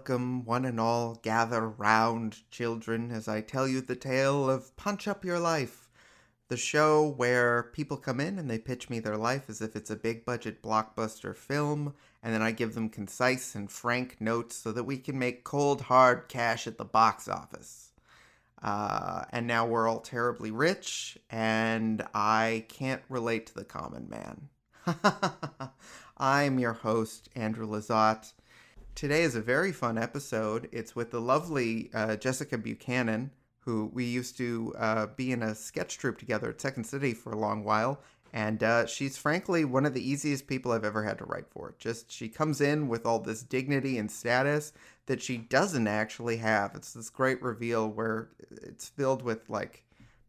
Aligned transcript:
Welcome, 0.00 0.46
one 0.46 0.64
and 0.64 0.80
all. 0.80 1.16
Gather 1.16 1.68
round, 1.68 2.38
children, 2.50 3.10
as 3.10 3.28
I 3.28 3.42
tell 3.42 3.68
you 3.68 3.82
the 3.82 3.94
tale 3.94 4.48
of 4.48 4.74
Punch 4.74 5.06
Up 5.06 5.26
Your 5.26 5.38
Life, 5.38 5.90
the 6.48 6.56
show 6.56 7.06
where 7.06 7.64
people 7.74 7.98
come 7.98 8.18
in 8.18 8.38
and 8.38 8.48
they 8.48 8.58
pitch 8.58 8.88
me 8.88 8.98
their 8.98 9.18
life 9.18 9.50
as 9.50 9.60
if 9.60 9.76
it's 9.76 9.90
a 9.90 9.96
big 9.96 10.24
budget 10.24 10.62
blockbuster 10.62 11.36
film, 11.36 11.92
and 12.22 12.32
then 12.32 12.40
I 12.40 12.50
give 12.50 12.72
them 12.72 12.88
concise 12.88 13.54
and 13.54 13.70
frank 13.70 14.22
notes 14.22 14.56
so 14.56 14.72
that 14.72 14.84
we 14.84 14.96
can 14.96 15.18
make 15.18 15.44
cold, 15.44 15.82
hard 15.82 16.30
cash 16.30 16.66
at 16.66 16.78
the 16.78 16.86
box 16.86 17.28
office. 17.28 17.92
Uh, 18.62 19.24
and 19.32 19.46
now 19.46 19.66
we're 19.66 19.86
all 19.86 20.00
terribly 20.00 20.50
rich, 20.50 21.18
and 21.28 22.02
I 22.14 22.64
can't 22.70 23.02
relate 23.10 23.48
to 23.48 23.54
the 23.54 23.64
common 23.64 24.08
man. 24.08 24.48
I'm 26.16 26.58
your 26.58 26.72
host, 26.72 27.28
Andrew 27.36 27.68
Lazat 27.68 28.32
Today 29.00 29.22
is 29.22 29.34
a 29.34 29.40
very 29.40 29.72
fun 29.72 29.96
episode. 29.96 30.68
It's 30.72 30.94
with 30.94 31.10
the 31.10 31.22
lovely 31.22 31.88
uh, 31.94 32.16
Jessica 32.16 32.58
Buchanan, 32.58 33.30
who 33.60 33.90
we 33.94 34.04
used 34.04 34.36
to 34.36 34.74
uh, 34.76 35.06
be 35.16 35.32
in 35.32 35.42
a 35.42 35.54
sketch 35.54 35.96
troupe 35.96 36.18
together 36.18 36.50
at 36.50 36.60
Second 36.60 36.84
City 36.84 37.14
for 37.14 37.32
a 37.32 37.38
long 37.38 37.64
while. 37.64 38.02
And 38.34 38.62
uh, 38.62 38.84
she's 38.84 39.16
frankly 39.16 39.64
one 39.64 39.86
of 39.86 39.94
the 39.94 40.06
easiest 40.06 40.46
people 40.46 40.70
I've 40.70 40.84
ever 40.84 41.02
had 41.02 41.16
to 41.16 41.24
write 41.24 41.48
for. 41.48 41.74
Just 41.78 42.12
she 42.12 42.28
comes 42.28 42.60
in 42.60 42.88
with 42.88 43.06
all 43.06 43.18
this 43.18 43.42
dignity 43.42 43.96
and 43.96 44.10
status 44.10 44.74
that 45.06 45.22
she 45.22 45.38
doesn't 45.38 45.88
actually 45.88 46.36
have. 46.36 46.74
It's 46.74 46.92
this 46.92 47.08
great 47.08 47.40
reveal 47.40 47.88
where 47.88 48.28
it's 48.50 48.90
filled 48.90 49.22
with 49.22 49.48
like 49.48 49.82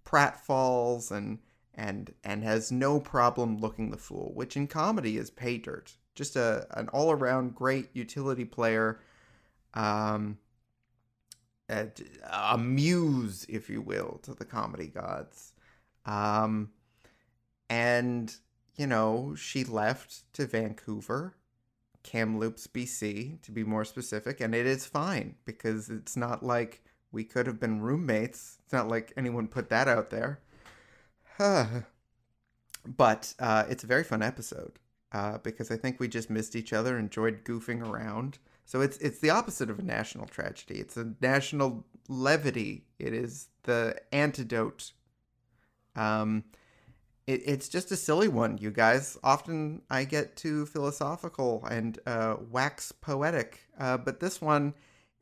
pratfalls 0.05 1.11
and 1.11 1.39
and 1.75 2.13
and 2.23 2.45
has 2.45 2.71
no 2.71 3.01
problem 3.01 3.57
looking 3.57 3.91
the 3.91 3.97
fool, 3.97 4.31
which 4.33 4.55
in 4.55 4.67
comedy 4.67 5.17
is 5.17 5.29
pay 5.29 5.57
dirt 5.57 5.97
just 6.21 6.35
a 6.35 6.67
an 6.77 6.87
all 6.89 7.11
around 7.11 7.55
great 7.55 7.89
utility 7.93 8.45
player. 8.45 8.99
Um, 9.73 10.37
a, 11.67 11.87
a, 12.31 12.57
muse, 12.57 13.45
if 13.49 13.69
you 13.69 13.81
will, 13.81 14.19
to 14.23 14.35
the 14.35 14.45
comedy 14.45 14.87
gods. 14.87 15.53
Um, 16.05 16.71
and 17.69 18.35
you 18.75 18.85
know, 18.85 19.33
she 19.35 19.63
left 19.63 20.31
to 20.33 20.45
Vancouver, 20.45 21.37
Kamloops, 22.03 22.67
BC, 22.67 23.41
to 23.41 23.51
be 23.51 23.63
more 23.63 23.85
specific, 23.85 24.41
and 24.41 24.53
it 24.53 24.67
is 24.67 24.85
fine 24.85 25.35
because 25.45 25.89
it's 25.89 26.15
not 26.15 26.43
like 26.43 26.83
we 27.11 27.23
could 27.23 27.47
have 27.47 27.59
been 27.59 27.81
roommates. 27.81 28.59
It's 28.63 28.73
not 28.73 28.89
like 28.89 29.11
anyone 29.17 29.47
put 29.47 29.69
that 29.69 29.87
out 29.87 30.11
there. 30.11 30.39
but 32.85 33.33
uh, 33.39 33.63
it's 33.69 33.83
a 33.83 33.87
very 33.87 34.03
fun 34.03 34.21
episode 34.21 34.77
uh, 35.11 35.37
because 35.39 35.71
I 35.71 35.77
think 35.77 35.99
we 35.99 36.07
just 36.07 36.29
missed 36.29 36.55
each 36.55 36.73
other, 36.73 36.97
enjoyed 36.97 37.43
goofing 37.43 37.85
around. 37.85 38.39
So 38.65 38.81
it's 38.81 38.97
it's 38.97 39.19
the 39.19 39.29
opposite 39.29 39.69
of 39.69 39.79
a 39.79 39.83
national 39.83 40.27
tragedy. 40.27 40.75
It's 40.79 40.95
a 40.97 41.13
national 41.21 41.85
levity. 42.07 42.85
It 42.99 43.13
is 43.13 43.47
the 43.63 43.95
antidote. 44.11 44.93
Um, 45.95 46.45
it, 47.27 47.41
it's 47.45 47.67
just 47.67 47.91
a 47.91 47.97
silly 47.97 48.27
one, 48.27 48.57
you 48.59 48.71
guys. 48.71 49.17
Often 49.23 49.81
I 49.89 50.05
get 50.05 50.35
too 50.35 50.65
philosophical 50.65 51.65
and 51.69 51.99
uh, 52.05 52.37
wax 52.49 52.91
poetic, 52.91 53.67
uh, 53.79 53.97
but 53.97 54.19
this 54.19 54.41
one 54.41 54.73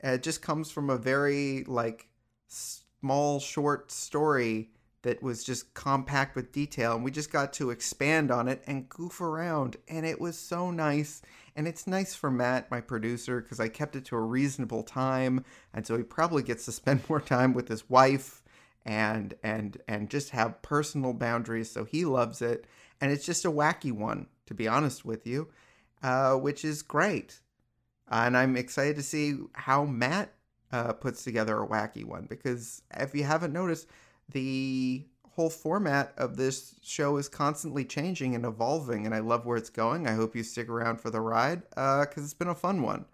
uh, 0.04 0.18
just 0.18 0.42
comes 0.42 0.70
from 0.72 0.90
a 0.90 0.98
very 0.98 1.64
like 1.66 2.08
small 2.48 3.40
short 3.40 3.92
story 3.92 4.70
that 5.02 5.24
was 5.24 5.44
just 5.44 5.74
compact 5.74 6.36
with 6.36 6.52
detail 6.52 6.96
and 6.96 7.04
we 7.04 7.12
just 7.12 7.32
got 7.32 7.54
to 7.54 7.70
expand 7.70 8.32
on 8.32 8.48
it 8.48 8.62
and 8.68 8.90
goof 8.90 9.22
around 9.22 9.78
and 9.88 10.06
it 10.06 10.20
was 10.20 10.38
so 10.38 10.72
nice. 10.72 11.22
And 11.56 11.68
it's 11.68 11.88
nice 11.88 12.16
for 12.16 12.30
Matt 12.30 12.70
my 12.70 12.82
producer 12.82 13.42
because 13.42 13.60
I 13.60 13.70
kept 13.70 13.96
it 13.96 14.06
to 14.06 14.16
a 14.16 14.22
reasonable 14.22 14.84
time 14.84 15.46
and 15.74 15.86
so 15.86 15.98
he 15.98 16.04
probably 16.04 16.44
gets 16.44 16.66
to 16.66 16.72
spend 16.74 17.08
more 17.10 17.22
time 17.22 17.54
with 17.54 17.68
his 17.68 17.90
wife 17.90 18.44
and 18.86 19.34
and 19.44 19.78
and 19.88 20.10
just 20.10 20.32
have 20.32 20.62
personal 20.62 21.14
boundaries 21.14 21.72
so 21.72 21.86
he 21.86 22.06
loves 22.06 22.42
it. 22.42 22.66
And 23.02 23.12
it's 23.12 23.26
just 23.26 23.46
a 23.46 23.52
wacky 23.52 23.92
one 23.92 24.28
to 24.48 24.54
be 24.54 24.68
honest 24.68 25.06
with 25.06 25.26
you 25.26 25.50
uh, 26.04 26.34
which 26.36 26.64
is 26.66 26.82
great. 26.82 27.40
And 28.08 28.36
I'm 28.36 28.58
excited 28.58 28.96
to 28.96 29.04
see 29.04 29.38
how 29.54 29.86
Matt 29.86 30.34
uh, 30.72 30.94
puts 30.94 31.24
together 31.24 31.62
a 31.62 31.68
wacky 31.68 32.04
one 32.04 32.26
because 32.30 32.82
if 32.96 33.14
you 33.16 33.24
haven't 33.24 33.54
noticed 33.54 33.88
the 34.32 35.06
whole 35.40 35.50
format 35.50 36.14
of 36.18 36.36
this 36.36 36.76
show 36.84 37.18
is 37.18 37.30
constantly 37.30 37.86
changing 37.86 38.36
and 38.36 38.46
evolving, 38.46 39.06
and 39.06 39.16
I 39.16 39.20
love 39.20 39.46
where 39.46 39.58
it's 39.58 39.70
going. 39.70 40.08
I 40.08 40.14
hope 40.14 40.36
you 40.36 40.44
stick 40.44 40.68
around 40.68 41.00
for 41.00 41.10
the 41.10 41.22
ride 41.22 41.62
because 41.70 42.18
uh, 42.18 42.22
it's 42.22 42.34
been 42.34 42.50
a 42.50 42.56
fun 42.56 42.82
one. 42.82 43.06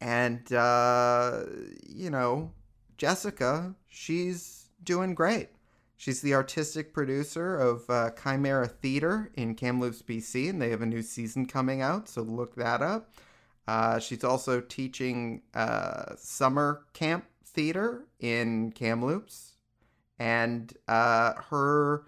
And, 0.00 0.50
uh, 0.52 1.44
you 1.86 2.08
know, 2.08 2.52
Jessica, 2.96 3.74
she's 3.88 4.70
doing 4.82 5.14
great. 5.14 5.50
She's 5.96 6.22
the 6.22 6.34
artistic 6.34 6.92
producer 6.92 7.56
of 7.56 7.88
uh, 7.88 8.10
Chimera 8.20 8.66
Theater 8.66 9.30
in 9.34 9.54
Kamloops, 9.54 10.02
BC, 10.02 10.48
and 10.48 10.60
they 10.60 10.70
have 10.70 10.82
a 10.82 10.86
new 10.86 11.02
season 11.02 11.46
coming 11.46 11.82
out, 11.82 12.08
so 12.08 12.22
look 12.22 12.56
that 12.56 12.82
up. 12.82 13.14
Uh, 13.68 13.98
she's 13.98 14.24
also 14.24 14.60
teaching 14.60 15.42
uh, 15.54 16.16
summer 16.16 16.86
camp 16.94 17.26
theater 17.44 18.06
in 18.18 18.72
Kamloops 18.72 19.51
and 20.22 20.72
uh, 20.86 21.32
her 21.50 22.04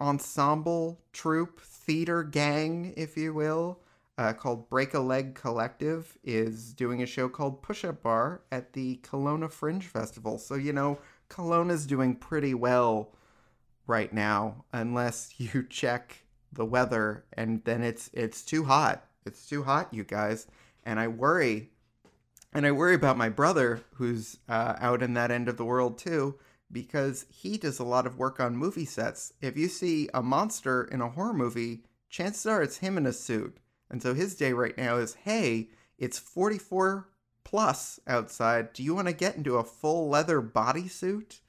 ensemble 0.00 0.98
troupe 1.12 1.60
theater 1.60 2.24
gang, 2.24 2.92
if 2.96 3.16
you 3.16 3.32
will, 3.32 3.78
uh, 4.18 4.32
called 4.32 4.68
Break 4.68 4.94
a 4.94 4.98
Leg 4.98 5.36
Collective, 5.36 6.18
is 6.24 6.74
doing 6.74 7.04
a 7.04 7.06
show 7.06 7.28
called 7.28 7.62
Push 7.62 7.84
Up 7.84 8.02
Bar 8.02 8.40
at 8.50 8.72
the 8.72 8.98
Kelowna 9.04 9.48
Fringe 9.48 9.86
Festival. 9.86 10.38
So 10.38 10.56
you 10.56 10.72
know, 10.72 10.98
Kelowna's 11.30 11.86
doing 11.86 12.16
pretty 12.16 12.52
well 12.52 13.12
right 13.86 14.12
now, 14.12 14.64
unless 14.72 15.34
you 15.38 15.64
check 15.70 16.24
the 16.52 16.64
weather, 16.64 17.26
and 17.34 17.62
then 17.62 17.84
it's 17.84 18.10
it's 18.12 18.42
too 18.42 18.64
hot. 18.64 19.06
It's 19.24 19.48
too 19.48 19.62
hot, 19.62 19.94
you 19.94 20.02
guys, 20.02 20.48
and 20.84 20.98
I 20.98 21.06
worry 21.06 21.70
and 22.56 22.66
I 22.66 22.72
worry 22.72 22.94
about 22.94 23.18
my 23.18 23.28
brother, 23.28 23.82
who's 23.96 24.38
uh, 24.48 24.76
out 24.80 25.02
in 25.02 25.12
that 25.12 25.30
end 25.30 25.46
of 25.46 25.58
the 25.58 25.64
world 25.64 25.98
too, 25.98 26.36
because 26.72 27.26
he 27.28 27.58
does 27.58 27.78
a 27.78 27.84
lot 27.84 28.06
of 28.06 28.16
work 28.16 28.40
on 28.40 28.56
movie 28.56 28.86
sets. 28.86 29.34
If 29.42 29.58
you 29.58 29.68
see 29.68 30.08
a 30.14 30.22
monster 30.22 30.84
in 30.84 31.02
a 31.02 31.10
horror 31.10 31.34
movie, 31.34 31.82
chances 32.08 32.46
are 32.46 32.62
it's 32.62 32.78
him 32.78 32.96
in 32.96 33.04
a 33.04 33.12
suit. 33.12 33.58
And 33.90 34.02
so 34.02 34.14
his 34.14 34.34
day 34.36 34.54
right 34.54 34.76
now 34.78 34.96
is 34.96 35.18
hey, 35.24 35.68
it's 35.98 36.18
44 36.18 37.06
plus 37.44 38.00
outside. 38.06 38.72
Do 38.72 38.82
you 38.82 38.94
want 38.94 39.08
to 39.08 39.12
get 39.12 39.36
into 39.36 39.56
a 39.56 39.64
full 39.64 40.08
leather 40.08 40.40
bodysuit? 40.40 41.40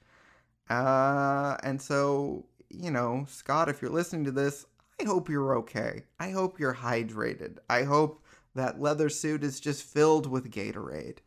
Uh, 0.68 1.56
and 1.62 1.80
so, 1.80 2.44
you 2.68 2.90
know, 2.90 3.24
Scott, 3.30 3.70
if 3.70 3.80
you're 3.80 3.90
listening 3.90 4.24
to 4.26 4.30
this, 4.30 4.66
I 5.00 5.04
hope 5.04 5.30
you're 5.30 5.56
okay. 5.56 6.02
I 6.20 6.32
hope 6.32 6.60
you're 6.60 6.74
hydrated. 6.74 7.60
I 7.70 7.84
hope 7.84 8.22
that 8.54 8.80
leather 8.80 9.08
suit 9.08 9.44
is 9.44 9.60
just 9.60 9.82
filled 9.82 10.26
with 10.26 10.50
Gatorade. 10.50 11.18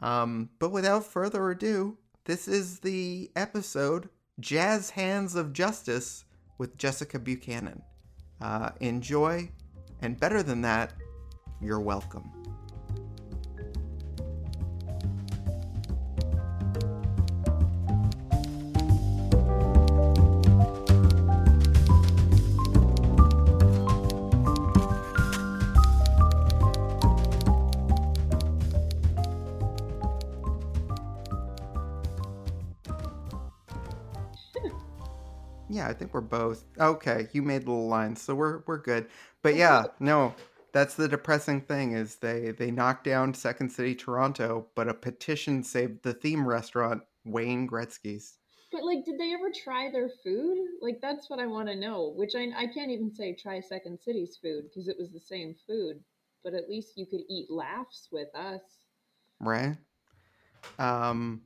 Um, 0.00 0.50
but 0.58 0.70
without 0.70 1.04
further 1.04 1.50
ado, 1.50 1.98
this 2.24 2.48
is 2.48 2.80
the 2.80 3.30
episode 3.36 4.08
Jazz 4.40 4.90
Hands 4.90 5.34
of 5.34 5.52
Justice 5.52 6.24
with 6.58 6.76
Jessica 6.76 7.18
Buchanan. 7.18 7.82
Uh, 8.40 8.70
enjoy, 8.80 9.50
and 10.00 10.18
better 10.18 10.42
than 10.42 10.60
that, 10.62 10.92
you're 11.60 11.80
welcome. 11.80 12.43
Think 35.94 36.14
we're 36.14 36.20
both 36.20 36.64
okay. 36.78 37.28
You 37.32 37.42
made 37.42 37.66
little 37.66 37.88
lines, 37.88 38.20
so 38.20 38.34
we're 38.34 38.62
we're 38.66 38.78
good. 38.78 39.06
But 39.42 39.54
yeah, 39.56 39.84
no, 40.00 40.34
that's 40.72 40.94
the 40.94 41.08
depressing 41.08 41.62
thing 41.62 41.92
is 41.92 42.16
they 42.16 42.50
they 42.50 42.70
knocked 42.70 43.04
down 43.04 43.32
Second 43.34 43.70
City 43.70 43.94
Toronto, 43.94 44.66
but 44.74 44.88
a 44.88 44.94
petition 44.94 45.62
saved 45.62 46.02
the 46.02 46.12
theme 46.12 46.46
restaurant 46.46 47.02
Wayne 47.24 47.68
Gretzky's. 47.68 48.38
But 48.72 48.84
like, 48.84 49.04
did 49.04 49.18
they 49.18 49.32
ever 49.32 49.50
try 49.50 49.90
their 49.90 50.10
food? 50.24 50.58
Like, 50.82 51.00
that's 51.00 51.30
what 51.30 51.38
I 51.38 51.46
want 51.46 51.68
to 51.68 51.76
know. 51.76 52.12
Which 52.16 52.34
I 52.34 52.48
I 52.56 52.66
can't 52.66 52.90
even 52.90 53.14
say 53.14 53.34
try 53.34 53.60
Second 53.60 54.00
City's 54.00 54.36
food 54.36 54.64
because 54.64 54.88
it 54.88 54.96
was 54.98 55.12
the 55.12 55.20
same 55.20 55.54
food. 55.66 56.00
But 56.42 56.54
at 56.54 56.68
least 56.68 56.98
you 56.98 57.06
could 57.06 57.22
eat 57.30 57.50
laughs 57.50 58.08
with 58.10 58.28
us, 58.34 58.60
right? 59.40 59.76
Um, 60.78 61.40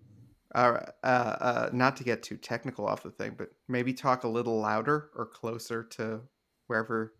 uh, 0.55 0.79
uh, 1.03 1.07
uh, 1.07 1.71
not 1.73 1.97
to 1.97 2.05
get 2.05 2.23
too 2.23 2.37
technical 2.37 2.87
off 2.87 3.03
the 3.03 3.11
thing, 3.11 3.35
but 3.37 3.51
maybe 3.69 3.93
talk 3.93 4.25
a 4.25 4.29
little 4.29 4.59
louder 4.59 5.11
or 5.15 5.27
closer 5.27 5.83
to 5.83 6.21
wherever 6.67 7.15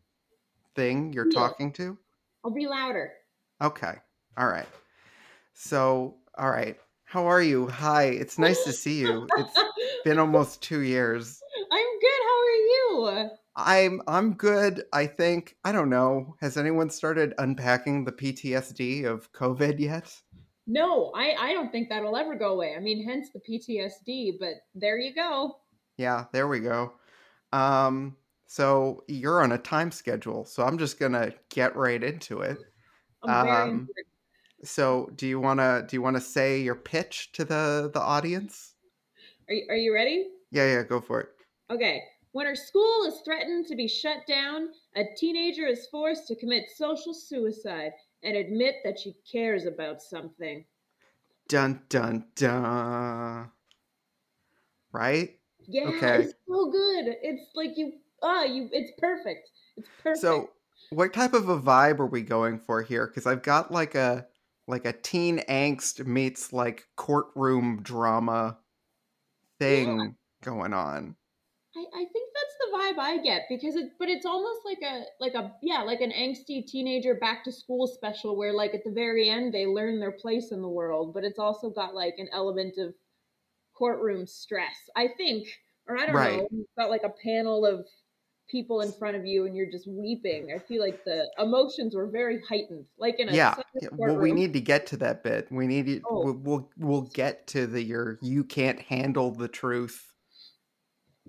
thing 0.75 1.13
you're 1.13 1.29
yeah. 1.31 1.39
talking 1.39 1.73
to. 1.73 1.99
I'll 2.45 2.51
be 2.51 2.67
louder. 2.67 3.13
Okay. 3.63 3.95
All 4.37 4.47
right. 4.47 4.69
So, 5.53 6.17
all 6.37 6.51
right. 6.51 6.79
How 7.05 7.27
are 7.27 7.43
you? 7.43 7.69
Hi. 7.69 8.05
It's 8.05 8.39
nice 8.39 8.65
to 8.65 8.73
see 8.73 9.01
you. 9.01 9.27
It's 9.37 9.63
been 10.05 10.19
almost 10.19 10.63
2 10.63 10.81
years. 10.81 11.41
I'm 11.73 11.99
good. 12.01 12.23
How 12.23 12.39
are 12.39 13.23
you? 13.25 13.31
I'm 13.57 14.03
I'm 14.07 14.35
good. 14.35 14.85
I 14.93 15.07
think 15.07 15.57
I 15.65 15.73
don't 15.73 15.91
know. 15.91 16.37
Has 16.41 16.57
anyone 16.57 16.91
started 16.91 17.35
unpacking 17.39 18.05
the 18.05 18.13
PTSD 18.13 19.05
of 19.05 19.33
COVID 19.33 19.81
yet? 19.81 20.15
No, 20.69 21.11
I 21.15 21.35
I 21.35 21.53
don't 21.55 21.73
think 21.73 21.89
that'll 21.89 22.17
ever 22.17 22.37
go 22.37 22.53
away. 22.53 22.75
I 22.77 22.81
mean, 22.81 23.03
hence 23.03 23.31
the 23.31 23.41
PTSD, 23.41 24.39
but 24.39 24.55
there 24.75 24.99
you 24.99 25.15
go. 25.15 25.57
Yeah, 25.97 26.27
there 26.31 26.47
we 26.47 26.61
go. 26.61 26.93
Um 27.53 28.17
so 28.47 29.03
you're 29.09 29.43
on 29.43 29.53
a 29.53 29.59
time 29.59 29.91
schedule, 29.91 30.45
so 30.45 30.63
I'm 30.65 30.79
just 30.79 30.99
going 30.99 31.13
to 31.13 31.35
get 31.51 31.77
right 31.77 32.03
into 32.03 32.41
it. 32.41 32.59
I'm 33.25 33.49
Um 33.49 33.89
so 34.63 35.11
do 35.17 35.27
you 35.27 35.41
want 35.41 35.61
to 35.61 35.87
do 35.89 35.97
you 35.97 36.03
want 36.03 36.17
to 36.17 36.21
say 36.21 36.61
your 36.61 36.75
pitch 36.75 37.33
to 37.33 37.45
the 37.47 37.91
the 37.93 38.01
audience? 38.01 38.75
Are 39.49 39.55
you, 39.55 39.67
are 39.71 39.77
you 39.77 39.95
ready? 39.95 40.29
Yeah, 40.51 40.67
yeah, 40.67 40.83
go 40.83 41.01
for 41.01 41.21
it. 41.21 41.29
Okay. 41.71 42.03
When 42.33 42.47
her 42.47 42.55
school 42.55 43.05
is 43.07 43.23
threatened 43.25 43.67
to 43.69 43.75
be 43.75 43.89
shut 43.89 44.27
down, 44.27 44.69
a 44.97 45.05
teenager 45.17 45.67
is 45.67 45.89
forced 45.91 46.29
to 46.29 46.37
commit 46.37 46.71
social 46.77 47.15
suicide 47.15 47.93
and 48.23 48.37
admit 48.37 48.77
that 48.85 48.99
she 48.99 49.15
cares 49.31 49.65
about 49.65 50.03
something. 50.03 50.65
Dun 51.49 51.83
dun 51.89 52.29
dun. 52.35 53.51
Right? 54.93 55.41
Yeah, 55.67 55.89
Okay. 55.89 56.23
it's 56.25 56.35
so 56.49 56.71
good. 56.71 57.17
It's 57.23 57.51
like 57.55 57.77
you 57.77 58.01
ah, 58.23 58.45
you 58.45 58.69
it's 58.73 58.93
perfect. 58.99 59.51
It's 59.77 59.89
perfect. 60.03 60.21
So, 60.21 60.51
what 60.91 61.13
type 61.13 61.35
of 61.35 61.49
a 61.49 61.61
vibe 61.61 62.01
are 62.01 62.07
we 62.07 62.23
going 62.23 62.59
for 62.59 62.83
here? 62.83 63.07
Because 63.07 63.27
I've 63.27 63.43
got 63.43 63.71
like 63.71 63.95
a 63.95 64.27
like 64.67 64.85
a 64.85 64.93
teen 64.93 65.39
angst 65.49 66.05
meets 66.07 66.53
like 66.53 66.89
courtroom 66.97 67.83
drama 67.83 68.59
yeah, 69.67 69.85
thing 69.85 70.17
going 70.43 70.73
on. 70.73 71.17
I, 71.77 71.85
I 71.95 72.05
think 72.13 72.28
the 72.71 72.79
vibe 72.79 72.99
I 72.99 73.19
get 73.19 73.47
because 73.49 73.77
it 73.77 73.93
but 73.99 74.09
it's 74.09 74.27
almost 74.27 74.61
like 74.65 74.79
a 74.83 75.05
like 75.21 75.35
a 75.35 75.57
yeah, 75.63 75.83
like 75.83 76.01
an 76.01 76.13
angsty 76.13 76.67
teenager 76.67 77.15
back 77.15 77.45
to 77.45 77.53
school 77.53 77.87
special 77.87 78.37
where 78.37 78.53
like 78.53 78.75
at 78.75 78.85
the 78.85 78.91
very 78.93 79.29
end 79.29 79.55
they 79.55 79.67
learn 79.67 80.01
their 80.01 80.13
place 80.13 80.53
in 80.53 80.63
the 80.63 80.69
world, 80.69 81.15
but 81.15 81.25
it's 81.25 81.39
also 81.39 81.71
got 81.71 81.95
like 81.95 82.15
an 82.19 82.29
element 82.33 82.79
of 82.79 82.95
courtroom 83.75 84.27
stress. 84.27 84.77
I 84.97 85.09
think, 85.17 85.49
or 85.89 85.99
I 85.99 86.07
don't 86.07 86.17
Right. 86.17 86.23
know, 86.23 86.49
you've 86.51 86.67
got 86.79 86.91
like 86.91 87.05
a 87.05 87.15
panel 87.25 87.67
of 87.67 87.87
people 88.51 88.81
in 88.83 88.93
front 88.93 89.17
of 89.17 89.27
you 89.27 89.47
and 89.47 89.57
you're 89.57 89.71
just 89.71 89.89
weeping. 89.89 90.53
I 90.55 90.59
feel 90.61 90.83
like 90.83 91.05
the 91.05 91.31
emotions 91.39 91.95
were 91.95 92.09
very 92.11 92.41
heightened, 92.49 92.87
like 92.99 93.17
in 93.21 93.29
a 93.29 93.37
Yeah. 93.37 93.63
Well, 93.93 94.17
we 94.19 94.33
need 94.33 94.53
to 94.55 94.61
get 94.61 94.87
to 94.89 94.97
that 94.99 95.23
bit. 95.23 95.51
We 95.53 95.67
need 95.67 95.87
to, 95.87 96.07
Oh, 96.11 96.25
We'll 96.25 96.35
we'll, 96.35 96.71
we'll 96.77 97.03
get 97.03 97.47
to 97.49 97.67
the 97.67 97.83
your 97.83 98.19
you 98.23 98.45
can't 98.45 98.81
handle 98.81 99.31
the 99.33 99.49
truth 99.49 100.13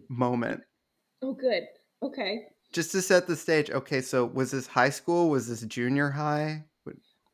moment. 0.09 0.63
Oh, 1.21 1.33
good. 1.33 1.63
Okay. 2.03 2.47
Just 2.71 2.91
to 2.91 3.01
set 3.01 3.27
the 3.27 3.35
stage. 3.35 3.71
Okay, 3.71 4.01
so 4.01 4.25
was 4.25 4.51
this 4.51 4.67
high 4.67 4.91
school? 4.91 5.29
Was 5.29 5.47
this 5.47 5.61
junior 5.61 6.09
high? 6.09 6.65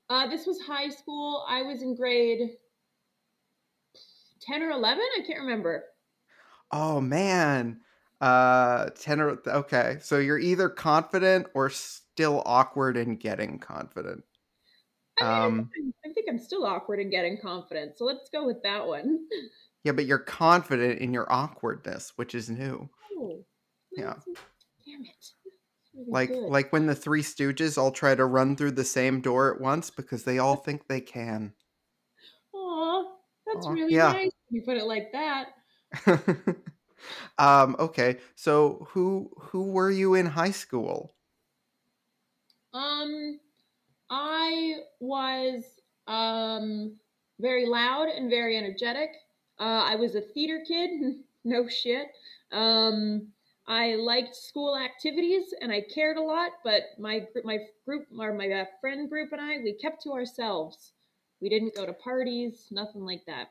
Uh, 0.10 0.28
this 0.28 0.46
was 0.46 0.60
high 0.62 0.90
school. 0.90 1.46
I 1.48 1.64
was 1.64 1.82
in 1.82 1.96
grade 1.96 2.52
10 4.42 4.62
or 4.62 4.72
11. 4.72 5.04
I 5.18 5.26
can't 5.26 5.40
remember. 5.40 5.84
Oh 6.72 7.02
man. 7.02 7.82
Uh 8.22 8.90
10 8.92 9.20
or 9.20 9.40
okay. 9.48 9.98
So 10.02 10.20
you're 10.20 10.40
either 10.40 10.70
confident 10.70 11.48
or 11.54 11.70
still 11.70 12.44
awkward 12.46 12.98
in 12.98 13.16
getting 13.16 13.60
confident. 13.60 14.24
I 15.20 15.50
mean, 15.50 15.70
think 15.70 15.72
Um 15.72 15.72
I'm, 15.78 15.94
I 16.06 16.14
think 16.14 16.28
I'm 16.30 16.40
still 16.40 16.66
awkward 16.66 17.00
in 17.00 17.10
getting 17.10 17.40
confident. 17.42 17.98
So 17.98 18.06
let's 18.06 18.30
go 18.30 18.46
with 18.46 18.62
that 18.64 18.86
one. 18.86 19.26
yeah, 19.84 19.92
but 19.92 20.06
you're 20.06 20.20
confident 20.20 21.00
in 21.00 21.14
your 21.14 21.32
awkwardness, 21.32 22.14
which 22.16 22.36
is 22.36 22.50
new. 22.50 22.90
Oh, 23.18 23.44
Yeah. 23.96 24.16
damn 24.86 25.06
it. 25.06 25.32
Like 26.08 26.32
like 26.34 26.74
when 26.74 26.88
the 26.88 26.96
three 26.96 27.22
stooges 27.22 27.78
all 27.78 27.92
try 27.92 28.16
to 28.16 28.26
run 28.26 28.56
through 28.56 28.72
the 28.72 28.84
same 28.84 29.22
door 29.22 29.54
at 29.54 29.62
once 29.62 29.90
because 29.90 30.24
they 30.24 30.40
all 30.40 30.58
think 30.58 30.88
they 30.88 31.00
can. 31.00 31.54
Aw, 32.54 33.04
that's 33.48 33.66
Aw, 33.66 33.72
really 33.72 33.94
yeah. 33.94 34.12
nice. 34.12 34.32
You 34.50 34.62
put 34.64 34.78
it 34.78 34.86
like 34.86 35.14
that. 35.14 35.54
um 37.38 37.76
okay. 37.80 38.18
So 38.36 38.88
who 38.90 39.32
who 39.40 39.64
were 39.64 39.92
you 39.92 40.16
in 40.16 40.26
high 40.26 40.52
school? 40.52 41.16
Um, 42.74 43.40
I 44.10 44.80
was 45.00 45.64
um 46.08 46.98
very 47.40 47.66
loud 47.66 48.10
and 48.10 48.30
very 48.30 48.58
energetic. 48.58 49.12
Uh, 49.60 49.84
I 49.86 49.96
was 49.96 50.16
a 50.16 50.22
theater 50.22 50.64
kid. 50.68 50.90
no 51.46 51.68
shit. 51.70 52.08
Um, 52.52 53.30
I 53.68 53.96
liked 53.96 54.36
school 54.36 54.78
activities 54.78 55.54
and 55.60 55.72
I 55.72 55.82
cared 55.82 56.18
a 56.18 56.22
lot, 56.22 56.52
but 56.64 56.84
my 57.00 57.20
gr- 57.34 57.40
my 57.44 57.60
group 57.86 58.08
or 58.18 58.34
my 58.34 58.50
uh, 58.50 58.66
friend 58.80 59.10
group 59.10 59.32
and 59.32 59.42
I 59.42 59.58
we 59.58 59.74
kept 59.74 60.04
to 60.04 60.12
ourselves. 60.12 60.94
We 61.42 61.50
didn't 61.50 61.76
go 61.76 61.86
to 61.86 61.94
parties, 61.94 62.68
nothing 62.72 63.02
like 63.02 63.26
that. 63.26 63.50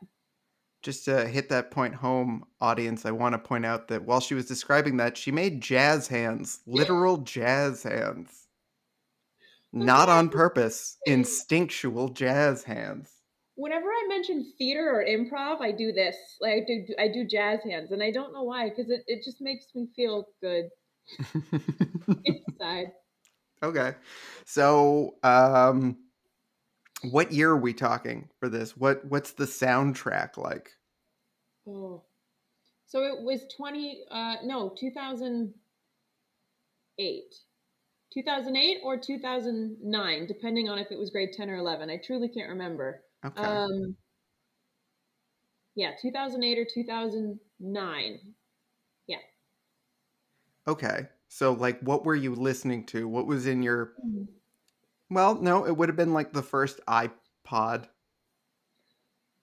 Just 0.82 1.04
to 1.06 1.26
hit 1.26 1.48
that 1.48 1.70
point 1.70 1.94
home, 1.94 2.44
audience, 2.60 3.06
I 3.06 3.10
want 3.10 3.32
to 3.32 3.38
point 3.38 3.64
out 3.64 3.88
that 3.88 4.04
while 4.04 4.20
she 4.20 4.34
was 4.34 4.46
describing 4.46 4.98
that, 4.98 5.16
she 5.16 5.30
made 5.32 5.60
jazz 5.60 6.08
hands, 6.08 6.60
literal 6.66 7.18
jazz 7.18 7.82
hands. 7.82 8.48
Not 9.72 10.08
on 10.08 10.28
purpose, 10.28 10.98
instinctual 11.06 12.10
jazz 12.10 12.64
hands. 12.64 13.13
Whenever 13.56 13.86
I 13.86 14.06
mention 14.08 14.52
theater 14.58 14.90
or 14.90 15.04
improv, 15.04 15.60
I 15.60 15.70
do 15.70 15.92
this. 15.92 16.16
Like 16.40 16.52
I 16.52 16.60
do 16.66 16.84
I 16.98 17.08
do 17.08 17.24
jazz 17.24 17.60
hands, 17.62 17.92
and 17.92 18.02
I 18.02 18.10
don't 18.10 18.32
know 18.32 18.42
why, 18.42 18.68
because 18.68 18.90
it, 18.90 19.04
it 19.06 19.24
just 19.24 19.40
makes 19.40 19.66
me 19.74 19.88
feel 19.94 20.26
good 20.40 20.70
inside. 22.24 22.88
okay. 23.62 23.94
So, 24.44 25.14
um 25.22 25.98
what 27.10 27.32
year 27.32 27.50
are 27.50 27.58
we 27.58 27.74
talking 27.74 28.28
for 28.40 28.48
this? 28.48 28.76
What 28.76 29.04
what's 29.04 29.32
the 29.32 29.44
soundtrack 29.44 30.36
like? 30.36 30.70
Oh. 31.68 32.02
So 32.86 33.02
it 33.02 33.22
was 33.22 33.40
20, 33.56 34.04
uh, 34.10 34.36
no, 34.44 34.74
2008. 34.78 37.22
2008 38.12 38.80
or 38.84 38.98
2009, 38.98 40.26
depending 40.26 40.68
on 40.68 40.78
if 40.78 40.92
it 40.92 40.98
was 40.98 41.10
grade 41.10 41.32
10 41.32 41.50
or 41.50 41.56
11. 41.56 41.90
I 41.90 41.96
truly 41.96 42.28
can't 42.28 42.50
remember. 42.50 43.02
Okay. 43.24 43.64
Um, 43.64 43.96
yeah, 45.74 45.94
2008 46.00 46.58
or 46.58 46.66
2009. 46.72 48.34
Yeah. 49.06 49.18
okay. 50.66 51.08
So 51.28 51.52
like 51.52 51.80
what 51.80 52.04
were 52.04 52.14
you 52.14 52.34
listening 52.34 52.86
to? 52.86 53.08
What 53.08 53.26
was 53.26 53.46
in 53.46 53.62
your 53.62 53.96
Mhm. 53.96 54.40
Well, 55.10 55.36
no, 55.36 55.66
it 55.66 55.76
would 55.76 55.88
have 55.88 55.96
been 55.96 56.12
like 56.12 56.32
the 56.32 56.42
first 56.42 56.80
iPod. 56.86 57.88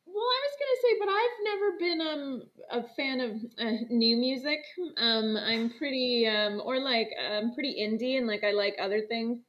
Well, 0.05 0.23
I 0.23 0.41
was 0.47 0.57
gonna 0.59 0.81
say, 0.81 0.99
but 0.99 1.09
I've 1.09 1.43
never 1.43 1.77
been 1.77 2.01
um 2.01 2.51
a 2.69 2.83
fan 2.95 3.19
of 3.21 3.31
uh, 3.57 3.85
new 3.89 4.17
music. 4.17 4.59
Um, 4.97 5.37
I'm 5.37 5.69
pretty 5.77 6.27
um 6.27 6.61
or 6.63 6.79
like 6.79 7.09
I'm 7.19 7.53
pretty 7.53 7.75
indie 7.79 8.17
and 8.17 8.27
like 8.27 8.43
I 8.43 8.51
like 8.51 8.75
other 8.79 9.01
things. 9.07 9.43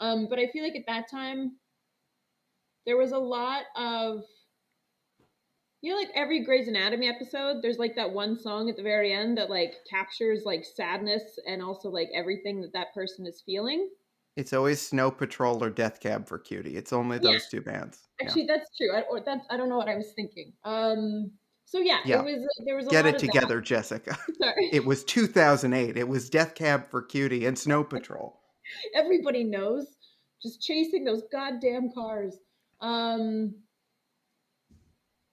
Um, 0.00 0.28
but 0.28 0.38
I 0.38 0.48
feel 0.48 0.62
like 0.64 0.76
at 0.76 0.86
that 0.86 1.08
time 1.10 1.58
there 2.86 2.96
was 2.96 3.12
a 3.12 3.18
lot 3.18 3.64
of 3.76 4.22
you 5.82 5.92
know 5.92 5.98
like 5.98 6.10
every 6.14 6.44
Grey's 6.44 6.68
Anatomy 6.68 7.08
episode, 7.08 7.62
there's 7.62 7.78
like 7.78 7.94
that 7.96 8.10
one 8.12 8.38
song 8.38 8.68
at 8.70 8.76
the 8.76 8.82
very 8.82 9.12
end 9.12 9.38
that 9.38 9.50
like 9.50 9.74
captures 9.90 10.42
like 10.44 10.64
sadness 10.64 11.22
and 11.46 11.62
also 11.62 11.88
like 11.90 12.08
everything 12.14 12.60
that 12.62 12.72
that 12.72 12.94
person 12.94 13.26
is 13.26 13.42
feeling. 13.44 13.88
It's 14.36 14.52
always 14.52 14.80
Snow 14.86 15.10
Patrol 15.10 15.62
or 15.64 15.70
Death 15.70 16.00
Cab 16.00 16.28
for 16.28 16.38
Cutie. 16.38 16.76
It's 16.76 16.92
only 16.92 17.16
Yeah. 17.22 17.32
those 17.32 17.48
two 17.48 17.60
bands. 17.62 18.00
Yeah. 18.20 18.26
Actually, 18.26 18.46
that's 18.46 18.68
true. 18.76 18.94
I, 18.94 19.02
or 19.10 19.20
that's 19.20 19.46
I 19.50 19.56
don't 19.56 19.68
know 19.68 19.78
what 19.78 19.88
I 19.88 19.96
was 19.96 20.12
thinking. 20.14 20.52
Um, 20.64 21.30
so 21.64 21.78
yeah, 21.78 22.00
Yeah. 22.04 22.20
it 22.20 22.24
was 22.24 22.46
there 22.66 22.76
was 22.76 22.86
a 22.86 22.90
Get 22.90 23.04
lot 23.04 23.14
it 23.14 23.14
of 23.16 23.20
that. 23.22 23.26
together, 23.32 23.60
Jessica. 23.60 24.16
Sorry. 24.42 24.68
It 24.72 24.84
was 24.84 25.04
2008. 25.04 25.96
It 25.96 26.08
was 26.08 26.28
Death 26.30 26.54
Cab 26.54 26.90
for 26.90 27.02
Cutie 27.02 27.46
and 27.46 27.58
Snow 27.58 27.82
Patrol. 27.84 28.40
everybody 28.94 29.44
knows 29.44 29.86
just 30.42 30.60
chasing 30.60 31.04
those 31.04 31.22
goddamn 31.32 31.90
cars 31.94 32.36
um 32.86 33.54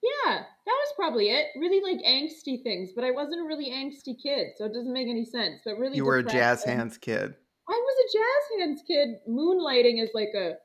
yeah 0.02 0.38
that 0.40 0.46
was 0.66 0.94
probably 0.96 1.30
it 1.30 1.48
really 1.56 1.82
like 1.82 2.04
angsty 2.06 2.62
things 2.64 2.92
but 2.96 3.04
i 3.04 3.12
wasn't 3.12 3.40
a 3.40 3.46
really 3.46 3.70
angsty 3.70 4.16
kid 4.22 4.48
so 4.58 4.66
it 4.66 4.74
doesn't 4.74 4.94
make 4.94 5.08
any 5.08 5.26
sense 5.26 5.62
but 5.66 5.78
really 5.78 5.98
You 5.98 6.06
were 6.06 6.18
a 6.18 6.24
jazz 6.24 6.64
hands 6.64 6.98
kid. 6.98 7.36
i 7.70 7.72
was 7.72 7.96
a 8.00 8.18
jazz 8.18 8.60
hands 8.68 8.84
kid 8.88 9.10
moonlighting 9.30 10.02
is 10.04 10.10
like 10.14 10.30
a 10.36 10.56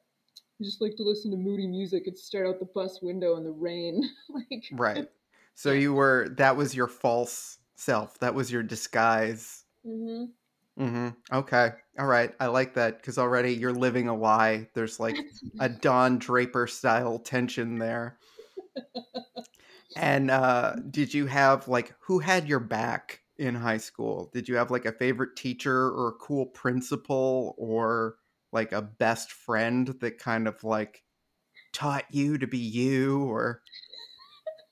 I 0.61 0.64
just 0.64 0.80
like 0.80 0.97
to 0.97 1.04
listen 1.04 1.30
to 1.30 1.37
moody 1.37 1.68
music 1.68 2.09
and 2.09 2.18
stare 2.18 2.49
out 2.49 2.59
the 2.59 2.68
bus 2.75 2.99
window 3.00 3.37
in 3.37 3.45
the 3.45 3.52
rain 3.52 4.02
like 4.28 4.64
Right. 4.73 5.09
So 5.54 5.73
you 5.73 5.92
were 5.92 6.28
that 6.37 6.57
was 6.57 6.73
your 6.73 6.87
false 6.87 7.59
self. 7.75 8.16
That 8.21 8.33
was 8.33 8.52
your 8.52 8.62
disguise. 8.62 9.64
hmm 9.85 10.26
Mm-hmm. 10.78 11.08
Okay. 11.32 11.73
All 11.99 12.06
right. 12.06 12.32
I 12.38 12.47
like 12.47 12.75
that 12.75 12.99
because 12.99 13.18
already 13.18 13.52
you're 13.54 13.73
living 13.73 14.08
a 14.08 14.16
lie. 14.16 14.68
There's 14.75 15.00
like 15.00 15.16
a 15.58 15.68
Don 15.68 16.18
Draper 16.18 16.66
style 16.66 17.18
tension 17.18 17.78
there. 17.78 18.18
and 19.97 20.30
uh, 20.30 20.76
did 20.90 21.12
you 21.12 21.26
have 21.26 21.66
like 21.66 21.94
who 22.00 22.20
had 22.20 22.49
your 22.49 22.61
back 22.61 23.23
in 23.38 23.56
high 23.56 23.78
school? 23.78 24.30
Did 24.32 24.49
you 24.49 24.56
have 24.56 24.70
like 24.70 24.85
a 24.85 24.92
favorite 24.92 25.37
teacher 25.37 25.88
or 25.88 26.08
a 26.08 26.25
cool 26.25 26.47
principal 26.47 27.56
or 27.58 28.16
like 28.52 28.73
a 28.73 28.82
best 28.82 29.32
friend 29.32 29.88
that 30.00 30.18
kind 30.18 30.47
of 30.47 30.62
like 30.62 31.02
taught 31.73 32.04
you 32.11 32.38
to 32.38 32.47
be 32.47 32.58
you 32.58 33.25
or 33.25 33.62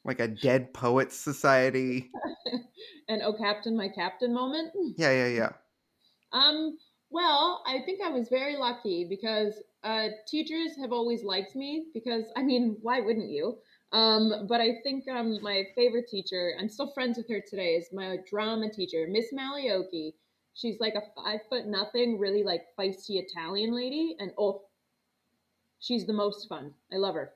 like 0.05 0.21
a 0.21 0.29
dead 0.29 0.73
poets 0.73 1.17
society? 1.17 2.11
An 3.09 3.23
oh 3.23 3.33
captain 3.33 3.77
my 3.77 3.89
captain 3.89 4.33
moment? 4.33 4.73
Yeah, 4.97 5.11
yeah, 5.11 5.29
yeah. 5.29 5.53
Um, 6.37 6.77
well, 7.11 7.63
I 7.67 7.81
think 7.87 8.01
I 8.03 8.11
was 8.11 8.29
very 8.29 8.57
lucky 8.57 9.07
because 9.09 9.55
uh, 9.85 10.09
teachers 10.29 10.73
have 10.81 10.93
always 10.93 11.25
liked 11.25 11.57
me 11.57 11.87
because, 11.95 12.25
I 12.37 12.43
mean, 12.43 12.77
why 12.83 13.01
wouldn't 13.01 13.31
you? 13.31 13.59
Um, 13.93 14.47
but 14.49 14.61
I 14.61 14.75
think 14.83 15.05
um, 15.09 15.41
my 15.43 15.65
favorite 15.75 16.09
teacher, 16.09 16.53
I'm 16.59 16.69
still 16.69 16.93
friends 16.93 17.17
with 17.17 17.29
her 17.31 17.41
today, 17.41 17.77
is 17.77 17.89
my 17.93 18.19
drama 18.29 18.71
teacher, 18.71 19.07
Miss 19.09 19.33
Malioki. 19.33 20.13
She's 20.55 20.81
like 20.81 20.95
a 20.95 21.03
five 21.15 21.41
foot 21.49 21.67
nothing, 21.67 22.19
really 22.19 22.43
like 22.43 22.63
feisty 22.79 23.23
Italian 23.23 23.75
lady, 23.75 24.17
and 24.19 24.33
oh, 24.39 24.63
she's 25.79 26.07
the 26.07 26.13
most 26.13 26.49
fun. 26.49 26.73
I 26.93 26.97
love 26.97 27.15
her. 27.15 27.33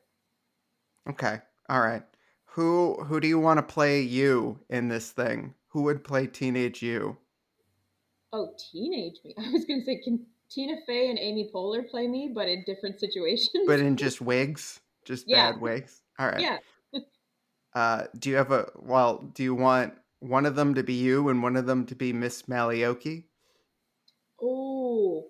Okay, 1.09 1.39
all 1.69 1.81
right. 1.81 2.03
Who 2.47 2.97
who 3.05 3.21
do 3.21 3.29
you 3.29 3.39
want 3.39 3.59
to 3.59 3.75
play 3.75 4.01
you 4.01 4.59
in 4.69 4.89
this 4.89 5.13
thing? 5.13 5.55
Who 5.69 5.83
would 5.83 6.03
play 6.03 6.27
teenage 6.27 6.83
you? 6.83 7.19
Oh, 8.33 8.53
teenage 8.73 9.17
me. 9.25 9.35
I 9.39 9.51
was 9.51 9.65
gonna 9.65 9.85
say, 9.85 10.01
can 10.03 10.27
Tina 10.51 10.77
Fey 10.87 11.11
and 11.11 11.19
Amy 11.19 11.51
Poehler 11.55 11.89
play 11.89 12.07
me, 12.07 12.31
but 12.35 12.49
in 12.49 12.65
different 12.67 13.01
situations? 13.01 13.65
But 13.67 13.81
in 13.81 13.97
just 14.05 14.21
wigs, 14.21 14.81
just 15.05 15.27
yeah. 15.29 15.53
bad 15.53 15.61
wigs. 15.61 16.03
All 16.19 16.27
right. 16.27 16.41
Yeah. 16.41 16.59
uh, 17.75 18.05
do 18.19 18.31
you 18.31 18.37
have 18.37 18.53
a 18.53 18.71
well? 18.77 19.19
Do 19.35 19.43
you 19.43 19.55
want 19.55 19.95
one 20.21 20.47
of 20.47 20.55
them 20.55 20.75
to 20.75 20.83
be 20.83 20.95
you 20.95 21.29
and 21.29 21.43
one 21.43 21.57
of 21.57 21.67
them 21.67 21.87
to 21.87 21.95
be 21.95 22.13
Miss 22.13 22.43
Malioki? 22.43 23.25
Oh, 24.43 25.29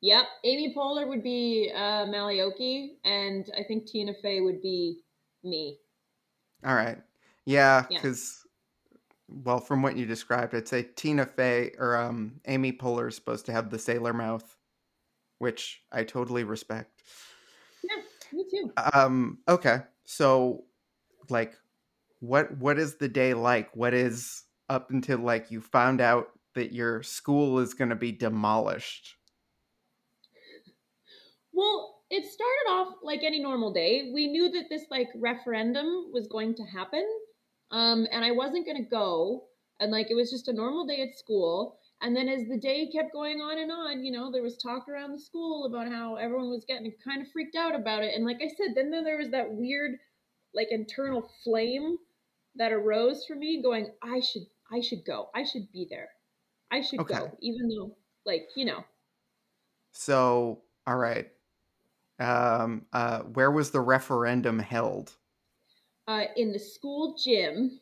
yep. 0.00 0.24
Amy 0.44 0.74
Poehler 0.76 1.08
would 1.08 1.22
be 1.22 1.72
uh, 1.74 2.06
Malioki, 2.06 2.96
and 3.04 3.50
I 3.58 3.62
think 3.62 3.86
Tina 3.86 4.12
Fey 4.20 4.40
would 4.40 4.60
be 4.60 5.00
me. 5.42 5.78
All 6.64 6.74
right. 6.74 6.98
Yeah, 7.44 7.86
because 7.88 8.41
well, 9.44 9.58
from 9.58 9.82
what 9.82 9.96
you 9.96 10.06
described, 10.06 10.54
I'd 10.54 10.68
say 10.68 10.88
Tina 10.96 11.26
Fey 11.26 11.72
or 11.78 11.96
um, 11.96 12.40
Amy 12.46 12.72
Poehler 12.72 13.08
is 13.08 13.16
supposed 13.16 13.46
to 13.46 13.52
have 13.52 13.70
the 13.70 13.78
sailor 13.78 14.12
mouth, 14.12 14.56
which 15.38 15.82
I 15.90 16.04
totally 16.04 16.44
respect. 16.44 17.02
Yeah, 17.82 18.02
me 18.32 18.44
too. 18.50 18.72
Um, 18.92 19.38
okay, 19.48 19.80
so 20.04 20.64
like, 21.28 21.54
what 22.20 22.56
what 22.58 22.78
is 22.78 22.96
the 22.96 23.08
day 23.08 23.34
like? 23.34 23.74
What 23.74 23.94
is 23.94 24.44
up 24.68 24.90
until 24.90 25.18
like 25.18 25.50
you 25.50 25.60
found 25.60 26.00
out 26.00 26.28
that 26.54 26.72
your 26.72 27.02
school 27.02 27.58
is 27.58 27.74
going 27.74 27.90
to 27.90 27.96
be 27.96 28.12
demolished? 28.12 29.16
Well, 31.52 32.02
it 32.10 32.24
started 32.24 32.70
off 32.70 32.94
like 33.02 33.22
any 33.22 33.40
normal 33.40 33.72
day. 33.72 34.10
We 34.12 34.26
knew 34.26 34.50
that 34.50 34.68
this 34.68 34.84
like 34.90 35.08
referendum 35.14 36.10
was 36.12 36.26
going 36.28 36.54
to 36.56 36.62
happen 36.64 37.06
um, 37.72 38.06
and 38.12 38.24
I 38.24 38.30
wasn't 38.30 38.66
going 38.66 38.82
to 38.82 38.88
go. 38.88 39.44
And 39.80 39.90
like 39.90 40.10
it 40.10 40.14
was 40.14 40.30
just 40.30 40.48
a 40.48 40.52
normal 40.52 40.86
day 40.86 41.02
at 41.02 41.18
school. 41.18 41.78
And 42.02 42.14
then 42.16 42.28
as 42.28 42.46
the 42.48 42.58
day 42.58 42.88
kept 42.92 43.12
going 43.12 43.40
on 43.40 43.58
and 43.58 43.70
on, 43.70 44.04
you 44.04 44.12
know, 44.12 44.30
there 44.30 44.42
was 44.42 44.58
talk 44.58 44.88
around 44.88 45.12
the 45.12 45.18
school 45.18 45.66
about 45.66 45.90
how 45.90 46.16
everyone 46.16 46.50
was 46.50 46.64
getting 46.66 46.92
kind 47.04 47.22
of 47.22 47.30
freaked 47.32 47.56
out 47.56 47.74
about 47.74 48.02
it. 48.02 48.14
And 48.14 48.24
like 48.24 48.40
I 48.42 48.48
said, 48.48 48.74
then 48.74 48.90
there 48.90 49.18
was 49.18 49.30
that 49.30 49.50
weird, 49.50 49.92
like 50.54 50.68
internal 50.70 51.28
flame 51.42 51.96
that 52.56 52.72
arose 52.72 53.24
for 53.24 53.34
me 53.34 53.62
going, 53.62 53.88
I 54.02 54.20
should, 54.20 54.42
I 54.70 54.80
should 54.80 55.04
go. 55.04 55.30
I 55.34 55.44
should 55.44 55.70
be 55.72 55.86
there. 55.88 56.08
I 56.70 56.82
should 56.82 57.00
okay. 57.00 57.14
go, 57.14 57.38
even 57.40 57.68
though, 57.68 57.96
like, 58.26 58.48
you 58.56 58.64
know. 58.64 58.84
So, 59.92 60.62
all 60.86 60.96
right. 60.96 61.28
Um, 62.18 62.86
uh, 62.92 63.20
where 63.20 63.50
was 63.50 63.70
the 63.70 63.80
referendum 63.80 64.58
held? 64.58 65.12
Uh, 66.08 66.24
in 66.36 66.52
the 66.52 66.58
school 66.58 67.16
gym. 67.22 67.80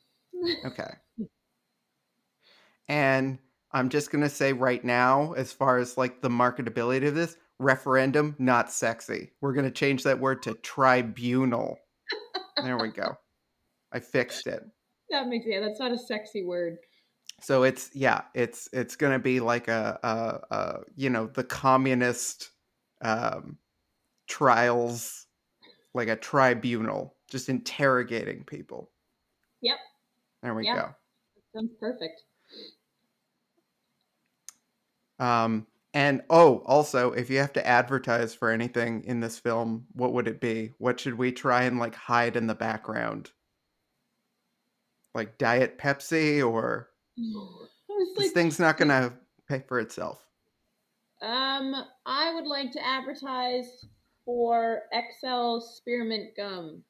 okay. 0.65 0.91
And 2.89 3.39
I'm 3.73 3.89
just 3.89 4.11
going 4.11 4.25
to 4.25 4.31
say 4.31 4.53
right 4.53 4.85
now, 4.85 5.33
as 5.35 5.53
far 5.53 5.79
as 5.79 5.97
like 5.97 6.21
the 6.21 6.29
marketability 6.29 7.07
of 7.07 7.15
this, 7.15 7.37
referendum, 7.59 8.35
not 8.39 8.73
sexy. 8.73 9.31
We're 9.41 9.53
going 9.53 9.67
to 9.67 9.71
change 9.71 10.03
that 10.05 10.19
word 10.19 10.43
to 10.43 10.55
tribunal. 10.55 11.79
there 12.63 12.79
we 12.79 12.89
go. 12.89 13.17
I 13.93 14.01
fixed 14.01 14.47
it. 14.47 14.65
That 15.11 15.29
makes 15.29 15.45
yeah, 15.47 15.61
that's 15.61 15.81
not 15.81 15.93
a 15.93 15.99
sexy 15.99 16.45
word. 16.45 16.79
So 17.41 17.65
it's 17.65 17.91
yeah, 17.95 18.23
it's 18.35 18.69
it's 18.73 18.95
gonna 18.97 19.19
be 19.19 19.41
like 19.41 19.67
a, 19.67 19.99
a, 20.03 20.55
a 20.55 20.81
you 20.95 21.11
know 21.11 21.27
the 21.27 21.43
communist 21.43 22.51
um, 23.03 23.59
trials, 24.29 25.27
like 25.95 26.09
a 26.09 26.17
tribunal 26.17 27.17
just 27.31 27.49
interrogating 27.49 28.45
people. 28.45 28.91
Yep. 29.63 29.79
There 30.43 30.55
we 30.55 30.65
go. 30.65 30.95
Sounds 31.55 31.73
perfect. 31.79 32.23
Um, 35.19 35.67
and 35.93 36.23
oh, 36.31 36.63
also, 36.67 37.13
if 37.13 37.31
you 37.31 37.39
have 37.39 37.53
to 37.55 37.67
advertise 37.67 38.35
for 38.35 38.51
anything 38.51 39.05
in 39.05 39.21
this 39.21 39.39
film, 39.39 39.87
what 39.93 40.13
would 40.13 40.29
it 40.29 40.41
be? 40.41 40.73
What 40.79 41.01
should 41.01 41.15
we 41.15 41.33
try 41.33 41.65
and 41.65 41.79
like 41.79 41.95
hide 41.95 42.37
in 42.37 42.47
the 42.47 42.55
background? 42.55 43.31
Like 45.15 45.37
Diet 45.39 45.79
Pepsi 45.79 46.47
or 46.47 46.91
like, 47.19 48.17
this 48.17 48.33
thing's 48.33 48.61
not 48.61 48.77
gonna 48.77 49.13
pay 49.49 49.63
for 49.67 49.81
itself. 49.81 50.25
Um, 51.23 51.75
I 52.07 52.35
would 52.35 52.47
like 52.47 52.73
to 52.73 52.87
advertise 52.87 53.85
for 54.25 54.83
Excel 54.93 55.61
spearmint 55.61 56.37
gum. 56.37 56.83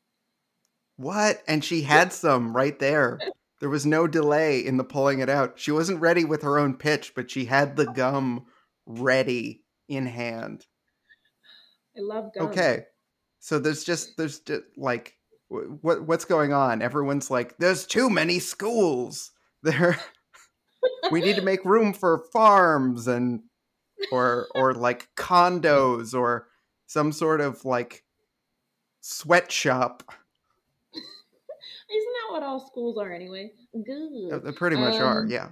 What? 1.01 1.43
And 1.49 1.65
she 1.65 1.81
had 1.81 2.13
some 2.13 2.55
right 2.55 2.79
there. 2.79 3.19
There 3.59 3.71
was 3.71 3.87
no 3.87 4.07
delay 4.07 4.61
in 4.61 4.77
the 4.77 4.85
pulling 4.85 5.21
it 5.21 5.31
out. 5.31 5.59
She 5.59 5.73
wasn't 5.73 6.03
ready 6.03 6.27
with 6.27 6.43
her 6.43 6.59
own 6.59 6.75
pitch, 6.75 7.15
but 7.15 7.31
she 7.31 7.47
had 7.47 7.75
the 7.75 7.87
gum 7.87 8.45
ready 8.85 9.63
in 9.89 10.05
hand. 10.05 10.67
I 11.97 12.01
love 12.03 12.33
gum. 12.35 12.49
Okay. 12.49 12.85
So 13.39 13.59
there's 13.59 13.83
just 13.83 14.19
there's 14.19 14.41
just 14.41 14.65
like 14.77 15.15
what 15.49 16.07
what's 16.07 16.27
going 16.27 16.53
on? 16.53 16.83
Everyone's 16.83 17.31
like 17.31 17.57
there's 17.57 17.87
too 17.87 18.11
many 18.11 18.39
schools. 18.39 19.31
There 19.63 19.99
we 21.11 21.23
need 21.23 21.37
to 21.37 21.43
make 21.43 21.65
room 21.65 21.95
for 21.95 22.27
farms 22.31 23.07
and 23.09 23.41
or 24.13 24.49
or 24.55 24.75
like 24.75 25.09
condos 25.17 26.13
or 26.13 26.49
some 26.87 27.11
sort 27.13 27.41
of 27.41 27.65
like 27.65 28.05
sweatshop 29.01 30.03
isn't 31.91 32.13
that 32.13 32.33
what 32.33 32.43
all 32.43 32.61
schools 32.61 32.99
are 32.99 33.13
anyway? 33.13 33.53
Good. 33.73 34.45
They 34.45 34.53
pretty 34.53 34.77
much 34.77 34.95
um, 34.95 35.03
are, 35.03 35.27
yeah. 35.29 35.49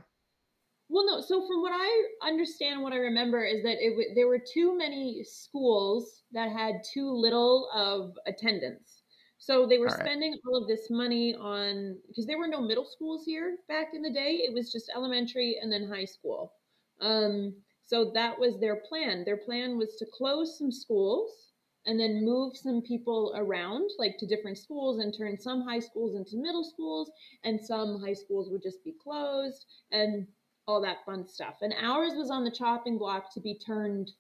Well, 0.89 1.07
no. 1.07 1.21
So 1.21 1.47
from 1.47 1.61
what 1.61 1.73
I 1.73 2.05
understand, 2.27 2.83
what 2.83 2.93
I 2.93 2.97
remember 2.97 3.45
is 3.45 3.63
that 3.63 3.77
it 3.85 3.91
w- 3.91 4.15
there 4.15 4.27
were 4.27 4.39
too 4.41 4.77
many 4.77 5.23
schools 5.25 6.23
that 6.33 6.51
had 6.51 6.83
too 6.93 7.11
little 7.11 7.69
of 7.75 8.13
attendance. 8.27 9.03
So 9.39 9.67
they 9.67 9.79
were 9.79 9.89
all 9.89 9.95
spending 9.95 10.33
right. 10.33 10.41
all 10.47 10.63
of 10.63 10.69
this 10.69 10.89
money 10.91 11.35
on 11.35 11.97
because 12.09 12.27
there 12.27 12.39
were 12.39 12.49
no 12.49 12.61
middle 12.61 12.87
schools 12.87 13.25
here 13.25 13.59
back 13.69 13.89
in 13.93 14.03
the 14.03 14.11
day. 14.11 14.41
It 14.45 14.55
was 14.55 14.73
just 14.73 14.91
elementary 14.95 15.59
and 15.61 15.71
then 15.71 15.89
high 15.89 16.07
school. 16.07 16.53
Um, 17.01 17.55
so 17.85 18.11
that 18.15 18.39
was 18.39 18.59
their 18.59 18.83
plan. 18.89 19.25
Their 19.25 19.37
plan 19.37 19.79
was 19.79 19.97
to 19.99 20.07
close 20.13 20.59
some 20.59 20.73
schools 20.73 21.48
and 21.87 21.99
then 21.99 22.25
move 22.25 22.57
some 22.57 22.83
people 22.83 23.33
around 23.37 23.91
like 23.99 24.17
to 24.19 24.27
different 24.27 24.59
schools 24.59 24.99
and 24.99 25.17
turn 25.17 25.39
some 25.39 25.63
high 25.63 25.79
schools 25.79 26.17
into 26.17 26.37
middle 26.37 26.65
schools 26.65 27.11
and 27.45 27.61
some 27.61 28.01
high 28.01 28.13
schools 28.13 28.51
would 28.51 28.63
just 28.63 28.85
be 28.85 28.95
closed 29.03 29.65
and 29.93 30.27
all 30.67 30.83
that 30.83 31.05
fun 31.07 31.27
stuff. 31.27 31.57
And 31.63 31.75
ours 31.81 32.13
was 32.15 32.31
on 32.31 32.45
the 32.45 32.51
chopping 32.51 32.99
block 32.99 33.33
to 33.35 33.41
be 33.41 33.59
turned 33.59 34.11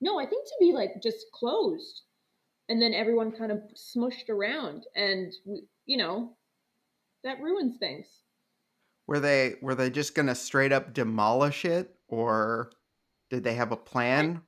no 0.00 0.18
i 0.18 0.26
think 0.26 0.44
to 0.44 0.54
be 0.58 0.72
like 0.72 1.00
just 1.02 1.26
closed 1.32 2.02
and 2.68 2.80
then 2.80 2.94
everyone 2.94 3.30
kind 3.30 3.52
of 3.52 3.62
smushed 3.74 4.28
around 4.28 4.84
and 4.96 5.32
you 5.86 5.96
know 5.96 6.36
that 7.24 7.40
ruins 7.40 7.78
things. 7.78 8.06
Were 9.06 9.20
they 9.20 9.54
were 9.60 9.74
they 9.74 9.90
just 9.90 10.14
gonna 10.14 10.34
straight 10.34 10.72
up 10.72 10.94
demolish 10.94 11.64
it 11.64 11.94
or 12.08 12.70
did 13.30 13.44
they 13.44 13.54
have 13.54 13.72
a 13.72 13.76
plan 13.76 14.42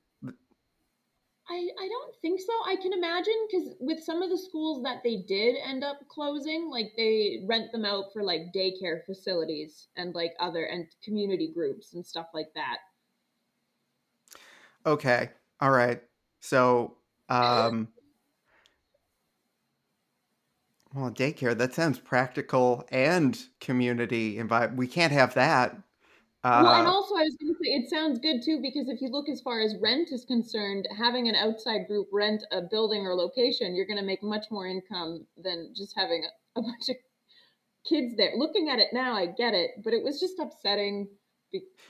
I, 1.48 1.68
I 1.80 1.88
don't 1.88 2.14
think 2.22 2.40
so. 2.40 2.52
I 2.66 2.76
can 2.76 2.92
imagine 2.92 3.34
because 3.48 3.74
with 3.78 4.02
some 4.02 4.20
of 4.20 4.30
the 4.30 4.38
schools 4.38 4.82
that 4.82 5.02
they 5.04 5.18
did 5.28 5.56
end 5.64 5.84
up 5.84 6.00
closing, 6.08 6.68
like 6.70 6.92
they 6.96 7.44
rent 7.46 7.70
them 7.70 7.84
out 7.84 8.12
for 8.12 8.24
like 8.24 8.52
daycare 8.54 9.04
facilities 9.06 9.86
and 9.96 10.14
like 10.14 10.32
other 10.40 10.64
and 10.64 10.86
community 11.04 11.52
groups 11.52 11.94
and 11.94 12.04
stuff 12.04 12.26
like 12.34 12.52
that. 12.54 12.78
Okay. 14.84 15.30
All 15.60 15.70
right. 15.70 16.02
So, 16.40 16.96
um, 17.28 17.88
well, 20.94 21.10
daycare, 21.10 21.56
that 21.56 21.74
sounds 21.74 21.98
practical 21.98 22.84
and 22.90 23.38
community 23.60 24.38
environment. 24.38 24.78
We 24.78 24.88
can't 24.88 25.12
have 25.12 25.34
that. 25.34 25.76
Uh, 26.46 26.62
well, 26.62 26.74
and 26.74 26.86
also 26.86 27.16
I 27.16 27.22
was 27.22 27.36
going 27.40 27.52
to 27.52 27.58
say 27.58 27.70
it 27.70 27.90
sounds 27.90 28.20
good 28.20 28.40
too 28.40 28.60
because 28.62 28.88
if 28.88 29.00
you 29.00 29.08
look 29.08 29.28
as 29.28 29.40
far 29.40 29.60
as 29.62 29.74
rent 29.82 30.12
is 30.12 30.24
concerned, 30.24 30.86
having 30.96 31.28
an 31.28 31.34
outside 31.34 31.88
group 31.88 32.06
rent 32.12 32.44
a 32.52 32.62
building 32.62 33.04
or 33.04 33.16
location, 33.16 33.74
you're 33.74 33.86
going 33.86 33.98
to 33.98 34.04
make 34.04 34.22
much 34.22 34.44
more 34.48 34.64
income 34.64 35.26
than 35.36 35.72
just 35.74 35.92
having 35.96 36.24
a, 36.24 36.60
a 36.60 36.62
bunch 36.62 36.88
of 36.88 36.94
kids 37.84 38.14
there. 38.16 38.30
Looking 38.36 38.68
at 38.68 38.78
it 38.78 38.90
now, 38.92 39.14
I 39.16 39.26
get 39.26 39.54
it, 39.54 39.82
but 39.82 39.92
it 39.92 40.04
was 40.04 40.20
just 40.20 40.38
upsetting, 40.38 41.08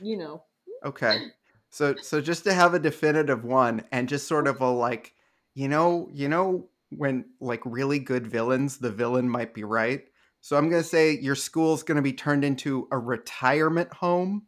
you 0.01 0.17
know. 0.17 0.43
Okay. 0.85 1.29
So 1.69 1.95
so 2.01 2.23
just 2.23 2.45
to 2.45 2.55
have 2.55 2.73
a 2.73 2.79
definitive 2.79 3.45
one 3.45 3.85
and 3.93 4.09
just 4.09 4.29
sort 4.29 4.47
of 4.47 4.63
a 4.63 4.71
like, 4.71 5.13
you 5.55 5.69
know, 5.69 6.09
you 6.11 6.29
know 6.29 6.71
when 6.91 7.27
like 7.39 7.61
really 7.67 7.99
good 7.99 8.27
villains, 8.27 8.79
the 8.79 8.91
villain 8.91 9.29
might 9.29 9.53
be 9.53 9.65
right. 9.65 10.05
So 10.47 10.57
I'm 10.57 10.71
going 10.71 10.81
to 10.81 10.89
say 10.89 11.19
your 11.19 11.35
school's 11.35 11.83
going 11.83 11.97
to 11.97 12.03
be 12.03 12.13
turned 12.13 12.45
into 12.45 12.87
a 12.93 12.99
retirement 12.99 13.93
home. 13.93 14.47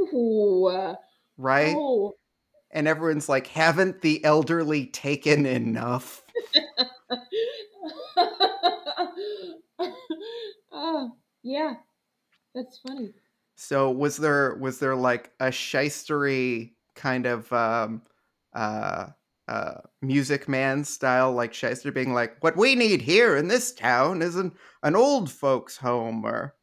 Ooh. 0.00 0.96
Right? 1.36 1.74
Oh. 1.76 2.14
And 2.70 2.88
everyone's 2.88 3.28
like, 3.28 3.46
haven't 3.46 4.00
the 4.00 4.24
elderly 4.24 4.86
taken 4.86 5.44
enough? 5.44 6.24
oh, 10.72 11.12
yeah. 11.42 11.74
That's 12.54 12.78
funny. 12.78 13.12
So 13.56 13.90
was 13.90 14.16
there 14.16 14.54
was 14.54 14.78
there 14.78 14.96
like 14.96 15.30
a 15.40 15.48
shystery 15.48 16.72
kind 16.94 17.26
of 17.26 17.52
um 17.52 18.00
uh 18.54 19.08
uh 19.48 19.74
music 20.02 20.48
man 20.48 20.82
style 20.82 21.32
like 21.32 21.54
shyster 21.54 21.92
being 21.92 22.12
like 22.12 22.36
what 22.40 22.56
we 22.56 22.74
need 22.74 23.00
here 23.00 23.36
in 23.36 23.46
this 23.46 23.72
town 23.72 24.20
is 24.20 24.34
an, 24.34 24.52
an 24.82 24.96
old 24.96 25.30
folks 25.30 25.76
home 25.76 26.24
or 26.24 26.56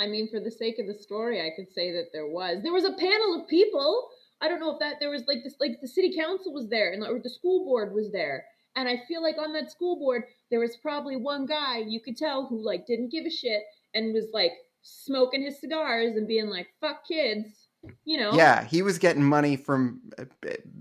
I 0.00 0.06
mean 0.06 0.28
for 0.30 0.40
the 0.40 0.50
sake 0.50 0.78
of 0.78 0.86
the 0.86 0.94
story 0.94 1.40
I 1.42 1.50
could 1.54 1.70
say 1.72 1.92
that 1.92 2.08
there 2.12 2.26
was. 2.26 2.62
There 2.62 2.72
was 2.72 2.84
a 2.84 2.92
panel 2.94 3.38
of 3.38 3.48
people. 3.48 4.08
I 4.40 4.48
don't 4.48 4.58
know 4.58 4.72
if 4.72 4.80
that 4.80 4.94
there 4.98 5.10
was 5.10 5.26
like 5.28 5.44
this 5.44 5.56
like 5.60 5.78
the 5.82 5.88
city 5.88 6.16
council 6.16 6.54
was 6.54 6.68
there 6.70 6.92
and 6.92 7.04
or 7.04 7.20
the 7.22 7.28
school 7.28 7.66
board 7.66 7.92
was 7.92 8.10
there. 8.10 8.46
And 8.76 8.88
I 8.88 9.02
feel 9.06 9.22
like 9.22 9.36
on 9.36 9.52
that 9.52 9.70
school 9.70 9.98
board 9.98 10.22
there 10.50 10.60
was 10.60 10.78
probably 10.78 11.16
one 11.16 11.44
guy 11.44 11.84
you 11.86 12.00
could 12.00 12.16
tell 12.16 12.46
who 12.46 12.64
like 12.64 12.86
didn't 12.86 13.12
give 13.12 13.26
a 13.26 13.30
shit 13.30 13.62
and 13.94 14.14
was 14.14 14.28
like 14.32 14.52
smoking 14.80 15.42
his 15.42 15.60
cigars 15.60 16.16
and 16.16 16.26
being 16.26 16.48
like 16.48 16.68
fuck 16.80 17.06
kids 17.06 17.59
you 18.04 18.18
know? 18.18 18.32
Yeah 18.32 18.64
he 18.64 18.82
was 18.82 18.98
getting 18.98 19.22
money 19.22 19.56
from 19.56 20.00
uh, 20.18 20.24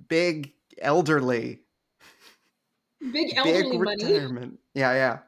big 0.07 0.53
elderly. 0.81 1.61
Big 3.11 3.33
elderly 3.35 3.61
big 3.71 3.81
money. 3.81 4.03
retirement. 4.03 4.59
Yeah 4.73 4.93
yeah. 4.93 5.19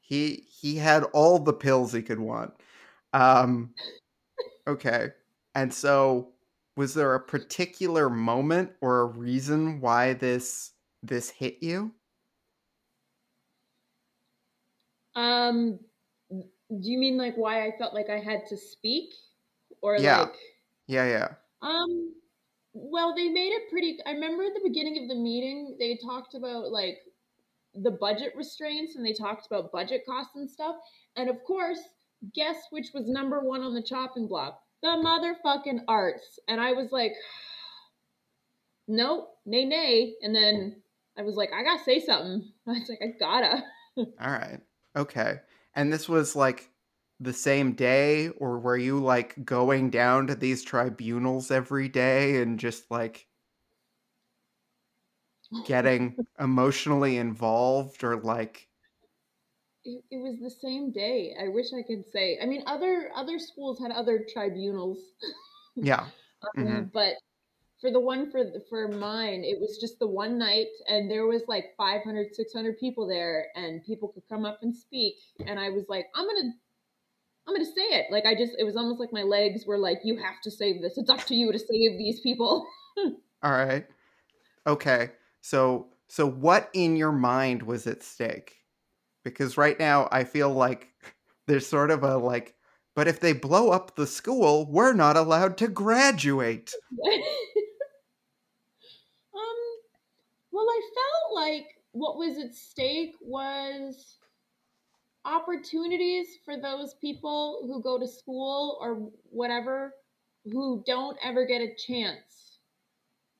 He 0.00 0.44
he 0.48 0.76
had 0.76 1.04
all 1.12 1.38
the 1.38 1.52
pills 1.52 1.92
he 1.92 2.02
could 2.02 2.18
want. 2.18 2.52
Um 3.12 3.74
okay. 4.66 5.10
And 5.54 5.72
so 5.72 6.32
was 6.76 6.94
there 6.94 7.14
a 7.14 7.20
particular 7.20 8.08
moment 8.10 8.72
or 8.80 9.00
a 9.00 9.04
reason 9.06 9.80
why 9.80 10.14
this 10.14 10.72
this 11.02 11.30
hit 11.30 11.62
you? 11.62 11.92
Um 15.14 15.78
do 16.78 16.90
you 16.90 16.98
mean 16.98 17.16
like 17.16 17.34
why 17.34 17.66
I 17.66 17.72
felt 17.76 17.94
like 17.94 18.08
I 18.08 18.18
had 18.18 18.46
to 18.48 18.56
speak? 18.56 19.10
Or 19.82 19.96
yeah. 19.96 20.20
like 20.20 20.34
yeah 20.86 21.06
yeah. 21.06 21.28
um 21.62 22.12
well 22.72 23.14
they 23.14 23.28
made 23.28 23.52
it 23.52 23.70
pretty 23.70 23.98
I 24.06 24.12
remember 24.12 24.44
at 24.44 24.54
the 24.54 24.68
beginning 24.68 25.02
of 25.02 25.08
the 25.08 25.20
meeting 25.20 25.76
they 25.78 25.96
talked 25.96 26.34
about 26.34 26.70
like 26.70 26.98
the 27.74 27.90
budget 27.90 28.32
restraints 28.36 28.96
and 28.96 29.04
they 29.04 29.12
talked 29.12 29.46
about 29.46 29.72
budget 29.72 30.02
costs 30.06 30.36
and 30.36 30.48
stuff. 30.48 30.76
And 31.16 31.28
of 31.28 31.42
course 31.44 31.80
guess 32.34 32.56
which 32.70 32.88
was 32.92 33.08
number 33.08 33.40
1 33.40 33.62
on 33.62 33.74
the 33.74 33.82
chopping 33.82 34.28
block? 34.28 34.60
The 34.82 34.88
motherfucking 34.88 35.80
arts. 35.88 36.38
And 36.46 36.60
I 36.60 36.72
was 36.72 36.92
like 36.92 37.12
nope 38.86 39.30
nay 39.44 39.64
nay. 39.64 40.14
And 40.22 40.34
then 40.34 40.82
I 41.18 41.22
was 41.22 41.36
like 41.36 41.50
I 41.52 41.64
got 41.64 41.78
to 41.78 41.84
say 41.84 42.00
something. 42.00 42.52
I 42.68 42.70
was 42.72 42.88
like 42.88 43.00
I 43.02 43.18
gotta. 43.18 43.64
All 43.96 44.30
right. 44.30 44.60
Okay 44.96 45.40
and 45.74 45.92
this 45.92 46.08
was 46.08 46.34
like 46.34 46.70
the 47.20 47.32
same 47.32 47.72
day, 47.72 48.28
or 48.28 48.58
were 48.58 48.76
you 48.76 48.98
like 48.98 49.44
going 49.44 49.90
down 49.90 50.26
to 50.28 50.34
these 50.34 50.62
tribunals 50.62 51.50
every 51.50 51.88
day 51.88 52.40
and 52.42 52.58
just 52.58 52.90
like 52.90 53.26
getting 55.66 56.16
emotionally 56.40 57.18
involved 57.18 58.04
or 58.04 58.16
like 58.16 58.68
it, 59.84 60.02
it, 60.10 60.16
was 60.18 60.38
the 60.40 60.50
same 60.50 60.92
day. 60.92 61.34
I 61.42 61.48
wish 61.48 61.66
i 61.72 61.82
could 61.82 62.04
say 62.12 62.38
i 62.42 62.46
mean 62.46 62.62
other 62.66 63.10
other 63.14 63.38
schools 63.38 63.78
had 63.80 63.92
other 63.92 64.24
tribunals. 64.32 64.98
Yeah. 65.76 66.06
Um, 66.56 66.64
mm-hmm. 66.64 66.82
but 66.94 67.16
for 67.80 67.90
the 67.90 68.00
one 68.00 68.30
for 68.30 68.44
for 68.68 68.88
mine 68.88 69.42
it 69.44 69.58
was 69.60 69.78
just 69.78 69.98
the 69.98 70.06
one 70.06 70.38
night 70.38 70.66
and 70.86 71.10
there 71.10 71.26
was 71.26 71.42
like 71.48 71.74
500 71.78 72.34
600 72.34 72.78
people 72.78 73.06
there 73.06 73.46
and 73.54 73.84
people 73.84 74.08
could 74.08 74.22
come 74.28 74.44
up 74.44 74.58
and 74.62 74.74
speak 74.76 75.14
and 75.46 75.58
i 75.58 75.70
was 75.70 75.86
like 75.88 76.06
i'm 76.14 76.26
gonna 76.26 76.52
i'm 77.50 77.54
gonna 77.54 77.64
say 77.64 77.98
it. 77.98 78.06
Like 78.10 78.26
i 78.26 78.34
just 78.34 78.54
it 78.58 78.64
was 78.64 78.76
almost 78.76 79.00
like 79.00 79.12
my 79.12 79.22
legs 79.22 79.66
were 79.66 79.78
like 79.78 80.00
you 80.04 80.16
have 80.16 80.40
to 80.44 80.50
save 80.50 80.80
this. 80.80 80.96
It's 80.96 81.10
up 81.10 81.24
to 81.26 81.34
you 81.34 81.52
to 81.52 81.58
save 81.58 81.98
these 81.98 82.20
people. 82.20 82.66
All 83.42 83.52
right. 83.52 83.86
Okay. 84.66 85.10
So 85.40 85.88
so 86.08 86.28
what 86.28 86.70
in 86.72 86.96
your 86.96 87.12
mind 87.12 87.62
was 87.62 87.86
at 87.86 88.02
stake? 88.02 88.56
Because 89.24 89.58
right 89.58 89.78
now 89.78 90.08
i 90.10 90.24
feel 90.24 90.50
like 90.50 90.88
there's 91.46 91.66
sort 91.66 91.90
of 91.90 92.02
a 92.02 92.16
like 92.16 92.54
but 92.96 93.06
if 93.06 93.20
they 93.20 93.32
blow 93.32 93.70
up 93.70 93.94
the 93.94 94.06
school 94.06 94.66
we're 94.70 94.94
not 94.94 95.16
allowed 95.16 95.58
to 95.58 95.68
graduate 95.68 96.72
Well, 100.60 100.68
I 100.68 100.80
felt 100.94 101.34
like 101.34 101.66
what 101.92 102.18
was 102.18 102.36
at 102.36 102.54
stake 102.54 103.14
was 103.22 104.18
opportunities 105.24 106.26
for 106.44 106.60
those 106.60 106.94
people 107.00 107.62
who 107.66 107.82
go 107.82 107.98
to 107.98 108.06
school 108.06 108.76
or 108.78 109.10
whatever 109.30 109.94
who 110.44 110.82
don't 110.86 111.16
ever 111.24 111.46
get 111.46 111.62
a 111.62 111.74
chance. 111.86 112.58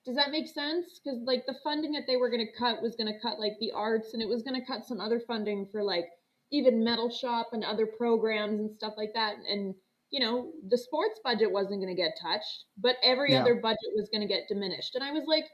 Does 0.07 0.17
that 0.17 0.31
make 0.31 0.49
sense? 0.49 0.99
Because 1.05 1.21
like 1.25 1.45
the 1.45 1.59
funding 1.63 1.93
that 1.93 2.05
they 2.07 2.17
were 2.17 2.31
going 2.31 2.47
to 2.47 2.59
cut 2.59 2.81
was 2.81 2.97
going 2.97 3.13
to 3.13 3.21
cut 3.21 3.39
like 3.39 3.59
the 3.61 3.73
arts 3.73 4.15
and 4.15 4.23
it 4.23 4.29
was 4.29 4.43
going 4.43 4.59
to 4.59 4.67
cut 4.67 4.87
some 4.87 4.99
other 4.99 5.21
funding 5.21 5.69
for 5.71 5.83
like 5.83 6.07
even 6.51 6.83
metal 6.83 7.11
shop 7.11 7.51
and 7.53 7.65
other 7.65 7.85
programs 7.85 8.61
and 8.61 8.75
stuff 8.75 8.95
like 8.97 9.13
that. 9.13 9.35
And 9.47 9.75
you 10.09 10.21
know 10.21 10.53
the 10.71 10.79
sports 10.79 11.21
budget 11.23 11.53
wasn't 11.53 11.83
going 11.83 11.95
to 11.95 12.03
get 12.03 12.19
touched, 12.21 12.65
but 12.79 12.97
every 13.03 13.33
yeah. 13.33 13.43
other 13.43 13.57
budget 13.57 13.93
was 13.95 14.09
going 14.09 14.27
to 14.27 14.35
get 14.35 14.49
diminished. 14.49 14.95
And 14.95 15.05
I 15.05 15.13
was 15.13 15.25
like, 15.27 15.45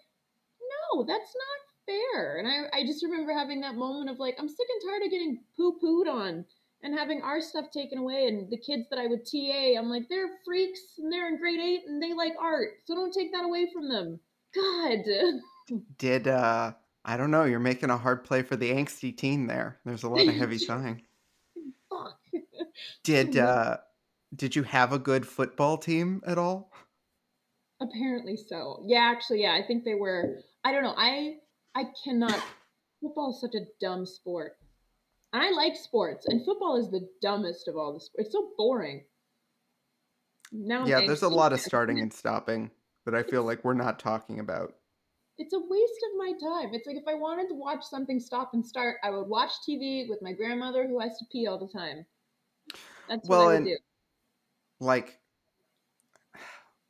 no, 0.93 1.05
that's 1.05 1.35
not 1.35 1.67
fair. 1.87 2.37
And 2.37 2.49
I, 2.49 2.79
I 2.79 2.85
just 2.85 3.05
remember 3.05 3.33
having 3.33 3.61
that 3.61 3.77
moment 3.77 4.11
of 4.11 4.19
like, 4.19 4.37
I'm 4.39 4.49
sick 4.49 4.67
and 4.69 4.91
tired 4.91 5.05
of 5.05 5.11
getting 5.11 5.41
poo 5.57 5.79
pooed 5.83 6.13
on 6.13 6.45
and 6.83 6.95
having 6.95 7.23
our 7.23 7.41
stuff 7.41 7.67
taken 7.73 7.99
away. 7.99 8.27
And 8.27 8.51
the 8.51 8.59
kids 8.59 8.87
that 8.91 8.99
I 8.99 9.07
would 9.07 9.25
TA, 9.25 9.79
I'm 9.79 9.89
like, 9.89 10.09
they're 10.09 10.39
freaks 10.45 10.81
and 10.99 11.13
they're 11.13 11.29
in 11.29 11.39
grade 11.39 11.61
eight 11.61 11.83
and 11.87 12.03
they 12.03 12.13
like 12.13 12.35
art. 12.41 12.79
So 12.85 12.95
don't 12.95 13.13
take 13.13 13.33
that 13.33 13.45
away 13.45 13.69
from 13.73 13.89
them. 13.89 14.21
God. 14.55 15.05
Did, 15.99 16.29
uh, 16.29 16.73
I 17.05 17.17
don't 17.17 17.31
know, 17.31 17.45
you're 17.45 17.61
making 17.61 17.91
a 17.91 17.97
hard 17.97 18.25
play 18.25 18.43
for 18.43 18.57
the 18.57 18.71
angsty 18.71 19.17
teen 19.17 19.47
there. 19.47 19.79
There's 19.85 20.03
a 20.03 20.09
lot 20.09 20.27
of 20.27 20.35
heavy 20.35 20.59
sighing. 20.59 21.03
Fuck. 21.91 22.19
Did, 23.03 23.37
uh, 23.37 23.79
did 24.35 24.57
you 24.57 24.65
have 24.65 24.93
a 24.93 24.99
good 24.99 25.27
football 25.27 25.79
team 25.79 26.23
at 26.27 26.39
all? 26.39 26.73
Apparently 27.81 28.37
so. 28.37 28.83
Yeah, 28.85 29.01
actually, 29.01 29.43
yeah. 29.43 29.55
I 29.55 29.67
think 29.67 29.85
they 29.85 29.95
were. 29.95 30.41
I 30.67 30.73
don't 30.73 30.83
know. 30.83 30.95
I 30.97 31.37
I 31.77 31.85
cannot. 32.03 32.43
football 33.01 33.31
is 33.31 33.41
such 33.41 33.55
a 33.55 33.67
dumb 33.81 34.05
sport. 34.05 34.57
And 35.33 35.41
I 35.41 35.51
like 35.51 35.77
sports, 35.77 36.27
and 36.27 36.45
football 36.45 36.77
is 36.77 36.91
the 36.91 37.09
dumbest 37.23 37.69
of 37.69 37.77
all 37.77 37.93
the 37.93 38.01
sports. 38.01 38.27
It's 38.27 38.33
so 38.33 38.51
boring. 38.59 39.05
Now, 40.51 40.85
yeah, 40.85 41.07
there's 41.07 41.23
a 41.23 41.29
lot 41.29 41.53
of 41.53 41.61
starting 41.61 42.01
and 42.01 42.13
stopping 42.13 42.73
that 43.05 43.15
I 43.15 43.23
feel 43.23 43.45
like 43.45 43.65
we're 43.65 43.75
not 43.75 44.01
talking 44.01 44.41
about. 44.41 44.75
It's 45.39 45.53
a 45.55 45.59
waste 45.61 46.05
of 46.11 46.19
my 46.19 46.33
time. 46.33 46.75
It's 46.75 46.87
like 46.87 46.97
if 46.97 47.07
I 47.07 47.15
wanted 47.15 47.49
to 47.49 47.55
watch 47.55 47.85
something 47.85 48.19
stop 48.19 48.51
and 48.55 48.67
start, 48.67 48.97
I 49.05 49.11
would 49.11 49.29
watch 49.29 49.53
TV 49.69 50.09
with 50.09 50.21
my 50.21 50.33
grandmother 50.33 50.89
who 50.89 50.99
has 50.99 51.17
to 51.19 51.27
pee 51.31 51.47
all 51.47 51.59
the 51.59 51.69
time. 51.69 52.07
That's 53.09 53.29
well, 53.29 53.41
what 53.41 53.45
I 53.45 53.47
would 53.47 53.57
and, 53.59 53.67
do. 53.67 53.77
Like 54.81 55.17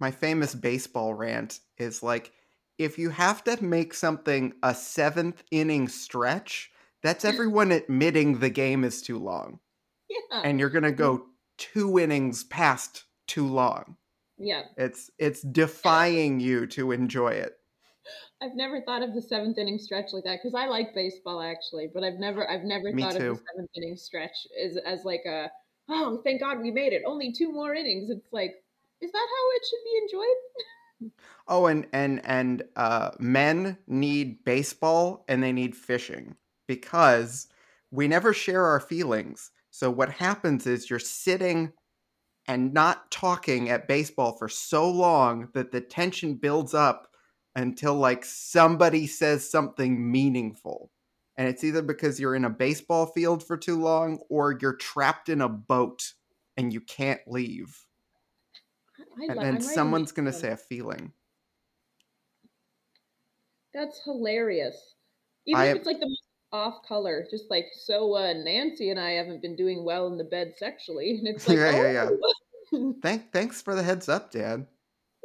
my 0.00 0.12
famous 0.12 0.54
baseball 0.54 1.12
rant 1.12 1.60
is 1.76 2.02
like 2.02 2.32
if 2.78 2.98
you 2.98 3.10
have 3.10 3.42
to 3.44 3.62
make 3.62 3.94
something 3.94 4.54
a 4.62 4.74
seventh 4.74 5.42
inning 5.50 5.88
stretch, 5.88 6.70
that's 7.02 7.24
everyone 7.24 7.72
admitting 7.72 8.38
the 8.38 8.50
game 8.50 8.84
is 8.84 9.02
too 9.02 9.18
long. 9.18 9.60
Yeah. 10.08 10.42
And 10.44 10.60
you're 10.60 10.70
going 10.70 10.84
to 10.84 10.92
go 10.92 11.18
mm-hmm. 11.18 11.30
two 11.58 11.98
innings 11.98 12.44
past 12.44 13.04
too 13.26 13.46
long. 13.46 13.96
Yeah. 14.38 14.62
It's 14.76 15.10
it's 15.18 15.40
defying 15.40 16.40
you 16.40 16.66
to 16.68 16.92
enjoy 16.92 17.30
it. 17.30 17.58
I've 18.42 18.54
never 18.54 18.82
thought 18.82 19.02
of 19.02 19.14
the 19.14 19.22
seventh 19.22 19.56
inning 19.56 19.78
stretch 19.78 20.12
like 20.12 20.24
that 20.24 20.40
because 20.42 20.54
I 20.54 20.66
like 20.66 20.94
baseball 20.94 21.40
actually, 21.40 21.88
but 21.92 22.04
I've 22.04 22.18
never 22.18 22.48
I've 22.48 22.64
never 22.64 22.92
Me 22.92 23.02
thought 23.02 23.16
too. 23.16 23.30
of 23.30 23.36
the 23.38 23.42
seventh 23.52 23.70
inning 23.74 23.96
stretch 23.96 24.46
as 24.62 24.76
as 24.76 25.04
like 25.04 25.22
a 25.26 25.50
oh 25.88 26.20
thank 26.22 26.40
God 26.40 26.60
we 26.60 26.70
made 26.70 26.92
it 26.92 27.02
only 27.06 27.32
two 27.32 27.50
more 27.50 27.74
innings. 27.74 28.10
It's 28.10 28.32
like 28.32 28.62
is 29.00 29.10
that 29.10 29.18
how 29.18 29.50
it 29.56 29.62
should 29.68 29.84
be 29.84 30.00
enjoyed? 30.02 30.36
Oh, 31.48 31.66
and 31.66 31.86
and 31.92 32.24
and 32.24 32.62
uh, 32.76 33.10
men 33.18 33.78
need 33.86 34.44
baseball 34.44 35.24
and 35.28 35.42
they 35.42 35.52
need 35.52 35.76
fishing 35.76 36.36
because 36.66 37.48
we 37.90 38.08
never 38.08 38.32
share 38.32 38.64
our 38.64 38.80
feelings. 38.80 39.50
So 39.70 39.90
what 39.90 40.10
happens 40.10 40.66
is 40.66 40.90
you're 40.90 40.98
sitting 40.98 41.72
and 42.48 42.74
not 42.74 43.10
talking 43.10 43.70
at 43.70 43.88
baseball 43.88 44.32
for 44.38 44.48
so 44.48 44.90
long 44.90 45.48
that 45.54 45.72
the 45.72 45.80
tension 45.80 46.34
builds 46.34 46.74
up 46.74 47.08
until 47.56 47.94
like 47.94 48.24
somebody 48.24 49.06
says 49.06 49.48
something 49.48 50.10
meaningful. 50.12 50.90
And 51.36 51.48
it's 51.48 51.64
either 51.64 51.82
because 51.82 52.20
you're 52.20 52.36
in 52.36 52.44
a 52.46 52.50
baseball 52.50 53.06
field 53.06 53.44
for 53.46 53.56
too 53.56 53.80
long 53.80 54.20
or 54.30 54.58
you're 54.60 54.76
trapped 54.76 55.28
in 55.28 55.40
a 55.42 55.48
boat 55.48 56.12
and 56.56 56.72
you 56.72 56.80
can't 56.82 57.20
leave. 57.26 57.85
I, 59.18 59.32
And 59.32 59.38
then 59.38 59.54
I'm 59.56 59.60
someone's 59.60 60.12
going 60.12 60.26
to 60.26 60.32
say 60.32 60.50
a 60.50 60.56
feeling. 60.56 61.12
That's 63.74 64.00
hilarious. 64.04 64.94
Even 65.46 65.60
I 65.60 65.66
if 65.66 65.76
it's 65.76 65.86
like 65.86 66.00
the 66.00 66.08
most 66.08 66.22
off 66.52 66.82
color, 66.86 67.26
just 67.30 67.50
like 67.50 67.66
so 67.72 68.16
uh, 68.16 68.32
Nancy 68.32 68.90
and 68.90 68.98
I 68.98 69.12
haven't 69.12 69.42
been 69.42 69.56
doing 69.56 69.84
well 69.84 70.06
in 70.06 70.16
the 70.16 70.24
bed 70.24 70.54
sexually, 70.56 71.16
and 71.18 71.28
it's 71.28 71.46
like 71.48 71.58
Yeah, 71.58 71.70
yeah, 71.70 71.92
yeah. 71.92 72.08
oh 72.72 72.94
Thank, 73.02 73.32
thanks 73.32 73.62
for 73.62 73.74
the 73.74 73.82
heads 73.82 74.08
up, 74.08 74.30
Dad. 74.30 74.66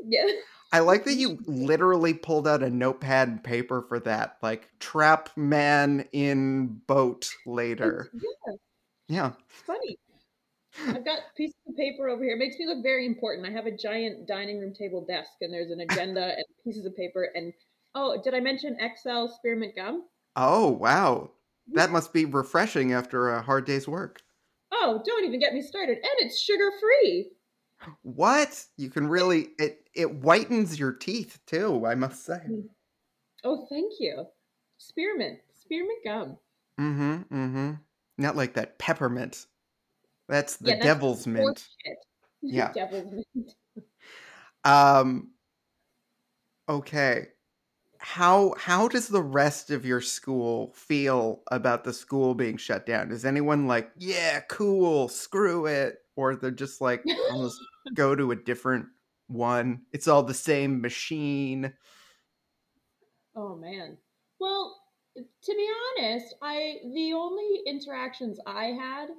yeah. 0.04 0.28
I 0.74 0.80
like 0.80 1.06
that 1.06 1.16
you 1.16 1.40
literally 1.46 2.14
pulled 2.14 2.48
out 2.48 2.64
a 2.64 2.70
notepad 2.70 3.28
and 3.28 3.44
paper 3.44 3.82
for 3.88 4.00
that. 4.02 4.38
Like, 4.42 4.70
trap 4.80 5.30
man 5.36 6.08
in 6.12 6.82
boat 6.88 7.30
later. 7.46 8.10
yeah. 8.14 8.54
Yeah. 9.08 9.32
It's 9.50 9.62
funny. 9.64 9.98
I've 10.88 11.06
got 11.06 11.20
pieces 11.36 11.56
of 11.68 11.76
paper 11.76 12.08
over 12.08 12.24
here. 12.24 12.36
It 12.36 12.40
makes 12.40 12.58
me 12.58 12.66
look 12.66 12.84
very 12.84 13.06
important. 13.06 13.48
I 13.48 13.52
have 13.52 13.66
a 13.66 13.76
giant 13.76 14.28
dining 14.28 14.60
room 14.60 14.74
table 14.74 15.06
desk, 15.08 15.32
and 15.42 15.54
there's 15.54 15.72
an 15.72 15.82
agenda 15.90 16.36
and 16.36 16.46
pieces 16.64 16.86
of 16.86 16.96
paper. 16.96 17.30
And 17.36 17.54
oh, 17.96 18.22
did 18.24 18.34
I 18.34 18.40
mention 18.40 18.78
Excel 18.80 19.30
spearmint 19.30 19.76
gum? 19.76 20.06
Oh, 20.36 20.70
wow. 20.70 21.32
That 21.74 21.92
must 21.92 22.14
be 22.14 22.26
refreshing 22.26 22.94
after 22.94 23.30
a 23.30 23.42
hard 23.42 23.66
day's 23.66 23.88
work. 23.88 24.22
Oh, 24.72 25.02
don't 25.06 25.26
even 25.26 25.40
get 25.40 25.54
me 25.54 25.62
started. 25.62 25.98
And 25.98 26.14
it's 26.20 26.40
sugar 26.40 26.72
free. 26.80 27.32
What? 28.04 28.66
You 28.78 28.90
can 28.90 29.08
really 29.08 29.50
it 29.58 29.90
it 29.94 30.22
whitens 30.22 30.78
your 30.78 30.94
teeth 30.94 31.40
too, 31.46 31.86
I 31.86 31.96
must 31.96 32.26
say. 32.26 32.42
Oh, 33.44 33.66
thank 33.70 33.94
you. 34.00 34.26
Spearmint, 34.78 35.40
spearmint 35.54 36.04
gum. 36.04 36.38
Mm-hmm. 36.80 37.36
Mm-hmm. 37.36 37.72
Not 38.18 38.36
like 38.36 38.54
that 38.54 38.78
peppermint. 38.78 39.46
That's 40.32 40.58
the 40.58 40.72
Yeah, 40.72 40.78
that's 40.78 40.98
devil's 40.98 41.28
mint. 41.28 41.70
Yeah. 42.48 42.74
Devil's 42.74 43.12
mint. 43.36 43.56
Um 44.64 45.34
okay. 46.70 47.28
How 48.00 48.56
how 48.58 48.88
does 48.90 49.10
the 49.10 49.24
rest 49.24 49.72
of 49.72 49.86
your 49.86 50.02
school 50.02 50.74
feel 50.74 51.44
about 51.52 51.84
the 51.86 51.94
school 51.94 52.36
being 52.36 52.58
shut 52.58 52.86
down? 52.86 53.12
Is 53.12 53.26
anyone 53.26 53.68
like, 53.68 53.92
"Yeah, 53.98 54.42
cool, 54.50 55.10
screw 55.10 55.68
it," 55.68 56.00
or 56.18 56.36
they're 56.36 56.52
just 56.52 56.82
like, 56.82 57.10
"Almost 57.28 57.64
go 57.96 58.16
to 58.16 58.32
a 58.32 58.38
different 58.38 58.88
one. 59.28 59.86
It's 59.94 60.08
all 60.10 60.24
the 60.24 60.34
same 60.36 60.82
machine." 60.82 61.76
Oh 63.36 63.56
man. 63.56 63.98
Well, 64.40 64.82
to 65.16 65.54
be 65.56 65.70
honest, 66.00 66.34
I 66.42 66.80
the 66.94 67.14
only 67.14 67.62
interactions 67.66 68.40
I 68.46 68.68
had 68.68 69.10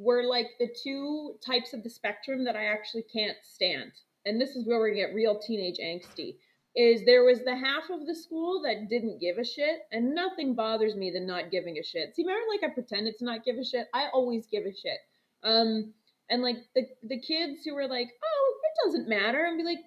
were 0.00 0.24
like 0.24 0.48
the 0.58 0.74
two 0.82 1.34
types 1.44 1.74
of 1.74 1.82
the 1.82 1.90
spectrum 1.90 2.44
that 2.44 2.56
I 2.56 2.64
actually 2.64 3.04
can't 3.12 3.36
stand. 3.42 3.92
And 4.24 4.40
this 4.40 4.56
is 4.56 4.66
where 4.66 4.80
we 4.80 4.94
get 4.94 5.14
real 5.14 5.38
teenage 5.38 5.78
angsty. 5.78 6.36
Is 6.74 7.04
there 7.04 7.24
was 7.24 7.44
the 7.44 7.56
half 7.56 7.90
of 7.90 8.06
the 8.06 8.14
school 8.14 8.62
that 8.62 8.88
didn't 8.88 9.20
give 9.20 9.38
a 9.38 9.44
shit, 9.44 9.80
and 9.90 10.14
nothing 10.14 10.54
bothers 10.54 10.94
me 10.94 11.10
than 11.10 11.26
not 11.26 11.50
giving 11.50 11.76
a 11.78 11.82
shit. 11.82 12.14
See, 12.14 12.22
remember, 12.22 12.46
like 12.48 12.70
I 12.70 12.72
pretended 12.72 13.18
to 13.18 13.24
not 13.24 13.44
give 13.44 13.56
a 13.56 13.64
shit. 13.64 13.88
I 13.92 14.06
always 14.12 14.46
give 14.46 14.64
a 14.64 14.72
shit. 14.72 14.98
Um, 15.42 15.92
and 16.30 16.42
like 16.42 16.58
the 16.74 16.86
the 17.02 17.20
kids 17.20 17.64
who 17.64 17.74
were 17.74 17.88
like, 17.88 18.08
"Oh, 18.22 18.54
it 18.62 18.86
doesn't 18.86 19.08
matter," 19.08 19.44
and 19.44 19.58
be 19.58 19.64
like, 19.64 19.80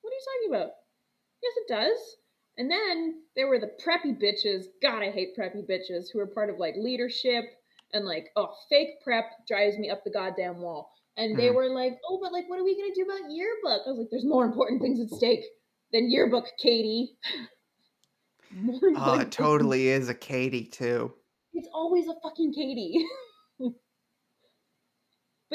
"What 0.00 0.12
are 0.12 0.14
you 0.14 0.48
talking 0.48 0.54
about?" 0.54 0.72
Yes, 1.42 1.52
it 1.56 1.68
does. 1.68 2.16
And 2.56 2.70
then 2.70 3.22
there 3.34 3.48
were 3.48 3.58
the 3.58 3.72
preppy 3.84 4.16
bitches. 4.16 4.66
God, 4.80 5.02
I 5.02 5.10
hate 5.10 5.36
preppy 5.36 5.68
bitches 5.68 6.06
who 6.12 6.20
are 6.20 6.26
part 6.26 6.50
of 6.50 6.58
like 6.58 6.76
leadership 6.76 7.44
and 7.92 8.04
like, 8.04 8.30
oh, 8.36 8.54
fake 8.68 9.00
prep 9.02 9.24
drives 9.46 9.78
me 9.78 9.90
up 9.90 10.04
the 10.04 10.10
goddamn 10.10 10.60
wall. 10.60 10.92
And 11.16 11.38
they 11.38 11.48
Mhm. 11.48 11.54
were 11.54 11.68
like, 11.68 11.98
oh, 12.08 12.18
but 12.22 12.32
like, 12.32 12.48
what 12.48 12.58
are 12.58 12.64
we 12.64 12.76
gonna 12.76 12.94
do 12.94 13.02
about 13.02 13.30
yearbook? 13.30 13.82
I 13.86 13.90
was 13.90 13.98
like, 13.98 14.10
there's 14.10 14.24
more 14.24 14.44
important 14.44 14.80
things 14.80 15.00
at 15.00 15.10
stake 15.10 15.44
than 15.92 16.10
yearbook, 16.10 16.46
Katie. 16.58 17.16
Oh, 18.94 19.18
it 19.18 19.30
totally 19.30 19.88
is 19.88 20.08
a 20.08 20.14
Katie 20.14 20.64
too. 20.64 21.14
It's 21.54 21.68
always 21.72 22.06
a 22.06 22.14
fucking 22.22 22.52
Katie. 22.52 23.04
but 23.58 23.72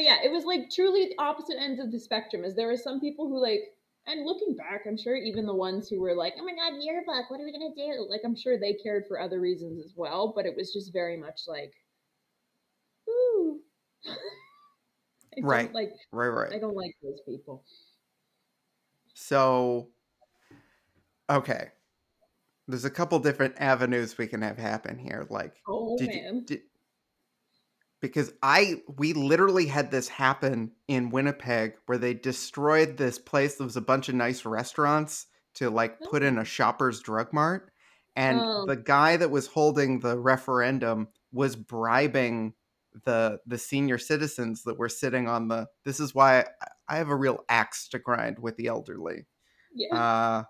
yeah, 0.04 0.18
it 0.24 0.32
was 0.32 0.46
like 0.46 0.70
truly 0.72 1.08
the 1.08 1.22
opposite 1.22 1.58
ends 1.60 1.80
of 1.80 1.92
the 1.92 2.00
spectrum. 2.00 2.44
Is 2.44 2.56
there 2.56 2.68
were 2.68 2.78
some 2.78 3.00
people 3.00 3.28
who 3.28 3.42
like, 3.42 3.62
and 4.08 4.26
looking 4.26 4.56
back, 4.56 4.86
I'm 4.88 4.98
sure 4.98 5.16
even 5.16 5.46
the 5.46 5.56
ones 5.56 5.90
who 5.90 6.00
were 6.00 6.16
like, 6.16 6.34
"Oh 6.40 6.46
my 6.46 6.54
god, 6.54 6.82
yearbook, 6.82 7.30
what 7.30 7.42
are 7.42 7.46
we 7.46 7.52
gonna 7.52 7.76
do?" 7.76 8.08
Like, 8.10 8.22
I'm 8.24 8.36
sure 8.36 8.58
they 8.58 8.74
cared 8.74 9.06
for 9.08 9.20
other 9.20 9.40
reasons 9.40 9.84
as 9.84 9.94
well. 9.96 10.34
But 10.36 10.46
it 10.46 10.56
was 10.56 10.74
just 10.74 10.94
very 10.94 11.18
much 11.18 11.42
like, 11.48 11.74
Right. 15.40 15.72
Like, 15.72 15.92
Right, 16.12 16.30
right. 16.30 16.54
I 16.54 16.58
don't 16.58 16.76
like 16.76 16.96
those 17.04 17.22
people. 17.28 17.64
So 19.14 19.90
okay. 21.30 21.70
There's 22.68 22.86
a 22.86 22.90
couple 22.90 23.20
different 23.20 23.56
avenues 23.60 24.18
we 24.18 24.28
can 24.28 24.42
have 24.42 24.58
happen 24.58 24.98
here. 24.98 25.28
Like 25.30 25.54
Oh 25.68 25.96
did 25.98 26.14
you, 26.14 26.22
man, 26.22 26.44
did, 26.46 26.62
because 28.02 28.34
I 28.42 28.82
we 28.98 29.14
literally 29.14 29.68
had 29.68 29.92
this 29.92 30.08
happen 30.08 30.72
in 30.88 31.10
Winnipeg 31.10 31.76
where 31.86 31.98
they 31.98 32.14
destroyed 32.14 32.98
this 32.98 33.20
place 33.20 33.56
There 33.56 33.66
was 33.66 33.78
a 33.78 33.82
bunch 33.82 34.10
of 34.10 34.16
nice 34.16 34.46
restaurants 34.46 35.28
to 35.56 35.70
like 35.70 36.00
put 36.02 36.24
in 36.24 36.38
oh. 36.38 36.42
a 36.42 36.46
shoppers 36.46 37.00
drug 37.00 37.32
mart 37.34 37.72
and 38.16 38.40
Oh. 38.42 38.66
the 38.66 38.76
guy 38.76 39.18
that 39.18 39.30
was 39.32 39.48
holding 39.48 40.00
the 40.00 40.18
referendum 40.18 41.08
was 41.32 41.56
bribing 41.56 42.54
the 43.06 43.40
the 43.46 43.58
senior 43.58 43.98
citizens 43.98 44.64
that 44.64 44.78
were 44.78 44.90
sitting 44.90 45.28
on 45.28 45.48
the 45.48 45.68
this 45.86 46.00
is 46.00 46.14
why 46.16 46.46
I- 46.90 46.98
have 46.98 47.10
a 47.10 47.16
real 47.16 47.44
axe 47.50 47.88
to 47.90 48.00
grind 48.00 48.40
with 48.40 48.56
the 48.58 48.68
elderly. 48.68 49.26
Yeah, 49.74 49.96
uh 49.96 50.44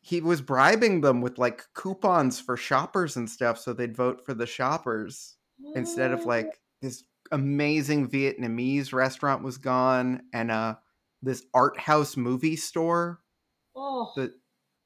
he 0.00 0.20
was 0.20 0.40
bribing 0.40 1.00
them 1.00 1.20
with 1.20 1.36
like 1.38 1.64
coupons 1.74 2.38
for 2.40 2.56
shoppers 2.56 3.16
and 3.16 3.28
stuff 3.28 3.58
so 3.58 3.72
they'd 3.72 3.96
vote 3.96 4.24
for 4.24 4.34
the 4.34 4.46
shoppers 4.46 5.36
instead 5.74 6.12
of 6.12 6.24
like 6.26 6.60
this 6.80 7.02
amazing 7.32 8.08
Vietnamese 8.08 8.92
restaurant 8.92 9.42
was 9.42 9.58
gone 9.58 10.22
and 10.32 10.50
uh 10.50 10.74
this 11.22 11.44
art 11.54 11.78
house 11.78 12.16
movie 12.16 12.54
store 12.54 13.20
oh, 13.74 14.12
that 14.16 14.30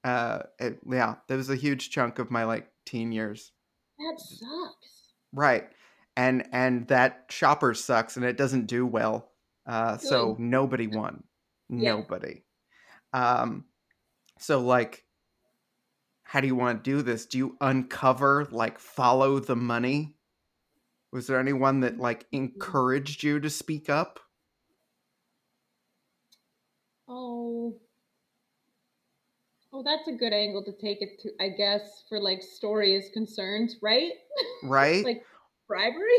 uh 0.04 0.42
it, 0.58 0.78
yeah 0.88 1.16
that 1.28 1.36
was 1.36 1.50
a 1.50 1.56
huge 1.56 1.90
chunk 1.90 2.18
of 2.18 2.30
my 2.30 2.44
like 2.44 2.68
teen 2.86 3.12
years. 3.12 3.52
That 3.98 4.18
sucks. 4.18 5.12
right 5.34 5.68
and 6.16 6.46
and 6.52 6.88
that 6.88 7.26
shopper 7.30 7.74
sucks 7.74 8.16
and 8.16 8.24
it 8.24 8.36
doesn't 8.36 8.66
do 8.66 8.86
well. 8.86 9.30
Uh 9.66 9.96
so 9.96 10.36
nobody 10.38 10.86
won. 10.86 11.24
Yeah. 11.68 11.96
nobody. 11.96 12.44
Um 13.12 13.64
so 14.38 14.60
like 14.60 15.04
how 16.22 16.40
do 16.40 16.46
you 16.46 16.54
want 16.54 16.84
to 16.84 16.90
do 16.90 17.02
this? 17.02 17.26
Do 17.26 17.38
you 17.38 17.56
uncover 17.60 18.46
like 18.52 18.78
follow 18.78 19.40
the 19.40 19.56
money? 19.56 20.14
Was 21.12 21.26
there 21.26 21.40
anyone 21.40 21.80
that 21.80 21.98
like 21.98 22.26
encouraged 22.30 23.24
you 23.24 23.40
to 23.40 23.50
speak 23.50 23.90
up? 23.90 24.20
Oh. 27.08 27.80
Oh, 29.72 29.82
that's 29.84 30.06
a 30.06 30.12
good 30.12 30.32
angle 30.32 30.64
to 30.64 30.72
take 30.72 31.02
it 31.02 31.20
to, 31.22 31.30
I 31.40 31.48
guess, 31.48 32.04
for 32.08 32.20
like 32.20 32.42
story 32.42 32.94
is 32.94 33.10
concerned, 33.12 33.70
right? 33.82 34.12
right? 34.62 35.04
Like 35.04 35.24
bribery? 35.70 36.18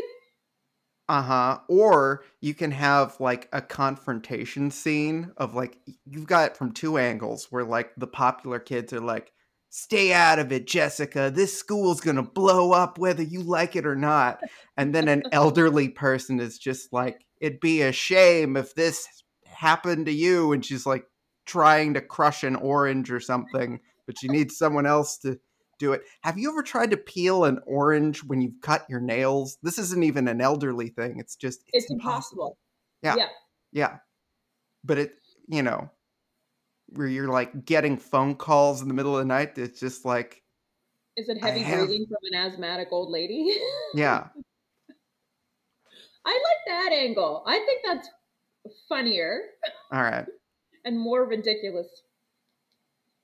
Uh-huh. 1.08 1.58
Or 1.68 2.24
you 2.40 2.54
can 2.54 2.70
have 2.70 3.20
like 3.20 3.48
a 3.52 3.60
confrontation 3.60 4.70
scene 4.70 5.32
of 5.36 5.54
like 5.54 5.76
you've 6.06 6.28
got 6.28 6.52
it 6.52 6.56
from 6.56 6.72
two 6.72 6.96
angles 6.96 7.48
where 7.50 7.64
like 7.64 7.90
the 7.98 8.06
popular 8.06 8.60
kids 8.60 8.94
are 8.94 9.00
like, 9.00 9.32
stay 9.68 10.12
out 10.14 10.38
of 10.38 10.52
it, 10.52 10.66
Jessica. 10.66 11.30
This 11.34 11.58
school's 11.58 12.00
gonna 12.00 12.22
blow 12.22 12.72
up 12.72 12.98
whether 12.98 13.22
you 13.22 13.42
like 13.42 13.74
it 13.76 13.84
or 13.84 13.96
not. 13.96 14.40
And 14.76 14.94
then 14.94 15.08
an 15.08 15.24
elderly 15.32 15.88
person 15.88 16.40
is 16.40 16.56
just 16.56 16.92
like, 16.92 17.26
it'd 17.40 17.60
be 17.60 17.82
a 17.82 17.92
shame 17.92 18.56
if 18.56 18.74
this 18.74 19.06
happened 19.44 20.06
to 20.06 20.12
you 20.12 20.52
and 20.52 20.64
she's 20.64 20.86
like 20.86 21.04
trying 21.44 21.94
to 21.94 22.00
crush 22.00 22.44
an 22.44 22.56
orange 22.56 23.10
or 23.10 23.20
something 23.20 23.80
but 24.06 24.18
she 24.18 24.28
needs 24.28 24.56
someone 24.56 24.86
else 24.86 25.18
to 25.18 25.38
do 25.82 25.92
it. 25.92 26.02
Have 26.22 26.38
you 26.38 26.50
ever 26.50 26.62
tried 26.62 26.92
to 26.92 26.96
peel 26.96 27.44
an 27.44 27.58
orange 27.66 28.22
when 28.22 28.40
you've 28.40 28.60
cut 28.62 28.86
your 28.88 29.00
nails? 29.00 29.58
This 29.62 29.78
isn't 29.78 30.04
even 30.04 30.28
an 30.28 30.40
elderly 30.40 30.88
thing 30.88 31.16
it's 31.18 31.34
just 31.34 31.64
it's, 31.72 31.84
it's 31.84 31.92
impossible. 31.92 32.56
impossible. 33.02 33.18
Yeah. 33.20 33.28
Yeah. 33.72 33.90
Yeah. 33.90 33.98
But 34.84 34.98
it 34.98 35.14
you 35.48 35.62
know 35.62 35.90
where 36.90 37.08
you're 37.08 37.28
like 37.28 37.64
getting 37.64 37.96
phone 37.96 38.36
calls 38.36 38.80
in 38.80 38.88
the 38.88 38.94
middle 38.94 39.16
of 39.16 39.18
the 39.20 39.24
night 39.24 39.56
it's 39.56 39.80
just 39.80 40.04
like 40.04 40.42
is 41.16 41.28
it 41.28 41.42
heavy 41.42 41.60
have... 41.60 41.86
breathing 41.86 42.06
from 42.06 42.18
an 42.30 42.34
asthmatic 42.46 42.88
old 42.92 43.10
lady? 43.10 43.56
Yeah. 43.94 44.28
I 46.24 46.30
like 46.30 46.62
that 46.68 46.92
angle. 46.92 47.42
I 47.46 47.58
think 47.58 47.82
that's 47.84 48.08
funnier 48.88 49.40
all 49.92 50.02
right. 50.02 50.26
and 50.84 50.98
more 50.98 51.24
ridiculous. 51.24 51.88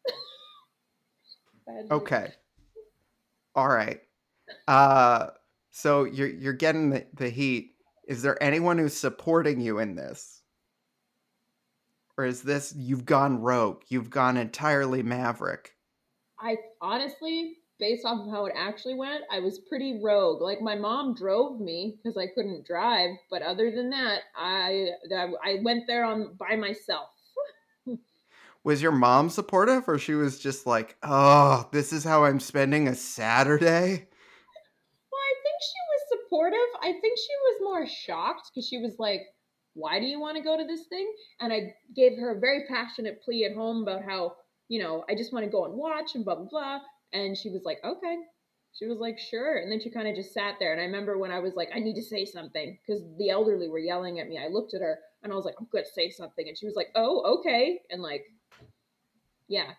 Okay 1.90 2.32
all 3.58 3.68
right 3.68 4.00
uh 4.68 5.28
so 5.78 6.02
you're 6.02 6.28
you're 6.28 6.54
getting 6.54 6.90
the, 6.90 7.06
the 7.14 7.30
heat. 7.30 7.76
Is 8.08 8.20
there 8.20 8.42
anyone 8.42 8.78
who's 8.78 8.96
supporting 8.96 9.60
you 9.60 9.78
in 9.78 9.94
this? 9.94 10.42
Or 12.16 12.24
is 12.24 12.42
this 12.42 12.74
you've 12.76 13.04
gone 13.04 13.40
rogue 13.40 13.82
you've 13.86 14.10
gone 14.10 14.36
entirely 14.36 15.04
maverick? 15.04 15.74
I 16.40 16.56
honestly 16.80 17.58
based 17.78 18.04
off 18.04 18.26
of 18.26 18.32
how 18.32 18.46
it 18.46 18.52
actually 18.56 18.94
went 18.94 19.22
i 19.30 19.38
was 19.38 19.60
pretty 19.60 20.00
rogue. 20.02 20.42
Like 20.42 20.60
my 20.60 20.74
mom 20.74 21.14
drove 21.14 21.60
me 21.60 21.96
because 22.02 22.16
i 22.16 22.26
couldn't 22.34 22.66
drive 22.66 23.10
but 23.30 23.42
other 23.42 23.70
than 23.70 23.90
that 23.90 24.22
i 24.36 24.88
i 25.44 25.60
went 25.62 25.86
there 25.86 26.04
on 26.04 26.34
by 26.36 26.56
myself 26.56 27.10
was 28.68 28.83
your 28.83 28.92
mom 28.92 29.31
supportive 29.31 29.88
or 29.88 29.98
she 29.98 30.14
was 30.14 30.38
just 30.38 30.66
like 30.66 30.96
oh 31.02 31.66
this 31.72 31.92
is 31.92 32.04
how 32.04 32.24
i'm 32.24 32.38
spending 32.38 32.87
a 32.87 32.94
saturday 32.94 33.90
well 35.11 35.22
i 35.24 35.35
think 35.42 35.59
she 35.62 35.81
was 35.90 36.20
supportive 36.20 36.68
i 36.83 36.92
think 37.00 37.18
she 37.18 37.35
was 37.46 37.61
more 37.62 37.87
shocked 37.87 38.50
because 38.54 38.68
she 38.68 38.78
was 38.78 38.94
like 38.98 39.22
why 39.78 40.00
do 40.00 40.07
you 40.07 40.20
want 40.20 40.37
to 40.37 40.42
go 40.42 40.57
to 40.57 40.64
this 40.64 40.87
thing? 40.88 41.11
And 41.40 41.52
I 41.52 41.74
gave 41.94 42.18
her 42.18 42.37
a 42.37 42.40
very 42.40 42.64
passionate 42.68 43.22
plea 43.22 43.44
at 43.44 43.57
home 43.57 43.83
about 43.83 44.02
how, 44.02 44.35
you 44.68 44.83
know, 44.83 45.04
I 45.09 45.14
just 45.14 45.33
want 45.33 45.44
to 45.44 45.50
go 45.50 45.64
and 45.64 45.74
watch 45.74 46.14
and 46.14 46.24
blah, 46.24 46.35
blah, 46.35 46.48
blah. 46.50 46.81
And 47.12 47.37
she 47.37 47.50
was 47.50 47.62
like, 47.64 47.78
okay. 47.85 48.16
She 48.74 48.87
was 48.87 48.98
like, 48.98 49.18
sure. 49.18 49.59
And 49.59 49.72
then 49.72 49.81
she 49.81 49.90
kind 49.90 50.09
of 50.09 50.14
just 50.14 50.35
sat 50.35 50.57
there. 50.59 50.72
And 50.72 50.81
I 50.81 50.85
remember 50.85 51.16
when 51.16 51.31
I 51.31 51.38
was 51.38 51.54
like, 51.54 51.70
I 51.74 51.78
need 51.78 51.94
to 51.94 52.02
say 52.02 52.24
something 52.24 52.76
because 52.87 53.02
the 53.18 53.31
elderly 53.31 53.68
were 53.68 53.78
yelling 53.78 54.20
at 54.20 54.28
me. 54.28 54.38
I 54.38 54.48
looked 54.48 54.74
at 54.74 54.83
her 54.83 54.98
and 55.22 55.33
I 55.33 55.37
was 55.37 55.44
like, 55.44 55.54
I'm 55.59 55.68
going 55.72 55.85
to 55.85 55.90
say 55.90 56.11
something. 56.11 56.46
And 56.46 56.59
she 56.59 56.66
was 56.66 56.76
like, 56.76 56.88
oh, 56.94 57.38
okay. 57.38 57.81
And 57.90 58.02
like, 58.02 58.24
yeah. 59.48 59.72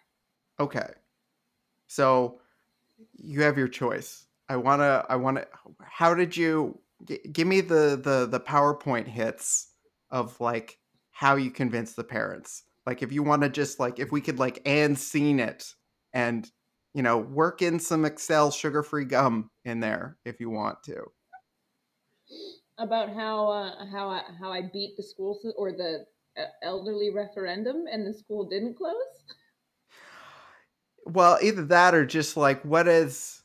Okay. 0.60 0.90
So 1.88 2.42
you 3.16 3.42
have 3.42 3.58
your 3.58 3.68
choice. 3.68 4.26
I 4.50 4.58
want 4.58 4.82
to, 4.82 5.06
I 5.10 5.16
want 5.16 5.38
to, 5.38 5.48
how 5.82 6.14
did 6.14 6.36
you, 6.36 6.80
g- 7.06 7.20
give 7.32 7.48
me 7.48 7.62
the, 7.62 8.00
the, 8.02 8.28
the 8.30 8.40
PowerPoint 8.40 9.08
hits 9.08 9.68
of 10.12 10.40
like 10.42 10.80
how 11.12 11.36
you 11.36 11.52
convince 11.52 11.94
the 11.94 12.04
parents. 12.04 12.64
Like 12.86 13.04
if 13.04 13.12
you 13.12 13.24
want 13.24 13.42
to 13.44 13.50
just 13.50 13.80
like 13.80 14.00
if 14.00 14.12
we 14.12 14.22
could 14.22 14.40
like 14.40 14.62
and 14.66 14.98
seen 14.98 15.40
it 15.40 15.74
and 16.14 16.50
you 16.94 17.04
know 17.04 17.18
work 17.18 17.62
in 17.62 17.80
some 17.80 18.06
Excel 18.06 18.52
sugar-free 18.52 19.06
gum 19.06 19.52
in 19.66 19.80
there 19.80 20.18
if 20.26 20.40
you 20.40 20.50
want 20.50 20.82
to. 20.84 21.04
About 22.78 23.14
how 23.14 23.50
uh, 23.50 23.86
how 23.92 24.10
I, 24.10 24.22
how 24.40 24.52
I 24.52 24.62
beat 24.74 24.96
the 24.98 25.04
school 25.04 25.40
or 25.58 25.72
the 25.72 26.06
uh, 26.38 26.46
elderly 26.64 27.12
referendum 27.14 27.84
and 27.92 28.08
the 28.08 28.14
school 28.14 28.48
didn't 28.48 28.76
close. 28.76 29.24
Well, 31.10 31.40
either 31.42 31.66
that 31.66 31.96
or 31.96 32.06
just 32.06 32.38
like 32.38 32.64
what 32.64 32.88
is 32.88 33.42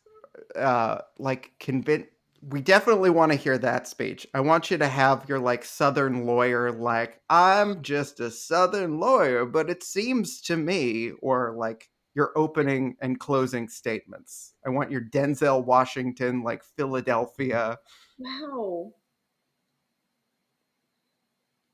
uh 0.56 0.98
like 1.18 1.52
convince 1.58 2.06
we 2.42 2.60
definitely 2.60 3.08
want 3.10 3.32
to 3.32 3.38
hear 3.38 3.56
that 3.58 3.88
speech. 3.88 4.26
I 4.34 4.40
want 4.40 4.70
you 4.70 4.76
to 4.78 4.86
have 4.88 5.26
your 5.28 5.38
like 5.38 5.64
southern 5.64 6.26
lawyer 6.26 6.70
like 6.72 7.20
I'm 7.30 7.82
just 7.82 8.20
a 8.20 8.30
southern 8.30 9.00
lawyer, 9.00 9.46
but 9.46 9.70
it 9.70 9.82
seems 9.82 10.42
to 10.42 10.56
me 10.56 11.12
or 11.22 11.54
like 11.56 11.88
your 12.14 12.32
opening 12.36 12.96
and 13.00 13.18
closing 13.18 13.68
statements. 13.68 14.54
I 14.66 14.70
want 14.70 14.90
your 14.90 15.00
Denzel 15.00 15.64
Washington 15.64 16.42
like 16.42 16.62
Philadelphia. 16.76 17.78
Wow. 18.18 18.94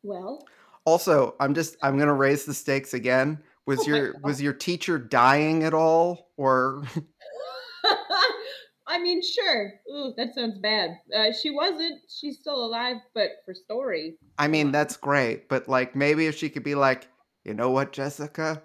Well, 0.03 0.47
also, 0.85 1.35
I'm 1.41 1.55
just 1.55 1.77
I'm 1.83 1.97
going 1.97 2.09
to 2.09 2.15
raise 2.15 2.45
the 2.45 2.55
stakes 2.55 2.95
again. 2.95 3.43
Was 3.71 3.87
oh 3.87 3.95
your 3.95 4.15
was 4.23 4.43
your 4.43 4.53
teacher 4.53 4.99
dying 4.99 5.63
at 5.63 5.75
all 5.75 6.33
or 6.37 6.83
I 8.91 8.99
mean, 8.99 9.23
sure. 9.23 9.75
Ooh, 9.89 10.13
that 10.17 10.35
sounds 10.35 10.59
bad. 10.59 10.91
Uh, 11.17 11.27
she 11.33 11.53
wasn't. 11.53 12.01
She's 12.09 12.41
still 12.41 12.65
alive, 12.65 12.97
but 13.15 13.31
for 13.45 13.55
story. 13.55 14.17
I 14.37 14.49
mean, 14.49 14.73
that's 14.73 14.97
great, 14.97 15.49
but 15.49 15.69
like 15.69 15.95
maybe 15.95 16.27
if 16.27 16.37
she 16.37 16.51
could 16.51 16.65
be 16.65 16.75
like, 16.75 17.07
you 17.45 17.55
know 17.55 17.71
what, 17.71 17.93
Jessica, 17.93 18.61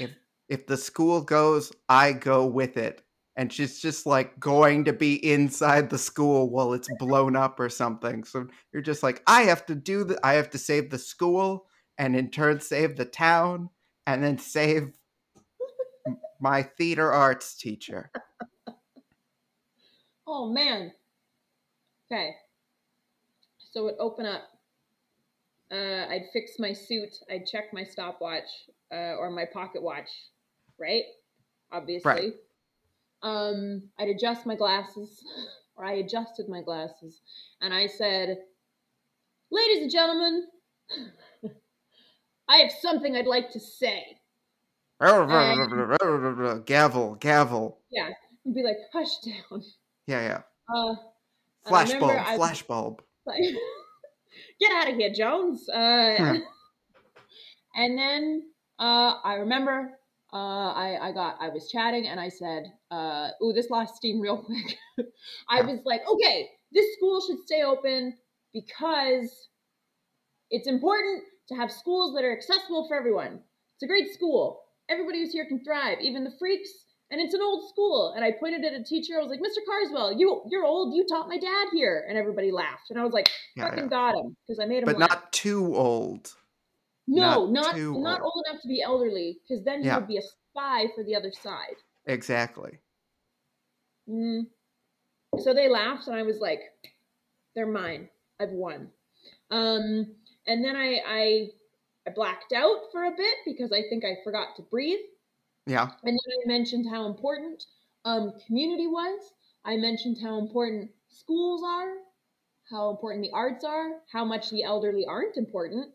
if 0.00 0.10
if 0.48 0.66
the 0.66 0.76
school 0.76 1.20
goes, 1.20 1.72
I 1.88 2.10
go 2.10 2.44
with 2.44 2.76
it, 2.76 3.02
and 3.36 3.52
she's 3.52 3.80
just 3.80 4.04
like 4.04 4.40
going 4.40 4.84
to 4.86 4.92
be 4.92 5.24
inside 5.24 5.90
the 5.90 5.98
school 5.98 6.50
while 6.50 6.72
it's 6.72 6.88
blown 6.98 7.36
up 7.36 7.60
or 7.60 7.68
something. 7.68 8.24
So 8.24 8.48
you're 8.72 8.82
just 8.82 9.04
like, 9.04 9.22
I 9.28 9.42
have 9.42 9.64
to 9.66 9.76
do 9.76 10.02
the, 10.02 10.18
I 10.26 10.32
have 10.32 10.50
to 10.50 10.58
save 10.58 10.90
the 10.90 10.98
school, 10.98 11.66
and 11.98 12.16
in 12.16 12.30
turn 12.32 12.58
save 12.58 12.96
the 12.96 13.04
town, 13.04 13.70
and 14.06 14.22
then 14.22 14.38
save 14.38 14.92
my 16.40 16.62
theater 16.62 17.12
arts 17.12 17.56
teacher. 17.56 18.10
Oh 20.26 20.52
man. 20.52 20.92
Okay. 22.10 22.34
So 23.58 23.86
it 23.86 23.96
open 24.00 24.26
up. 24.26 24.42
Uh, 25.70 26.06
I'd 26.08 26.26
fix 26.32 26.52
my 26.58 26.72
suit. 26.72 27.14
I'd 27.30 27.46
check 27.46 27.72
my 27.72 27.84
stopwatch 27.84 28.48
uh, 28.92 29.14
or 29.18 29.30
my 29.30 29.44
pocket 29.44 29.82
watch, 29.82 30.08
right? 30.78 31.04
Obviously. 31.72 32.10
Right. 32.10 32.32
Um, 33.22 33.82
I'd 33.98 34.08
adjust 34.08 34.46
my 34.46 34.56
glasses, 34.56 35.22
or 35.76 35.84
I 35.84 35.94
adjusted 35.94 36.48
my 36.48 36.62
glasses, 36.62 37.20
and 37.60 37.72
I 37.72 37.86
said, 37.86 38.38
"Ladies 39.50 39.82
and 39.82 39.90
gentlemen, 39.90 40.46
I 42.48 42.58
have 42.58 42.72
something 42.80 43.16
I'd 43.16 43.26
like 43.26 43.50
to 43.52 43.60
say." 43.60 44.18
and, 45.00 46.66
gavel, 46.66 47.14
gavel. 47.16 47.80
Yeah, 47.90 48.10
and 48.44 48.54
be 48.54 48.62
like, 48.62 48.78
"Hush 48.92 49.18
down." 49.18 49.62
Yeah, 50.06 50.22
yeah. 50.22 50.42
Uh, 50.74 50.94
Flashbulb, 51.66 52.24
flashbulb. 52.38 53.00
Get 54.60 54.72
out 54.72 54.88
of 54.88 54.96
here, 54.96 55.12
Jones. 55.12 55.68
Uh, 55.68 56.16
hmm. 56.18 56.36
And 57.78 57.98
then 57.98 58.42
uh, 58.78 59.16
I 59.22 59.34
remember 59.34 59.98
uh, 60.32 60.72
I, 60.72 61.08
I 61.08 61.12
got 61.12 61.36
I 61.40 61.50
was 61.50 61.68
chatting 61.70 62.06
and 62.06 62.18
I 62.18 62.30
said, 62.30 62.64
uh, 62.90 63.28
"Oh, 63.42 63.52
this 63.52 63.68
lost 63.68 63.96
steam 63.96 64.18
real 64.18 64.42
quick." 64.42 64.78
I 65.50 65.60
was 65.60 65.80
like, 65.84 66.00
"Okay, 66.08 66.48
this 66.72 66.86
school 66.96 67.20
should 67.20 67.40
stay 67.44 67.62
open 67.64 68.16
because 68.54 69.48
it's 70.50 70.66
important 70.66 71.24
to 71.48 71.54
have 71.54 71.70
schools 71.70 72.14
that 72.14 72.24
are 72.24 72.36
accessible 72.36 72.86
for 72.88 72.96
everyone. 72.96 73.40
It's 73.74 73.82
a 73.82 73.86
great 73.86 74.12
school. 74.12 74.62
Everybody 74.88 75.20
who's 75.20 75.32
here 75.32 75.46
can 75.46 75.62
thrive, 75.64 75.98
even 76.00 76.24
the 76.24 76.34
freaks 76.38 76.70
and 77.10 77.20
it's 77.20 77.34
an 77.34 77.40
old 77.40 77.68
school. 77.68 78.12
And 78.16 78.24
I 78.24 78.32
pointed 78.32 78.64
at 78.64 78.78
a 78.78 78.82
teacher. 78.82 79.14
I 79.16 79.22
was 79.22 79.30
like, 79.30 79.40
Mr. 79.40 79.64
Carswell, 79.66 80.12
you 80.12 80.42
you're 80.50 80.64
old. 80.64 80.94
You 80.94 81.06
taught 81.06 81.28
my 81.28 81.38
dad 81.38 81.68
here, 81.72 82.04
and 82.08 82.18
everybody 82.18 82.50
laughed. 82.50 82.90
And 82.90 82.98
I 82.98 83.04
was 83.04 83.12
like, 83.12 83.30
yeah, 83.54 83.64
fucking 83.64 83.84
yeah. 83.84 83.90
got 83.90 84.14
him 84.14 84.36
because 84.46 84.60
I 84.60 84.66
made 84.66 84.78
him. 84.78 84.86
But 84.86 84.98
laugh. 84.98 85.10
not 85.10 85.32
too 85.32 85.74
old. 85.76 86.34
No, 87.06 87.46
not 87.46 87.76
not, 87.76 87.98
not 88.00 88.20
old. 88.20 88.32
old. 88.34 88.44
enough 88.48 88.62
to 88.62 88.68
be 88.68 88.82
elderly, 88.82 89.38
because 89.42 89.64
then 89.64 89.80
he 89.80 89.86
yeah. 89.86 89.98
would 89.98 90.08
be 90.08 90.18
a 90.18 90.22
spy 90.22 90.86
for 90.94 91.04
the 91.04 91.14
other 91.14 91.30
side. 91.30 91.76
Exactly. 92.06 92.78
Mm. 94.08 94.46
So 95.38 95.54
they 95.54 95.68
laughed, 95.68 96.08
and 96.08 96.16
I 96.16 96.22
was 96.22 96.40
like, 96.40 96.60
"They're 97.54 97.66
mine. 97.66 98.08
I've 98.40 98.50
won." 98.50 98.88
Um, 99.50 100.14
and 100.46 100.64
then 100.64 100.76
I, 100.76 101.00
I 101.06 101.48
I 102.06 102.10
blacked 102.10 102.52
out 102.52 102.82
for 102.92 103.04
a 103.04 103.10
bit 103.10 103.36
because 103.44 103.72
I 103.72 103.82
think 103.88 104.04
I 104.04 104.18
forgot 104.22 104.56
to 104.56 104.62
breathe. 104.62 105.00
Yeah. 105.66 105.90
And 106.04 106.12
then 106.12 106.18
I 106.44 106.46
mentioned 106.46 106.86
how 106.88 107.06
important 107.06 107.64
um, 108.04 108.32
community 108.46 108.86
was. 108.86 109.32
I 109.64 109.76
mentioned 109.76 110.18
how 110.22 110.38
important 110.38 110.90
schools 111.08 111.62
are, 111.66 111.94
how 112.70 112.90
important 112.90 113.24
the 113.24 113.32
arts 113.32 113.64
are, 113.64 113.94
how 114.12 114.24
much 114.24 114.50
the 114.50 114.62
elderly 114.62 115.04
aren't 115.06 115.36
important. 115.36 115.86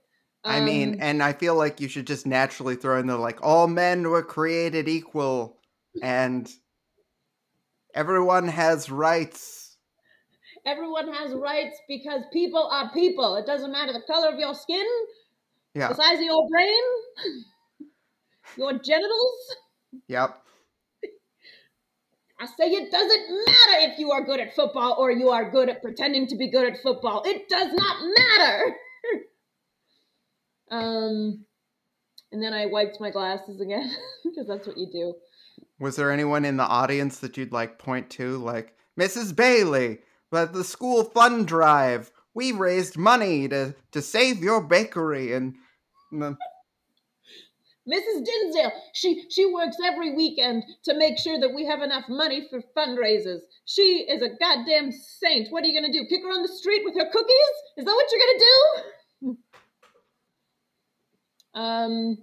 Um, 0.44 0.56
I 0.56 0.60
mean, 0.60 0.96
um, 0.96 1.00
and 1.02 1.24
I 1.24 1.34
feel 1.34 1.56
like 1.56 1.80
you 1.80 1.88
should 1.88 2.08
just 2.08 2.28
naturally 2.28 2.76
throw 2.76 3.00
in 3.00 3.08
the 3.08 3.18
like 3.18 3.40
all 3.42 3.68
men 3.68 4.10
were 4.10 4.24
created 4.24 4.90
equal 4.90 5.58
and 6.02 6.52
everyone 7.94 8.48
has 8.48 8.90
rights. 8.90 9.61
Everyone 10.66 11.12
has 11.14 11.34
rights 11.34 11.80
because 11.88 12.22
people 12.32 12.68
are 12.72 12.92
people. 12.92 13.36
It 13.36 13.46
doesn't 13.46 13.72
matter 13.72 13.94
the 13.94 14.02
color 14.02 14.30
of 14.30 14.40
your 14.40 14.54
skin, 14.54 14.86
Yeah. 15.74 15.90
the 15.90 15.96
size 15.96 16.20
of 16.20 16.24
your 16.24 16.48
brain, 16.50 16.84
your 18.58 18.74
genitals. 18.74 19.56
Yep. 20.08 20.38
I 22.40 22.46
say 22.46 22.72
it 22.72 22.92
doesn't 22.92 23.30
matter 23.30 23.92
if 23.92 24.00
you 24.00 24.12
are 24.12 24.24
good 24.24 24.40
at 24.40 24.56
football 24.56 24.96
or 24.98 25.12
you 25.12 25.30
are 25.30 25.52
good 25.52 25.70
at 25.70 25.84
pretending 25.84 26.26
to 26.28 26.36
be 26.36 26.50
good 26.50 26.74
at 26.74 26.82
football. 26.82 27.22
It 27.24 27.48
does 27.48 27.72
not 27.72 27.98
matter. 28.18 28.76
um, 30.72 31.46
and 32.32 32.42
then 32.42 32.54
I 32.54 32.66
wiped 32.66 33.00
my 33.00 33.12
glasses 33.12 33.62
again 33.62 33.92
because 34.24 34.48
that's 34.48 34.66
what 34.66 34.78
you 34.78 34.88
do. 34.92 35.14
Was 35.80 35.96
there 35.96 36.12
anyone 36.12 36.46
in 36.46 36.58
the 36.58 36.64
audience 36.64 37.20
that 37.20 37.38
you'd 37.38 37.52
like 37.52 37.78
point 37.78 38.10
to, 38.12 38.38
like 38.38 38.76
Mrs. 39.00 39.36
Bailey, 39.36 40.00
at 40.34 40.54
the 40.54 40.64
school 40.64 41.04
fund 41.04 41.48
drive, 41.48 42.12
we 42.34 42.52
raised 42.52 42.98
money 42.98 43.48
to 43.48 43.76
to 43.92 44.02
save 44.02 44.40
your 44.40 44.62
bakery, 44.62 45.34
and 45.34 45.56
mm, 46.14 46.38
Mrs. 47.88 48.24
Dinsdale, 48.24 48.72
she 48.94 49.26
she 49.30 49.46
works 49.46 49.78
every 49.84 50.14
weekend 50.16 50.64
to 50.84 50.94
make 50.94 51.18
sure 51.18 51.40
that 51.40 51.54
we 51.54 51.66
have 51.66 51.82
enough 51.82 52.06
money 52.08 52.48
for 52.50 52.62
fundraisers. 52.78 53.40
She 53.66 54.06
is 54.08 54.22
a 54.22 54.30
goddamn 54.40 54.92
saint. 54.92 55.52
What 55.52 55.64
are 55.64 55.68
you 55.68 55.80
gonna 55.80 55.92
do? 55.92 56.06
Kick 56.08 56.22
her 56.24 56.30
on 56.30 56.44
the 56.44 56.48
street 56.48 56.84
with 56.86 56.96
her 56.96 57.10
cookies? 57.12 57.56
Is 57.78 57.86
that 57.86 57.92
what 57.92 58.08
you're 58.12 58.22
gonna 58.22 59.36
do? 59.36 59.38
um, 61.60 62.18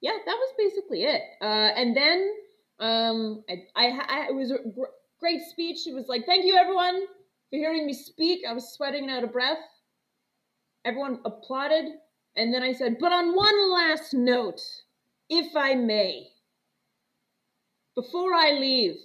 yeah, 0.00 0.16
that 0.24 0.36
was 0.36 0.54
basically 0.56 1.02
it. 1.02 1.22
Uh, 1.42 1.44
and 1.76 1.96
then 1.96 2.34
um, 2.78 3.44
I, 3.50 3.64
I, 3.74 3.86
I 3.86 4.26
it 4.28 4.34
was 4.34 4.52
a 4.52 4.58
gr- 4.58 4.94
great 5.18 5.42
speech. 5.50 5.86
It 5.88 5.94
was 5.94 6.06
like, 6.08 6.24
thank 6.24 6.44
you 6.44 6.56
everyone 6.56 7.02
for 7.50 7.56
hearing 7.56 7.86
me 7.86 7.94
speak. 7.94 8.40
I 8.48 8.52
was 8.52 8.72
sweating 8.72 9.04
and 9.04 9.12
out 9.12 9.24
of 9.24 9.32
breath. 9.32 9.58
Everyone 10.84 11.20
applauded. 11.24 11.86
And 12.36 12.54
then 12.54 12.62
I 12.62 12.72
said, 12.72 12.96
but 13.00 13.12
on 13.12 13.34
one 13.34 13.72
last 13.72 14.14
note, 14.14 14.60
if 15.28 15.56
I 15.56 15.74
may, 15.74 16.28
before 17.94 18.32
I 18.32 18.52
leave, 18.52 18.96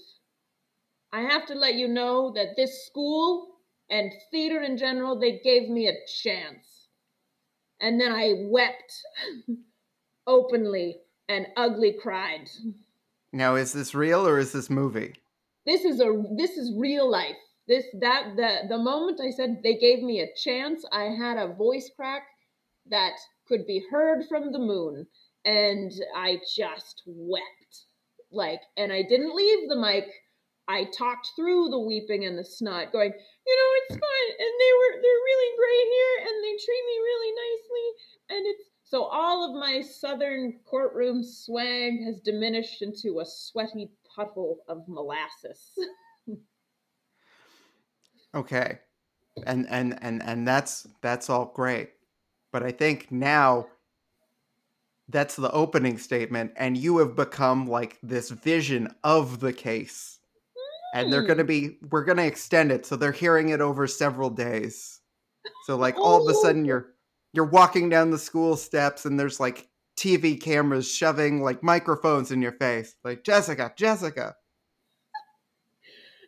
I 1.12 1.22
have 1.22 1.46
to 1.48 1.56
let 1.56 1.76
you 1.76 1.88
know 1.88 2.32
that 2.36 2.56
this 2.56 2.86
school 2.86 3.58
and 3.90 4.12
theater 4.32 4.62
in 4.62 4.78
general, 4.78 5.20
they 5.20 5.40
gave 5.44 5.70
me 5.70 5.88
a 5.88 5.94
chance. 6.22 6.88
And 7.80 8.00
then 8.00 8.12
I 8.12 8.34
wept 8.50 8.94
openly 10.28 10.98
and 11.28 11.48
ugly 11.58 11.96
cried. 12.02 12.50
now 13.32 13.56
is 13.56 13.74
this 13.74 13.96
real 13.96 14.28
or 14.28 14.38
is 14.38 14.52
this 14.52 14.70
movie? 14.70 15.16
This 15.66 15.86
is 15.86 16.00
a 16.00 16.24
this 16.38 16.52
is 16.52 16.74
real 16.78 17.10
life. 17.10 17.38
This 17.66 17.86
that 18.00 18.36
the 18.36 18.68
the 18.68 18.78
moment 18.78 19.22
I 19.22 19.30
said 19.30 19.64
they 19.64 19.76
gave 19.76 20.04
me 20.04 20.20
a 20.20 20.34
chance, 20.36 20.84
I 20.92 21.04
had 21.06 21.38
a 21.38 21.54
voice 21.54 21.90
crack 21.96 22.28
that 22.88 23.16
could 23.48 23.66
be 23.66 23.86
heard 23.90 24.26
from 24.28 24.52
the 24.52 24.60
moon 24.60 25.08
and 25.46 25.92
I 26.14 26.42
just 26.56 27.04
wept. 27.06 27.86
Like 28.32 28.62
and 28.76 28.92
I 28.92 29.04
didn't 29.04 29.36
leave 29.36 29.70
the 29.70 29.80
mic. 29.80 30.12
I 30.68 30.86
talked 30.86 31.30
through 31.36 31.70
the 31.70 31.80
weeping 31.80 32.26
and 32.26 32.38
the 32.38 32.44
snot 32.44 32.92
going, 32.92 33.12
"You 33.12 33.56
know, 33.56 33.72
it's 33.78 33.96
fine 33.96 34.32
and 34.40 34.54
they 34.60 34.74
were 34.80 35.02
they're 35.02 35.26
really 35.30 35.58
great 35.58 35.88
here 35.88 36.28
and 36.28 36.44
they 36.44 36.58
treat 36.58 36.86
me 36.86 36.98
really 37.00 37.32
nicely 37.32 38.38
and 38.38 38.48
it's 38.48 38.70
so 38.84 39.04
all 39.06 39.44
of 39.50 39.56
my 39.60 39.82
southern 39.82 40.60
courtroom 40.66 41.24
swag 41.24 42.04
has 42.04 42.20
diminished 42.20 42.82
into 42.82 43.22
a 43.22 43.26
sweaty 43.26 43.90
puddle 44.16 44.60
of 44.68 44.88
molasses. 44.88 45.72
Okay, 48.36 48.80
and 49.46 49.68
and 49.70 49.98
and 50.04 50.24
and 50.24 50.48
that's 50.48 50.88
that's 51.02 51.30
all 51.30 51.48
great, 51.48 51.94
but 52.52 52.64
I 52.64 52.72
think 52.72 53.12
now 53.12 53.68
that's 55.10 55.36
the 55.36 55.52
opening 55.52 55.98
statement, 55.98 56.54
and 56.56 56.78
you 56.78 56.98
have 57.00 57.16
become 57.16 57.68
like 57.68 58.00
this 58.02 58.30
vision 58.30 58.94
of 59.04 59.40
the 59.40 59.54
case, 59.54 60.20
and 60.94 61.12
they're 61.14 61.22
Hmm. 61.22 61.28
gonna 61.28 61.44
be 61.46 61.80
we're 61.92 62.06
gonna 62.06 62.24
extend 62.24 62.72
it 62.72 62.86
so 62.86 62.96
they're 62.96 63.12
hearing 63.14 63.50
it 63.50 63.62
over 63.62 63.88
several 63.88 64.30
days. 64.30 65.02
So 65.62 65.78
like 65.78 65.98
all 66.02 66.22
of 66.22 66.28
a 66.30 66.34
Oh. 66.34 66.34
sudden 66.36 66.66
you're 66.66 66.96
you're 67.34 67.46
walking 67.46 67.90
down 67.90 68.12
the 68.12 68.20
school 68.20 68.58
steps 68.58 69.06
and 69.06 69.20
there's 69.20 69.40
like 69.40 69.70
TV 69.98 70.38
cameras 70.38 70.92
shoving 70.92 71.42
like 71.44 71.64
microphones 71.64 72.32
in 72.32 72.42
your 72.42 72.54
face, 72.54 72.96
like 73.04 73.24
Jessica, 73.24 73.74
Jessica. 73.78 74.36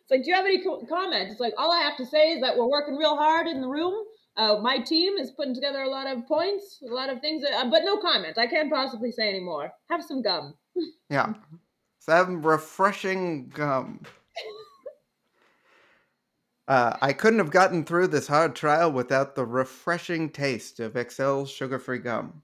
It's 0.06 0.12
like, 0.12 0.22
do 0.22 0.30
you 0.30 0.36
have 0.36 0.46
any 0.46 0.62
co- 0.62 0.86
comments? 0.86 1.32
It's 1.32 1.40
like, 1.40 1.54
all 1.58 1.72
I 1.72 1.80
have 1.80 1.96
to 1.96 2.06
say 2.06 2.30
is 2.30 2.40
that 2.40 2.56
we're 2.56 2.68
working 2.68 2.94
real 2.94 3.16
hard 3.16 3.48
in 3.48 3.60
the 3.60 3.66
room. 3.66 3.92
Uh, 4.36 4.58
my 4.62 4.78
team 4.78 5.18
is 5.18 5.32
putting 5.32 5.52
together 5.52 5.82
a 5.82 5.88
lot 5.88 6.06
of 6.06 6.24
points, 6.28 6.80
a 6.88 6.94
lot 6.94 7.08
of 7.10 7.20
things, 7.20 7.42
uh, 7.42 7.68
but 7.68 7.82
no 7.84 7.96
comment. 7.96 8.38
I 8.38 8.46
can't 8.46 8.70
possibly 8.70 9.10
say 9.10 9.28
anymore. 9.28 9.72
Have 9.90 10.04
some 10.04 10.22
gum. 10.22 10.54
Yeah. 11.10 11.34
Some 12.00 12.44
refreshing 12.44 13.48
gum. 13.48 14.02
Uh, 16.68 16.96
I 17.00 17.12
couldn't 17.12 17.38
have 17.38 17.52
gotten 17.52 17.84
through 17.84 18.08
this 18.08 18.26
hard 18.26 18.56
trial 18.56 18.90
without 18.90 19.36
the 19.36 19.46
refreshing 19.46 20.30
taste 20.30 20.80
of 20.80 20.96
Excel's 20.96 21.48
sugar-free 21.48 22.00
gum. 22.00 22.42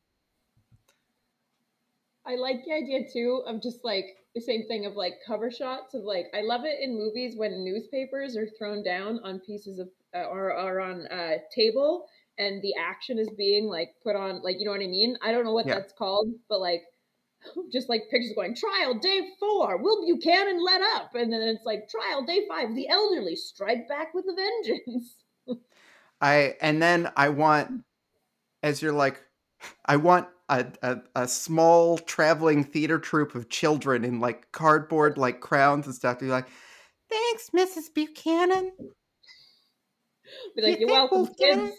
I 2.27 2.37
like 2.37 2.65
the 2.65 2.73
idea 2.73 3.01
too 3.13 3.43
of 3.47 3.63
just 3.63 3.85
like 3.85 4.17
the 4.35 4.41
same 4.41 4.67
thing 4.67 4.87
of 4.87 4.95
like 4.95 5.15
cover 5.27 5.51
shots 5.51 5.95
of 5.95 6.05
like 6.05 6.27
I 6.35 6.41
love 6.43 6.65
it 6.65 6.81
in 6.81 6.97
movies 6.97 7.37
when 7.37 7.65
newspapers 7.65 8.37
are 8.37 8.49
thrown 8.59 8.83
down 8.83 9.21
on 9.25 9.41
pieces 9.41 9.79
of 9.79 9.89
uh, 10.15 10.25
or, 10.25 10.53
are 10.53 10.81
on 10.81 11.07
a 11.11 11.39
table 11.55 12.07
and 12.39 12.63
the 12.63 12.75
action 12.79 13.19
is 13.19 13.29
being 13.37 13.67
like 13.67 13.91
put 14.03 14.17
on 14.17 14.43
like 14.43 14.59
you 14.59 14.65
know 14.65 14.71
what 14.73 14.81
I 14.81 14.87
mean? 14.87 15.17
I 15.23 15.33
don't 15.33 15.45
know 15.45 15.53
what 15.53 15.67
Yeah. 15.67 15.75
that's 15.77 15.93
called, 15.93 16.29
but 16.49 16.61
like 16.61 16.83
just 17.73 17.89
like 17.89 18.03
pictures 18.11 18.33
going 18.37 18.55
trial 18.55 18.99
day 19.01 19.23
four, 19.41 19.79
Will 19.79 20.07
Buchanan 20.07 20.63
let 20.65 20.81
up, 20.81 21.15
and 21.15 21.33
then 21.33 21.43
it's 21.43 21.65
like 21.65 21.89
trial 21.89 22.25
day 22.25 22.47
five, 22.49 22.75
the 22.75 22.89
elderly 22.89 23.37
strike 23.37 23.89
back 23.89 24.15
with 24.15 24.27
a 24.27 24.35
vengeance. 24.35 25.17
I 26.21 26.57
and 26.61 26.81
then 26.81 27.11
I 27.17 27.31
want, 27.31 27.73
as 28.63 28.81
you're 28.83 28.93
like, 28.93 29.23
I 29.87 29.97
want 29.97 30.29
a, 30.49 30.67
a, 30.83 30.99
a 31.17 31.29
small 31.29 31.99
traveling 31.99 32.65
theater 32.65 32.99
troupe 32.99 33.35
of 33.35 33.49
children 33.49 34.05
in 34.05 34.21
like 34.21 34.51
cardboard 34.53 35.19
like 35.19 35.41
crowns 35.41 35.87
and 35.87 35.95
stuff 35.95 36.19
to 36.19 36.25
be 36.27 36.31
like, 36.31 36.49
thanks, 37.11 37.51
Mrs. 37.51 37.93
Buchanan. 37.95 38.73
Be 40.57 40.63
like, 40.63 40.81
You 40.81 40.87
you're 40.87 40.89
welcome, 40.89 41.19
we'll 41.19 41.27
kids. 41.35 41.73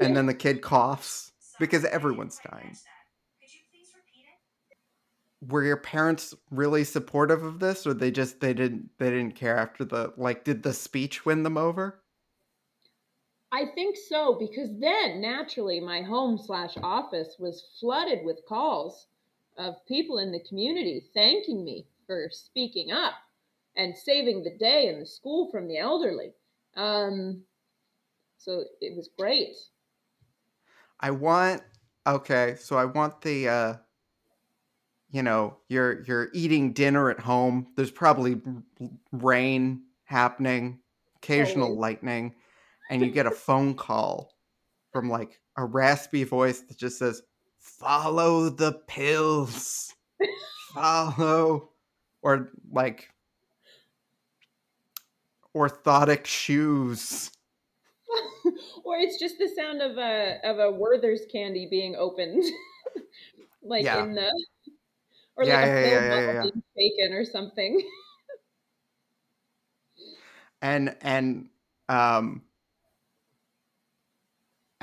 it?" 0.00 0.04
And 0.04 0.16
then 0.16 0.26
the 0.26 0.34
kid 0.34 0.62
coughs 0.62 1.32
because 1.58 1.84
everyone's 1.84 2.38
dying. 2.50 2.76
were 5.48 5.62
your 5.62 5.76
parents 5.76 6.34
really 6.50 6.84
supportive 6.84 7.42
of 7.44 7.60
this 7.60 7.86
or 7.86 7.94
they 7.94 8.10
just 8.10 8.40
they 8.40 8.54
didn't 8.54 8.88
they 8.98 9.10
didn't 9.10 9.34
care 9.34 9.56
after 9.56 9.84
the 9.84 10.12
like 10.16 10.44
did 10.44 10.62
the 10.62 10.72
speech 10.72 11.24
win 11.26 11.42
them 11.42 11.56
over 11.56 12.00
I 13.52 13.66
think 13.74 13.96
so 13.96 14.36
because 14.38 14.70
then 14.78 15.20
naturally 15.20 15.80
my 15.80 16.02
home 16.02 16.38
slash 16.38 16.74
office 16.82 17.36
was 17.38 17.64
flooded 17.80 18.24
with 18.24 18.46
calls 18.48 19.06
of 19.56 19.74
people 19.86 20.18
in 20.18 20.32
the 20.32 20.44
community 20.48 21.04
thanking 21.14 21.64
me 21.64 21.86
for 22.06 22.28
speaking 22.30 22.90
up 22.90 23.14
and 23.76 23.96
saving 23.96 24.42
the 24.42 24.56
day 24.58 24.88
in 24.88 25.00
the 25.00 25.06
school 25.06 25.50
from 25.50 25.68
the 25.68 25.78
elderly. 25.78 26.32
Um, 26.76 27.42
so 28.38 28.64
it 28.80 28.96
was 28.96 29.10
great. 29.18 29.56
i 31.00 31.10
want 31.10 31.62
okay 32.06 32.54
so 32.58 32.76
i 32.76 32.84
want 32.84 33.20
the 33.22 33.48
uh 33.48 33.74
you 35.10 35.22
know 35.22 35.56
you're 35.68 36.02
you're 36.02 36.28
eating 36.32 36.72
dinner 36.72 37.10
at 37.10 37.18
home 37.18 37.66
there's 37.76 37.90
probably 37.90 38.40
rain 39.12 39.82
happening 40.04 40.78
occasional 41.16 41.76
lightning 41.76 42.34
and 42.90 43.04
you 43.04 43.10
get 43.10 43.26
a 43.26 43.30
phone 43.30 43.74
call 43.74 44.32
from 44.92 45.08
like 45.08 45.40
a 45.56 45.64
raspy 45.64 46.24
voice 46.24 46.60
that 46.62 46.78
just 46.78 46.98
says 46.98 47.22
follow 47.58 48.48
the 48.48 48.72
pills 48.88 49.94
follow 50.74 51.70
or 52.22 52.50
like 52.70 53.10
orthotic 55.54 56.24
shoes 56.26 57.30
or 58.84 58.96
it's 58.98 59.18
just 59.18 59.38
the 59.38 59.48
sound 59.48 59.82
of 59.82 59.98
a 59.98 60.38
of 60.44 60.58
a 60.58 60.70
Werther's 60.70 61.22
candy 61.30 61.66
being 61.68 61.96
opened, 61.96 62.42
like 63.62 63.84
Yeah. 63.84 63.94
in 63.94 64.14
the 64.14 64.30
or 65.36 65.44
Yeah, 65.44 65.52
like 65.60 65.62
yeah, 65.64 65.80
a 65.82 65.88
yeah, 65.88 66.04
yeah, 66.08 66.32
yeah. 66.32 66.50
shaken 66.76 67.12
or 67.12 67.24
something. 67.24 67.88
and 70.62 70.96
and 71.00 71.48
um 71.88 72.45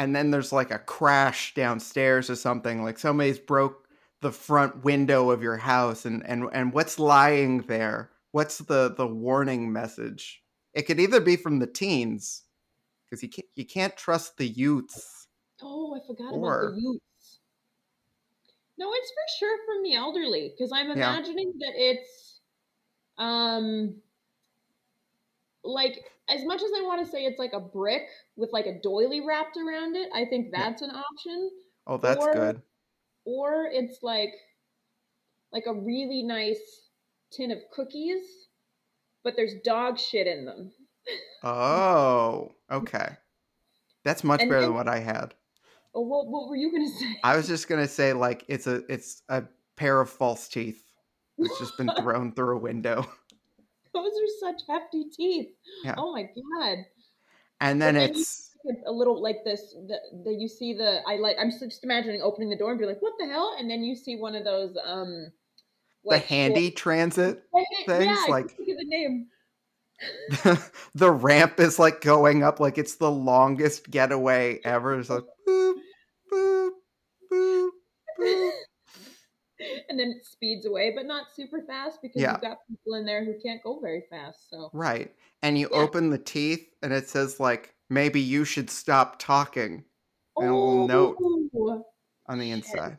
and 0.03 0.15
then 0.15 0.31
there's 0.31 0.51
like 0.51 0.71
a 0.71 0.79
crash 0.79 1.53
downstairs 1.55 2.29
or 2.29 2.35
something 2.35 2.83
like 2.83 2.99
somebody's 2.99 3.39
broke 3.39 3.87
the 4.21 4.31
front 4.31 4.83
window 4.83 5.31
of 5.31 5.41
your 5.41 5.57
house 5.57 6.05
and 6.05 6.25
and 6.25 6.45
and 6.53 6.73
what's 6.73 6.99
lying 6.99 7.61
there 7.63 8.11
what's 8.31 8.59
the 8.59 8.93
the 8.97 9.07
warning 9.07 9.71
message 9.71 10.43
it 10.73 10.83
could 10.83 10.99
either 10.99 11.19
be 11.21 11.35
from 11.35 11.59
the 11.59 11.67
teens 11.67 12.43
because 13.09 13.21
you 13.23 13.29
can't 13.29 13.47
you 13.55 13.65
can't 13.65 13.95
trust 13.95 14.37
the 14.37 14.47
youths. 14.47 15.27
Oh, 15.61 15.95
I 15.95 15.99
forgot 16.07 16.33
Or- 16.33 16.61
about 16.69 16.75
the 16.75 16.81
youths. 16.81 17.39
No, 18.79 18.91
it's 18.91 19.11
for 19.11 19.37
sure 19.39 19.57
from 19.67 19.83
the 19.83 19.93
elderly 19.93 20.51
because 20.57 20.71
I'm 20.71 20.87
Yeah. 20.97 21.13
imagining 21.13 21.53
that 21.59 21.73
it's 21.75 22.39
um 23.19 24.01
like 25.63 26.03
as 26.29 26.43
much 26.45 26.61
as 26.61 26.71
I 26.77 26.81
want 26.83 27.05
to 27.05 27.11
say 27.11 27.23
it's 27.25 27.39
like 27.39 27.53
a 27.53 27.59
brick 27.59 28.03
with 28.35 28.51
like 28.53 28.65
a 28.65 28.79
doily 28.81 29.21
wrapped 29.21 29.57
around 29.57 29.95
it, 29.95 30.09
I 30.13 30.25
think 30.25 30.47
Yeah. 30.51 30.59
that's 30.69 30.81
an 30.81 30.91
option. 30.91 31.51
Oh, 31.87 31.97
that's 31.97 32.23
Or- 32.23 32.33
good. 32.33 32.61
Or 33.25 33.65
it's 33.71 34.01
like 34.03 34.33
like 35.51 35.65
a 35.67 35.73
really 35.73 36.23
nice 36.23 36.59
tin 37.31 37.51
of 37.51 37.59
cookies, 37.71 38.23
but 39.23 39.35
there's 39.35 39.53
dog 39.63 39.99
shit 39.99 40.25
in 40.27 40.45
them. 40.45 40.71
Oh, 41.43 42.51
okay. 42.71 43.09
That's 44.03 44.23
much 44.23 44.41
And 44.41 44.49
better 44.49 44.61
then- 44.61 44.69
than 44.69 44.77
what 44.77 44.87
I 44.87 44.99
had. 44.99 45.33
Oh, 45.95 46.01
what 46.01 46.25
what 46.27 46.49
were 46.49 46.55
you 46.55 46.71
gonna 46.71 46.89
say? 46.89 47.19
I 47.23 47.35
was 47.37 47.47
just 47.47 47.67
gonna 47.67 47.87
say 47.87 48.13
like 48.13 48.43
it's 48.47 48.65
a 48.65 48.81
it's 48.91 49.21
a 49.29 49.43
pair 49.75 50.01
of 50.01 50.09
false 50.09 50.47
teeth 50.47 50.83
that's 51.37 51.59
just 51.59 51.77
been 51.77 51.89
thrown 51.99 52.33
through 52.33 52.57
a 52.57 52.59
window, 52.59 53.05
Those 53.93 54.11
are 54.11 54.51
such 54.51 54.61
hefty 54.67 55.05
teeth. 55.15 55.49
Yeah. 55.83 55.95
Oh 55.97 56.11
my 56.13 56.23
god. 56.23 56.85
and 57.61 57.81
then 57.81 57.95
then 57.95 58.09
it's 58.11 58.51
a 58.87 58.91
little 58.91 59.21
like 59.21 59.43
this 59.43 59.75
the, 59.87 59.97
the 60.23 60.31
you 60.33 60.47
see 60.47 60.73
the 60.73 61.01
i 61.07 61.17
like 61.17 61.35
i'm 61.39 61.51
just 61.51 61.83
imagining 61.83 62.21
opening 62.21 62.49
the 62.49 62.55
door 62.55 62.71
and 62.71 62.79
be 62.79 62.85
like 62.85 63.01
what 63.01 63.13
the 63.19 63.25
hell 63.27 63.55
and 63.59 63.69
then 63.69 63.83
you 63.83 63.95
see 63.95 64.15
one 64.15 64.35
of 64.35 64.45
those 64.45 64.75
um 64.85 65.31
the 66.05 66.11
like, 66.11 66.25
handy 66.25 66.71
transit. 66.71 67.43
things, 67.85 68.05
yeah, 68.05 68.25
like- 68.29 68.47
can't 68.47 68.57
think 68.57 68.69
of 68.69 68.77
the 68.77 68.85
name 68.85 69.27
the 70.95 71.11
ramp 71.11 71.59
is 71.59 71.79
like 71.79 72.01
going 72.01 72.43
up 72.43 72.59
like 72.59 72.77
it's 72.77 72.95
the 72.95 73.09
longest 73.09 73.89
getaway 73.89 74.59
ever. 74.65 74.99
It's 74.99 75.09
and 79.93 79.99
then 79.99 80.09
it 80.17 80.25
speeds 80.25 80.65
away 80.65 80.91
but 80.95 81.05
not 81.05 81.31
super 81.31 81.61
fast 81.61 82.01
because 82.01 82.19
Yeah. 82.19 82.31
you've 82.31 82.41
got 82.41 82.57
people 82.67 82.95
in 82.95 83.05
there 83.05 83.23
who 83.23 83.39
can't 83.39 83.61
go 83.61 83.79
very 83.79 84.03
fast 84.09 84.49
so 84.49 84.71
Right. 84.73 85.13
And 85.43 85.55
you 85.57 85.69
Yeah. 85.71 85.77
open 85.83 86.09
the 86.09 86.17
teeth 86.17 86.67
and 86.81 86.91
it 86.91 87.07
says 87.07 87.39
like 87.39 87.75
maybe 87.89 88.19
you 88.19 88.43
should 88.43 88.69
stop 88.71 89.19
talking 89.19 89.85
And 90.37 90.49
a 90.49 90.53
little 90.53 90.87
note. 90.87 91.17
On 92.25 92.39
the 92.39 92.49
inside. 92.51 92.97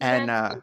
so 0.00 0.06
And 0.06 0.28
uh 0.28 0.56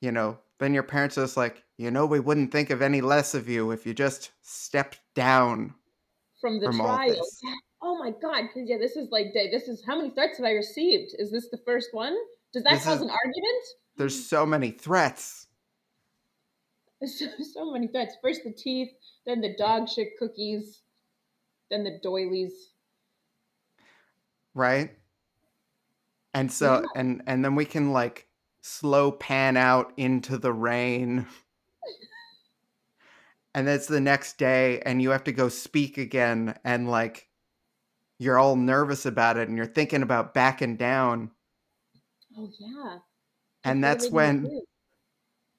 you 0.00 0.10
know, 0.12 0.38
then 0.58 0.72
your 0.72 0.82
parents 0.82 1.18
are 1.18 1.22
just 1.22 1.36
like, 1.36 1.64
you 1.76 1.90
know, 1.90 2.06
we 2.06 2.20
wouldn't 2.20 2.52
think 2.52 2.70
of 2.70 2.80
any 2.80 3.00
less 3.00 3.34
of 3.34 3.48
you 3.48 3.70
if 3.72 3.84
you 3.86 3.92
just 3.92 4.30
stepped 4.42 5.00
down. 5.14 5.74
from 6.40 6.60
the 6.60 6.66
from 6.66 6.78
trial 6.78 7.08
this. 7.08 7.40
oh 7.82 7.98
my 7.98 8.10
god 8.10 8.42
because 8.42 8.68
yeah 8.68 8.78
this 8.78 8.96
is 8.96 9.08
like 9.10 9.32
day 9.32 9.50
this 9.50 9.68
is 9.68 9.84
how 9.86 9.96
many 9.96 10.10
threats 10.10 10.38
have 10.38 10.46
i 10.46 10.52
received 10.52 11.14
is 11.18 11.30
this 11.30 11.48
the 11.50 11.58
first 11.58 11.90
one 11.92 12.16
does 12.52 12.62
that 12.64 12.72
This 12.74 12.84
cause 12.84 12.96
is- 12.96 13.02
an 13.02 13.10
argument 13.10 13.64
There's 13.96 14.26
so 14.28 14.44
many 14.46 14.70
threats. 14.70 15.46
So, 17.06 17.26
so 17.52 17.70
many 17.72 17.88
threats. 17.88 18.16
First 18.22 18.40
the 18.44 18.52
teeth, 18.52 18.88
then 19.26 19.42
the 19.42 19.54
dog 19.56 19.86
shit 19.88 20.16
cookies, 20.18 20.80
then 21.70 21.84
the 21.84 21.98
doilies. 22.02 22.70
right 24.54 24.96
and 26.32 26.50
so 26.50 26.80
Yeah. 26.80 27.00
and 27.00 27.22
and 27.26 27.44
then 27.44 27.54
we 27.54 27.66
can 27.66 27.92
like 27.92 28.28
slow 28.62 29.12
pan 29.12 29.56
out 29.58 29.92
into 29.98 30.38
the 30.38 30.52
rain 30.52 31.26
and 33.54 33.68
it's 33.68 33.86
the 33.86 34.00
next 34.00 34.38
day 34.38 34.80
and 34.80 35.00
you 35.02 35.10
have 35.10 35.24
to 35.24 35.32
go 35.32 35.48
speak 35.50 35.98
again 35.98 36.58
and 36.64 36.90
like 36.90 37.28
you're 38.18 38.38
all 38.38 38.56
nervous 38.56 39.06
about 39.06 39.36
it 39.36 39.48
and 39.48 39.56
you're 39.56 39.66
thinking 39.66 40.02
about 40.02 40.34
backing 40.34 40.76
down. 40.76 41.30
Oh 42.38 42.50
yeah. 42.58 42.98
and 43.64 43.82
that's 43.82 44.10
when 44.10 44.44
do? 44.44 44.62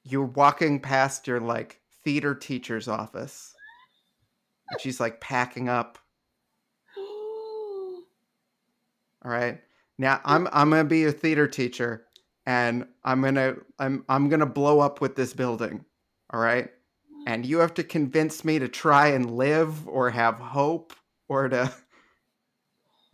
you're 0.03 0.25
walking 0.25 0.79
past 0.79 1.27
your 1.27 1.39
like 1.39 1.81
theater 2.03 2.35
teacher's 2.35 2.87
office. 2.87 3.53
And 4.69 4.79
she's 4.81 4.99
like 4.99 5.19
packing 5.19 5.69
up. 5.69 5.97
All 6.97 8.01
right? 9.23 9.59
Now 9.97 10.21
i'm 10.25 10.47
i'm 10.51 10.69
gonna 10.69 10.83
be 10.83 11.05
a 11.05 11.11
theater 11.11 11.47
teacher 11.47 12.05
and 12.45 12.85
i'm 13.03 13.21
gonna 13.21 13.55
i'm 13.79 14.05
i'm 14.07 14.29
gonna 14.29 14.45
blow 14.45 14.79
up 14.79 15.01
with 15.01 15.15
this 15.15 15.33
building. 15.33 15.83
All 16.31 16.39
right? 16.39 16.69
And 17.25 17.45
you 17.45 17.57
have 17.59 17.73
to 17.73 17.83
convince 17.83 18.45
me 18.45 18.59
to 18.59 18.67
try 18.67 19.07
and 19.09 19.35
live 19.35 19.87
or 19.87 20.09
have 20.09 20.39
hope 20.39 20.93
or 21.27 21.49
to 21.49 21.73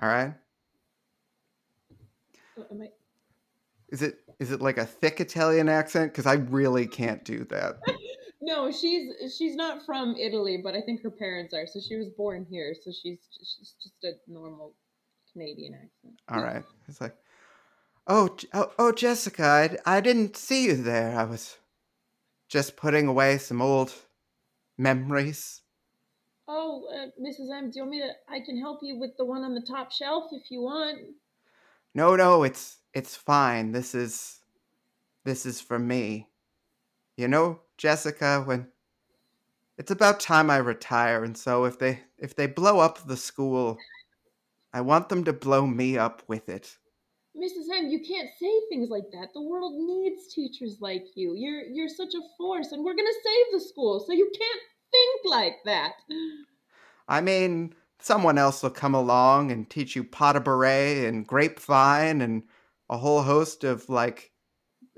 all 0.01 0.09
right? 0.09 0.33
I- 2.57 2.91
is 3.89 4.01
it 4.01 4.19
is 4.39 4.51
it 4.51 4.61
like 4.61 4.77
a 4.77 4.85
thick 4.85 5.19
italian 5.19 5.69
accent? 5.69 6.11
Because 6.11 6.25
i 6.25 6.33
really 6.33 6.87
can't 6.87 7.23
do 7.23 7.45
that. 7.45 7.79
No, 8.45 8.69
she's 8.73 9.33
she's 9.37 9.55
not 9.55 9.85
from 9.85 10.17
Italy, 10.17 10.59
but 10.61 10.75
I 10.75 10.81
think 10.81 11.01
her 11.03 11.09
parents 11.09 11.53
are. 11.53 11.65
So 11.65 11.79
she 11.79 11.95
was 11.95 12.09
born 12.09 12.45
here, 12.49 12.75
so 12.75 12.91
she's 12.91 13.19
she's 13.39 13.73
just 13.81 13.95
a 14.03 14.11
normal 14.29 14.73
Canadian 15.31 15.73
accent. 15.75 16.19
all 16.27 16.43
right. 16.43 16.63
It's 16.89 16.99
like 16.99 17.15
oh 18.07 18.35
oh, 18.53 18.69
oh 18.77 18.91
jessica 18.91 19.45
I, 19.85 19.97
I 19.97 20.01
didn't 20.01 20.35
see 20.35 20.65
you 20.65 20.75
there. 20.75 21.17
I 21.17 21.23
was 21.23 21.57
just 22.49 22.75
putting 22.75 23.07
away 23.07 23.37
some 23.37 23.61
old 23.61 23.93
memories 24.77 25.61
Oh, 26.47 26.85
uh, 26.93 27.07
Mrs. 27.21 27.55
M, 27.55 27.71
do 27.71 27.79
you 27.79 27.81
want 27.83 27.91
me 27.91 27.99
to? 27.99 28.11
I 28.27 28.39
can 28.41 28.59
help 28.59 28.79
you 28.81 28.99
with 28.99 29.15
the 29.17 29.25
one 29.25 29.43
on 29.43 29.53
the 29.53 29.61
top 29.61 29.91
shelf 29.91 30.25
if 30.31 30.51
you 30.51 30.61
want. 30.61 30.99
No, 31.95 32.15
no, 32.15 32.43
it's 32.43 32.79
it's 32.93 33.15
fine. 33.15 33.71
This 33.71 33.95
is 33.95 34.39
this 35.23 35.45
is 35.45 35.61
for 35.61 35.79
me. 35.79 36.27
You 37.15 37.27
know, 37.27 37.61
Jessica, 37.77 38.41
when 38.45 38.67
it's 39.77 39.91
about 39.91 40.19
time 40.19 40.49
I 40.49 40.57
retire, 40.57 41.23
and 41.23 41.37
so 41.37 41.63
if 41.65 41.79
they 41.79 42.01
if 42.17 42.35
they 42.35 42.47
blow 42.47 42.79
up 42.79 43.07
the 43.07 43.17
school, 43.17 43.77
I 44.73 44.81
want 44.81 45.09
them 45.09 45.23
to 45.23 45.33
blow 45.33 45.65
me 45.65 45.97
up 45.97 46.23
with 46.27 46.49
it. 46.49 46.77
Mrs. 47.37 47.75
M, 47.75 47.89
you 47.89 47.99
can't 47.99 48.29
say 48.39 48.51
things 48.69 48.89
like 48.89 49.09
that. 49.11 49.29
The 49.33 49.41
world 49.41 49.73
needs 49.75 50.33
teachers 50.33 50.77
like 50.81 51.05
you. 51.15 51.33
You're 51.35 51.63
you're 51.63 51.89
such 51.89 52.13
a 52.13 52.21
force, 52.37 52.71
and 52.73 52.83
we're 52.83 52.95
gonna 52.95 53.09
save 53.23 53.53
the 53.53 53.65
school, 53.65 53.99
so 54.05 54.11
you 54.11 54.29
can't 54.37 54.61
think 54.93 55.21
like 55.25 55.57
that. 55.65 55.93
I 57.07 57.19
mean, 57.21 57.75
someone 57.99 58.37
else 58.37 58.63
will 58.63 58.69
come 58.69 58.95
along 58.95 59.51
and 59.51 59.69
teach 59.69 59.95
you 59.95 60.03
pas 60.03 60.33
de 60.33 60.39
bourrée 60.39 61.07
and 61.07 61.27
grapevine 61.27 62.21
and 62.21 62.43
a 62.89 62.97
whole 62.97 63.21
host 63.23 63.63
of 63.63 63.89
like 63.89 64.31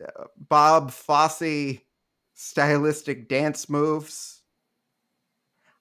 uh, 0.05 0.25
Bob 0.37 0.91
Fosse 0.91 1.79
stylistic 2.33 3.29
dance 3.29 3.69
moves. 3.69 4.41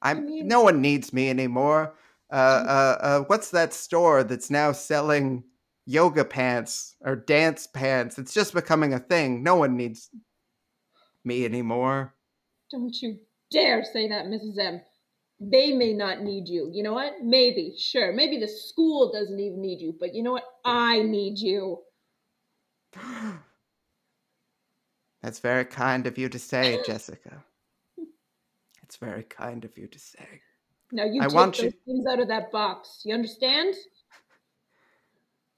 I'm 0.02 0.18
I 0.18 0.20
mean- 0.20 0.48
no 0.48 0.62
one 0.62 0.80
needs 0.80 1.12
me 1.12 1.28
anymore. 1.30 1.94
Uh, 2.30 2.34
uh, 2.66 2.98
uh, 3.00 3.20
what's 3.26 3.50
that 3.50 3.72
store 3.72 4.24
that's 4.24 4.50
now 4.50 4.72
selling 4.72 5.44
yoga 5.86 6.24
pants 6.24 6.96
or 7.02 7.16
dance 7.16 7.66
pants? 7.66 8.18
It's 8.18 8.34
just 8.34 8.54
becoming 8.54 8.92
a 8.94 8.98
thing. 8.98 9.42
No 9.42 9.56
one 9.56 9.76
needs 9.76 10.10
me 11.24 11.44
anymore. 11.44 12.14
Don't 12.70 13.00
you 13.02 13.18
dare 13.54 13.84
say 13.84 14.08
that, 14.08 14.26
Mrs. 14.26 14.58
M. 14.58 14.80
They 15.40 15.72
may 15.72 15.92
not 15.94 16.22
need 16.22 16.48
you. 16.48 16.70
You 16.72 16.82
know 16.82 16.92
what? 16.94 17.14
Maybe, 17.22 17.74
sure. 17.78 18.12
Maybe 18.12 18.38
the 18.38 18.48
school 18.48 19.12
doesn't 19.12 19.38
even 19.38 19.60
need 19.60 19.80
you, 19.80 19.94
but 19.98 20.14
you 20.14 20.22
know 20.22 20.32
what? 20.32 20.44
I 20.64 21.02
need 21.02 21.38
you. 21.38 21.78
That's 25.22 25.40
very 25.40 25.64
kind 25.64 26.06
of 26.06 26.18
you 26.18 26.28
to 26.28 26.38
say, 26.38 26.80
Jessica. 26.86 27.42
It's 28.82 28.96
very 28.96 29.22
kind 29.24 29.64
of 29.64 29.76
you 29.78 29.86
to 29.86 29.98
say. 29.98 30.28
Now 30.92 31.04
you 31.04 31.22
I 31.22 31.26
take 31.26 31.34
want 31.34 31.56
those 31.56 31.64
you- 31.64 31.72
things 31.86 32.04
out 32.10 32.20
of 32.20 32.28
that 32.28 32.52
box. 32.52 33.00
You 33.04 33.14
understand? 33.14 33.74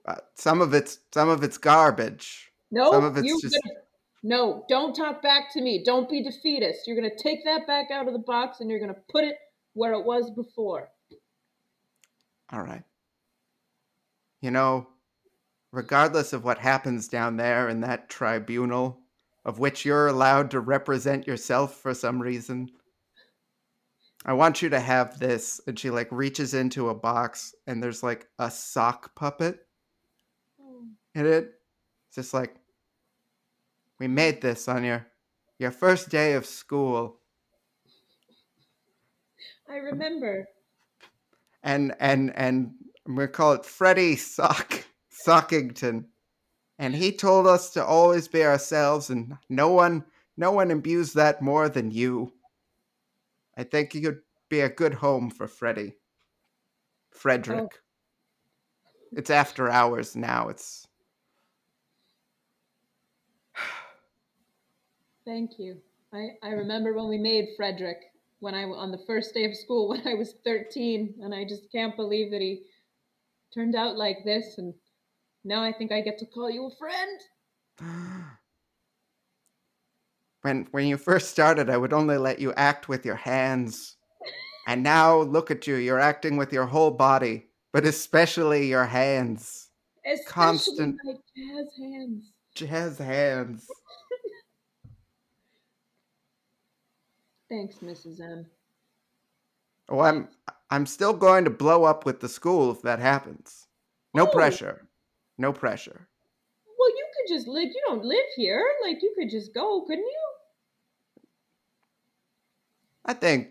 Uh, 0.06 0.14
some 0.34 0.60
of 0.62 0.72
it's 0.72 1.00
some 1.12 1.28
of 1.28 1.42
it's 1.42 1.58
garbage. 1.58 2.52
No, 2.70 2.92
Some 2.92 3.04
of 3.04 3.16
it's 3.16 3.42
just- 3.42 3.58
gonna, 3.64 3.80
no. 4.26 4.64
Don't 4.68 4.94
talk 4.94 5.22
back 5.22 5.52
to 5.52 5.60
me. 5.60 5.84
Don't 5.84 6.10
be 6.10 6.22
defeatist. 6.22 6.86
You're 6.86 6.96
gonna 6.96 7.14
take 7.16 7.44
that 7.44 7.66
back 7.66 7.90
out 7.92 8.08
of 8.08 8.12
the 8.12 8.18
box 8.18 8.60
and 8.60 8.68
you're 8.68 8.80
gonna 8.80 8.96
put 9.10 9.24
it 9.24 9.36
where 9.74 9.92
it 9.92 10.04
was 10.04 10.30
before. 10.30 10.88
All 12.52 12.62
right. 12.62 12.82
You 14.40 14.50
know, 14.50 14.88
regardless 15.70 16.32
of 16.32 16.42
what 16.42 16.58
happens 16.58 17.06
down 17.06 17.36
there 17.36 17.68
in 17.68 17.80
that 17.82 18.08
tribunal, 18.08 19.00
of 19.44 19.60
which 19.60 19.84
you're 19.84 20.08
allowed 20.08 20.50
to 20.50 20.60
represent 20.60 21.26
yourself 21.26 21.76
for 21.76 21.94
some 21.94 22.20
reason, 22.20 22.68
I 24.24 24.32
want 24.32 24.60
you 24.60 24.68
to 24.70 24.80
have 24.80 25.20
this. 25.20 25.60
And 25.68 25.78
she 25.78 25.90
like 25.90 26.08
reaches 26.10 26.52
into 26.52 26.88
a 26.88 26.94
box 26.94 27.54
and 27.68 27.80
there's 27.80 28.02
like 28.02 28.26
a 28.40 28.50
sock 28.50 29.14
puppet 29.14 29.60
hmm. 30.60 30.88
in 31.14 31.26
it. 31.26 31.52
It's 32.08 32.16
just 32.16 32.34
like, 32.34 32.56
we 33.98 34.08
made 34.08 34.40
this 34.40 34.68
on 34.68 34.84
your 34.84 35.06
your 35.58 35.70
first 35.70 36.08
day 36.10 36.34
of 36.34 36.46
school. 36.46 37.20
I 39.68 39.76
remember. 39.76 40.48
And 41.62 41.94
and 41.98 42.36
and 42.36 42.74
I'm 43.06 43.28
call 43.28 43.52
it 43.52 43.64
Freddie 43.64 44.16
Sock 44.16 44.84
Sockington. 45.26 46.06
And 46.78 46.94
he 46.94 47.10
told 47.10 47.46
us 47.46 47.70
to 47.70 47.84
always 47.84 48.28
be 48.28 48.44
ourselves 48.44 49.10
and 49.10 49.36
no 49.48 49.70
one 49.70 50.04
no 50.36 50.52
one 50.52 50.70
imbues 50.70 51.14
that 51.14 51.40
more 51.40 51.68
than 51.68 51.90
you. 51.90 52.32
I 53.56 53.64
think 53.64 53.94
you 53.94 54.02
could 54.02 54.20
be 54.48 54.60
a 54.60 54.68
good 54.68 54.94
home 54.94 55.30
for 55.30 55.48
Freddie. 55.48 55.96
Frederick. 57.10 57.58
Oh. 57.64 57.68
It's 59.12 59.30
after 59.30 59.70
hours 59.70 60.14
now. 60.14 60.48
It's 60.48 60.85
Thank 65.26 65.58
you. 65.58 65.76
I, 66.14 66.28
I 66.42 66.50
remember 66.50 66.94
when 66.94 67.08
we 67.08 67.18
made 67.18 67.48
Frederick 67.56 67.98
when 68.38 68.54
I 68.54 68.62
on 68.62 68.92
the 68.92 69.02
first 69.06 69.34
day 69.34 69.44
of 69.44 69.56
school 69.56 69.88
when 69.90 70.06
I 70.06 70.14
was 70.14 70.34
13 70.44 71.16
and 71.20 71.34
I 71.34 71.44
just 71.44 71.70
can't 71.72 71.96
believe 71.96 72.30
that 72.30 72.40
he 72.40 72.62
turned 73.52 73.74
out 73.74 73.96
like 73.96 74.18
this 74.24 74.58
and 74.58 74.72
now 75.44 75.62
I 75.62 75.72
think 75.72 75.90
I 75.92 76.00
get 76.00 76.18
to 76.18 76.26
call 76.26 76.50
you 76.50 76.66
a 76.66 76.76
friend. 76.76 77.20
When 80.42 80.68
when 80.70 80.86
you 80.86 80.96
first 80.96 81.30
started 81.30 81.68
I 81.68 81.76
would 81.76 81.92
only 81.92 82.18
let 82.18 82.38
you 82.38 82.52
act 82.52 82.88
with 82.88 83.04
your 83.04 83.16
hands. 83.16 83.96
And 84.68 84.82
now 84.82 85.20
look 85.20 85.52
at 85.52 85.68
you, 85.68 85.76
you're 85.76 86.00
acting 86.00 86.36
with 86.36 86.52
your 86.52 86.66
whole 86.66 86.90
body, 86.90 87.46
but 87.72 87.84
especially 87.84 88.66
your 88.66 88.84
hands. 88.84 89.70
Especially 90.04 90.32
Constant 90.32 90.96
my 91.04 91.12
jazz 91.36 91.68
hands. 91.78 92.32
Jazz 92.56 92.98
hands. 92.98 93.68
Thanks, 97.48 97.76
Mrs. 97.76 98.20
M. 98.20 98.46
Oh, 99.88 100.00
I'm 100.00 100.28
I'm 100.70 100.86
still 100.86 101.12
going 101.12 101.44
to 101.44 101.50
blow 101.50 101.84
up 101.84 102.04
with 102.04 102.20
the 102.20 102.28
school 102.28 102.72
if 102.72 102.82
that 102.82 102.98
happens. 102.98 103.66
No 104.14 104.26
oh. 104.26 104.30
pressure. 104.30 104.88
No 105.38 105.52
pressure. 105.52 106.08
Well, 106.78 106.88
you 106.88 107.06
could 107.14 107.34
just 107.34 107.46
live. 107.46 107.68
you 107.68 107.82
don't 107.86 108.04
live 108.04 108.26
here. 108.34 108.64
Like 108.82 109.02
you 109.02 109.14
could 109.16 109.30
just 109.30 109.54
go, 109.54 109.84
couldn't 109.86 110.04
you? 110.04 110.28
I 113.04 113.12
think 113.12 113.48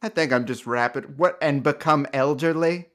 I 0.00 0.08
think 0.08 0.32
I'm 0.32 0.46
just 0.46 0.66
rapid 0.66 1.18
what 1.18 1.36
and 1.42 1.62
become 1.62 2.06
elderly 2.14 2.86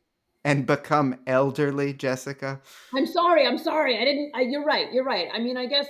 and 0.43 0.65
become 0.65 1.19
elderly, 1.27 1.93
Jessica. 1.93 2.61
I'm 2.95 3.05
sorry. 3.05 3.45
I'm 3.45 3.59
sorry. 3.59 3.99
I 3.99 4.05
didn't 4.05 4.31
I, 4.33 4.41
you're 4.41 4.65
right. 4.65 4.91
You're 4.91 5.03
right. 5.03 5.27
I 5.31 5.37
mean, 5.37 5.57
I 5.57 5.67
guess 5.67 5.87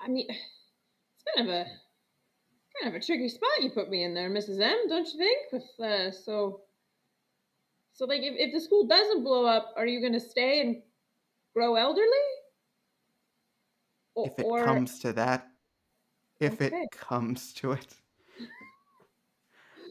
I 0.00 0.08
mean 0.08 0.26
it's 0.28 1.24
kind 1.36 1.48
of 1.48 1.54
a 1.54 1.66
kind 2.80 2.94
of 2.94 3.00
a 3.00 3.04
tricky 3.04 3.28
spot 3.28 3.48
you 3.60 3.70
put 3.70 3.90
me 3.90 4.04
in 4.04 4.14
there, 4.14 4.30
Mrs. 4.30 4.60
M, 4.60 4.88
don't 4.88 5.06
you 5.12 5.18
think? 5.18 5.52
With 5.52 5.86
uh, 5.86 6.10
so, 6.10 6.62
so 7.92 8.06
like, 8.06 8.22
if, 8.22 8.34
if 8.36 8.52
the 8.52 8.60
school 8.60 8.86
doesn't 8.86 9.22
blow 9.22 9.44
up, 9.44 9.74
are 9.76 9.86
you 9.86 10.00
going 10.00 10.12
to 10.12 10.20
stay 10.20 10.60
and 10.60 10.76
grow 11.54 11.76
elderly? 11.76 12.06
O- 14.16 14.24
if 14.24 14.38
it 14.38 14.46
or... 14.46 14.64
comes 14.64 14.98
to 15.00 15.12
that, 15.14 15.48
if 16.38 16.54
okay. 16.54 16.66
it 16.66 16.90
comes 16.92 17.52
to 17.54 17.72
it, 17.72 17.94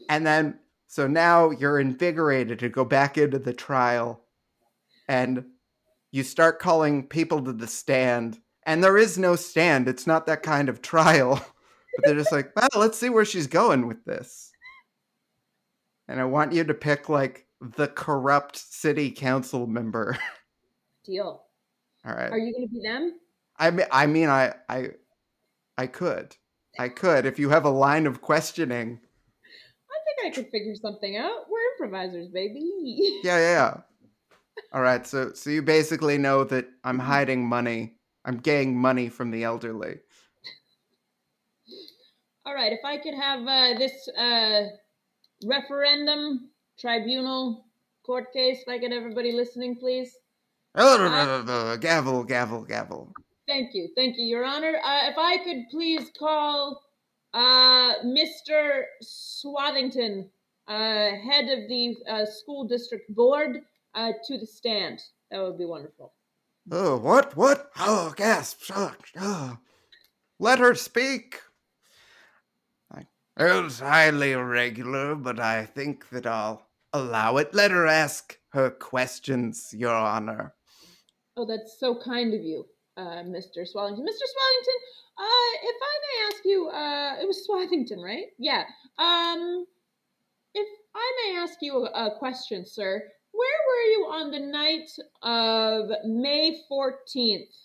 and 0.08 0.26
then 0.26 0.58
so 0.86 1.06
now 1.06 1.50
you're 1.50 1.78
invigorated 1.78 2.58
to 2.58 2.68
go 2.68 2.84
back 2.84 3.16
into 3.16 3.38
the 3.38 3.52
trial, 3.52 4.24
and 5.08 5.44
you 6.10 6.24
start 6.24 6.58
calling 6.58 7.06
people 7.06 7.42
to 7.44 7.52
the 7.52 7.68
stand, 7.68 8.38
and 8.64 8.82
there 8.82 8.98
is 8.98 9.16
no 9.16 9.36
stand. 9.36 9.86
It's 9.86 10.06
not 10.06 10.26
that 10.26 10.42
kind 10.42 10.68
of 10.68 10.82
trial. 10.82 11.44
but 12.00 12.08
they're 12.08 12.18
just 12.18 12.32
like, 12.32 12.52
well, 12.56 12.68
let's 12.76 12.98
see 12.98 13.10
where 13.10 13.24
she's 13.24 13.46
going 13.46 13.86
with 13.86 14.04
this. 14.04 14.50
And 16.08 16.20
I 16.20 16.24
want 16.24 16.52
you 16.52 16.64
to 16.64 16.74
pick 16.74 17.08
like 17.08 17.46
the 17.60 17.88
corrupt 17.88 18.56
city 18.56 19.10
council 19.10 19.66
member. 19.66 20.18
Deal. 21.04 21.42
All 22.04 22.14
right. 22.14 22.30
Are 22.30 22.38
you 22.38 22.52
going 22.52 22.68
to 22.68 22.72
be 22.72 22.80
them? 22.82 23.18
I 23.58 23.70
mean, 23.70 23.86
I 23.90 24.06
mean, 24.06 24.28
I, 24.28 24.54
I, 24.68 24.88
I 25.76 25.86
could, 25.86 26.34
I 26.78 26.88
could. 26.88 27.26
If 27.26 27.38
you 27.38 27.50
have 27.50 27.64
a 27.64 27.70
line 27.70 28.06
of 28.06 28.22
questioning, 28.22 29.00
I 29.90 30.22
think 30.22 30.32
I 30.32 30.34
could 30.34 30.50
figure 30.50 30.74
something 30.74 31.16
out. 31.16 31.44
We're 31.50 31.60
improvisers, 31.72 32.28
baby. 32.28 32.60
Yeah, 33.22 33.38
yeah. 33.38 33.52
yeah. 33.52 33.76
All 34.72 34.80
right. 34.80 35.06
So, 35.06 35.32
so 35.34 35.50
you 35.50 35.62
basically 35.62 36.16
know 36.16 36.44
that 36.44 36.66
I'm 36.84 36.98
mm-hmm. 36.98 37.06
hiding 37.06 37.46
money. 37.46 37.96
I'm 38.24 38.38
getting 38.38 38.76
money 38.76 39.08
from 39.08 39.30
the 39.30 39.44
elderly. 39.44 39.98
All 42.50 42.56
right, 42.56 42.72
if 42.72 42.84
I 42.84 42.98
could 42.98 43.14
have 43.14 43.46
uh, 43.46 43.78
this 43.78 44.08
uh, 44.08 44.70
referendum, 45.46 46.50
tribunal, 46.80 47.64
court 48.04 48.32
case, 48.32 48.62
if 48.62 48.68
I 48.68 48.76
get 48.76 48.90
everybody 48.90 49.30
listening, 49.30 49.76
please. 49.76 50.16
Uh, 50.74 51.76
gavel, 51.76 52.24
gavel, 52.24 52.64
gavel. 52.64 53.12
Thank 53.46 53.72
you, 53.72 53.88
thank 53.94 54.16
you, 54.18 54.24
Your 54.24 54.44
Honor. 54.44 54.80
Uh, 54.84 55.10
if 55.10 55.16
I 55.16 55.38
could 55.44 55.66
please 55.70 56.10
call 56.18 56.82
uh, 57.34 58.00
Mr. 58.04 58.82
Swathington, 59.00 60.28
uh, 60.66 60.72
head 61.24 61.44
of 61.50 61.68
the 61.68 61.94
school 62.26 62.66
district 62.66 63.14
board, 63.14 63.62
to 63.94 64.38
the 64.38 64.46
stand. 64.46 65.00
That 65.30 65.40
would 65.40 65.56
be 65.56 65.66
wonderful. 65.66 66.14
Oh, 66.72 66.96
what? 66.96 67.36
What? 67.36 67.70
Oh, 67.78 68.12
gasp. 68.16 68.62
Oh. 69.20 69.56
Let 70.40 70.58
her 70.58 70.74
speak. 70.74 71.36
It 73.40 73.62
was 73.62 73.80
highly 73.80 74.32
irregular, 74.32 75.14
but 75.14 75.40
I 75.40 75.64
think 75.64 76.10
that 76.10 76.26
I'll 76.26 76.66
allow 76.92 77.38
it. 77.38 77.54
Let 77.54 77.70
her 77.70 77.86
ask 77.86 78.38
her 78.50 78.68
questions, 78.68 79.72
Your 79.72 79.94
Honor. 79.94 80.52
Oh, 81.38 81.46
that's 81.46 81.80
so 81.80 81.98
kind 81.98 82.34
of 82.34 82.42
you, 82.42 82.66
uh, 82.98 83.24
Mr. 83.24 83.66
Swallington. 83.66 84.04
Mr. 84.04 84.26
Swallington, 84.34 84.74
uh, 85.16 85.52
if 85.62 85.76
I 85.82 85.98
may 86.04 86.26
ask 86.28 86.44
you, 86.44 86.68
uh, 86.68 87.16
it 87.22 87.26
was 87.26 87.46
Swathington, 87.46 88.02
right? 88.02 88.26
Yeah. 88.38 88.64
Um, 88.98 89.64
if 90.54 90.68
I 90.94 91.12
may 91.24 91.38
ask 91.38 91.62
you 91.62 91.86
a, 91.86 92.08
a 92.08 92.18
question, 92.18 92.66
sir, 92.66 93.02
where 93.32 93.58
were 93.68 93.90
you 93.90 94.06
on 94.10 94.30
the 94.30 94.40
night 94.40 94.90
of 95.22 95.88
May 96.04 96.60
14th? 96.70 97.56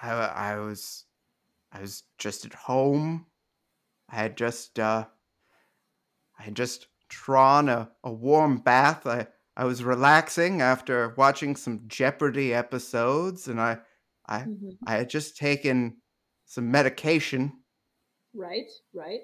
I, 0.00 0.10
I 0.12 0.58
was 0.58 1.04
I 1.72 1.82
was 1.82 2.04
just 2.16 2.46
at 2.46 2.54
home 2.54 3.26
I 4.10 4.16
had 4.16 4.36
just 4.36 4.78
uh, 4.78 5.06
I 6.38 6.42
had 6.42 6.56
just 6.56 6.88
drawn 7.08 7.68
a, 7.68 7.90
a 8.04 8.12
warm 8.12 8.58
bath. 8.58 9.06
I, 9.06 9.26
I 9.56 9.64
was 9.64 9.84
relaxing 9.84 10.62
after 10.62 11.14
watching 11.16 11.56
some 11.56 11.82
Jeopardy 11.86 12.54
episodes, 12.54 13.48
and 13.48 13.60
I 13.60 13.78
I 14.26 14.40
mm-hmm. 14.40 14.70
I 14.86 14.96
had 14.96 15.10
just 15.10 15.36
taken 15.36 15.98
some 16.46 16.70
medication. 16.70 17.52
Right, 18.34 18.70
right. 18.94 19.20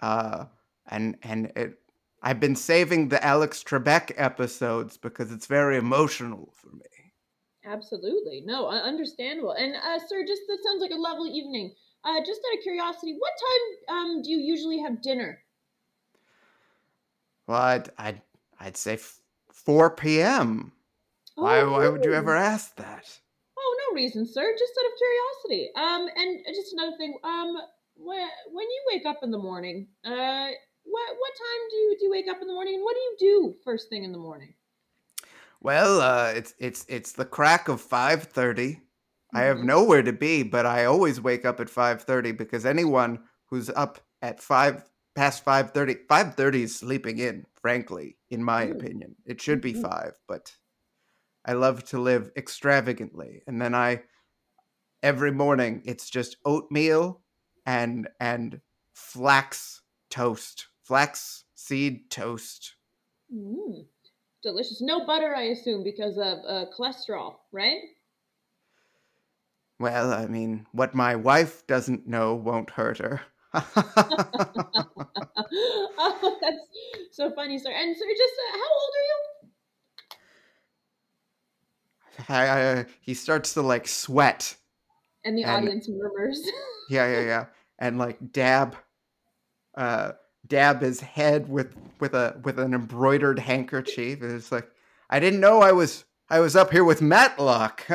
Uh, 0.00 0.46
and 0.88 1.16
and 1.22 1.52
it 1.56 1.78
I've 2.22 2.40
been 2.40 2.56
saving 2.56 3.08
the 3.08 3.24
Alex 3.24 3.62
Trebek 3.62 4.12
episodes 4.16 4.96
because 4.96 5.30
it's 5.30 5.46
very 5.46 5.76
emotional 5.76 6.52
for 6.56 6.74
me. 6.74 6.82
Absolutely, 7.64 8.42
no, 8.44 8.68
understandable. 8.68 9.52
And 9.52 9.76
uh, 9.76 9.98
sir, 10.06 10.24
just 10.26 10.42
that 10.48 10.58
sounds 10.64 10.80
like 10.80 10.92
a 10.92 11.00
lovely 11.00 11.30
evening. 11.30 11.74
Uh, 12.06 12.20
just 12.20 12.40
out 12.48 12.56
of 12.56 12.62
curiosity, 12.62 13.16
what 13.18 13.32
time 13.88 13.96
um, 13.96 14.22
do 14.22 14.30
you 14.30 14.38
usually 14.38 14.78
have 14.78 15.02
dinner? 15.02 15.40
Well, 17.48 17.60
I'd 17.60 17.90
I'd, 17.98 18.22
I'd 18.60 18.76
say 18.76 18.94
f- 18.94 19.20
4 19.52 19.90
p.m. 19.90 20.72
Oh, 21.36 21.42
why 21.42 21.64
why 21.64 21.88
would 21.88 22.04
you 22.04 22.14
ever 22.14 22.36
ask 22.36 22.76
that? 22.76 23.18
Oh, 23.58 23.76
no 23.88 23.96
reason, 23.96 24.24
sir. 24.24 24.54
Just 24.56 24.72
out 24.78 24.86
of 24.86 24.98
curiosity. 24.98 25.70
Um, 25.76 26.08
and 26.16 26.54
just 26.54 26.72
another 26.72 26.96
thing. 26.96 27.18
Um, 27.24 27.56
when 27.96 28.28
when 28.52 28.66
you 28.70 28.82
wake 28.92 29.06
up 29.06 29.20
in 29.22 29.32
the 29.32 29.38
morning, 29.38 29.88
uh, 30.04 30.48
what 30.84 31.08
what 31.18 31.32
time 31.34 31.62
do 31.70 31.76
you 31.76 31.96
do 31.98 32.04
you 32.04 32.10
wake 32.10 32.28
up 32.28 32.40
in 32.40 32.46
the 32.46 32.54
morning, 32.54 32.74
and 32.74 32.84
what 32.84 32.94
do 32.94 33.00
you 33.00 33.16
do 33.18 33.56
first 33.64 33.88
thing 33.88 34.04
in 34.04 34.12
the 34.12 34.18
morning? 34.18 34.54
Well, 35.60 36.00
uh, 36.00 36.32
it's 36.36 36.54
it's 36.58 36.86
it's 36.88 37.12
the 37.12 37.24
crack 37.24 37.66
of 37.68 37.80
five 37.80 38.24
thirty. 38.24 38.80
I 39.36 39.42
have 39.42 39.62
nowhere 39.62 40.02
to 40.02 40.12
be, 40.12 40.42
but 40.42 40.66
I 40.66 40.84
always 40.84 41.20
wake 41.20 41.44
up 41.44 41.60
at 41.60 41.68
5:30 41.68 42.36
because 42.36 42.64
anyone 42.64 43.20
who's 43.46 43.70
up 43.70 44.00
at 44.22 44.40
5 44.40 44.88
past 45.14 45.44
5:30 45.44 46.06
5:30 46.08 46.62
is 46.62 46.76
sleeping 46.76 47.18
in, 47.18 47.46
frankly, 47.54 48.16
in 48.30 48.42
my 48.42 48.62
opinion. 48.62 49.16
It 49.24 49.40
should 49.40 49.60
be 49.60 49.72
mm-hmm. 49.72 49.82
5, 49.82 50.12
but 50.26 50.56
I 51.44 51.52
love 51.52 51.84
to 51.84 51.98
live 51.98 52.30
extravagantly. 52.36 53.42
And 53.46 53.60
then 53.60 53.74
I 53.74 54.02
every 55.02 55.30
morning 55.30 55.82
it's 55.84 56.08
just 56.10 56.36
oatmeal 56.44 57.20
and 57.66 58.08
and 58.20 58.60
flax 58.94 59.82
toast. 60.10 60.68
Flax 60.82 61.44
seed 61.54 62.10
toast. 62.10 62.76
Mm, 63.34 63.86
delicious. 64.42 64.80
No 64.80 65.04
butter, 65.04 65.34
I 65.34 65.48
assume, 65.48 65.82
because 65.82 66.16
of 66.16 66.38
uh, 66.46 66.66
cholesterol, 66.76 67.36
right? 67.52 67.80
Well, 69.78 70.12
I 70.12 70.26
mean, 70.26 70.66
what 70.72 70.94
my 70.94 71.16
wife 71.16 71.66
doesn't 71.66 72.06
know 72.06 72.34
won't 72.34 72.70
hurt 72.70 72.98
her. 72.98 73.20
oh, 73.54 73.62
that's 76.40 76.56
so 77.12 77.30
funny, 77.32 77.58
sir. 77.58 77.70
And 77.70 77.96
sir, 77.96 78.04
just 78.16 78.34
uh, 78.34 78.56
how 78.56 78.64
old 78.64 78.94
are 78.96 79.06
you? 79.08 79.16
I, 82.28 82.48
I, 82.80 82.86
he 83.00 83.14
starts 83.14 83.54
to 83.54 83.62
like 83.62 83.86
sweat. 83.86 84.56
And 85.24 85.36
the 85.36 85.44
And- 85.44 85.64
audience 85.64 85.88
murmurs. 85.88 86.40
Yeah, 86.88 87.10
yeah, 87.10 87.20
yeah. 87.26 87.44
And 87.80 87.98
like 87.98 88.16
dab, 88.30 88.76
uh, 89.76 90.12
dab 90.46 90.82
his 90.82 91.00
head 91.00 91.48
with 91.48 91.74
with 91.98 92.14
a 92.14 92.40
with 92.44 92.60
an 92.60 92.74
embroidered 92.74 93.40
handkerchief. 93.40 94.22
It's 94.22 94.52
like, 94.52 94.70
I 95.10 95.18
didn't 95.18 95.40
know 95.40 95.62
I 95.62 95.72
was 95.72 96.04
I 96.28 96.40
was 96.40 96.56
up 96.56 96.72
here 96.72 96.84
with 96.84 97.00
Matlock. 97.00 97.82
See, 97.86 97.94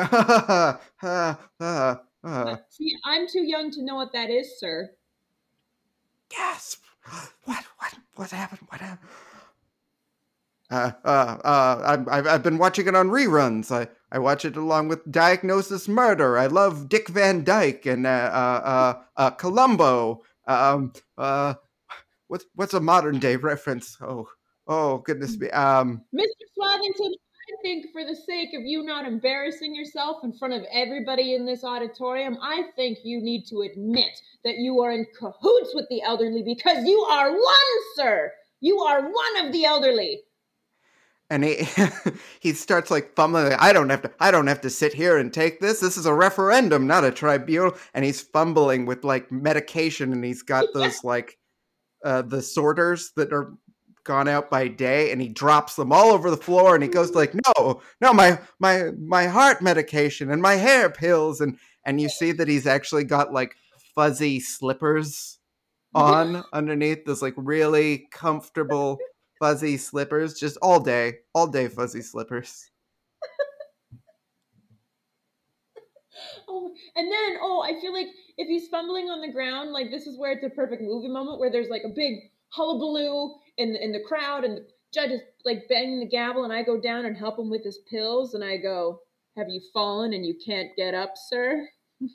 I'm 3.05 3.27
too 3.27 3.43
young 3.43 3.71
to 3.71 3.83
know 3.83 3.95
what 3.95 4.13
that 4.13 4.29
is, 4.29 4.57
sir. 4.57 4.91
Gasp! 6.29 6.81
What? 7.43 7.65
What? 7.77 7.93
What 8.15 8.31
happened? 8.31 8.61
What 8.69 8.79
happened? 8.79 9.09
Uh, 10.69 10.91
uh, 11.03 11.37
uh, 11.43 11.97
I've, 12.09 12.27
I've, 12.27 12.43
been 12.43 12.57
watching 12.57 12.87
it 12.87 12.95
on 12.95 13.09
reruns. 13.09 13.75
I, 13.75 13.89
I 14.09 14.19
watch 14.19 14.45
it 14.45 14.55
along 14.55 14.87
with 14.87 15.11
Diagnosis 15.11 15.89
Murder. 15.89 16.37
I 16.37 16.45
love 16.45 16.87
Dick 16.87 17.09
Van 17.09 17.43
Dyke 17.43 17.85
and 17.85 18.07
uh, 18.07 18.09
uh, 18.09 18.61
uh, 18.63 19.01
uh, 19.17 19.31
Columbo. 19.31 20.23
Um, 20.47 20.93
uh, 21.17 21.55
what's 22.27 22.45
what's 22.55 22.73
a 22.73 22.79
modern 22.79 23.19
day 23.19 23.35
reference? 23.35 23.97
Oh, 23.99 24.29
oh, 24.67 24.99
goodness 24.99 25.37
me. 25.37 25.49
Um, 25.49 26.03
Mr. 26.15 26.23
Swathington, 26.55 27.15
think 27.61 27.87
for 27.93 28.03
the 28.05 28.15
sake 28.15 28.49
of 28.53 28.63
you 28.63 28.83
not 28.83 29.05
embarrassing 29.05 29.75
yourself 29.75 30.23
in 30.23 30.33
front 30.33 30.53
of 30.53 30.63
everybody 30.71 31.35
in 31.35 31.45
this 31.45 31.63
auditorium, 31.63 32.37
I 32.41 32.63
think 32.75 32.99
you 33.03 33.21
need 33.21 33.45
to 33.47 33.61
admit 33.61 34.11
that 34.45 34.57
you 34.57 34.81
are 34.81 34.91
in 34.91 35.05
cahoots 35.17 35.71
with 35.75 35.87
the 35.89 36.01
elderly 36.03 36.43
because 36.43 36.85
you 36.85 36.99
are 37.01 37.31
one, 37.31 37.77
sir. 37.95 38.31
You 38.61 38.79
are 38.81 39.01
one 39.01 39.45
of 39.45 39.53
the 39.53 39.65
elderly. 39.65 40.21
and 41.29 41.43
he 41.45 41.67
he 42.41 42.53
starts 42.53 42.91
like 42.91 43.15
fumbling. 43.15 43.53
I 43.59 43.73
don't 43.73 43.89
have 43.89 44.03
to. 44.03 44.11
I 44.19 44.31
don't 44.31 44.47
have 44.47 44.61
to 44.61 44.69
sit 44.69 44.93
here 44.93 45.17
and 45.17 45.33
take 45.33 45.59
this. 45.61 45.79
This 45.79 45.97
is 45.97 46.05
a 46.07 46.13
referendum, 46.13 46.87
not 46.87 47.05
a 47.05 47.11
tribunal. 47.11 47.75
And 47.93 48.05
he's 48.05 48.21
fumbling 48.21 48.85
with 48.85 49.03
like 49.05 49.31
medication, 49.31 50.13
and 50.13 50.25
he's 50.25 50.43
got 50.43 50.65
those 50.73 51.03
like 51.03 51.37
uh, 52.05 52.23
the 52.23 52.41
sorters 52.41 53.13
that 53.17 53.33
are 53.33 53.53
gone 54.03 54.27
out 54.27 54.49
by 54.49 54.67
day, 54.67 55.11
and 55.11 55.21
he 55.21 55.29
drops 55.29 55.75
them 55.75 55.91
all 55.91 56.11
over 56.11 56.29
the 56.29 56.37
floor. 56.37 56.75
And 56.75 56.83
he 56.83 56.89
goes 56.89 57.13
like, 57.13 57.33
"No, 57.57 57.81
no, 58.01 58.13
my 58.13 58.39
my 58.59 58.91
my 58.99 59.27
heart 59.27 59.61
medication 59.61 60.31
and 60.31 60.41
my 60.41 60.55
hair 60.55 60.89
pills." 60.89 61.41
And 61.41 61.57
and 61.85 61.99
you 61.99 62.09
see 62.09 62.31
that 62.33 62.47
he's 62.47 62.67
actually 62.67 63.03
got 63.03 63.33
like 63.33 63.55
fuzzy 63.95 64.39
slippers 64.39 65.39
on 65.93 66.43
underneath 66.53 67.05
this 67.05 67.21
like 67.21 67.33
really 67.37 68.07
comfortable 68.11 68.97
fuzzy 69.39 69.77
slippers 69.77 70.39
just 70.39 70.57
all 70.61 70.79
day 70.79 71.13
all 71.33 71.47
day 71.47 71.67
fuzzy 71.67 72.01
slippers 72.01 72.71
Oh, 76.47 76.73
and 76.95 77.11
then 77.11 77.37
oh, 77.41 77.61
I 77.61 77.79
feel 77.79 77.93
like 77.93 78.07
if 78.37 78.47
he's 78.47 78.67
fumbling 78.67 79.05
on 79.05 79.21
the 79.21 79.31
ground, 79.31 79.71
like 79.71 79.89
this 79.89 80.07
is 80.07 80.17
where 80.17 80.31
it's 80.31 80.43
a 80.43 80.49
perfect 80.49 80.81
movie 80.81 81.07
moment 81.07 81.39
where 81.39 81.51
there's 81.51 81.69
like 81.69 81.83
a 81.83 81.89
big 81.89 82.30
hullabaloo 82.55 83.35
in 83.57 83.75
in 83.75 83.91
the 83.91 84.03
crowd, 84.07 84.43
and 84.43 84.57
the 84.57 84.67
judge 84.93 85.11
is 85.11 85.21
like 85.45 85.67
banging 85.69 85.99
the 85.99 86.05
gavel, 86.05 86.43
and 86.43 86.53
I 86.53 86.63
go 86.63 86.79
down 86.79 87.05
and 87.05 87.17
help 87.17 87.39
him 87.39 87.49
with 87.49 87.63
his 87.63 87.79
pills, 87.89 88.33
and 88.33 88.43
I 88.43 88.57
go, 88.57 88.99
"Have 89.37 89.49
you 89.49 89.61
fallen 89.73 90.13
and 90.13 90.25
you 90.25 90.35
can't 90.45 90.75
get 90.75 90.93
up, 90.93 91.13
sir?" 91.15 91.67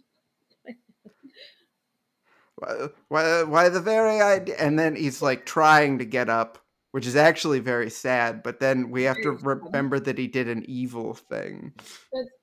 why, 2.56 2.88
why, 3.08 3.42
why 3.42 3.68
the 3.68 3.80
very 3.80 4.20
idea 4.20 4.56
and 4.56 4.78
then 4.78 4.96
he's 4.96 5.22
like 5.22 5.44
trying 5.46 5.98
to 5.98 6.04
get 6.04 6.28
up 6.28 6.58
which 6.92 7.06
is 7.06 7.16
actually 7.16 7.60
very 7.60 7.90
sad 7.90 8.42
but 8.42 8.60
then 8.60 8.90
we 8.90 9.02
have 9.02 9.20
to 9.22 9.32
remember 9.32 10.00
that 10.00 10.18
he 10.18 10.26
did 10.26 10.48
an 10.48 10.64
evil 10.66 11.14
thing 11.14 11.72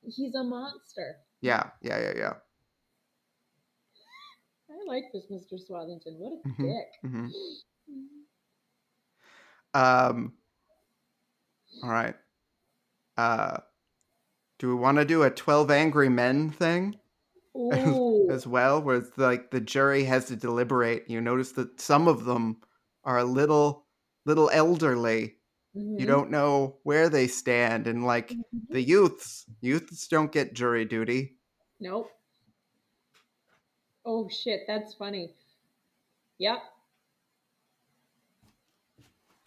he's 0.06 0.36
a 0.36 0.44
monster. 0.44 1.16
yeah 1.42 1.70
yeah 1.82 2.00
yeah 2.00 2.14
yeah 2.16 2.34
I 4.70 4.76
like 4.88 5.04
this 5.14 5.26
Mr. 5.32 5.60
Swathington. 5.60 6.18
What 6.18 6.34
a 6.34 6.48
Mhm. 6.48 6.66
dick. 6.66 6.88
hmm 7.02 7.28
um 9.74 10.34
all 11.82 11.90
right 11.90 12.16
uh 13.18 13.58
do 14.60 14.68
we 14.70 14.76
want 14.76 14.98
to 14.98 15.06
do 15.06 15.24
a 15.24 15.30
12 15.30 15.70
angry 15.72 16.10
men 16.10 16.50
thing 16.50 16.96
Ooh. 17.58 18.28
as 18.30 18.48
well, 18.48 18.82
where 18.82 18.98
it's 18.98 19.18
like 19.18 19.52
the 19.52 19.62
jury 19.62 20.04
has 20.06 20.26
to 20.28 20.36
deliberate. 20.36 21.10
You 21.10 21.22
notice 21.22 21.52
that 21.54 21.80
some 21.82 22.08
of 22.08 22.26
them 22.26 22.62
are 23.04 23.18
a 23.18 23.24
little, 23.26 23.88
little 24.26 24.50
elderly. 24.52 25.38
You 25.98 26.06
Mhm. 26.06 26.08
don't 26.08 26.32
know 26.32 26.80
where 26.84 27.10
they 27.10 27.28
stand, 27.28 27.88
and 27.88 28.06
like 28.06 28.40
Mhm. 28.54 28.68
the 28.72 28.82
youths, 28.82 29.46
youths 29.62 30.08
don't 30.08 30.32
get 30.32 30.54
jury 30.54 30.86
duty. 30.86 31.40
Nope. 31.80 32.12
Oh 34.06 34.30
shit, 34.30 34.62
that's 34.66 34.94
funny. 34.94 35.36
Yep. 36.38 36.62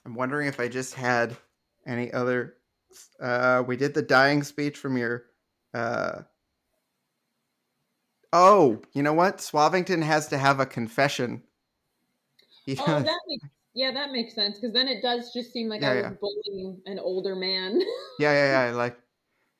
I'm 0.06 0.14
wondering 0.14 0.46
if 0.46 0.60
I 0.60 0.68
just 0.68 0.94
had 0.94 1.36
any 1.84 2.12
other. 2.12 2.54
Uh, 3.20 3.64
we 3.66 3.76
did 3.76 3.92
the 3.92 4.02
dying 4.02 4.44
speech 4.44 4.78
from 4.78 4.96
your. 4.96 5.24
Uh, 5.74 6.22
oh, 8.32 8.80
you 8.94 9.02
know 9.02 9.12
what? 9.12 9.40
Swavington 9.40 10.02
has 10.02 10.28
to 10.28 10.38
have 10.38 10.60
a 10.60 10.66
confession. 10.66 11.42
He 12.64 12.76
Oh, 12.80 12.84
has- 12.84 13.04
that 13.04 13.20
makes 13.26 13.44
yeah, 13.74 13.92
that 13.92 14.10
makes 14.10 14.34
sense 14.34 14.58
because 14.58 14.72
then 14.72 14.88
it 14.88 15.02
does 15.02 15.32
just 15.34 15.52
seem 15.52 15.68
like 15.68 15.82
Yeah, 15.82 15.90
I 15.90 15.94
was 15.96 16.02
yeah. 16.04 16.12
bullying 16.20 16.80
an 16.86 16.98
older 16.98 17.36
man. 17.36 17.82
Yeah, 18.18 18.32
yeah, 18.32 18.68
yeah. 18.70 18.74
Like, 18.74 18.96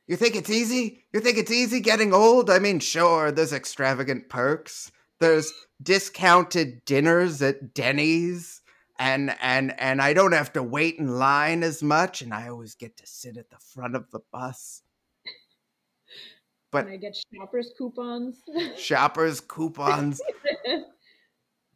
you 0.07 0.17
think 0.17 0.35
it's 0.37 0.49
easy? 0.49 1.05
You 1.13 1.21
think 1.21 1.37
it's 1.37 1.51
easy 1.51 1.81
getting 1.81 2.15
old? 2.15 2.49
I 2.49 2.59
mean, 2.59 2.79
sure, 2.81 3.31
there's 3.31 3.53
extravagant 3.53 4.31
perks. 4.31 4.91
There's 5.21 5.53
discounted 5.83 6.83
dinners 6.87 7.43
at 7.43 7.75
Denny's, 7.75 8.63
and 8.99 9.35
and 9.41 9.79
and 9.81 10.01
I 10.01 10.13
don't 10.13 10.33
have 10.33 10.53
to 10.55 10.63
wait 10.63 10.99
in 10.99 11.19
line 11.19 11.63
as 11.63 11.83
much, 11.83 12.23
and 12.23 12.33
I 12.33 12.49
always 12.49 12.75
get 12.75 12.97
to 12.99 13.07
sit 13.07 13.37
at 13.37 13.51
the 13.51 13.59
front 13.59 13.95
of 13.97 14.11
the 14.11 14.21
bus. 14.33 14.83
But 16.73 16.87
and 16.87 16.95
I 16.95 16.97
get 16.97 17.17
shoppers 17.35 17.73
coupons. 17.77 18.43
shoppers 18.77 19.41
coupons, 19.41 20.21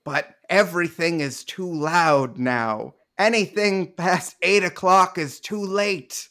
but 0.04 0.34
everything 0.48 1.20
is 1.20 1.44
too 1.44 1.72
loud 1.72 2.38
now. 2.38 2.94
Anything 3.18 3.92
past 3.92 4.36
eight 4.42 4.64
o'clock 4.64 5.18
is 5.18 5.40
too 5.40 5.62
late. 5.64 6.28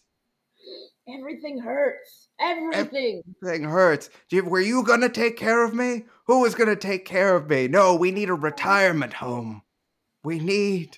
Everything 1.08 1.60
hurts. 1.60 2.28
Everything. 2.40 3.24
thing 3.44 3.64
hurts. 3.64 4.10
You- 4.30 4.46
Were 4.46 4.62
you 4.62 4.84
gonna 4.84 5.10
take 5.10 5.38
care 5.38 5.64
of 5.64 5.74
me? 5.74 6.06
Who 6.28 6.42
was 6.42 6.56
gonna 6.56 6.76
take 6.76 7.06
care 7.06 7.36
of 7.36 7.50
me? 7.50 7.68
No, 7.68 7.96
we 7.96 8.12
need 8.12 8.30
a 8.30 8.34
retirement 8.36 9.14
home. 9.14 9.62
We 10.24 10.40
need 10.40 10.98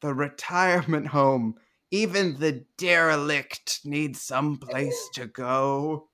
the 0.00 0.14
retirement 0.14 1.08
home. 1.08 1.56
Even 1.90 2.38
the 2.38 2.64
derelict 2.76 3.80
needs 3.84 4.20
some 4.20 4.56
place 4.56 5.08
to 5.14 5.26
go. 5.26 6.08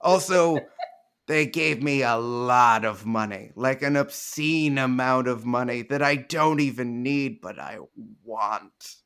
Also, 0.00 0.58
they 1.26 1.46
gave 1.46 1.82
me 1.82 2.02
a 2.02 2.16
lot 2.16 2.84
of 2.84 3.06
money, 3.06 3.52
like 3.54 3.82
an 3.82 3.96
obscene 3.96 4.78
amount 4.78 5.28
of 5.28 5.44
money 5.44 5.82
that 5.82 6.02
I 6.02 6.16
don't 6.16 6.60
even 6.60 7.02
need, 7.02 7.40
but 7.40 7.58
I 7.58 7.78
want. 8.24 8.96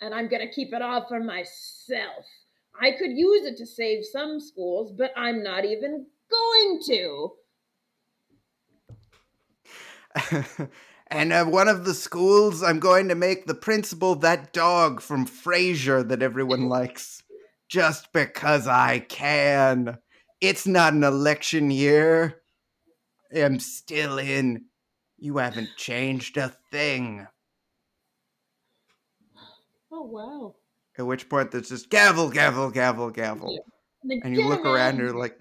and 0.00 0.14
I'm 0.14 0.28
gonna 0.28 0.50
keep 0.50 0.72
it 0.72 0.82
all 0.82 1.06
for 1.08 1.20
myself. 1.20 2.24
I 2.80 2.92
could 2.92 3.10
use 3.10 3.46
it 3.46 3.56
to 3.58 3.66
save 3.66 4.04
some 4.04 4.40
schools, 4.40 4.92
but 4.92 5.12
I'm 5.16 5.42
not 5.42 5.64
even 5.64 6.06
going 6.30 6.80
to. 6.86 7.32
and 11.10 11.32
uh, 11.32 11.44
one 11.44 11.68
of 11.68 11.84
the 11.84 11.94
schools, 11.94 12.62
I'm 12.62 12.80
going 12.80 13.08
to 13.08 13.14
make 13.14 13.46
the 13.46 13.54
principal 13.54 14.14
that 14.16 14.52
dog 14.52 15.00
from 15.00 15.26
Frasier 15.26 16.06
that 16.08 16.22
everyone 16.22 16.68
likes, 16.68 17.22
just 17.68 18.12
because 18.12 18.66
I 18.66 19.00
can. 19.00 19.98
It's 20.40 20.66
not 20.66 20.92
an 20.92 21.04
election 21.04 21.70
year. 21.70 22.42
I'm 23.34 23.60
still 23.60 24.18
in. 24.18 24.66
You 25.18 25.38
haven't 25.38 25.70
changed 25.76 26.36
a 26.36 26.54
thing. 26.70 27.26
Oh 29.90 30.02
wow. 30.02 30.54
At 30.98 31.06
which 31.06 31.28
point, 31.28 31.50
there's 31.50 31.68
just 31.68 31.90
gavel, 31.90 32.30
gavel, 32.30 32.70
gavel, 32.70 33.10
gavel. 33.10 33.52
Yeah. 34.04 34.18
And 34.24 34.34
you 34.34 34.48
look 34.48 34.64
around 34.64 34.90
and 34.90 34.98
you're 34.98 35.18
like, 35.18 35.38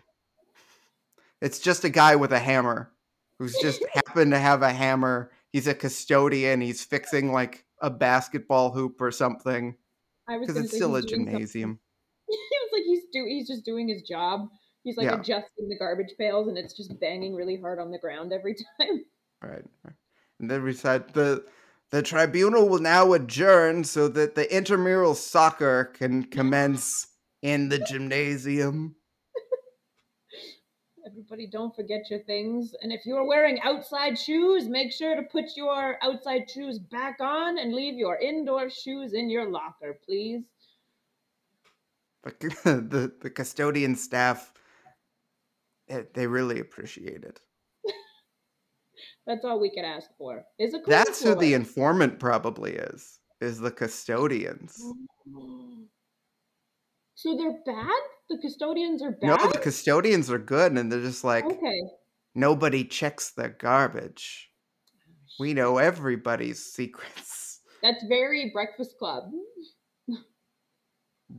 it's 1.41 1.59
just 1.59 1.83
a 1.83 1.89
guy 1.89 2.15
with 2.15 2.31
a 2.31 2.39
hammer 2.39 2.91
who's 3.39 3.55
just 3.61 3.83
happened 3.93 4.31
to 4.31 4.39
have 4.39 4.61
a 4.61 4.71
hammer. 4.71 5.31
He's 5.53 5.67
a 5.67 5.73
custodian. 5.73 6.61
He's 6.61 6.83
fixing 6.83 7.31
like 7.31 7.65
a 7.81 7.89
basketball 7.89 8.71
hoop 8.71 8.99
or 9.01 9.11
something 9.11 9.75
I 10.27 10.37
was 10.37 10.47
because 10.47 10.63
it's 10.63 10.75
still 10.75 10.95
a 10.95 11.01
he's 11.01 11.05
doing 11.09 11.19
something- 11.21 11.33
gymnasium. 11.33 11.79
it 12.27 12.37
was 12.63 12.69
like 12.73 12.83
he's 12.83 13.03
do 13.13 13.25
he's 13.27 13.47
just 13.47 13.63
doing 13.65 13.87
his 13.87 14.01
job. 14.03 14.49
He's 14.83 14.97
like 14.97 15.05
Yeah. 15.05 15.15
adjusting 15.19 15.67
the 15.69 15.77
garbage 15.77 16.13
pails 16.17 16.47
and 16.47 16.57
it's 16.57 16.73
just 16.75 16.99
banging 16.99 17.35
really 17.35 17.59
hard 17.59 17.79
on 17.79 17.91
the 17.91 17.99
ground 17.99 18.31
every 18.33 18.55
time. 18.79 19.03
Right. 19.41 19.63
And 20.39 20.49
then 20.51 20.63
we 20.63 20.73
said 20.73 21.13
the 21.13 21.45
the 21.91 22.01
tribunal 22.01 22.67
will 22.67 22.79
now 22.79 23.13
adjourn 23.13 23.83
so 23.85 24.07
that 24.09 24.35
the 24.35 24.53
intramural 24.55 25.15
soccer 25.15 25.85
can 25.85 26.23
commence 26.25 27.07
in 27.41 27.69
the 27.69 27.79
gymnasium. 27.79 28.95
Everybody, 31.07 31.47
don't 31.47 31.73
forget 31.73 32.09
your 32.09 32.19
things. 32.19 32.75
And 32.81 32.91
if 32.91 33.05
you're 33.05 33.25
wearing 33.25 33.61
outside 33.61 34.19
shoes, 34.19 34.67
make 34.67 34.91
sure 34.91 35.15
to 35.15 35.21
put 35.21 35.55
your 35.55 35.97
outside 36.03 36.49
shoes 36.49 36.79
back 36.79 37.21
on 37.21 37.57
and 37.57 37.73
leave 37.73 37.93
your 37.93 38.17
indoor 38.17 38.69
shoes 38.69 39.13
in 39.13 39.29
your 39.29 39.49
locker, 39.49 39.97
please. 40.05 40.43
The 42.23 42.31
the, 42.89 43.13
the 43.21 43.29
custodian 43.29 43.95
staff, 43.95 44.51
eh, 45.87 46.01
they 46.13 46.27
really 46.27 46.59
appreciate 46.59 47.23
it. 47.23 47.39
That's 49.25 49.45
all 49.45 49.61
we 49.61 49.69
could 49.69 49.85
ask 49.85 50.09
for. 50.17 50.43
Is 50.59 50.73
a 50.73 50.79
That's 50.85 51.23
who 51.23 51.35
the 51.35 51.53
informant 51.53 52.19
probably 52.19 52.73
is. 52.73 53.19
Is 53.39 53.59
the 53.59 53.71
custodians. 53.71 54.77
So 57.19 57.35
they're 57.35 57.57
bad? 57.65 57.97
The 58.29 58.37
custodians 58.41 59.01
are 59.01 59.11
bad? 59.11 59.27
No, 59.27 59.37
the 59.37 59.59
custodians 59.59 60.29
are 60.29 60.37
good 60.37 60.73
and 60.73 60.91
they're 60.91 61.01
just 61.01 61.23
like 61.23 61.45
Okay. 61.45 61.81
nobody 62.35 62.83
checks 62.83 63.31
their 63.31 63.49
garbage. 63.49 64.51
Oh, 65.09 65.13
we 65.39 65.53
know 65.53 65.77
everybody's 65.77 66.63
secrets. 66.63 67.61
That's 67.81 68.03
very 68.09 68.49
Breakfast 68.53 68.97
Club. 68.97 69.31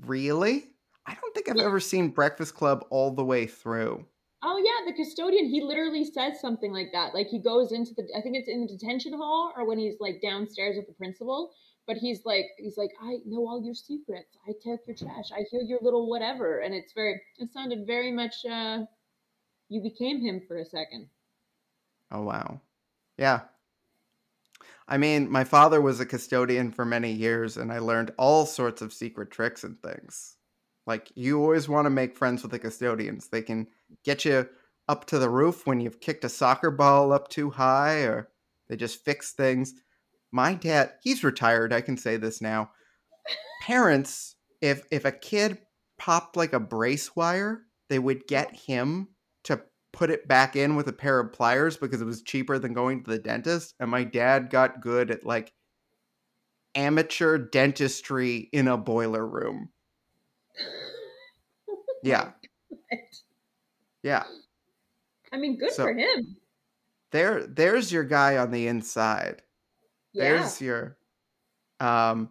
Really? 0.04 0.66
I 1.06 1.14
don't 1.14 1.34
think 1.34 1.48
I've 1.48 1.56
ever 1.64 1.80
seen 1.80 2.08
Breakfast 2.10 2.54
Club 2.54 2.84
all 2.90 3.10
the 3.10 3.24
way 3.24 3.46
through. 3.46 4.06
Oh 4.44 4.56
yeah, 4.64 4.90
the 4.90 4.96
custodian, 4.96 5.46
he 5.46 5.62
literally 5.62 6.04
says 6.04 6.40
something 6.40 6.72
like 6.72 6.88
that. 6.92 7.12
Like 7.14 7.26
he 7.26 7.40
goes 7.42 7.72
into 7.72 7.92
the 7.96 8.06
I 8.16 8.20
think 8.20 8.36
it's 8.36 8.48
in 8.48 8.60
the 8.60 8.68
detention 8.68 9.14
hall 9.14 9.52
or 9.56 9.66
when 9.66 9.78
he's 9.78 9.96
like 10.00 10.20
downstairs 10.22 10.76
with 10.76 10.86
the 10.86 10.92
principal, 10.92 11.50
but 11.88 11.96
he's 11.96 12.24
like 12.24 12.50
he's 12.58 12.76
like, 12.76 12.92
I 13.02 13.16
know 13.26 13.48
all 13.48 13.60
your 13.64 13.74
secrets. 13.74 14.36
I 14.46 14.52
take 14.52 14.80
your 14.86 14.94
trash. 14.94 15.32
I 15.34 15.44
hear 15.50 15.62
your 15.62 15.78
little 15.82 16.08
whatever. 16.08 16.60
And 16.60 16.74
it's 16.74 16.92
very 16.92 17.20
it 17.38 17.50
sounded 17.52 17.86
very 17.86 18.12
much 18.12 18.34
uh 18.48 18.84
you 19.70 19.82
became 19.82 20.20
him 20.20 20.42
for 20.46 20.58
a 20.58 20.64
second. 20.64 21.08
Oh 22.12 22.22
wow. 22.22 22.60
Yeah. 23.16 23.40
I 24.86 24.98
mean, 24.98 25.30
my 25.30 25.44
father 25.44 25.80
was 25.80 25.98
a 25.98 26.06
custodian 26.06 26.72
for 26.72 26.84
many 26.84 27.10
years 27.10 27.56
and 27.56 27.72
I 27.72 27.78
learned 27.78 28.12
all 28.18 28.46
sorts 28.46 28.82
of 28.82 28.92
secret 28.92 29.30
tricks 29.30 29.64
and 29.64 29.82
things. 29.82 30.36
Like 30.86 31.10
you 31.14 31.40
always 31.40 31.68
want 31.68 31.86
to 31.86 31.90
make 31.90 32.16
friends 32.16 32.42
with 32.42 32.50
the 32.52 32.58
custodians. 32.58 33.28
They 33.28 33.42
can 33.42 33.66
get 34.04 34.26
you 34.26 34.46
up 34.88 35.06
to 35.06 35.18
the 35.18 35.30
roof 35.30 35.66
when 35.66 35.80
you've 35.80 36.00
kicked 36.00 36.24
a 36.24 36.28
soccer 36.28 36.70
ball 36.70 37.12
up 37.12 37.28
too 37.28 37.48
high 37.48 38.00
or 38.00 38.28
they 38.68 38.76
just 38.76 39.04
fix 39.04 39.32
things. 39.32 39.74
My 40.32 40.54
dad, 40.54 40.92
he's 41.02 41.24
retired, 41.24 41.72
I 41.72 41.80
can 41.80 41.96
say 41.96 42.16
this 42.16 42.40
now. 42.40 42.70
Parents, 43.62 44.36
if 44.60 44.84
if 44.90 45.04
a 45.04 45.12
kid 45.12 45.58
popped 45.98 46.36
like 46.36 46.52
a 46.52 46.60
brace 46.60 47.14
wire, 47.16 47.62
they 47.88 47.98
would 47.98 48.26
get 48.26 48.54
him 48.54 49.08
to 49.44 49.62
put 49.92 50.10
it 50.10 50.28
back 50.28 50.54
in 50.56 50.76
with 50.76 50.88
a 50.88 50.92
pair 50.92 51.18
of 51.20 51.32
pliers 51.32 51.76
because 51.76 52.00
it 52.00 52.04
was 52.06 52.22
cheaper 52.22 52.58
than 52.58 52.72
going 52.74 53.02
to 53.04 53.10
the 53.10 53.18
dentist 53.18 53.74
and 53.80 53.90
my 53.90 54.04
dad 54.04 54.50
got 54.50 54.80
good 54.82 55.10
at 55.10 55.24
like 55.24 55.52
amateur 56.74 57.38
dentistry 57.38 58.48
in 58.52 58.68
a 58.68 58.76
boiler 58.76 59.26
room. 59.26 59.70
Yeah. 62.04 62.30
Oh 62.72 62.96
yeah. 64.04 64.22
I 65.32 65.36
mean, 65.36 65.58
good 65.58 65.72
So- 65.72 65.84
for 65.84 65.92
him. 65.92 66.36
There 67.10 67.46
there's 67.46 67.90
your 67.90 68.04
guy 68.04 68.36
on 68.36 68.50
the 68.52 68.68
inside. 68.68 69.42
Yeah. 70.12 70.24
There's 70.24 70.60
your 70.60 70.96
um 71.80 72.30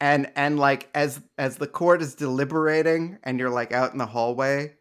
and 0.00 0.30
and 0.36 0.58
like 0.58 0.88
as 0.94 1.20
as 1.38 1.56
the 1.56 1.66
court 1.66 2.02
is 2.02 2.14
deliberating 2.14 3.18
and 3.22 3.38
you're 3.38 3.50
like 3.50 3.72
out 3.72 3.92
in 3.92 3.98
the 3.98 4.06
hallway, 4.06 4.74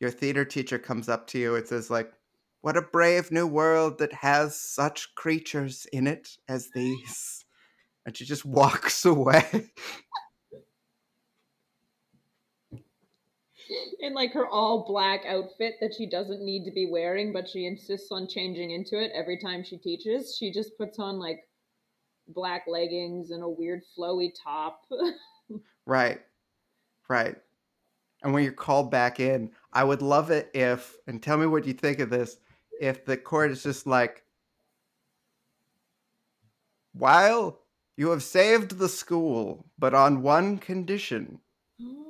your 0.00 0.10
theater 0.10 0.44
teacher 0.44 0.78
comes 0.78 1.08
up 1.08 1.26
to 1.28 1.38
you 1.38 1.56
and 1.56 1.66
says 1.66 1.90
like 1.90 2.12
what 2.60 2.76
a 2.76 2.82
brave 2.82 3.30
new 3.30 3.46
world 3.46 3.98
that 3.98 4.12
has 4.12 4.60
such 4.60 5.14
creatures 5.14 5.86
in 5.92 6.06
it 6.06 6.36
as 6.48 6.70
these. 6.74 7.44
And 8.04 8.16
she 8.16 8.24
just 8.24 8.44
walks 8.46 9.04
away. 9.04 9.70
In 14.00 14.14
like 14.14 14.32
her 14.32 14.46
all 14.46 14.84
black 14.86 15.24
outfit 15.26 15.76
that 15.80 15.94
she 15.96 16.06
doesn't 16.06 16.42
need 16.42 16.64
to 16.64 16.70
be 16.70 16.88
wearing, 16.90 17.32
but 17.32 17.48
she 17.48 17.66
insists 17.66 18.10
on 18.10 18.28
changing 18.28 18.70
into 18.70 18.98
it 18.98 19.12
every 19.14 19.38
time 19.38 19.62
she 19.62 19.76
teaches. 19.76 20.36
She 20.36 20.52
just 20.52 20.76
puts 20.78 20.98
on 20.98 21.18
like 21.18 21.48
black 22.28 22.64
leggings 22.68 23.30
and 23.30 23.42
a 23.42 23.48
weird 23.48 23.82
flowy 23.96 24.32
top. 24.42 24.82
Right. 25.88 26.20
Right. 27.08 27.34
And 28.22 28.34
when 28.34 28.44
you're 28.44 28.52
called 28.52 28.90
back 28.90 29.20
in, 29.20 29.50
I 29.72 29.84
would 29.84 30.02
love 30.02 30.30
it 30.30 30.50
if, 30.52 30.98
and 31.06 31.22
tell 31.22 31.38
me 31.38 31.46
what 31.46 31.66
you 31.66 31.72
think 31.72 31.98
of 31.98 32.10
this, 32.10 32.36
if 32.78 33.06
the 33.06 33.16
court 33.16 33.50
is 33.52 33.62
just 33.62 33.86
like, 33.86 34.22
while 36.92 37.60
you 37.96 38.10
have 38.10 38.22
saved 38.22 38.78
the 38.78 38.88
school, 38.88 39.64
but 39.78 39.94
on 39.94 40.20
one 40.20 40.58
condition, 40.58 41.40
oh. 41.82 42.07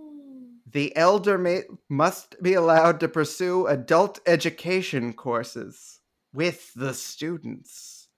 The 0.71 0.95
elder 0.97 1.39
may, 1.39 1.63
must 1.89 2.41
be 2.43 2.55
allowed 2.55 3.01
to 3.01 3.09
pursue 3.09 3.67
adult 3.67 4.21
education 4.27 5.13
courses 5.13 6.01
with 6.33 6.73
the 6.75 6.95
students. 6.95 8.09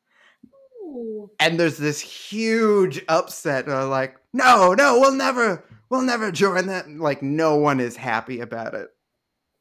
Ooh. 0.83 1.31
And 1.39 1.59
there's 1.61 1.79
this 1.79 2.01
huge 2.01 3.05
upset. 3.09 3.69
Uh, 3.69 3.89
like, 3.89 4.17
no, 4.33 4.75
no, 4.75 4.99
we'll 4.99 5.15
never, 5.15 5.65
we'll 5.89 6.03
never 6.03 6.33
join 6.33 6.67
that. 6.67 6.89
Like, 6.89 7.23
no 7.23 7.57
one 7.57 7.79
is 7.79 7.97
happy 7.97 8.41
about 8.41 8.75
it. 8.75 8.89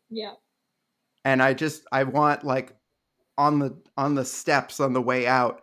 Yeah. 0.09 0.33
And 1.25 1.43
I 1.43 1.53
just, 1.53 1.85
I 1.91 2.03
want 2.05 2.43
like 2.43 2.73
on 3.37 3.59
the 3.59 3.77
on 3.95 4.15
the 4.15 4.25
steps 4.25 4.79
on 4.79 4.93
the 4.93 5.01
way 5.01 5.27
out, 5.27 5.61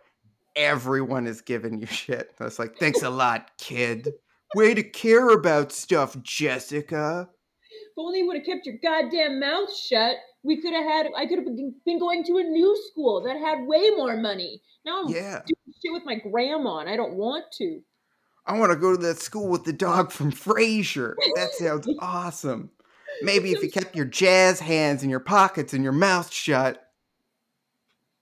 everyone 0.55 1.27
is 1.27 1.41
giving 1.41 1.79
you 1.79 1.87
shit. 1.87 2.31
That's 2.37 2.59
like, 2.59 2.77
thanks 2.77 3.03
a 3.03 3.09
lot, 3.09 3.51
kid. 3.57 4.13
Way 4.55 4.73
to 4.73 4.83
care 4.83 5.29
about 5.29 5.71
stuff, 5.71 6.21
Jessica. 6.23 7.29
If 7.69 7.93
only 7.97 8.19
you 8.19 8.27
would 8.27 8.37
have 8.37 8.45
kept 8.45 8.65
your 8.65 8.77
goddamn 8.81 9.39
mouth 9.39 9.75
shut, 9.75 10.17
we 10.43 10.61
could 10.61 10.73
have 10.73 10.85
had. 10.85 11.07
I 11.15 11.25
could 11.25 11.39
have 11.39 11.47
been 11.85 11.99
going 11.99 12.23
to 12.25 12.37
a 12.37 12.43
new 12.43 12.77
school 12.89 13.23
that 13.23 13.37
had 13.37 13.67
way 13.67 13.89
more 13.91 14.15
money. 14.17 14.61
Now 14.85 15.03
I'm 15.03 15.09
Yeah, 15.09 15.41
doing 15.45 15.73
shit 15.83 15.91
with 15.91 16.05
my 16.05 16.15
grandma, 16.15 16.77
and 16.79 16.89
I 16.89 16.95
don't 16.95 17.15
want 17.15 17.45
to. 17.57 17.81
I 18.45 18.57
want 18.57 18.71
to 18.71 18.77
go 18.77 18.95
to 18.95 19.01
that 19.03 19.19
school 19.19 19.49
with 19.49 19.65
the 19.65 19.73
dog 19.73 20.11
from 20.11 20.31
Frasier. 20.31 21.15
That 21.35 21.51
sounds 21.53 21.87
awesome. 21.99 22.71
Maybe 23.21 23.51
if 23.51 23.61
you 23.61 23.69
kept 23.71 23.95
your 23.95 24.05
jazz 24.05 24.59
hands 24.61 25.03
in 25.03 25.09
your 25.09 25.19
pockets 25.19 25.73
and 25.73 25.83
your 25.83 25.91
mouth 25.91 26.31
shut, 26.31 26.81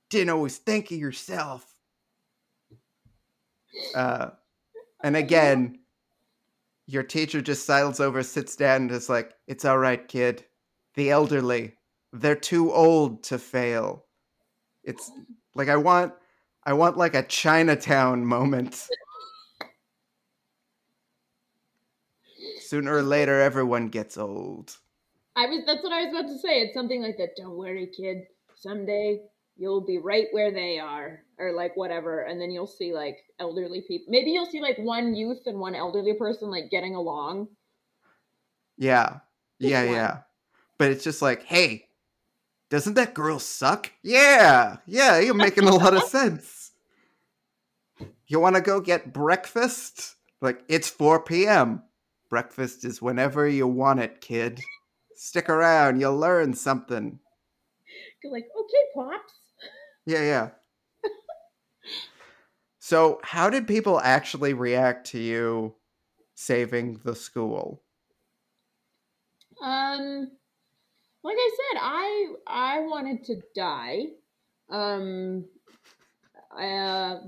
didn't 0.09 0.31
always 0.31 0.57
think 0.57 0.91
of 0.91 0.97
yourself. 0.97 1.71
Uh, 3.93 4.29
and 5.03 5.15
again, 5.15 5.79
your 6.87 7.03
teacher 7.03 7.41
just 7.41 7.65
sidles 7.65 7.99
over, 7.99 8.23
sits 8.23 8.55
down, 8.55 8.83
and 8.83 8.91
is 8.91 9.09
like, 9.09 9.33
It's 9.47 9.65
all 9.65 9.77
right, 9.77 10.07
kid. 10.07 10.45
The 10.95 11.09
elderly, 11.09 11.73
they're 12.13 12.35
too 12.35 12.71
old 12.71 13.23
to 13.23 13.37
fail. 13.37 14.05
It's 14.83 15.11
like 15.55 15.67
I 15.69 15.77
want 15.77 16.13
I 16.63 16.73
want 16.73 16.97
like 16.97 17.15
a 17.15 17.23
Chinatown 17.23 18.25
moment. 18.25 18.87
Sooner 22.61 22.95
or 22.95 23.03
later 23.03 23.41
everyone 23.41 23.89
gets 23.89 24.17
old. 24.17 24.77
I 25.35 25.47
was. 25.47 25.63
That's 25.65 25.83
what 25.83 25.91
I 25.91 26.05
was 26.05 26.13
about 26.13 26.27
to 26.29 26.39
say. 26.39 26.61
It's 26.61 26.73
something 26.73 27.01
like 27.01 27.17
that. 27.17 27.35
Don't 27.35 27.57
worry, 27.57 27.87
kid. 27.95 28.23
Someday 28.55 29.19
you'll 29.57 29.85
be 29.85 29.97
right 29.97 30.27
where 30.31 30.51
they 30.51 30.79
are, 30.79 31.21
or 31.37 31.53
like 31.53 31.75
whatever, 31.75 32.21
and 32.23 32.39
then 32.39 32.51
you'll 32.51 32.67
see 32.67 32.93
like 32.93 33.17
elderly 33.39 33.81
people. 33.87 34.07
Maybe 34.09 34.31
you'll 34.31 34.45
see 34.45 34.61
like 34.61 34.77
one 34.77 35.15
youth 35.15 35.43
and 35.45 35.59
one 35.59 35.75
elderly 35.75 36.13
person 36.13 36.49
like 36.49 36.69
getting 36.69 36.95
along. 36.95 37.47
Yeah. 38.77 39.19
Just 39.61 39.71
Yeah, 39.71 39.85
one. 39.85 39.93
yeah. 39.93 40.17
But 40.77 40.91
it's 40.91 41.03
just 41.03 41.21
like, 41.21 41.43
hey, 41.43 41.87
doesn't 42.69 42.95
that 42.95 43.13
girl 43.13 43.39
suck? 43.39 43.91
Yeah. 44.03 44.77
Yeah, 44.85 45.19
you're 45.19 45.33
making 45.33 45.65
a 45.65 45.75
lot 45.75 45.95
of 45.95 46.03
sense. 46.03 46.71
You 48.27 48.39
want 48.39 48.55
to 48.55 48.61
go 48.61 48.81
get 48.81 49.13
breakfast? 49.13 50.15
Like, 50.41 50.63
it's 50.67 50.89
4 50.89 51.23
p.m. 51.23 51.83
Breakfast 52.29 52.83
is 52.83 53.01
whenever 53.01 53.47
you 53.47 53.67
want 53.67 53.99
it, 54.01 54.19
kid. 54.19 54.59
Stick 55.15 55.47
around, 55.47 55.99
you'll 56.01 56.17
learn 56.17 56.53
something. 56.53 57.19
You're 58.23 58.33
like, 58.33 58.47
okay, 58.59 58.83
pops. 58.93 59.33
Yeah, 60.05 60.21
yeah. 60.21 60.51
so, 62.79 63.19
how 63.23 63.49
did 63.49 63.67
people 63.67 63.99
actually 63.99 64.53
react 64.53 65.07
to 65.07 65.19
you 65.19 65.75
saving 66.35 66.99
the 67.03 67.15
school? 67.15 67.83
Um, 69.61 70.31
like 71.23 71.37
I 71.37 71.51
said, 71.57 71.79
I 71.81 72.35
I 72.47 72.79
wanted 72.81 73.23
to 73.25 73.41
die. 73.55 74.07
Um, 74.69 75.49
uh, 76.51 77.19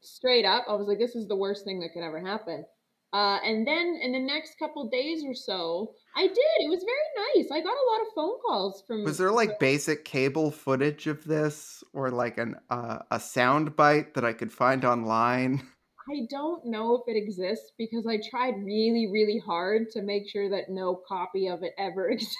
straight 0.00 0.44
up, 0.44 0.64
I 0.68 0.74
was 0.74 0.86
like, 0.88 0.98
this 0.98 1.14
is 1.14 1.28
the 1.28 1.36
worst 1.36 1.64
thing 1.64 1.80
that 1.80 1.92
could 1.92 2.02
ever 2.02 2.20
happen. 2.20 2.64
Uh, 3.12 3.38
and 3.44 3.66
then 3.66 3.98
in 4.02 4.12
the 4.12 4.18
next 4.18 4.58
couple 4.58 4.88
days 4.88 5.22
or 5.22 5.34
so, 5.34 5.92
I 6.16 6.26
did. 6.26 6.38
It 6.60 6.70
was 6.70 6.82
very 6.82 7.42
nice. 7.42 7.50
I 7.52 7.60
got 7.60 7.74
a 7.74 7.90
lot 7.90 8.00
of 8.00 8.14
phone 8.14 8.38
calls 8.46 8.82
from. 8.86 9.04
Was 9.04 9.18
there 9.18 9.30
like 9.30 9.58
basic 9.58 10.04
cable 10.04 10.50
footage 10.50 11.06
of 11.06 11.22
this, 11.24 11.84
or 11.92 12.10
like 12.10 12.38
an 12.38 12.56
uh, 12.70 13.00
a 13.10 13.20
sound 13.20 13.76
bite 13.76 14.14
that 14.14 14.24
I 14.24 14.32
could 14.32 14.50
find 14.50 14.84
online? 14.84 15.66
I 16.10 16.26
don't 16.30 16.66
know 16.66 16.96
if 16.96 17.02
it 17.06 17.16
exists 17.16 17.72
because 17.78 18.06
I 18.06 18.18
tried 18.28 18.56
really, 18.64 19.08
really 19.12 19.40
hard 19.44 19.90
to 19.92 20.02
make 20.02 20.28
sure 20.28 20.50
that 20.50 20.68
no 20.68 21.00
copy 21.06 21.48
of 21.48 21.62
it 21.62 21.74
ever 21.78 22.08
exists. 22.10 22.36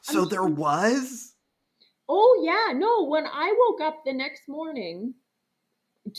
So 0.00 0.24
there 0.24 0.44
was? 0.44 1.34
Oh, 2.08 2.40
yeah. 2.42 2.72
No, 2.78 3.04
when 3.08 3.26
I 3.26 3.54
woke 3.58 3.80
up 3.80 4.02
the 4.04 4.12
next 4.12 4.42
morning 4.48 5.14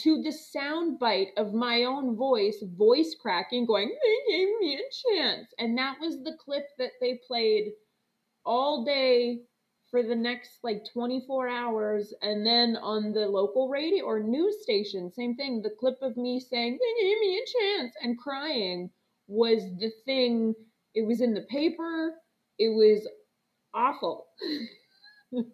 to 0.04 0.22
the 0.22 0.32
sound 0.32 1.00
bite 1.00 1.30
of 1.38 1.54
my 1.54 1.84
own 1.84 2.16
voice, 2.16 2.64
voice 2.78 3.16
cracking, 3.20 3.66
going, 3.66 3.90
they 3.90 4.32
gave 4.32 4.48
me 4.60 4.76
a 4.76 5.16
chance. 5.16 5.48
And 5.58 5.78
that 5.78 6.00
was 6.00 6.24
the 6.24 6.38
clip 6.40 6.68
that 6.78 6.92
they 7.02 7.20
played 7.28 7.72
all 8.46 8.86
day 8.86 9.42
for 9.90 10.04
the 10.04 10.16
next 10.16 10.60
like 10.64 10.84
24 10.94 11.50
hours. 11.50 12.14
And 12.22 12.46
then 12.46 12.78
on 12.78 13.12
the 13.12 13.28
local 13.28 13.70
radio 13.70 14.06
or 14.06 14.20
news 14.20 14.62
station 14.62 15.12
same 15.12 15.36
thing 15.36 15.62
the 15.62 15.76
clip 15.80 15.98
of 16.02 16.16
me 16.18 16.40
saying 16.40 16.78
they 16.78 17.04
gave 17.04 17.20
me 17.20 17.38
a 17.38 17.46
chance 17.60 17.94
and 18.02 18.20
crying 18.20 18.90
was 19.28 19.64
the 19.80 19.92
thing. 20.06 20.54
It 20.94 21.06
was 21.08 21.22
in 21.22 21.34
the 21.34 21.46
paper. 21.50 22.14
It 22.60 22.70
was 22.70 23.08
awful. 23.74 24.28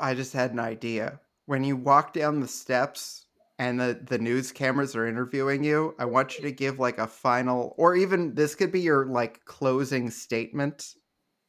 I 0.00 0.14
just 0.14 0.32
had 0.32 0.52
an 0.52 0.60
idea 0.60 1.20
when 1.48 1.64
you 1.64 1.76
walk 1.76 2.12
down 2.12 2.40
the 2.40 2.48
steps 2.48 3.26
and 3.58 3.80
the, 3.80 4.00
the 4.06 4.18
news 4.18 4.52
cameras 4.52 4.94
are 4.94 5.06
interviewing 5.06 5.64
you 5.64 5.94
i 5.98 6.04
want 6.04 6.36
you 6.36 6.42
to 6.42 6.52
give 6.52 6.78
like 6.78 6.98
a 6.98 7.06
final 7.06 7.74
or 7.78 7.96
even 7.96 8.34
this 8.34 8.54
could 8.54 8.70
be 8.70 8.80
your 8.80 9.06
like 9.06 9.44
closing 9.46 10.10
statement 10.10 10.94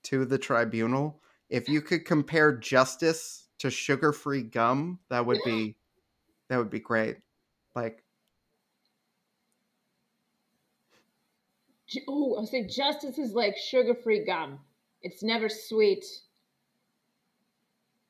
to 0.04 0.26
the 0.26 0.38
tribunal. 0.38 1.22
If 1.50 1.68
you 1.68 1.82
could 1.82 2.06
compare 2.06 2.56
justice 2.58 3.48
to 3.60 3.72
sugar-free 3.72 4.44
gum, 4.44 5.00
that 5.10 5.26
would 5.26 5.40
be 5.44 5.78
that 6.50 6.58
would 6.58 6.70
be 6.70 6.80
great. 6.80 7.18
Like 7.76 8.04
Oh, 12.08 12.36
I'll 12.36 12.46
say 12.46 12.68
justice 12.68 13.18
is 13.18 13.34
like 13.34 13.58
sugar-free 13.58 14.26
gum. 14.26 14.60
It's 15.02 15.24
never 15.24 15.50
sweet. 15.50 16.06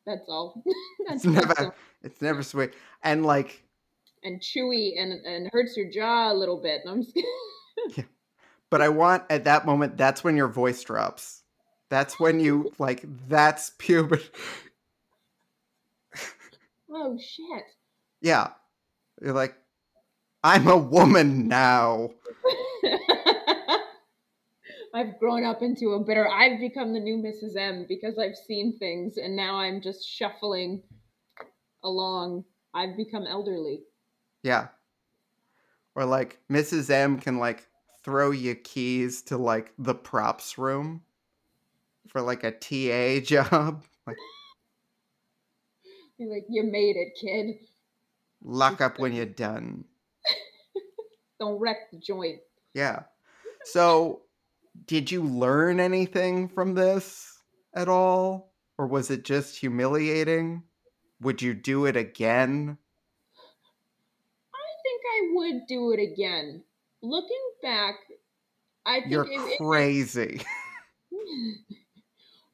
That's 0.09 0.27
all. 0.27 0.63
That's 1.07 1.23
it's 1.23 1.25
never 1.25 1.59
all. 1.59 1.75
it's 2.01 2.21
never 2.21 2.41
sweet. 2.41 2.73
And 3.03 3.25
like 3.25 3.63
and 4.23 4.41
chewy 4.41 4.99
and 4.99 5.13
and 5.25 5.49
hurts 5.53 5.77
your 5.77 5.89
jaw 5.89 6.31
a 6.31 6.33
little 6.33 6.59
bit. 6.59 6.81
I'm 6.87 7.03
just 7.03 7.15
yeah. 7.95 8.05
But 8.71 8.81
I 8.81 8.89
want 8.89 9.23
at 9.29 9.43
that 9.43 9.67
moment 9.67 9.97
that's 9.97 10.23
when 10.23 10.35
your 10.35 10.47
voice 10.47 10.81
drops. 10.83 11.43
That's 11.89 12.19
when 12.19 12.39
you 12.39 12.73
like 12.79 13.05
that's 13.27 13.73
puberty. 13.77 14.25
oh 16.91 17.17
shit. 17.19 17.63
Yeah. 18.21 18.49
You're 19.21 19.33
like 19.33 19.55
I'm 20.43 20.67
a 20.67 20.77
woman 20.77 21.47
now. 21.47 22.09
I've 24.93 25.19
grown 25.19 25.43
up 25.45 25.61
into 25.61 25.93
a 25.93 25.99
bitter 25.99 26.27
I've 26.27 26.59
become 26.59 26.93
the 26.93 26.99
new 26.99 27.17
Mrs. 27.17 27.55
M 27.55 27.85
because 27.87 28.17
I've 28.17 28.35
seen 28.35 28.77
things 28.77 29.17
and 29.17 29.35
now 29.35 29.55
I'm 29.55 29.81
just 29.81 30.07
shuffling 30.07 30.81
along. 31.83 32.45
I've 32.73 32.97
become 32.97 33.25
elderly. 33.27 33.81
Yeah. 34.43 34.67
Or 35.95 36.05
like 36.05 36.39
Mrs. 36.51 36.89
M 36.89 37.19
can 37.19 37.37
like 37.37 37.67
throw 38.03 38.31
you 38.31 38.55
keys 38.55 39.21
to 39.23 39.37
like 39.37 39.73
the 39.77 39.95
props 39.95 40.57
room 40.57 41.01
for 42.07 42.21
like 42.21 42.43
a 42.43 42.51
TA 42.51 43.23
job. 43.25 43.83
Like, 44.07 44.17
You're 46.17 46.33
like, 46.33 46.45
you 46.49 46.63
made 46.63 46.95
it, 46.95 47.13
kid. 47.19 47.59
Lock 48.43 48.81
up 48.81 48.99
when 48.99 49.13
you're 49.13 49.25
done. 49.27 49.85
Don't 51.39 51.59
wreck 51.59 51.91
the 51.91 51.99
joint. 51.99 52.39
Yeah. 52.73 53.03
So, 53.63 54.21
did 54.85 55.11
you 55.11 55.23
learn 55.23 55.79
anything 55.79 56.47
from 56.47 56.73
this 56.73 57.39
at 57.73 57.89
all? 57.89 58.53
Or 58.77 58.87
was 58.87 59.11
it 59.11 59.25
just 59.25 59.57
humiliating? 59.57 60.63
Would 61.21 61.41
you 61.41 61.53
do 61.53 61.85
it 61.85 61.97
again? 61.97 62.77
I 64.53 64.67
think 64.83 65.01
I 65.05 65.19
would 65.35 65.67
do 65.67 65.91
it 65.91 65.99
again. 65.99 66.63
Looking 67.01 67.51
back, 67.61 67.95
I 68.85 69.01
think 69.01 69.11
you're 69.11 69.27
it, 69.29 69.57
crazy. 69.57 70.41
It, 70.41 70.45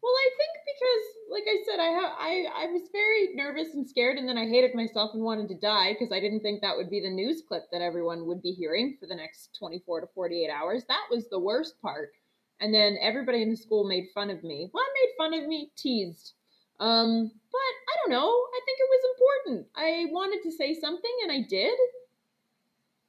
Well, 0.06 0.14
I 0.14 0.30
think 0.38 0.54
because, 0.70 1.06
like 1.36 1.44
I 1.48 1.58
said, 1.66 1.80
I 1.82 1.92
I 2.18 2.64
I 2.64 2.72
was 2.72 2.84
very 2.94 3.36
nervous 3.36 3.74
and 3.74 3.88
scared, 3.88 4.18
and 4.18 4.28
then 4.28 4.38
I 4.38 4.48
hated 4.48 4.74
myself 4.74 5.12
and 5.14 5.22
wanted 5.22 5.50
to 5.50 5.60
die 5.60 5.92
because 5.92 6.14
I 6.14 6.22
didn't 6.22 6.40
think 6.40 6.62
that 6.62 6.78
would 6.78 6.90
be 6.90 7.02
the 7.02 7.10
news 7.10 7.44
clip 7.46 7.70
that 7.74 7.82
everyone 7.82 8.26
would 8.28 8.42
be 8.42 8.52
hearing 8.52 8.96
for 9.00 9.06
the 9.06 9.16
next 9.16 9.50
24 9.60 10.02
to 10.02 10.08
48 10.16 10.50
hours. 10.50 10.86
That 10.88 11.04
was 11.12 11.28
the 11.28 11.40
worst 11.40 11.82
part. 11.82 12.14
And 12.62 12.74
then 12.74 12.98
everybody 13.02 13.42
in 13.42 13.50
the 13.50 13.58
school 13.58 13.84
made 13.84 14.06
fun 14.14 14.30
of 14.30 14.46
me. 14.46 14.70
Well, 14.74 14.84
made 15.04 15.14
fun 15.18 15.34
of 15.38 15.46
me, 15.46 15.72
teased. 15.76 16.36
Um, 16.80 17.30
but 17.52 17.60
I 17.60 17.94
don't 18.00 18.12
know. 18.12 18.30
I 18.30 18.60
think 18.66 18.80
it 18.80 18.90
was 18.90 19.04
important. 19.14 19.68
I 19.76 20.06
wanted 20.12 20.42
to 20.44 20.56
say 20.56 20.80
something, 20.80 21.12
and 21.24 21.34
I 21.34 21.42
did. 21.50 21.78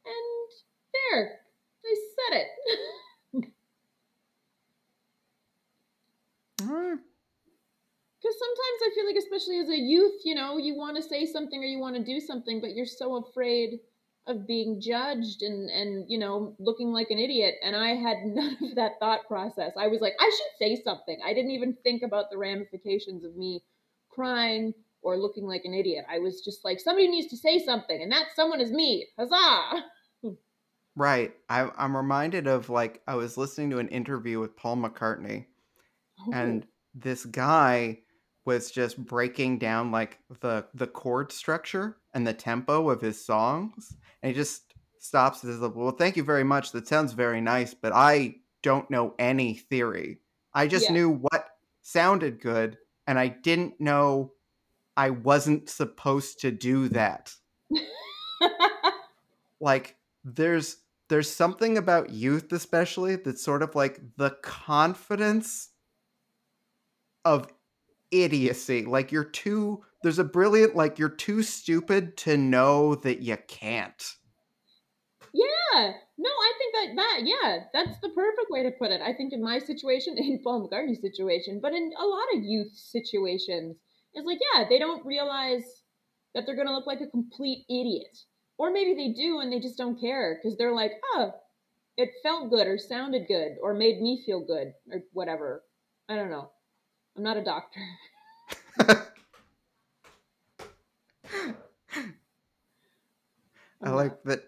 And 0.04 0.50
there, 1.12 1.38
I 1.84 1.94
said 2.16 2.42
it. 2.42 3.52
Because 8.26 8.40
sometimes 8.40 8.80
I 8.82 8.94
feel 8.94 9.06
like, 9.06 9.16
especially 9.16 9.58
as 9.60 9.68
a 9.68 9.78
youth, 9.78 10.22
you 10.24 10.34
know, 10.34 10.58
you 10.58 10.76
want 10.76 10.96
to 10.96 11.02
say 11.02 11.26
something 11.26 11.62
or 11.62 11.66
you 11.66 11.78
want 11.78 11.94
to 11.94 12.02
do 12.02 12.18
something, 12.18 12.60
but 12.60 12.74
you're 12.74 12.84
so 12.84 13.24
afraid 13.24 13.78
of 14.26 14.48
being 14.48 14.80
judged 14.80 15.42
and 15.42 15.70
and 15.70 16.04
you 16.08 16.18
know 16.18 16.56
looking 16.58 16.90
like 16.90 17.12
an 17.12 17.18
idiot 17.20 17.54
and 17.62 17.76
i 17.76 17.90
had 17.90 18.16
none 18.24 18.56
of 18.60 18.74
that 18.74 18.98
thought 18.98 19.20
process. 19.28 19.70
I 19.78 19.86
was 19.86 20.00
like 20.00 20.14
i 20.18 20.24
should 20.24 20.58
say 20.58 20.82
something. 20.82 21.20
I 21.24 21.32
didn't 21.32 21.52
even 21.52 21.76
think 21.84 22.02
about 22.02 22.32
the 22.32 22.36
ramifications 22.36 23.22
of 23.22 23.36
me 23.36 23.62
crying 24.10 24.74
or 25.02 25.16
looking 25.16 25.46
like 25.46 25.62
an 25.64 25.74
idiot. 25.74 26.04
I 26.10 26.18
was 26.18 26.40
just 26.40 26.64
like 26.64 26.80
somebody 26.80 27.06
needs 27.06 27.28
to 27.28 27.36
say 27.36 27.64
something 27.64 28.02
and 28.02 28.10
that 28.10 28.34
someone 28.34 28.60
is 28.60 28.72
me. 28.72 29.06
Huzzah! 29.16 29.84
Right. 30.98 31.34
I, 31.48 31.70
i'm 31.76 31.96
reminded 31.96 32.48
of 32.48 32.70
like 32.70 33.02
i 33.06 33.14
was 33.14 33.36
listening 33.36 33.70
to 33.70 33.78
an 33.78 33.88
interview 33.88 34.40
with 34.40 34.56
paul 34.56 34.76
mccartney 34.76 35.44
and 36.32 36.66
this 36.94 37.26
guy 37.26 37.98
was 38.46 38.70
just 38.70 38.96
breaking 39.04 39.58
down 39.58 39.90
like 39.90 40.18
the 40.40 40.64
the 40.74 40.86
chord 40.86 41.32
structure 41.32 41.96
and 42.14 42.26
the 42.26 42.32
tempo 42.32 42.88
of 42.88 43.00
his 43.00 43.22
songs 43.22 43.96
and 44.22 44.32
he 44.32 44.36
just 44.36 44.74
stops 44.98 45.42
and 45.42 45.52
says 45.52 45.70
well 45.74 45.90
thank 45.90 46.16
you 46.16 46.22
very 46.22 46.44
much. 46.44 46.72
That 46.72 46.88
sounds 46.88 47.12
very 47.12 47.40
nice 47.40 47.74
but 47.74 47.92
i 47.92 48.36
don't 48.62 48.90
know 48.90 49.14
any 49.18 49.54
theory. 49.54 50.18
I 50.52 50.66
just 50.66 50.86
yeah. 50.86 50.92
knew 50.92 51.10
what 51.10 51.50
sounded 51.82 52.40
good 52.40 52.78
and 53.06 53.18
i 53.18 53.28
didn't 53.28 53.80
know 53.80 54.32
i 54.96 55.10
wasn't 55.10 55.68
supposed 55.68 56.40
to 56.40 56.50
do 56.50 56.88
that. 56.88 57.34
Like 59.60 59.96
there's 60.24 60.78
there's 61.08 61.30
something 61.30 61.78
about 61.78 62.10
youth 62.10 62.52
especially 62.52 63.16
that's 63.16 63.42
sort 63.42 63.62
of 63.62 63.74
like 63.74 64.00
the 64.16 64.30
confidence 64.42 65.70
of 67.24 67.48
idiocy. 68.10 68.84
Like 68.84 69.12
you're 69.12 69.24
too 69.24 69.82
there's 70.02 70.18
a 70.18 70.24
brilliant 70.24 70.76
like 70.76 70.98
you're 70.98 71.08
too 71.08 71.42
stupid 71.42 72.16
to 72.18 72.36
know 72.36 72.94
that 72.96 73.20
you 73.20 73.36
can't. 73.48 74.14
Yeah. 75.32 75.92
No, 76.18 76.30
I 76.30 76.52
think 76.58 76.74
that 76.74 77.02
that 77.02 77.20
yeah, 77.24 77.58
that's 77.72 77.98
the 78.00 78.08
perfect 78.10 78.48
way 78.50 78.62
to 78.62 78.70
put 78.78 78.90
it. 78.90 79.00
I 79.02 79.12
think 79.12 79.32
in 79.32 79.42
my 79.42 79.58
situation, 79.58 80.14
in 80.18 80.40
Paul 80.42 80.68
McCartney's 80.68 81.00
situation, 81.00 81.60
but 81.60 81.72
in 81.72 81.92
a 81.98 82.06
lot 82.06 82.26
of 82.34 82.42
youth 82.42 82.72
situations, 82.74 83.76
it's 84.14 84.26
like 84.26 84.38
yeah, 84.54 84.64
they 84.68 84.78
don't 84.78 85.04
realize 85.04 85.64
that 86.34 86.44
they're 86.46 86.56
gonna 86.56 86.72
look 86.72 86.86
like 86.86 87.00
a 87.00 87.10
complete 87.10 87.64
idiot, 87.68 88.16
or 88.58 88.72
maybe 88.72 88.94
they 88.94 89.12
do 89.12 89.40
and 89.40 89.52
they 89.52 89.60
just 89.60 89.78
don't 89.78 90.00
care 90.00 90.38
because 90.40 90.56
they're 90.56 90.74
like, 90.74 90.92
oh, 91.14 91.32
it 91.96 92.10
felt 92.22 92.50
good 92.50 92.66
or 92.66 92.78
sounded 92.78 93.26
good 93.26 93.56
or 93.62 93.74
made 93.74 94.00
me 94.00 94.22
feel 94.24 94.40
good 94.40 94.72
or 94.90 95.02
whatever. 95.12 95.64
I 96.08 96.14
don't 96.14 96.30
know. 96.30 96.50
I'm 97.16 97.22
not 97.22 97.36
a 97.36 97.44
doctor. 97.44 97.80
I 103.82 103.90
like 103.90 104.22
that 104.24 104.42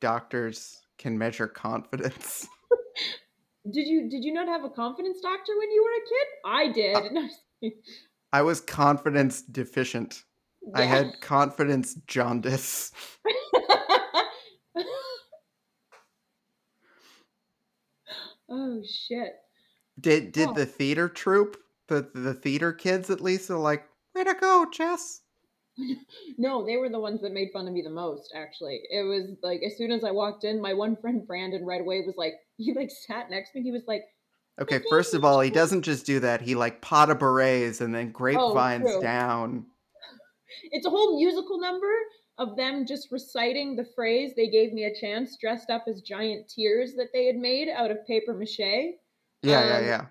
doctors 0.00 0.82
can 0.98 1.16
measure 1.18 1.46
confidence. 1.46 2.46
did 3.70 3.88
you 3.88 4.08
did 4.08 4.24
you 4.24 4.32
not 4.32 4.46
have 4.48 4.64
a 4.64 4.70
confidence 4.70 5.20
doctor 5.20 5.52
when 5.58 5.70
you 5.70 5.82
were 5.82 5.90
a 5.90 6.04
kid? 6.08 6.26
I 6.44 6.68
did. 6.72 6.96
Uh, 7.16 7.70
I 8.32 8.42
was 8.42 8.60
confidence 8.60 9.42
deficient. 9.42 10.22
I 10.74 10.82
had 10.84 11.20
confidence 11.20 11.94
jaundice. 12.06 12.92
oh 18.48 18.82
shit. 18.84 19.34
Did 20.00 20.32
did 20.32 20.48
Oh. 20.50 20.52
the 20.54 20.66
theater 20.66 21.08
troupe, 21.08 21.56
the 21.88 22.10
the 22.14 22.34
theater 22.34 22.72
kids 22.72 23.10
at 23.10 23.20
least, 23.20 23.50
are 23.50 23.58
like, 23.58 23.84
way 24.14 24.24
to 24.24 24.34
go, 24.34 24.66
Jess. 24.72 25.20
No, 26.38 26.64
they 26.64 26.76
were 26.76 26.88
the 26.88 27.00
ones 27.00 27.20
that 27.22 27.32
made 27.32 27.50
fun 27.52 27.66
of 27.66 27.72
me 27.72 27.82
the 27.82 27.90
most, 27.90 28.32
actually. 28.34 28.80
It 28.90 29.02
was 29.02 29.36
like 29.42 29.60
as 29.64 29.76
soon 29.76 29.90
as 29.90 30.04
I 30.04 30.10
walked 30.10 30.44
in, 30.44 30.60
my 30.60 30.72
one 30.72 30.96
friend 30.96 31.26
Brandon 31.26 31.64
right 31.64 31.80
away 31.80 32.02
was 32.06 32.14
like, 32.16 32.34
he 32.56 32.72
like 32.74 32.90
sat 32.90 33.30
next 33.30 33.52
to 33.52 33.58
me. 33.58 33.64
He 33.64 33.72
was 33.72 33.84
like, 33.86 34.04
Okay, 34.60 34.80
first 34.88 35.14
of 35.14 35.24
all, 35.24 35.40
he 35.40 35.50
doesn't 35.50 35.82
just 35.82 36.06
do 36.06 36.20
that. 36.20 36.40
He 36.40 36.54
like 36.54 36.80
pas 36.80 37.08
de 37.08 37.14
bourrée 37.14 37.80
and 37.80 37.92
then 37.92 38.12
grapevines 38.12 38.88
true. 38.88 39.00
down. 39.00 39.66
it's 40.70 40.86
a 40.86 40.90
whole 40.90 41.18
musical 41.18 41.60
number 41.60 41.92
of 42.38 42.56
them 42.56 42.86
just 42.86 43.08
reciting 43.10 43.74
the 43.74 43.86
phrase 43.96 44.32
they 44.36 44.48
gave 44.48 44.72
me 44.72 44.84
a 44.84 45.00
chance 45.00 45.36
dressed 45.40 45.70
up 45.70 45.84
as 45.88 46.02
giant 46.02 46.48
tears 46.48 46.94
that 46.94 47.08
they 47.12 47.26
had 47.26 47.36
made 47.36 47.68
out 47.68 47.90
of 47.90 48.06
paper 48.06 48.32
mache. 48.32 48.58
Yeah, 49.42 49.58
Um, 49.58 49.68
yeah, 49.68 49.80
yeah. 49.80 50.06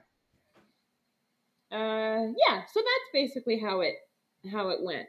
Uh 1.73 2.27
yeah, 2.47 2.61
so 2.71 2.79
that's 2.79 3.09
basically 3.11 3.59
how 3.59 3.81
it 3.81 3.95
how 4.51 4.69
it 4.69 4.79
went. 4.83 5.07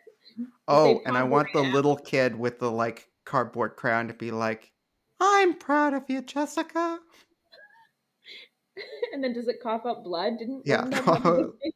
Oh, 0.66 1.00
and 1.04 1.16
I 1.16 1.22
want 1.22 1.52
the 1.52 1.60
out. 1.60 1.72
little 1.74 1.96
kid 1.96 2.34
with 2.36 2.58
the 2.58 2.70
like 2.70 3.08
cardboard 3.26 3.76
crown 3.76 4.08
to 4.08 4.14
be 4.14 4.30
like, 4.30 4.72
I'm 5.20 5.54
proud 5.54 5.92
of 5.92 6.04
you, 6.08 6.22
Jessica. 6.22 6.98
and 9.12 9.22
then 9.22 9.34
does 9.34 9.48
it 9.48 9.56
cough 9.62 9.84
up 9.84 10.04
blood? 10.04 10.38
Didn't 10.38 10.62
Yeah. 10.64 10.84
wasn't 10.84 10.90
that 10.92 11.06
one 11.06 11.16
of 11.16 11.36
the 11.36 11.52
things? 11.62 11.74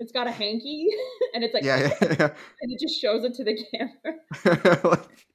It's 0.00 0.12
got 0.12 0.26
a 0.26 0.32
hanky 0.32 0.88
and 1.34 1.44
it's 1.44 1.54
like 1.54 1.62
Yeah, 1.62 1.78
yeah, 1.78 1.94
yeah. 2.18 2.34
and 2.60 2.72
it 2.72 2.80
just 2.80 3.00
shows 3.00 3.22
it 3.24 3.34
to 3.34 3.44
the 3.44 3.56
camera. 3.70 4.80
like, 4.84 5.26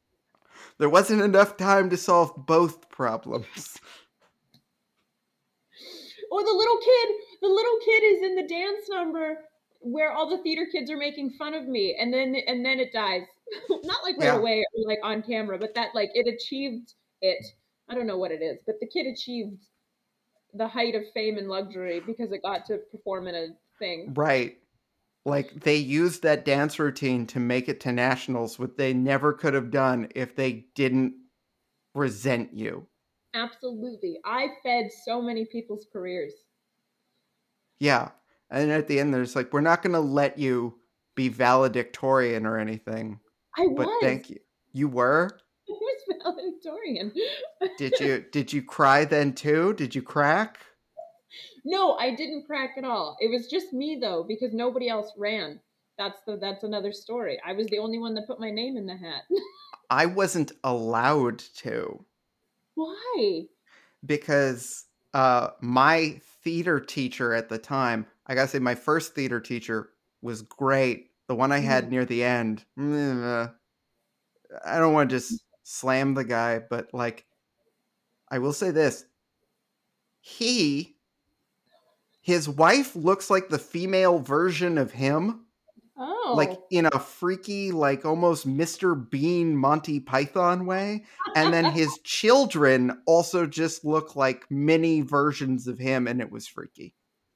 there 0.78 0.90
wasn't 0.90 1.22
enough 1.22 1.56
time 1.56 1.90
to 1.90 1.96
solve 1.98 2.34
both 2.36 2.90
problems. 2.90 3.78
Or 6.30 6.44
the 6.44 6.52
little 6.52 6.78
kid, 6.78 7.16
the 7.42 7.48
little 7.48 7.80
kid 7.86 8.04
is 8.04 8.24
in 8.24 8.36
the 8.36 8.48
dance 8.48 8.90
number 8.90 9.46
where 9.80 10.12
all 10.12 10.30
the 10.30 10.42
theater 10.44 10.68
kids 10.72 10.90
are 10.90 10.98
making 10.98 11.32
fun 11.32 11.54
of 11.54 11.68
me, 11.68 11.96
and 12.00 12.14
then 12.14 12.36
and 12.48 12.66
then 12.66 12.80
it 12.80 12.92
dies. 12.94 13.24
Not 13.70 14.04
like 14.04 14.18
right 14.18 14.26
Yeah. 14.26 14.38
away 14.38 14.60
or 14.76 14.88
like 14.88 15.00
on 15.04 15.22
camera, 15.22 15.58
but 15.58 15.74
that 15.76 15.96
like 15.96 16.12
it 16.14 16.28
achieved 16.28 16.94
it. 17.22 17.46
I 17.90 17.96
don't 17.96 18.08
know 18.08 18.18
what 18.18 18.32
it 18.32 18.42
is, 18.42 18.58
but 18.66 18.76
the 18.82 18.88
kid 18.88 19.08
achieved 19.08 19.64
the 20.54 20.68
height 20.68 20.96
of 20.96 21.04
fame 21.14 21.38
and 21.38 21.48
luxury 21.48 22.02
because 22.06 22.32
it 22.32 22.42
got 22.42 22.66
to 22.66 22.78
perform 22.92 23.28
in 23.28 23.36
a 23.36 23.48
thing. 23.80 24.14
Right. 24.16 24.58
Like 25.26 25.62
they 25.62 25.76
used 25.76 26.24
that 26.24 26.46
dance 26.46 26.80
routine 26.80 27.28
to 27.28 27.40
make 27.40 27.68
it 27.70 27.80
to 27.82 27.92
nationals, 27.92 28.58
what 28.58 28.78
they 28.78 28.94
never 28.94 29.34
could 29.34 29.54
have 29.54 29.72
done 29.72 30.10
if 30.16 30.36
they 30.36 30.66
didn't 30.74 31.14
resent 31.94 32.54
you. 32.54 32.88
Absolutely. 33.34 34.20
I 34.26 34.48
fed 34.64 34.90
so 35.06 35.22
many 35.22 35.46
people's 35.46 35.86
careers. 35.92 36.34
Yeah. 37.80 38.10
And 38.50 38.72
at 38.72 38.88
the 38.88 39.00
end, 39.00 39.14
there's 39.14 39.36
like, 39.36 39.52
we're 39.54 39.62
not 39.62 39.82
going 39.82 39.94
to 39.94 40.00
let 40.00 40.38
you 40.38 40.76
be 41.16 41.28
valedictorian 41.28 42.46
or 42.46 42.58
anything, 42.58 43.20
I 43.58 43.64
was. 43.64 43.86
but 43.86 43.90
thank 44.02 44.30
you. 44.30 44.38
You 44.72 44.88
were? 44.88 45.40
I 45.68 45.72
was 45.72 46.02
valedictorian. 46.24 47.12
Did 47.78 48.00
you 48.00 48.24
did 48.32 48.54
you 48.54 48.62
cry 48.62 49.04
then 49.04 49.34
too? 49.34 49.74
Did 49.74 49.96
you 49.96 50.02
crack? 50.02 50.60
No, 51.66 51.96
I 51.96 52.16
didn't 52.16 52.46
crack 52.46 52.76
at 52.78 52.86
all. 52.86 53.18
It 53.20 53.30
was 53.30 53.48
just 53.48 53.74
me 53.74 53.98
though, 54.00 54.24
because 54.26 54.54
nobody 54.54 54.88
else 54.88 55.12
ran. 55.18 55.60
That's 55.98 56.22
the 56.26 56.38
that's 56.38 56.64
another 56.64 56.94
story. 56.94 57.40
I 57.46 57.54
was 57.54 57.68
the 57.68 57.80
only 57.80 57.98
one 57.98 58.14
that 58.14 58.28
put 58.28 58.40
my 58.40 58.52
name 58.52 58.78
in 58.78 58.86
the 58.86 58.96
hat. 58.96 59.24
I 59.90 60.06
wasn't 60.06 60.52
allowed 60.64 61.40
to 61.58 62.06
Why? 62.76 63.48
because 64.06 64.86
uh 65.14 65.50
my 65.62 66.22
theater 66.44 66.80
teacher 66.80 67.34
at 67.34 67.50
the 67.50 67.58
time, 67.58 68.08
I 68.28 68.36
got 68.36 68.44
to 68.44 68.48
say 68.50 68.60
my 68.60 68.76
first 68.76 69.16
theater 69.16 69.40
teacher 69.40 69.92
was 70.22 70.42
great. 70.42 71.12
The 71.28 71.36
one 71.36 71.52
I 71.52 71.60
had 71.60 71.90
Mhm. 71.90 71.92
near 71.92 72.06
the 72.06 72.24
end, 72.24 72.66
mm, 72.78 73.54
I 74.66 74.80
don't 74.80 74.94
want 74.94 75.10
to 75.10 75.16
just 75.16 75.44
slam 75.64 76.14
the 76.14 76.24
guy, 76.24 76.60
but 76.60 76.94
like 76.94 77.26
I 78.30 78.40
will 78.40 78.54
say 78.54 78.72
this. 78.72 79.06
He 80.22 81.00
his 82.22 82.48
wife 82.50 82.96
looks 82.96 83.30
like 83.30 83.50
the 83.50 83.58
female 83.60 84.20
version 84.20 84.78
of 84.78 84.92
him. 84.92 85.47
Oh, 86.28 86.34
like 86.34 86.60
in 86.72 86.86
a 86.86 87.00
freaky, 87.00 87.72
like 87.72 88.04
almost 88.04 88.46
Mr. 88.46 89.10
Bean 89.10 89.56
Monty 89.56 90.02
Python 90.02 90.66
way. 90.66 91.06
And 91.36 91.54
then 91.54 91.66
his 91.72 91.98
children 92.04 93.02
also 93.06 93.46
just 93.46 93.86
look 93.86 94.18
like 94.18 94.46
mini 94.50 95.02
versions 95.02 95.68
of 95.68 95.80
him, 95.80 96.06
and 96.06 96.20
it 96.20 96.30
was 96.30 96.46
freaky. 96.46 96.96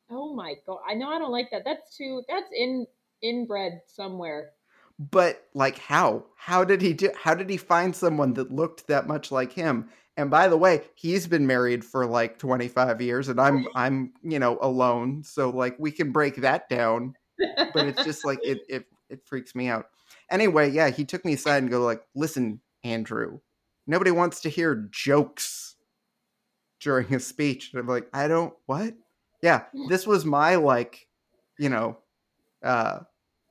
oh 0.09 0.33
my 0.33 0.55
god! 0.67 0.79
I 0.87 0.93
know 0.93 1.09
I 1.09 1.19
don't 1.19 1.31
like 1.31 1.49
that. 1.51 1.63
That's 1.63 1.95
too. 1.95 2.21
That's 2.27 2.51
in 2.53 2.85
inbred 3.21 3.81
somewhere. 3.87 4.51
But 4.99 5.47
like 5.53 5.77
how? 5.79 6.25
How 6.35 6.63
did 6.65 6.81
he 6.81 6.93
do 6.93 7.11
how 7.15 7.33
did 7.33 7.49
he 7.49 7.57
find 7.57 7.95
someone 7.95 8.33
that 8.33 8.51
looked 8.51 8.87
that 8.87 9.07
much 9.07 9.31
like 9.31 9.53
him? 9.53 9.89
And 10.17 10.29
by 10.29 10.49
the 10.49 10.57
way, 10.57 10.81
he's 10.95 11.25
been 11.25 11.47
married 11.47 11.85
for 11.85 12.05
like 12.05 12.37
25 12.37 13.01
years 13.01 13.29
and 13.29 13.39
I'm 13.39 13.65
I'm, 13.75 14.11
you 14.21 14.37
know, 14.39 14.59
alone. 14.61 15.23
So 15.23 15.49
like 15.49 15.77
we 15.79 15.91
can 15.91 16.11
break 16.11 16.35
that 16.37 16.67
down. 16.67 17.15
But 17.73 17.87
it's 17.87 18.03
just 18.03 18.25
like 18.25 18.39
it 18.43 18.59
it 18.69 18.85
it 19.09 19.21
freaks 19.25 19.55
me 19.55 19.67
out. 19.67 19.87
Anyway, 20.29 20.69
yeah, 20.71 20.89
he 20.89 21.05
took 21.05 21.25
me 21.25 21.33
aside 21.33 21.63
and 21.63 21.71
go 21.71 21.81
like, 21.83 22.03
"Listen, 22.15 22.61
Andrew, 22.83 23.39
nobody 23.87 24.11
wants 24.11 24.41
to 24.41 24.49
hear 24.49 24.87
jokes 24.91 25.75
during 26.79 27.13
a 27.13 27.19
speech." 27.19 27.71
And 27.73 27.79
I'm 27.81 27.87
like, 27.87 28.07
"I 28.13 28.27
don't 28.27 28.53
what?" 28.65 28.93
Yeah, 29.41 29.63
this 29.89 30.05
was 30.05 30.25
my 30.25 30.55
like, 30.55 31.07
you 31.57 31.69
know, 31.69 31.97
uh 32.63 32.99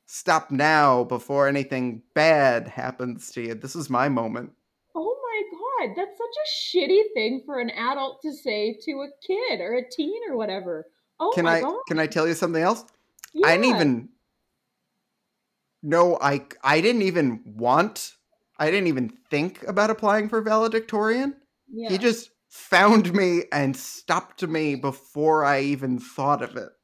stop 0.06 0.50
now 0.50 1.04
before 1.04 1.46
anything 1.48 2.02
bad 2.14 2.66
happens 2.68 3.30
to 3.32 3.42
you. 3.42 3.54
This 3.54 3.76
is 3.76 3.88
my 3.90 4.08
moment. 4.08 4.52
oh 4.94 5.16
my 5.22 5.86
god, 5.86 5.94
that's 5.96 6.18
such 6.18 6.26
a 6.26 6.76
shitty 6.78 7.02
thing 7.14 7.42
for 7.46 7.60
an 7.60 7.70
adult 7.70 8.20
to 8.22 8.32
say 8.32 8.76
to 8.84 8.92
a 9.02 9.08
kid 9.26 9.60
or 9.60 9.74
a 9.74 9.88
teen 9.90 10.20
or 10.28 10.36
whatever. 10.36 10.86
Oh 11.20 11.32
can 11.34 11.44
my 11.44 11.58
I 11.58 11.60
god! 11.60 11.80
can 11.88 11.98
I 11.98 12.06
tell 12.06 12.26
you 12.28 12.34
something 12.34 12.62
else? 12.62 12.84
I 13.44 13.56
didn't 13.56 13.74
even 13.74 14.08
no, 15.82 16.18
I 16.20 16.46
I 16.62 16.80
didn't 16.80 17.02
even 17.02 17.42
want 17.44 18.14
I 18.58 18.70
didn't 18.70 18.88
even 18.88 19.10
think 19.30 19.62
about 19.66 19.90
applying 19.90 20.28
for 20.28 20.42
valedictorian. 20.42 21.36
Yeah. 21.72 21.90
He 21.90 21.98
just 21.98 22.30
found 22.48 23.12
me 23.14 23.44
and 23.52 23.76
stopped 23.76 24.46
me 24.46 24.74
before 24.74 25.44
I 25.44 25.60
even 25.60 25.98
thought 25.98 26.42
of 26.42 26.56
it. 26.56 26.68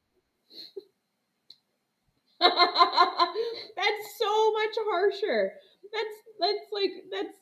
that's 2.39 4.17
so 4.19 4.51
much 4.53 4.75
harsher. 4.89 5.53
That's 5.93 6.15
that's 6.39 6.71
like 6.71 6.91
that's 7.11 7.37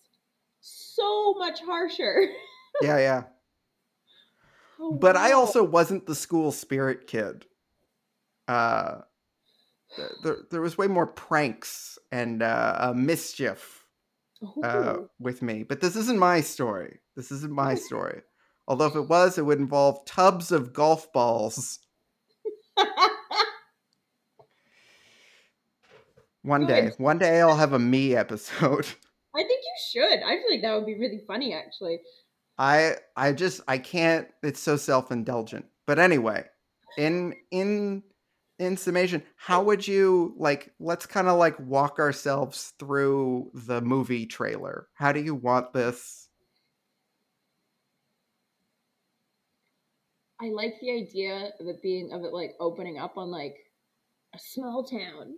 so 0.61 1.33
much 1.35 1.59
harsher. 1.61 2.29
Yeah, 2.81 2.97
yeah. 2.97 3.23
Oh, 4.77 4.91
But 4.91 5.15
I 5.15 5.31
also 5.31 5.63
wasn't 5.63 6.05
the 6.05 6.13
school 6.13 6.51
spirit 6.51 7.07
kid. 7.07 7.45
Uh 8.47 9.01
there, 10.23 10.37
there 10.51 10.61
was 10.61 10.77
way 10.77 10.87
more 10.87 11.07
pranks 11.07 11.97
and 12.11 12.43
uh, 12.43 12.93
mischief 12.95 13.85
uh, 14.63 14.97
with 15.19 15.41
me. 15.41 15.63
But 15.63 15.81
this 15.81 15.95
isn't 15.95 16.19
my 16.19 16.41
story. 16.41 16.99
This 17.15 17.31
isn't 17.31 17.53
my 17.53 17.75
story. 17.75 18.21
Although 18.67 18.87
if 18.87 18.95
it 18.95 19.07
was, 19.07 19.37
it 19.37 19.45
would 19.45 19.59
involve 19.59 20.05
tubs 20.05 20.51
of 20.51 20.73
golf 20.73 21.11
balls. 21.13 21.79
One 26.41 26.67
day, 26.67 26.91
one 26.99 27.17
day 27.17 27.41
I'll 27.41 27.55
have 27.55 27.73
a 27.73 27.79
me 27.79 28.15
episode. 28.15 28.85
I 29.35 29.39
think 29.39 29.61
you 29.63 29.75
should. 29.91 30.19
I 30.21 30.35
feel 30.35 30.51
like 30.51 30.61
that 30.61 30.75
would 30.75 30.85
be 30.85 30.93
really 30.93 31.23
funny, 31.25 31.55
actually. 31.55 32.01
I 32.59 32.97
I 33.15 33.31
just 33.33 33.61
I 33.67 33.79
can't. 33.79 34.27
It's 34.43 34.59
so 34.59 34.77
self 34.77 35.11
indulgent. 35.11 35.65
But 35.87 35.97
anyway, 35.97 36.45
in 36.99 37.33
in 37.49 38.03
in 38.59 38.77
summation, 38.77 39.23
how 39.35 39.63
would 39.63 39.87
you 39.87 40.33
like? 40.37 40.73
Let's 40.79 41.05
kind 41.05 41.27
of 41.27 41.37
like 41.37 41.59
walk 41.59 41.99
ourselves 41.99 42.73
through 42.79 43.51
the 43.53 43.81
movie 43.81 44.25
trailer. 44.25 44.87
How 44.93 45.11
do 45.11 45.21
you 45.21 45.35
want 45.35 45.73
this? 45.73 46.29
I 50.41 50.49
like 50.49 50.75
the 50.81 50.91
idea 50.91 51.51
of 51.59 51.67
it 51.67 51.81
being 51.81 52.11
of 52.13 52.23
it 52.23 52.33
like 52.33 52.51
opening 52.59 52.97
up 52.97 53.17
on 53.17 53.31
like 53.31 53.55
a 54.33 54.39
small 54.39 54.83
town 54.83 55.33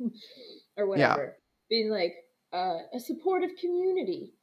or 0.76 0.86
whatever. 0.86 1.36
Being 1.70 1.90
like 1.90 2.14
uh, 2.52 2.78
a 2.92 3.00
supportive 3.00 3.50
community. 3.60 4.34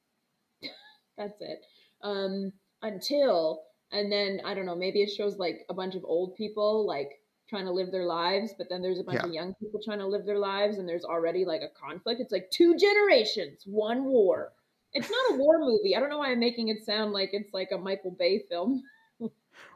That's 1.17 1.39
it. 1.39 1.59
Um, 2.01 2.51
until 2.81 3.63
and 3.91 4.11
then 4.11 4.41
I 4.45 4.53
don't 4.53 4.65
know, 4.65 4.75
maybe 4.75 5.01
it 5.01 5.11
shows 5.11 5.37
like 5.37 5.65
a 5.69 5.73
bunch 5.73 5.95
of 5.95 6.03
old 6.05 6.35
people 6.35 6.85
like 6.85 7.20
trying 7.51 7.65
to 7.65 7.71
live 7.71 7.91
their 7.91 8.05
lives, 8.05 8.53
but 8.57 8.69
then 8.69 8.81
there's 8.81 8.97
a 8.99 9.03
bunch 9.03 9.19
Yeah. 9.19 9.25
of 9.27 9.33
young 9.33 9.53
people 9.55 9.79
trying 9.83 9.99
to 9.99 10.07
live 10.07 10.25
their 10.25 10.39
lives, 10.39 10.77
and 10.77 10.87
there's 10.87 11.03
already 11.03 11.43
like 11.43 11.61
a 11.61 11.69
conflict. 11.69 12.21
It's 12.21 12.31
like 12.31 12.49
two 12.49 12.75
generations, 12.77 13.63
one 13.67 14.05
war. 14.05 14.53
It's 14.93 15.09
not 15.09 15.33
a 15.33 15.35
war 15.35 15.59
movie. 15.59 15.95
I 15.95 15.99
don't 15.99 16.09
know 16.09 16.17
why 16.17 16.31
I'm 16.31 16.39
making 16.39 16.69
it 16.69 16.85
sound 16.85 17.11
like 17.11 17.31
it's 17.33 17.53
like 17.53 17.71
a 17.71 17.77
Michael 17.77 18.11
Bay 18.11 18.39
film. 18.49 18.81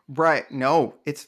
Right. 0.08 0.50
No, 0.52 0.96
it's 1.06 1.28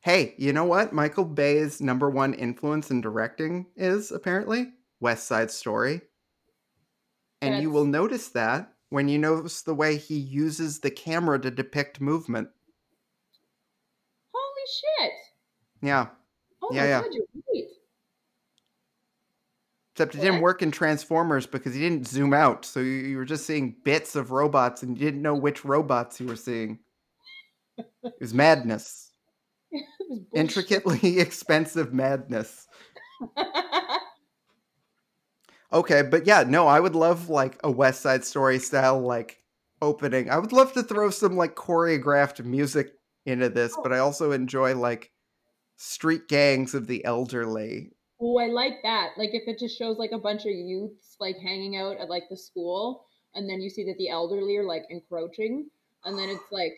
hey, 0.00 0.34
you 0.36 0.52
know 0.52 0.64
what? 0.64 0.92
Michael 0.92 1.24
Bay's 1.24 1.80
number 1.80 2.10
one 2.10 2.34
influence 2.34 2.90
in 2.90 3.00
directing 3.00 3.66
is 3.76 4.10
apparently 4.12 4.72
West 5.00 5.26
Side 5.26 5.50
Story. 5.50 6.02
And 7.40 7.62
you 7.62 7.70
will 7.70 7.84
notice 7.84 8.28
that 8.30 8.72
when 8.88 9.08
you 9.08 9.18
notice 9.18 9.62
the 9.62 9.74
way 9.74 9.96
he 9.96 10.16
uses 10.16 10.80
the 10.80 10.90
camera 10.90 11.38
to 11.40 11.50
depict 11.50 12.00
movement. 12.00 12.48
Holy 14.34 14.66
shit! 14.66 15.12
Yeah. 15.86 16.08
Oh 16.62 16.68
Yeah, 16.72 16.84
yeah. 16.84 17.00
god, 17.02 17.10
right. 17.54 17.64
Except 19.94 20.14
it 20.14 20.20
didn't 20.20 20.42
work 20.42 20.60
in 20.60 20.70
Transformers 20.70 21.46
because 21.46 21.74
he 21.74 21.80
didn't 21.80 22.06
zoom 22.06 22.34
out. 22.34 22.66
So 22.66 22.80
you, 22.80 22.90
you 22.92 23.16
were 23.16 23.24
just 23.24 23.46
seeing 23.46 23.76
bits 23.82 24.14
of 24.14 24.30
robots 24.30 24.82
and 24.82 24.98
you 24.98 25.04
didn't 25.04 25.22
know 25.22 25.34
which 25.34 25.64
robots 25.64 26.20
you 26.20 26.26
were 26.26 26.36
seeing. 26.36 26.80
It 27.78 28.14
was 28.20 28.34
madness. 28.34 29.10
It 29.72 29.84
was. 30.10 30.20
Intricately 30.34 31.18
expensive 31.18 31.92
madness. 31.92 32.66
Okay, 35.72 36.02
but 36.02 36.26
yeah, 36.26 36.44
no, 36.46 36.66
I 36.68 36.78
would 36.80 36.94
love 36.94 37.28
like 37.28 37.58
a 37.64 37.70
West 37.70 38.00
Side 38.00 38.24
Story 38.24 38.58
style 38.58 39.00
like 39.00 39.42
opening. 39.82 40.30
I 40.30 40.38
would 40.38 40.52
love 40.52 40.72
to 40.74 40.82
throw 40.82 41.10
some 41.10 41.36
like 41.36 41.54
choreographed 41.56 42.44
music 42.44 42.92
into 43.24 43.48
this, 43.48 43.74
oh. 43.76 43.82
but 43.82 43.92
I 43.92 43.98
also 43.98 44.32
enjoy 44.32 44.76
like 44.76 45.10
street 45.76 46.28
gangs 46.28 46.74
of 46.74 46.86
the 46.86 47.04
elderly. 47.04 47.92
Oh, 48.20 48.38
I 48.38 48.46
like 48.46 48.82
that. 48.82 49.10
Like 49.16 49.30
if 49.32 49.46
it 49.46 49.58
just 49.58 49.78
shows 49.78 49.98
like 49.98 50.12
a 50.12 50.18
bunch 50.18 50.42
of 50.42 50.52
youths 50.52 51.16
like 51.20 51.36
hanging 51.38 51.76
out 51.76 51.98
at 51.98 52.08
like 52.08 52.24
the 52.30 52.36
school, 52.36 53.06
and 53.34 53.48
then 53.48 53.60
you 53.60 53.70
see 53.70 53.84
that 53.84 53.98
the 53.98 54.08
elderly 54.08 54.56
are 54.56 54.64
like 54.64 54.84
encroaching, 54.90 55.68
and 56.04 56.18
then 56.18 56.28
it's 56.28 56.50
like 56.50 56.74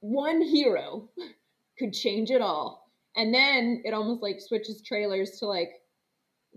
one 0.00 0.42
hero 0.42 1.08
could 1.78 1.92
change 1.92 2.30
it 2.30 2.42
all, 2.42 2.90
and 3.16 3.32
then 3.32 3.82
it 3.84 3.94
almost 3.94 4.22
like 4.22 4.40
switches 4.40 4.82
trailers 4.82 5.38
to 5.38 5.46
like 5.46 5.70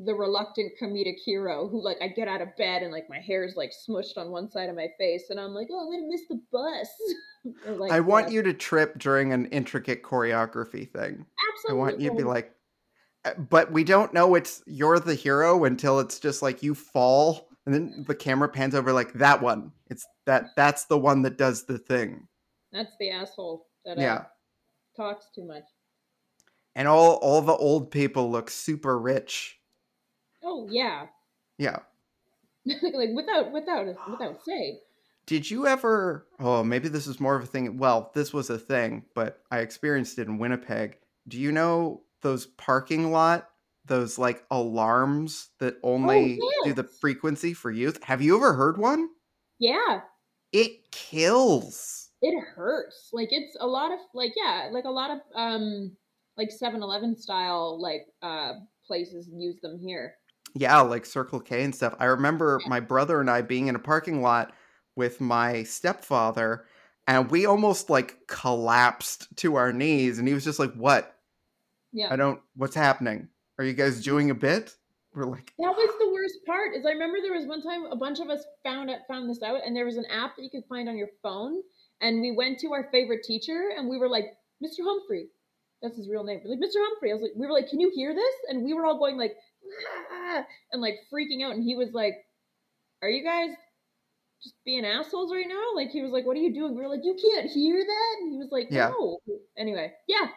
the 0.06 0.14
reluctant 0.14 0.74
comedic 0.82 1.18
hero 1.24 1.68
who 1.68 1.84
like 1.84 1.98
I 2.02 2.08
get 2.08 2.28
out 2.28 2.42
of 2.42 2.56
bed 2.58 2.84
and 2.84 2.92
like 2.92 3.10
my 3.10 3.20
hair's 3.20 3.56
like 3.56 3.72
smushed 3.72 4.18
on 4.18 4.32
one 4.32 4.50
side 4.50 4.70
of 4.70 4.76
my 4.76 4.88
face, 4.98 5.30
and 5.30 5.40
I'm 5.40 5.54
like, 5.54 5.68
oh, 5.72 5.80
I'm 5.80 5.92
gonna 5.92 6.08
miss 6.10 6.28
the 6.30 6.42
bus. 6.52 6.88
Or, 7.66 7.76
like, 7.76 7.94
I 7.94 8.02
want 8.02 8.28
yeah, 8.28 8.34
you 8.34 8.42
to 8.42 8.54
trip 8.54 8.98
during 9.00 9.32
an 9.32 9.46
intricate 9.48 10.04
choreography 10.04 10.92
thing. 10.92 11.26
Absolutely. 11.54 11.70
I 11.70 11.74
want 11.74 12.02
you 12.02 12.10
to 12.10 12.16
be 12.18 12.24
like, 12.24 12.54
"Uh, 13.24 13.36
but 13.36 13.72
we 13.72 13.86
don't 13.86 14.14
know 14.14 14.36
it's 14.36 14.64
you're 14.66 15.00
the 15.00 15.16
hero 15.16 15.64
until 15.64 16.00
it's 16.02 16.20
just 16.20 16.42
like 16.42 16.62
you 16.62 16.76
fall 16.76 17.48
and 17.66 17.74
then 17.74 18.06
the 18.08 18.16
camera 18.16 18.50
pans 18.50 18.76
over 18.76 18.92
like 18.92 19.14
that 19.14 19.42
one. 19.42 19.72
It's 19.90 20.06
that 20.26 20.48
that's 20.56 20.86
the 20.86 20.98
one 20.98 21.22
that 21.24 21.38
does 21.38 21.66
the 21.66 21.78
thing. 21.78 22.28
That's 22.72 22.96
the 23.00 23.12
asshole 23.12 23.68
that 23.86 23.98
Yeah. 23.98 24.26
talks 24.96 25.30
too 25.34 25.46
much. 25.46 25.64
And 26.76 26.88
all 26.88 27.16
all 27.16 27.42
the 27.42 27.56
old 27.56 27.92
people 27.92 28.32
look 28.32 28.50
super 28.50 28.98
rich. 28.98 29.60
Oh 30.50 30.68
yeah, 30.72 31.08
Yeah. 31.58 31.80
like 32.66 33.10
without 33.16 33.52
without 33.52 33.86
without 34.10 34.44
say. 34.44 34.80
Did 35.26 35.50
you 35.52 35.68
ever 35.68 36.26
Oh, 36.40 36.64
maybe 36.64 36.88
this 36.88 37.06
is 37.08 37.20
more 37.20 37.36
of 37.36 37.44
a 37.44 37.48
thing. 37.48 37.78
Well, 37.78 38.12
this 38.16 38.34
was 38.34 38.50
a 38.50 38.58
thing, 38.58 39.06
but 39.14 39.42
I 39.52 39.60
experienced 39.60 40.18
it 40.20 40.28
in 40.28 40.38
Winnipeg. 40.38 40.98
Do 41.28 41.38
you 41.38 41.52
know 41.52 42.04
those 42.22 42.46
parking 42.46 43.12
lot 43.12 43.50
those 43.86 44.18
like 44.18 44.44
alarms 44.52 45.50
that 45.60 45.76
only 45.84 46.40
do 46.66 46.74
the 46.74 46.84
frequency 46.84 47.54
for 47.54 47.72
youth? 47.72 48.04
Have 48.04 48.22
you 48.22 48.36
ever 48.38 48.54
heard 48.54 48.78
one? 48.78 49.10
Yeah, 49.60 50.02
It 50.52 50.92
kills. 50.92 52.10
it 52.22 52.38
hurts. 52.56 53.10
Like 53.14 53.30
it's 53.32 53.56
a 53.60 53.68
lot 53.68 53.92
of 53.92 54.00
like 54.14 54.34
yeah, 54.36 54.70
like 54.72 54.86
a 54.86 54.90
lot 54.90 55.12
of 55.12 55.20
um 55.36 55.96
like 56.38 56.50
7-Eleven 56.50 57.16
style 57.18 57.82
like 57.82 58.06
uh 58.22 58.54
places 58.86 59.30
use 59.34 59.60
them 59.62 59.80
here. 59.80 60.16
Yeah, 60.54 60.80
like 60.82 61.06
Circle 61.06 61.42
K 61.42 61.64
and 61.64 61.74
stuff. 61.74 61.96
I 62.00 62.06
remember 62.06 62.60
my 62.68 62.80
brother 62.80 63.22
and 63.22 63.30
I 63.30 63.42
being 63.42 63.68
in 63.68 63.76
a 63.76 63.80
parking 63.80 64.22
lot 64.22 64.54
with 64.96 65.22
my 65.22 65.64
stepfather, 65.64 66.66
and 67.06 67.30
we 67.30 67.46
almost 67.46 67.90
like 67.90 68.28
collapsed 68.28 69.28
to 69.38 69.56
our 69.56 69.72
knees. 69.72 70.20
And 70.20 70.28
he 70.28 70.34
was 70.34 70.44
just 70.44 70.60
like, 70.60 70.74
What? 70.74 71.16
Yeah. 71.94 72.12
I 72.12 72.16
don't, 72.16 72.42
what's 72.56 72.76
happening? 72.76 73.30
Are 73.58 73.64
you 73.64 73.74
guys 73.74 74.04
doing 74.04 74.30
a 74.30 74.36
bit? 74.36 74.76
We're 75.14 75.26
like, 75.26 75.54
That 75.58 75.76
was 75.76 75.96
the 76.00 76.06
ah. 76.06 76.14
worst 76.14 76.38
part. 76.46 76.76
Is 76.76 76.86
I 76.86 76.92
remember 76.92 77.18
there 77.22 77.38
was 77.38 77.46
one 77.46 77.62
time 77.62 77.86
a 77.86 77.96
bunch 77.96 78.20
of 78.20 78.30
us 78.30 78.44
found 78.64 78.90
it, 78.90 79.00
found 79.08 79.30
this 79.30 79.42
out, 79.42 79.62
and 79.66 79.76
there 79.76 79.86
was 79.86 79.98
an 79.98 80.06
app 80.06 80.36
that 80.36 80.44
you 80.44 80.50
could 80.50 80.66
find 80.68 80.90
on 80.90 80.98
your 80.98 81.10
phone, 81.24 81.62
and 82.02 82.22
we 82.22 82.32
went 82.32 82.60
to 82.60 82.74
our 82.74 82.90
favorite 82.92 83.24
teacher, 83.24 83.70
and 83.76 83.88
we 83.88 83.98
were 83.98 84.10
like, 84.10 84.26
"Mr. 84.64 84.84
Humphrey," 84.84 85.30
that's 85.82 85.98
his 85.98 86.10
real 86.10 86.24
name. 86.24 86.42
We're 86.44 86.52
like, 86.52 86.60
"Mr. 86.60 86.78
Humphrey," 86.78 87.12
I 87.12 87.14
was 87.14 87.24
like, 87.24 87.32
we 87.36 87.48
were 87.48 87.54
like, 87.54 87.70
"Can 87.70 87.80
you 87.80 87.92
hear 87.96 88.14
this?" 88.14 88.36
And 88.50 88.64
we 88.64 88.74
were 88.74 88.86
all 88.86 89.00
going 89.00 89.18
like, 89.18 89.36
"Ah," 90.12 90.46
and 90.72 90.82
like 90.82 90.96
freaking 91.14 91.44
out, 91.44 91.54
and 91.54 91.64
he 91.64 91.76
was 91.76 91.94
like, 91.94 92.16
"Are 93.02 93.10
you 93.10 93.24
guys 93.24 93.50
just 94.44 94.56
being 94.66 94.86
assholes 94.86 95.32
right 95.32 95.48
now?" 95.48 95.64
Like 95.76 95.90
he 95.90 96.02
was 96.02 96.12
like, 96.12 96.26
"What 96.26 96.38
are 96.38 96.42
you 96.42 96.54
doing?" 96.54 96.76
We 96.76 96.82
were 96.82 96.90
like, 96.90 97.04
"You 97.04 97.16
can't 97.16 97.50
hear 97.50 97.78
that," 97.84 98.16
and 98.22 98.32
he 98.32 98.38
was 98.38 98.50
like, 98.52 98.68
Yeah. 98.72 98.90
"No." 98.90 99.20
Anyway, 99.58 99.92
yeah, 100.08 100.28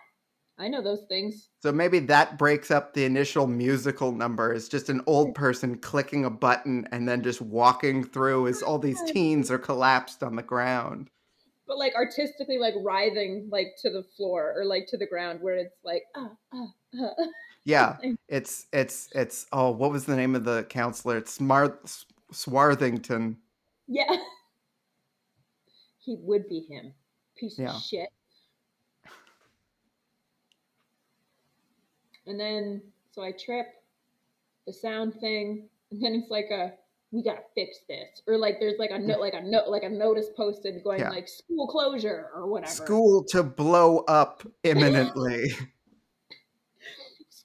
I 0.58 0.68
know 0.68 0.82
those 0.82 1.04
things. 1.08 1.48
so 1.62 1.72
maybe 1.72 1.98
that 2.00 2.38
breaks 2.38 2.70
up 2.70 2.94
the 2.94 3.04
initial 3.04 3.46
musical 3.46 4.12
number. 4.12 4.52
It's 4.52 4.68
just 4.68 4.88
an 4.88 5.02
old 5.06 5.34
person 5.34 5.76
clicking 5.78 6.24
a 6.24 6.30
button 6.30 6.86
and 6.92 7.06
then 7.08 7.22
just 7.22 7.40
walking 7.42 8.02
through 8.04 8.46
as 8.48 8.62
all 8.62 8.78
these 8.78 9.00
teens 9.10 9.50
are 9.50 9.58
collapsed 9.58 10.22
on 10.22 10.36
the 10.36 10.42
ground. 10.42 11.10
but 11.66 11.78
like 11.78 11.94
artistically 11.94 12.58
like 12.58 12.74
writhing 12.82 13.48
like 13.50 13.68
to 13.82 13.90
the 13.90 14.02
floor 14.16 14.52
or 14.56 14.64
like 14.64 14.86
to 14.88 14.96
the 14.98 15.06
ground 15.06 15.40
where 15.40 15.54
it's 15.56 15.76
like 15.84 16.02
ah 16.16 16.30
ah 16.52 16.66
ah. 17.00 17.14
Yeah, 17.64 17.96
it's 18.28 18.66
it's 18.72 19.08
it's 19.14 19.46
oh, 19.52 19.70
what 19.70 19.90
was 19.90 20.06
the 20.06 20.16
name 20.16 20.34
of 20.34 20.44
the 20.44 20.64
counselor? 20.64 21.18
It's 21.18 21.32
Smart 21.34 21.80
Swarthington. 22.32 23.36
yeah 23.88 24.04
he 26.04 26.16
would 26.20 26.48
be 26.48 26.60
him 26.68 26.92
piece 27.36 27.58
Yeah. 27.58 27.74
of 27.74 27.82
shit 27.82 28.08
and 32.26 32.38
then 32.38 32.80
so 33.12 33.22
i 33.22 33.32
trip 33.32 33.66
the 34.66 34.72
sound 34.72 35.14
thing 35.20 35.68
and 35.90 36.02
then 36.02 36.14
it's 36.14 36.30
like 36.30 36.46
a 36.52 36.72
we 37.12 37.22
gotta 37.22 37.42
fix 37.54 37.78
this 37.88 38.22
or 38.28 38.36
like 38.38 38.58
there's 38.60 38.78
like 38.78 38.90
a 38.92 38.98
note 38.98 39.18
like 39.20 39.34
a 39.34 39.40
note 39.42 39.66
like 39.68 39.82
a 39.82 39.88
notice 39.88 40.26
posted 40.36 40.82
going 40.84 41.00
Yeah. 41.00 41.10
like 41.10 41.26
school 41.28 41.66
closure 41.66 42.30
or 42.34 42.46
whatever 42.46 42.70
School 42.72 43.24
to 43.30 43.42
blow 43.42 43.98
up 44.06 44.44
imminently. 44.62 45.50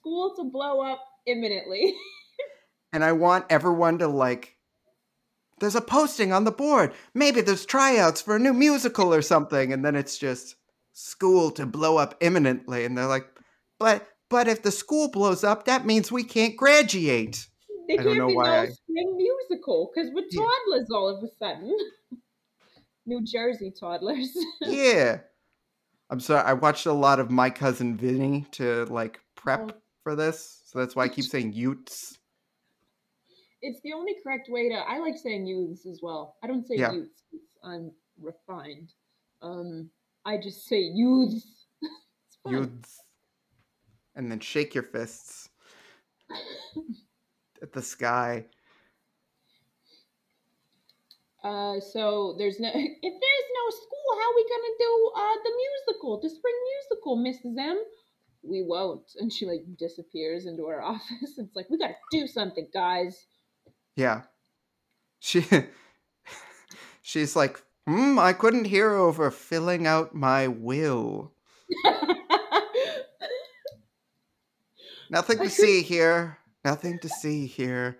School 0.06 0.34
to 0.36 0.44
blow 0.44 0.80
up 0.82 1.00
imminently 1.26 1.92
and 2.92 3.02
I 3.02 3.10
want 3.12 3.46
everyone 3.50 3.98
to 3.98 4.06
like 4.06 4.52
there's 5.58 5.74
a 5.74 5.80
posting 5.80 6.32
on 6.34 6.44
the 6.44 6.50
board. 6.52 6.92
Maybe 7.14 7.40
there's 7.40 7.64
tryouts 7.64 8.20
for 8.20 8.36
a 8.36 8.38
new 8.38 8.52
musical 8.52 9.12
or 9.12 9.22
something 9.22 9.72
and 9.72 9.82
then 9.84 9.96
it's 9.96 10.18
just 10.18 10.54
school 10.92 11.50
to 11.52 11.64
blow 11.66 11.96
up 11.96 12.14
imminently 12.20 12.84
and 12.84 12.96
they're 12.96 13.06
like 13.06 13.26
but 13.80 14.06
but 14.30 14.46
if 14.48 14.62
the 14.62 14.70
school 14.70 15.08
blows 15.10 15.42
up 15.42 15.64
that 15.64 15.84
means 15.86 16.12
we 16.12 16.22
can't 16.22 16.56
graduate. 16.56 17.48
There 17.88 17.96
don't 17.96 18.06
can't 18.06 18.18
know 18.18 18.26
be 18.28 18.34
why 18.36 18.44
no 18.44 18.52
I- 18.62 18.66
spring 18.68 19.16
musical 19.16 19.90
because 19.92 20.10
we're 20.14 20.24
Yeah. 20.30 20.42
toddlers 20.44 20.88
all 20.92 21.08
of 21.08 21.24
a 21.24 21.28
sudden. 21.38 21.76
New 23.06 23.24
Jersey 23.24 23.72
toddlers. 23.78 24.36
Yeah. 24.60 25.18
I'm 26.10 26.20
sorry. 26.20 26.42
I 26.44 26.52
watched 26.52 26.86
a 26.86 26.92
lot 26.92 27.18
of 27.18 27.30
My 27.32 27.50
Cousin 27.50 27.96
Vinny 27.96 28.46
to 28.52 28.84
like 28.84 29.18
prep 29.34 29.72
Oh. 29.72 29.76
For 30.06 30.14
this. 30.14 30.62
So 30.66 30.78
that's 30.78 30.94
why 30.94 31.02
I 31.02 31.08
keep 31.08 31.24
saying 31.24 31.52
Utes. 31.52 32.16
it's 33.60 33.80
the 33.82 33.92
only 33.92 34.14
correct 34.22 34.48
way 34.48 34.68
to. 34.68 34.76
I 34.76 34.98
like 34.98 35.16
saying 35.18 35.48
youths 35.48 35.84
as 35.84 35.98
well. 36.00 36.36
I 36.44 36.46
don't 36.46 36.64
say 36.64 36.76
Yeah. 36.76 36.92
youths. 36.92 37.24
I'm 37.64 37.90
refined. 38.20 38.92
Um, 39.42 39.90
I 40.24 40.36
just 40.36 40.68
say 40.68 40.78
youths. 40.78 41.66
Utes. 42.46 43.00
And 44.14 44.30
then 44.30 44.38
shake 44.38 44.76
your 44.76 44.84
fists 44.84 45.48
at 47.60 47.72
the 47.72 47.82
sky. 47.82 48.44
Uh, 51.42 51.80
so 51.80 52.36
there's 52.38 52.60
no. 52.60 52.68
If 53.08 53.14
there's 53.24 53.48
no 53.58 53.64
school, 53.70 54.10
how 54.20 54.30
are 54.30 54.36
we 54.36 54.46
gonna 54.54 54.74
do 54.78 55.10
uh 55.16 55.36
the 55.42 55.52
musical, 55.64 56.20
the 56.20 56.30
spring 56.30 56.58
musical, 56.70 57.16
Mrs. 57.16 57.58
M? 57.58 57.78
We 58.46 58.62
won't. 58.62 59.02
And 59.18 59.32
she 59.32 59.46
like 59.46 59.64
disappears 59.78 60.46
into 60.46 60.66
her 60.66 60.82
office. 60.92 61.38
It's 61.38 61.56
like 61.56 61.68
we 61.70 61.78
gotta 61.78 61.96
do 62.10 62.26
something, 62.26 62.68
guys. 62.72 63.26
Yeah. 63.96 64.22
She 65.18 65.44
she's 67.02 67.36
like, 67.36 67.62
hmm, 67.86 68.18
I 68.18 68.32
couldn't 68.32 68.66
hear 68.66 68.92
over 68.92 69.30
filling 69.30 69.86
out 69.86 70.14
my 70.14 70.48
will. 70.48 71.32
Nothing 75.10 75.38
to 75.38 75.48
see 75.50 75.82
here. 75.82 76.38
Nothing 76.64 76.98
to 77.00 77.08
see 77.08 77.46
here. 77.46 77.98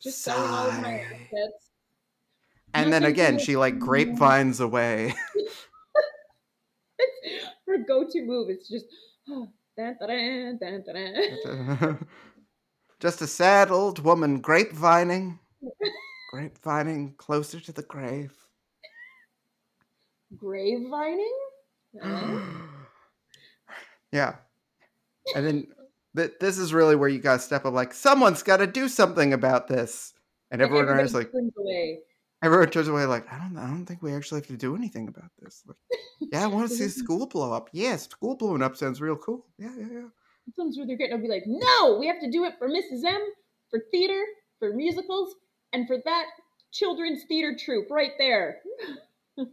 Just 0.00 0.22
selling 0.22 0.50
all 0.50 0.68
of 0.68 0.80
my 0.80 0.98
Sigh. 0.98 1.28
And 2.74 2.92
then 2.92 3.02
Nothing 3.02 3.14
again, 3.14 3.38
she 3.38 3.56
like 3.56 3.78
grapevines 3.78 4.60
away. 4.60 5.14
Her 7.66 7.78
go-to 7.86 8.22
move. 8.22 8.48
It's 8.48 8.68
just 8.68 8.86
dun, 9.26 9.52
dun, 9.76 9.96
dun, 10.00 10.58
dun, 10.58 10.82
dun, 10.86 11.76
dun. 11.76 12.08
Just 13.00 13.20
a 13.20 13.26
sad 13.26 13.70
old 13.70 13.98
woman 13.98 14.40
grapevining, 14.40 15.38
grapevining 16.30 17.14
closer 17.16 17.58
to 17.60 17.72
the 17.72 17.82
grave. 17.82 18.32
grave 20.36 20.88
vining. 20.88 21.34
Uh, 22.02 22.40
yeah. 24.12 24.36
And 25.34 25.46
then 25.46 25.66
th- 26.16 26.32
this 26.40 26.58
is 26.58 26.72
really 26.72 26.96
where 26.96 27.08
you 27.08 27.18
gotta 27.18 27.40
step 27.40 27.64
up 27.64 27.74
like, 27.74 27.92
someone's 27.92 28.42
gotta 28.42 28.66
do 28.66 28.88
something 28.88 29.32
about 29.32 29.68
this. 29.68 30.14
And 30.50 30.60
everyone 30.60 31.00
is 31.00 31.14
like, 31.14 31.32
turns 31.32 31.52
everyone 32.42 32.68
turns 32.70 32.88
away 32.88 33.06
like, 33.06 33.32
I 33.32 33.38
don't 33.38 33.56
I 33.56 33.66
don't 33.66 33.86
think 33.86 34.02
we 34.02 34.12
actually 34.14 34.40
have 34.40 34.48
to 34.48 34.56
do 34.56 34.76
anything 34.76 35.08
about 35.08 35.30
this. 35.40 35.62
Like, 35.66 35.76
yeah, 36.20 36.44
I 36.44 36.46
want 36.48 36.68
to 36.68 36.74
see 36.74 36.88
school 37.00 37.26
blow 37.26 37.52
up. 37.52 37.70
Yeah, 37.72 37.96
school 37.96 38.36
blowing 38.36 38.62
up 38.62 38.76
sounds 38.76 39.00
real 39.00 39.16
cool. 39.16 39.46
Yeah, 39.58 39.70
yeah, 39.78 39.86
yeah. 39.90 40.08
Really 40.58 40.96
great. 40.96 41.10
and 41.10 41.14
I'll 41.14 41.22
be 41.22 41.28
like, 41.28 41.44
no, 41.46 41.96
we 41.98 42.08
have 42.08 42.20
to 42.20 42.30
do 42.30 42.44
it 42.44 42.54
for 42.58 42.68
Mrs. 42.68 43.04
M, 43.04 43.20
for 43.70 43.80
theater, 43.92 44.20
for 44.58 44.72
musicals, 44.74 45.36
and 45.72 45.86
for 45.86 45.98
that 46.04 46.26
children's 46.72 47.22
theater 47.28 47.56
troupe 47.56 47.90
right 47.90 48.12
there. 48.18 48.58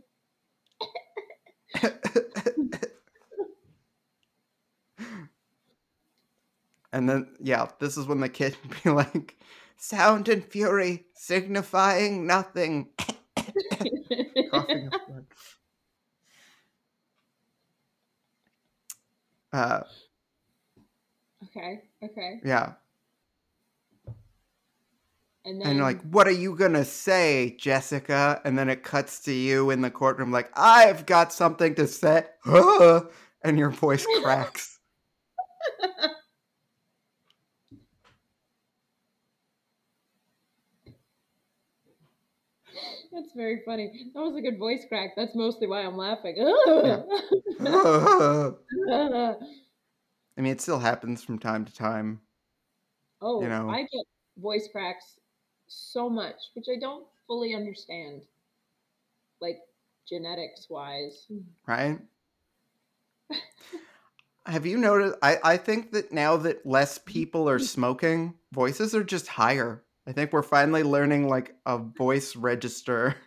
and 6.91 7.07
then 7.07 7.28
yeah, 7.40 7.68
this 7.80 7.98
is 7.98 8.07
when 8.07 8.20
the 8.20 8.30
kid 8.30 8.57
be 8.84 8.90
like, 8.90 9.38
sound 9.80 10.30
and 10.30 10.46
fury 10.46 11.08
signifying 11.16 12.28
nothing. 12.28 12.90
Coughing 14.50 14.88
up 14.88 14.96
blood. 15.08 15.26
Uh, 19.54 19.82
okay, 21.44 21.82
okay. 22.04 22.44
yeah, 22.44 22.74
And 25.46 25.62
then 25.62 25.68
and 25.72 25.80
like, 25.80 26.02
what 26.04 26.28
are 26.28 26.32
you 26.32 26.56
gonna 26.56 26.86
say, 26.86 27.56
Jessica? 27.60 28.42
And 28.46 28.58
then 28.58 28.70
it 28.70 28.84
cuts 28.84 29.20
to 29.22 29.34
you 29.34 29.72
in 29.72 29.82
the 29.82 29.92
courtroom, 29.92 30.32
like, 30.32 30.52
I've 30.56 31.06
got 31.06 31.34
something 31.34 31.76
to 31.76 31.88
say, 31.88 32.26
and 32.46 33.60
your 33.60 33.72
voice 33.72 34.08
cracks. 34.22 34.79
That's 43.20 43.34
very 43.34 43.62
funny. 43.66 44.12
That 44.14 44.22
was 44.22 44.38
a 44.38 44.41
good 44.41 44.58
voice 44.58 44.86
crack. 44.88 45.12
That's 45.18 45.36
mostly 45.36 45.68
why 45.68 45.82
I'm 45.82 45.98
laughing. 45.98 46.36
I 50.38 50.41
mean, 50.41 50.54
it 50.54 50.62
still 50.62 50.80
happens 50.80 51.22
from 51.22 51.38
time 51.38 51.66
to 51.66 51.74
time. 51.74 52.22
oh, 53.22 53.41
You 53.41 53.50
know. 53.50 53.70
I 53.70 53.82
get 53.82 54.06
voice 54.38 54.70
cracks 54.72 55.20
so 55.68 56.10
much, 56.10 56.36
which 56.54 56.68
I 56.74 56.80
don't 56.80 57.06
fully 57.28 57.54
understand. 57.54 58.22
Like 59.41 59.60
genetics 60.08 60.68
wise. 60.70 61.28
right? 61.68 62.00
Have 64.46 64.66
you 64.66 64.78
noticed? 64.78 65.18
I, 65.22 65.40
I 65.44 65.58
think 65.58 65.91
that 65.91 66.14
now 66.14 66.38
that 66.38 66.66
less 66.66 67.00
people 67.00 67.50
are 67.50 67.60
smoking, 67.60 68.36
voices 68.54 68.96
are 68.96 69.04
just 69.04 69.28
higher. 69.28 69.84
I 70.10 70.11
think 70.11 70.34
we're 70.34 70.41
finally 70.41 70.81
learning 70.81 71.30
like 71.30 71.56
a 71.68 71.77
voice 71.77 72.36
register. 72.36 73.15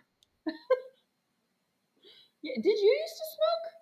Yeah, 2.43 2.55
did 2.61 2.65
you 2.77 2.99
used 3.01 3.13
to 3.13 3.23
smoke? 3.35 3.73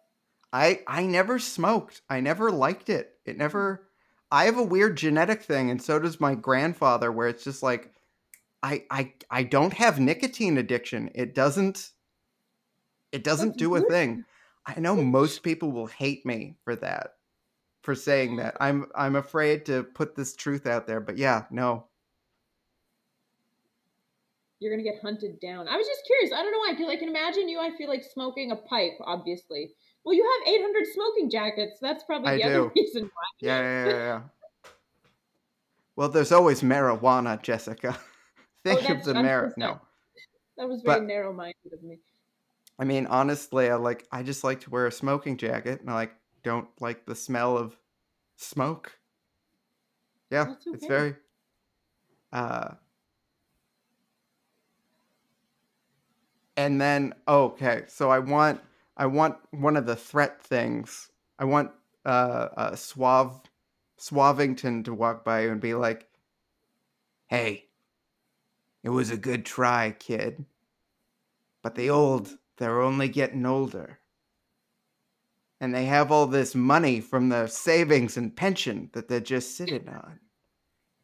I 0.54 0.82
I 0.88 1.06
never 1.08 1.40
smoked. 1.40 2.02
I 2.10 2.20
never 2.20 2.52
liked 2.52 2.90
it. 2.90 3.16
It 3.26 3.38
never. 3.38 3.88
I 4.32 4.46
have 4.46 4.58
a 4.58 4.64
weird 4.64 4.98
genetic 4.98 5.42
thing, 5.42 5.72
and 5.72 5.82
so 5.82 6.00
does 6.00 6.20
my 6.22 6.36
grandfather, 6.36 7.12
where 7.12 7.28
it's 7.28 7.44
just 7.44 7.64
like, 7.64 7.92
I 8.64 8.86
I 8.92 9.14
I 9.32 9.44
don't 9.44 9.74
have 9.74 10.00
nicotine 10.00 10.58
addiction. 10.60 11.10
It 11.16 11.34
doesn't. 11.34 11.92
It 13.12 13.24
doesn't 13.24 13.50
That's 13.50 13.58
do 13.58 13.76
a 13.76 13.82
thing. 13.82 14.26
I 14.66 14.80
know 14.80 14.96
most 14.96 15.44
people 15.44 15.72
will 15.72 15.88
hate 15.88 16.26
me 16.26 16.58
for 16.64 16.76
that, 16.78 17.16
for 17.84 17.96
saying 17.96 18.38
that. 18.38 18.58
I'm 18.60 18.88
I'm 18.96 19.16
afraid 19.16 19.66
to 19.68 19.84
put 19.84 20.16
this 20.16 20.36
truth 20.36 20.68
out 20.68 20.88
there, 20.88 21.02
but 21.02 21.18
yeah, 21.18 21.46
no. 21.52 21.88
You're 24.62 24.72
gonna 24.72 24.84
get 24.90 25.02
hunted 25.02 25.40
down. 25.42 25.68
I 25.68 25.76
was 25.76 25.86
just 25.88 26.06
curious. 26.06 26.32
I 26.32 26.42
don't 26.44 26.52
know 26.54 26.60
why. 26.60 26.72
Because 26.74 26.88
I 26.88 26.96
can 26.96 27.10
imagine 27.10 27.50
you. 27.50 27.60
I 27.60 27.72
feel 27.78 27.90
like 27.90 28.04
smoking 28.04 28.52
a 28.52 28.56
pipe. 28.56 28.94
Obviously. 29.04 29.72
Well, 30.06 30.16
you 30.16 30.24
have 30.24 30.54
800 30.56 30.86
smoking 30.94 31.30
jackets. 31.30 31.80
That's 31.82 32.04
probably 32.06 32.30
I 32.30 32.38
the 32.38 32.44
other 32.44 32.68
reason 32.76 33.04
why. 33.04 33.24
Yeah, 33.42 33.60
yeah, 33.62 33.86
yeah, 33.86 33.98
yeah. 33.98 34.22
Well, 35.96 36.10
there's 36.10 36.32
always 36.32 36.62
marijuana, 36.62 37.42
Jessica. 37.42 37.98
Think 38.64 38.80
of 38.82 38.86
Oh, 38.86 38.88
that's- 38.88 39.06
the 39.06 39.12
I'm 39.12 39.18
so 39.18 39.24
mar. 39.24 39.42
sorry. 39.42 39.54
No, 39.58 39.82
That 40.58 40.70
was 40.70 40.82
very 40.84 41.00
But- 41.02 41.08
narrow-minded 41.08 41.74
of 41.74 41.84
me. 41.84 42.00
I 42.80 42.84
mean, 42.84 43.06
honestly, 43.08 43.70
I 43.70 43.76
like 43.76 44.08
I 44.12 44.24
just 44.24 44.44
like 44.44 44.62
to 44.62 44.70
wear 44.72 44.88
a 44.88 44.92
smoking 44.92 45.38
jacket, 45.38 45.82
and 45.82 45.90
I 45.90 45.94
like 45.94 46.14
don't 46.44 46.68
like 46.80 47.06
the 47.06 47.14
smell 47.16 47.56
of 47.58 47.76
smoke. 48.38 48.98
Yeah, 50.32 50.46
That's 50.46 50.66
it's 50.68 50.86
very. 50.88 51.16
Uh, 52.34 52.70
and 56.66 56.80
then 56.80 57.14
okay, 57.28 57.84
so 57.88 58.12
I 58.12 58.20
want 58.20 58.62
I 58.96 59.08
want 59.08 59.38
one 59.50 59.76
of 59.78 59.88
the 59.88 59.96
threat 59.96 60.44
things. 60.44 61.10
I 61.40 61.46
want 61.46 61.72
uh, 62.06 62.50
uh 62.56 62.76
Suave 62.76 63.42
Suavington 64.00 64.86
to 64.86 64.94
walk 64.94 65.26
by 65.26 65.42
and 65.42 65.60
be 65.60 65.74
like, 65.74 66.08
"Hey, 67.28 67.66
it 68.84 68.90
was 68.90 69.10
a 69.10 69.18
good 69.18 69.44
try, 69.44 69.96
kid." 69.98 70.46
But 71.64 71.76
the 71.76 71.90
old, 71.90 72.38
they're 72.58 72.82
only 72.82 73.10
getting 73.10 73.46
older. 73.46 74.00
And 75.60 75.74
they 75.76 75.86
have 75.86 76.12
all 76.12 76.26
this 76.26 76.56
money 76.56 77.02
from 77.02 77.30
the 77.30 77.48
savings 77.48 78.18
and 78.18 78.36
pension 78.36 78.90
that 78.94 79.08
they're 79.08 79.20
just 79.20 79.56
sitting 79.56 79.88
on. 79.88 80.20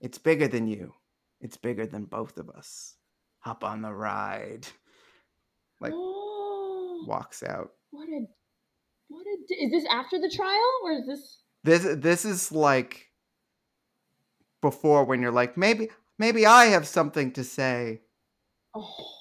It's 0.01 0.17
bigger 0.17 0.47
than 0.47 0.67
you. 0.67 0.93
It's 1.39 1.57
bigger 1.57 1.85
than 1.85 2.05
both 2.05 2.37
of 2.37 2.49
us. 2.49 2.95
Hop 3.39 3.63
on 3.63 3.83
the 3.83 3.93
ride. 3.93 4.67
Like, 5.79 5.93
oh, 5.95 7.03
walks 7.07 7.43
out. 7.43 7.71
what 7.91 8.07
a 8.09 8.25
what 9.09 9.25
a 9.25 9.53
is 9.63 9.71
this 9.71 9.85
after 9.89 10.19
the 10.19 10.29
trial 10.29 10.71
or 10.83 10.91
is 10.93 11.07
this 11.07 11.41
This 11.63 11.95
this 11.97 12.25
is 12.25 12.51
like 12.51 13.07
before 14.61 15.05
when 15.05 15.21
you're 15.21 15.31
like, 15.31 15.57
maybe 15.57 15.89
maybe 16.17 16.45
I 16.45 16.65
have 16.65 16.87
something 16.87 17.31
to 17.33 17.43
say. 17.43 18.01
oh 18.75 19.13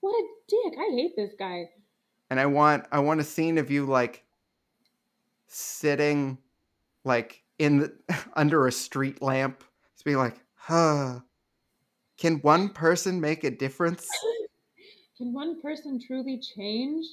what 0.00 0.12
a 0.12 0.24
dick 0.48 0.74
i 0.78 0.94
hate 0.94 1.12
this 1.16 1.32
guy 1.38 1.64
and 2.30 2.38
I 2.40 2.46
want 2.46 2.84
I 2.90 2.98
want 3.00 3.20
a 3.20 3.24
scene 3.24 3.58
of 3.58 3.70
you 3.70 3.86
like 3.86 4.24
sitting 5.46 6.38
like 7.04 7.42
in 7.58 7.78
the 7.78 7.92
under 8.34 8.66
a 8.66 8.72
street 8.72 9.22
lamp, 9.22 9.62
just 9.94 10.04
be 10.04 10.16
like, 10.16 10.36
huh. 10.54 11.20
Can 12.16 12.36
one 12.40 12.68
person 12.70 13.20
make 13.20 13.44
a 13.44 13.50
difference? 13.50 14.08
can 15.16 15.32
one 15.32 15.60
person 15.60 16.00
truly 16.04 16.38
change 16.40 17.06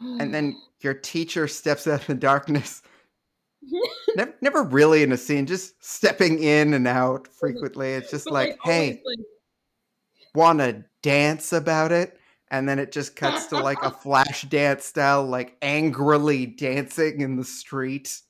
And 0.00 0.32
then 0.34 0.56
your 0.80 0.94
teacher 0.94 1.48
steps 1.48 1.86
out 1.86 2.00
of 2.02 2.06
the 2.06 2.14
darkness. 2.14 2.82
Never, 4.16 4.34
never 4.40 4.62
really 4.64 5.02
in 5.02 5.12
a 5.12 5.16
scene, 5.16 5.46
just 5.46 5.84
stepping 5.84 6.42
in 6.42 6.74
and 6.74 6.88
out 6.88 7.28
frequently. 7.40 7.92
It's 7.92 8.10
just 8.10 8.24
But, 8.24 8.32
like, 8.34 8.58
hey, 8.64 9.02
like, 9.04 9.18
want 10.34 10.58
to 10.60 10.84
dance 11.02 11.52
about 11.52 11.92
it? 11.92 12.18
And 12.50 12.68
then 12.68 12.78
it 12.80 12.90
just 12.90 13.14
cuts 13.16 13.46
to 13.48 13.58
like 13.58 13.82
a 13.82 13.90
flash 14.02 14.42
dance 14.42 14.86
style, 14.86 15.24
like 15.24 15.56
angrily 15.62 16.46
dancing 16.46 17.20
in 17.20 17.36
the 17.36 17.44
street. 17.44 18.20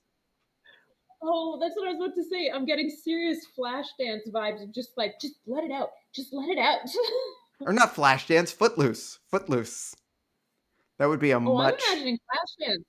oh 1.23 1.59
that's 1.61 1.75
what 1.77 1.89
i 1.89 1.93
was 1.93 2.01
about 2.01 2.15
to 2.15 2.25
say 2.25 2.51
i'm 2.55 2.65
getting 2.67 2.89
serious 2.91 3.45
flash 3.55 3.87
dance 3.99 4.23
vibes 4.33 4.63
of 4.63 4.73
just 4.75 4.91
like 4.97 5.15
just 5.21 5.35
let 5.47 5.65
it 5.65 5.71
out 5.71 5.91
just 6.15 6.33
let 6.33 6.49
it 6.49 6.59
out 6.59 6.81
or 7.67 7.73
not 7.73 7.95
Flashdance, 7.95 8.53
footloose, 8.53 9.19
footloose. 9.31 9.95
That 10.99 11.07
would 11.09 11.21
be 11.21 11.31
a 11.31 11.39
oh 11.39 11.41
much. 11.41 11.81
i'm 11.89 11.93
imagining 11.95 12.19
flash 12.27 12.69
dance 12.69 12.85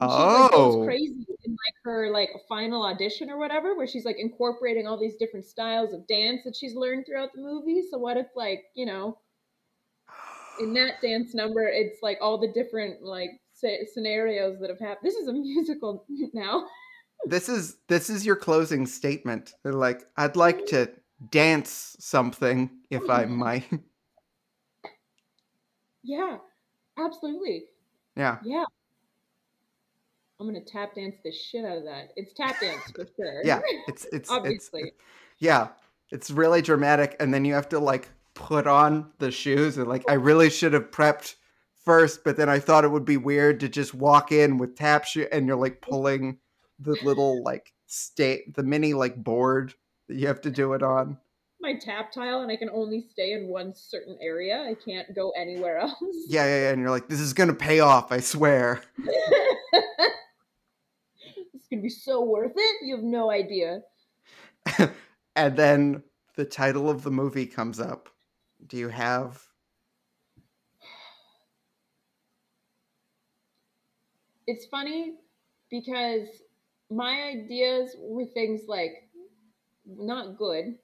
And 0.00 0.10
she 0.10 0.28
like 0.28 0.50
Oh, 0.52 0.76
goes 0.76 0.86
crazy 0.86 1.26
in 1.44 1.52
like 1.52 1.74
her 1.84 2.10
like 2.10 2.30
final 2.48 2.84
audition 2.84 3.30
or 3.30 3.38
whatever, 3.38 3.74
where 3.76 3.86
she's 3.86 4.04
like 4.04 4.16
incorporating 4.18 4.86
all 4.86 4.98
these 4.98 5.16
different 5.16 5.46
styles 5.46 5.92
of 5.92 6.06
dance 6.06 6.42
that 6.44 6.54
she's 6.56 6.74
learned 6.74 7.06
throughout 7.06 7.30
the 7.34 7.40
movie. 7.40 7.82
So 7.90 7.98
what 7.98 8.16
if 8.16 8.26
like 8.36 8.64
you 8.74 8.86
know 8.86 9.18
in 10.60 10.74
that 10.74 11.00
dance 11.02 11.34
number, 11.34 11.66
it's 11.66 12.02
like 12.02 12.18
all 12.20 12.38
the 12.38 12.52
different 12.52 13.02
like 13.02 13.30
scenarios 13.92 14.58
that 14.60 14.70
have 14.70 14.78
happened. 14.78 15.08
This 15.08 15.16
is 15.16 15.28
a 15.28 15.32
musical 15.32 16.04
now. 16.34 16.66
this 17.26 17.48
is 17.48 17.76
this 17.88 18.10
is 18.10 18.24
your 18.26 18.36
closing 18.36 18.86
statement. 18.86 19.54
They're 19.62 19.72
like, 19.72 20.02
I'd 20.16 20.36
like 20.36 20.66
to 20.66 20.90
dance 21.30 21.96
something 22.00 22.70
if 22.90 23.08
I 23.08 23.24
might. 23.44 23.64
Yeah, 26.06 26.36
absolutely. 26.98 27.64
Yeah. 28.16 28.38
Yeah. 28.44 28.64
I'm 30.38 30.46
gonna 30.46 30.60
tap 30.64 30.94
dance 30.94 31.16
the 31.24 31.32
shit 31.32 31.64
out 31.64 31.78
of 31.78 31.84
that. 31.84 32.12
It's 32.16 32.32
tap 32.32 32.60
dance 32.60 32.82
for 32.94 33.06
sure. 33.16 33.42
Yeah. 33.44 33.60
It's 33.88 34.04
it's 34.04 34.14
it's 34.14 34.30
obviously. 34.30 34.92
yeah. 35.38 35.68
It's 36.12 36.30
really 36.30 36.62
dramatic 36.62 37.16
and 37.18 37.34
then 37.34 37.44
you 37.44 37.54
have 37.54 37.68
to 37.70 37.80
like 37.80 38.08
put 38.34 38.66
on 38.66 39.10
the 39.18 39.30
shoes 39.30 39.78
and 39.78 39.88
like 39.88 40.04
I 40.08 40.14
really 40.14 40.48
should 40.50 40.72
have 40.74 40.90
prepped 40.92 41.34
first, 41.84 42.22
but 42.22 42.36
then 42.36 42.48
I 42.48 42.60
thought 42.60 42.84
it 42.84 42.90
would 42.90 43.04
be 43.04 43.16
weird 43.16 43.58
to 43.60 43.68
just 43.68 43.92
walk 43.92 44.30
in 44.30 44.58
with 44.58 44.76
tap 44.76 45.04
shoe 45.04 45.26
and 45.32 45.46
you're 45.46 45.56
like 45.56 45.80
pulling 45.80 46.38
the 46.78 46.96
little 47.02 47.42
like 47.42 47.72
state 47.86 48.54
the 48.54 48.62
mini 48.62 48.94
like 48.94 49.16
board 49.16 49.74
that 50.08 50.16
you 50.16 50.28
have 50.28 50.40
to 50.42 50.50
do 50.50 50.74
it 50.74 50.82
on. 50.82 51.18
My 51.60 51.74
tap 51.74 52.12
tile, 52.12 52.42
and 52.42 52.50
I 52.52 52.56
can 52.56 52.68
only 52.70 53.00
stay 53.00 53.32
in 53.32 53.48
one 53.48 53.72
certain 53.74 54.18
area. 54.20 54.58
I 54.60 54.74
can't 54.74 55.14
go 55.14 55.30
anywhere 55.30 55.78
else. 55.82 55.94
Yeah, 56.28 56.44
yeah, 56.44 56.60
yeah. 56.62 56.70
And 56.70 56.80
you're 56.80 56.90
like, 56.90 57.08
this 57.08 57.20
is 57.20 57.32
gonna 57.32 57.54
pay 57.54 57.80
off, 57.80 58.12
I 58.12 58.20
swear. 58.20 58.82
it's 61.54 61.66
gonna 61.70 61.82
be 61.82 61.88
so 61.88 62.22
worth 62.22 62.52
it. 62.54 62.76
You 62.86 62.96
have 62.96 63.04
no 63.04 63.30
idea. 63.30 63.80
and 65.36 65.56
then 65.56 66.02
the 66.36 66.44
title 66.44 66.90
of 66.90 67.02
the 67.02 67.10
movie 67.10 67.46
comes 67.46 67.80
up. 67.80 68.08
Do 68.66 68.76
you 68.76 68.88
have 68.88 69.42
It's 74.46 74.66
funny 74.66 75.14
because 75.70 76.28
my 76.90 77.22
ideas 77.22 77.96
were 77.98 78.26
things 78.26 78.62
like 78.68 79.08
not 79.86 80.38
good 80.38 80.76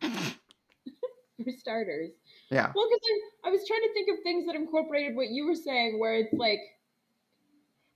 for 1.44 1.52
starters. 1.58 2.10
Yeah. 2.50 2.72
Well, 2.74 2.86
because 2.88 3.00
I, 3.44 3.48
I 3.48 3.50
was 3.50 3.66
trying 3.66 3.82
to 3.82 3.92
think 3.92 4.08
of 4.10 4.22
things 4.22 4.46
that 4.46 4.54
incorporated 4.54 5.16
what 5.16 5.28
you 5.28 5.46
were 5.46 5.54
saying, 5.54 5.98
where 5.98 6.14
it's 6.14 6.32
like, 6.32 6.60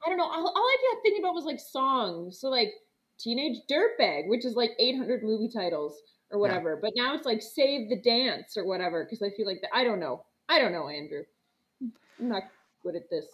I 0.04 0.08
don't 0.08 0.18
know, 0.18 0.24
all, 0.24 0.46
all 0.46 0.56
I 0.56 0.76
kept 0.92 1.02
thinking 1.02 1.22
about 1.22 1.34
was 1.34 1.44
like 1.44 1.60
songs. 1.60 2.38
So, 2.38 2.48
like, 2.48 2.72
Teenage 3.18 3.58
Dirtbag, 3.70 4.28
which 4.28 4.44
is 4.44 4.54
like 4.54 4.72
800 4.78 5.22
movie 5.22 5.48
titles 5.48 6.00
or 6.30 6.38
whatever. 6.38 6.74
Yeah. 6.74 6.80
But 6.82 6.92
now 6.96 7.14
it's 7.14 7.26
like 7.26 7.42
Save 7.42 7.88
the 7.88 8.00
Dance 8.00 8.56
or 8.56 8.66
whatever, 8.66 9.04
because 9.04 9.22
I 9.22 9.30
feel 9.36 9.46
like 9.46 9.60
that. 9.62 9.70
I 9.74 9.84
don't 9.84 10.00
know. 10.00 10.24
I 10.48 10.58
don't 10.58 10.72
know, 10.72 10.88
Andrew. 10.88 11.22
I'm 11.80 12.28
not 12.28 12.42
good 12.82 12.96
at 12.96 13.08
this. 13.10 13.26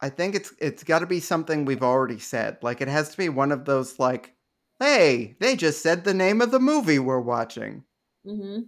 I 0.00 0.10
think 0.10 0.34
it's 0.34 0.52
it's 0.58 0.84
got 0.84 0.98
to 0.98 1.06
be 1.06 1.20
something 1.20 1.64
we've 1.64 1.82
already 1.82 2.18
said. 2.18 2.58
Like 2.62 2.80
it 2.80 2.88
has 2.88 3.10
to 3.10 3.16
be 3.16 3.28
one 3.28 3.52
of 3.52 3.64
those 3.64 3.98
like, 3.98 4.33
hey, 4.80 5.36
they 5.40 5.56
just 5.56 5.82
said 5.82 6.04
the 6.04 6.14
name 6.14 6.40
of 6.40 6.50
the 6.50 6.60
movie 6.60 6.98
we're 6.98 7.20
watching. 7.20 7.84
Mm-hmm. 8.26 8.62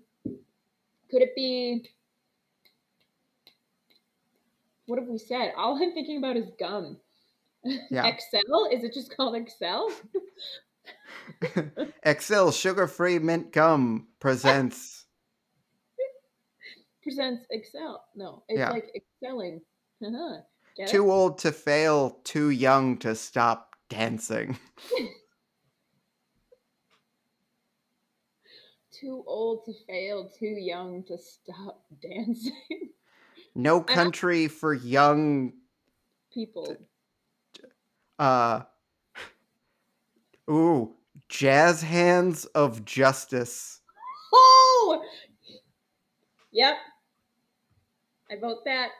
Could 1.10 1.22
it 1.22 1.34
be? 1.36 1.88
What 4.86 4.98
have 4.98 5.08
we 5.08 5.18
said? 5.18 5.52
All 5.56 5.74
I'm 5.82 5.92
thinking 5.92 6.18
about 6.18 6.36
is 6.36 6.50
gum. 6.58 6.98
Yeah. 7.90 8.06
Excel? 8.06 8.68
Is 8.72 8.84
it 8.84 8.94
just 8.94 9.16
called 9.16 9.34
Excel? 9.34 9.90
Excel 12.04 12.52
sugar 12.52 12.86
free 12.86 13.18
mint 13.18 13.52
gum 13.52 14.06
presents. 14.20 15.06
presents 17.02 17.46
Excel. 17.50 18.04
No, 18.14 18.44
it's 18.48 18.58
Yeah. 18.58 18.70
like 18.70 18.90
excelling. 18.94 19.60
Uh-huh. 20.04 20.40
Get 20.76 20.88
it? 20.88 20.92
Too 20.92 21.10
old 21.10 21.38
to 21.38 21.52
fail, 21.52 22.20
too 22.24 22.50
young 22.50 22.98
to 22.98 23.14
stop 23.14 23.74
dancing. 23.88 24.58
Too 28.98 29.24
old 29.26 29.64
to 29.66 29.74
fail, 29.86 30.28
too 30.28 30.46
young 30.46 31.02
to 31.04 31.18
stop 31.18 31.84
dancing. 32.02 32.90
No 33.54 33.80
country 33.80 34.48
for 34.48 34.74
young 34.74 35.52
People. 36.32 36.76
uh 38.18 38.62
Ooh, 40.48 40.94
Jazz 41.28 41.82
Hands 41.82 42.44
of 42.46 42.84
Justice. 42.84 43.80
Oh! 44.32 45.02
Yep. 46.52 46.76
I 48.30 48.36
vote 48.40 48.64
that. 48.64 48.90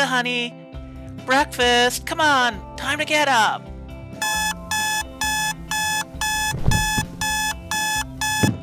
Jessica, 0.00 0.14
honey, 0.14 0.54
breakfast. 1.26 2.06
Come 2.06 2.22
on, 2.22 2.74
time 2.76 2.98
to 3.00 3.04
get 3.04 3.28
up. 3.28 3.60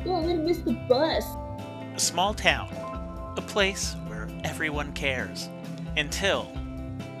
Oh, 0.04 0.16
I'm 0.16 0.26
gonna 0.26 0.34
miss 0.34 0.58
the 0.58 0.72
bus. 0.88 1.24
A 1.94 2.00
small 2.00 2.34
town, 2.34 2.68
a 3.36 3.40
place 3.40 3.94
where 4.08 4.28
everyone 4.42 4.92
cares 4.94 5.48
until 5.96 6.50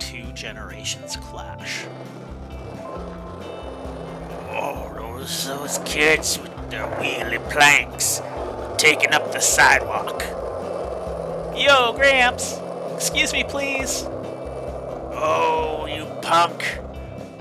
two 0.00 0.24
generations 0.32 1.14
clash. 1.14 1.86
Oh, 4.50 4.92
those, 4.96 5.46
those 5.46 5.78
kids 5.84 6.40
with 6.40 6.70
their 6.70 6.88
wheelie 6.96 7.50
planks 7.50 8.20
taking 8.78 9.12
up 9.12 9.30
the 9.30 9.38
sidewalk. 9.38 10.24
Yo, 11.56 11.92
Gramps, 11.92 12.58
excuse 12.98 13.32
me, 13.32 13.44
please. 13.44 14.02
Oh, 15.14 15.86
you 15.86 16.04
punk. 16.20 16.80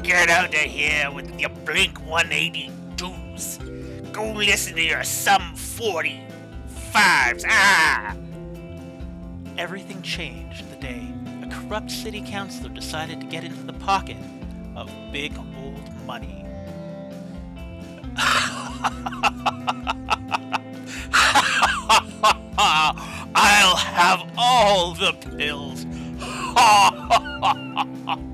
Get 0.04 0.30
out 0.30 0.54
of 0.54 0.62
here 0.62 1.10
with 1.10 1.40
your 1.40 1.50
Blink 1.50 2.00
182s. 2.02 4.12
Go 4.12 4.34
listen 4.34 4.76
to 4.76 4.84
your 4.84 5.04
Sum 5.04 5.56
45s. 5.56 7.44
Ah! 7.50 8.16
Everything 9.58 10.04
changed 10.04 10.70
the 10.70 10.76
day 10.76 11.12
a 11.42 11.48
corrupt 11.50 11.90
city 11.90 12.22
councilor 12.22 12.70
decided 12.70 13.20
to 13.20 13.26
get 13.26 13.44
into 13.44 13.64
the 13.64 13.74
pocket 13.74 14.18
of 14.76 14.92
big 15.12 15.36
old 15.38 16.06
money. 16.06 16.46
have 23.98 24.32
all 24.38 24.94
the 24.94 25.14
pills. 25.38 25.86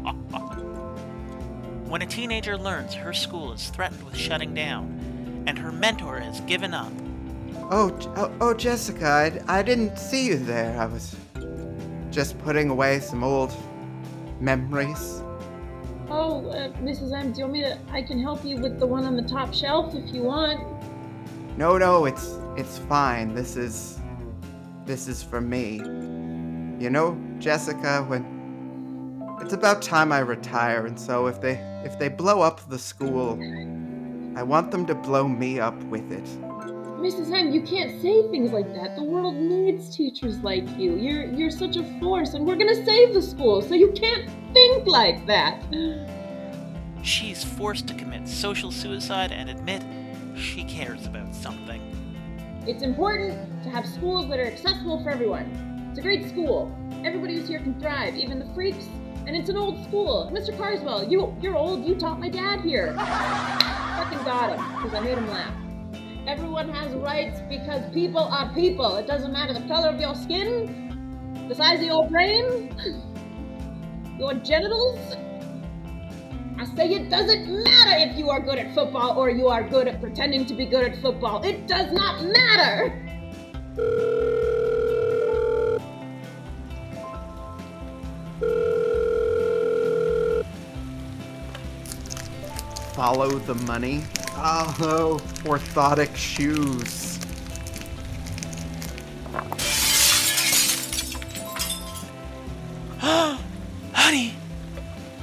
When 1.89 2.01
a 2.01 2.07
teenager 2.07 2.57
learns 2.57 2.95
her 2.95 3.13
school 3.13 3.53
is 3.53 3.69
threatened 3.69 4.01
with 4.01 4.17
shutting 4.17 4.55
down 4.55 5.43
and 5.45 5.59
her 5.59 5.71
mentor 5.71 6.19
has 6.19 6.39
given 6.41 6.73
up, 6.73 6.91
Oh, 7.71 7.97
oh, 8.17 8.31
oh 8.41 8.53
Jessica, 8.53 9.07
I, 9.47 9.59
I 9.59 9.63
didn't 9.63 9.97
see 9.97 10.27
you 10.27 10.37
there. 10.37 10.79
I 10.79 10.85
was 10.85 11.15
just 12.11 12.37
putting 12.39 12.69
away 12.69 12.99
some 12.99 13.23
old 13.23 13.53
memories. 14.39 15.21
Oh, 16.09 16.47
uh, 16.49 16.69
Mrs. 16.81 17.17
M, 17.17 17.31
do 17.31 17.39
you 17.39 17.43
want 17.45 17.53
me 17.53 17.61
to? 17.61 17.79
I 17.89 18.01
can 18.01 18.21
help 18.21 18.43
you 18.43 18.57
with 18.57 18.79
the 18.79 18.85
one 18.85 19.05
on 19.05 19.15
the 19.15 19.23
top 19.23 19.53
shelf 19.53 19.95
if 19.95 20.13
you 20.13 20.23
want. 20.23 20.61
No, 21.57 21.77
no, 21.77 22.05
it's 22.05 22.35
it's 22.57 22.77
fine. 22.79 23.33
This 23.33 23.55
is 23.55 23.99
this 24.85 25.07
is 25.07 25.23
for 25.23 25.41
me. 25.41 25.77
You 26.79 26.89
know, 26.89 27.17
Jessica, 27.39 28.03
when 28.07 28.33
it's 29.41 29.53
about 29.53 29.81
time 29.81 30.11
I 30.11 30.19
retire, 30.19 30.85
and 30.85 30.99
so 30.99 31.27
if 31.27 31.39
they 31.41 31.53
if 31.83 31.97
they 31.99 32.09
blow 32.09 32.41
up 32.41 32.67
the 32.69 32.79
school, 32.79 33.39
I 34.35 34.43
want 34.43 34.71
them 34.71 34.85
to 34.87 34.95
blow 34.95 35.27
me 35.27 35.59
up 35.59 35.81
with 35.83 36.11
it. 36.11 36.25
Mrs. 37.03 37.37
M, 37.37 37.51
you 37.51 37.61
can't 37.61 38.01
say 38.01 38.29
things 38.29 38.51
like 38.51 38.73
that. 38.73 38.95
The 38.95 39.03
world 39.03 39.35
needs 39.35 39.93
teachers 39.93 40.39
like 40.39 40.65
you. 40.77 40.95
You're 40.95 41.25
you're 41.25 41.51
such 41.51 41.75
a 41.75 41.83
force, 41.99 42.33
and 42.33 42.45
we're 42.45 42.55
gonna 42.55 42.85
save 42.85 43.13
the 43.13 43.21
school, 43.21 43.61
so 43.61 43.75
you 43.75 43.91
can't 43.91 44.29
think 44.53 44.87
like 44.87 45.25
that. 45.27 45.61
she's 47.01 47.43
forced 47.43 47.87
to 47.87 47.93
commit 47.93 48.27
social 48.27 48.71
suicide 48.71 49.31
and 49.31 49.49
admit 49.49 49.83
she 50.35 50.63
cares 50.63 51.05
about 51.05 51.35
something. 51.35 51.92
It's 52.65 52.81
important 52.81 53.61
to 53.63 53.69
have 53.69 53.85
schools 53.85 54.29
that 54.29 54.39
are 54.39 54.45
accessible 54.45 55.03
for 55.03 55.09
everyone. 55.09 55.87
It's 55.89 55.99
a 55.99 56.01
great 56.01 56.29
school. 56.29 56.73
Everybody 57.03 57.35
who's 57.35 57.49
here 57.49 57.59
can 57.59 57.77
thrive, 57.77 58.15
even 58.15 58.39
the 58.39 58.45
freaks. 58.53 58.87
And 59.27 59.35
it's 59.35 59.49
an 59.49 59.57
old 59.57 59.83
school. 59.83 60.31
Mr. 60.33 60.57
Carswell, 60.57 61.03
you 61.03 61.35
you're 61.41 61.57
old. 61.57 61.83
You 61.85 61.95
taught 61.95 62.21
my 62.21 62.29
dad 62.29 62.61
here. 62.61 62.93
fucking 62.95 64.23
got 64.23 64.57
him 64.57 64.81
because 64.81 64.93
I 64.93 65.01
made 65.01 65.17
him 65.17 65.29
laugh. 65.29 65.53
Everyone 66.25 66.69
has 66.69 66.93
rights 66.93 67.41
because 67.49 67.83
people 67.93 68.21
are 68.23 68.53
people. 68.53 68.95
It 68.95 69.07
doesn't 69.07 69.33
matter 69.33 69.53
the 69.53 69.67
color 69.67 69.89
of 69.89 69.99
your 69.99 70.15
skin, 70.15 71.45
the 71.49 71.55
size 71.55 71.79
of 71.79 71.85
your 71.85 72.09
brain, 72.09 72.73
your 74.17 74.35
genitals. 74.35 75.17
I 76.57 76.65
say 76.75 76.89
it 76.93 77.09
doesn't 77.09 77.63
matter 77.63 78.09
if 78.09 78.17
you 78.17 78.29
are 78.29 78.39
good 78.39 78.57
at 78.57 78.73
football 78.73 79.17
or 79.17 79.29
you 79.29 79.47
are 79.47 79.67
good 79.67 79.87
at 79.87 79.99
pretending 79.99 80.45
to 80.45 80.53
be 80.53 80.65
good 80.65 80.85
at 80.85 81.01
football. 81.01 81.43
It 81.43 81.67
does 81.67 81.91
not 81.91 82.23
matter. 82.23 82.99
Follow 92.93 93.29
the 93.39 93.55
money. 93.65 94.01
Follow 94.35 95.17
orthotic 95.45 96.15
shoes. 96.15 97.12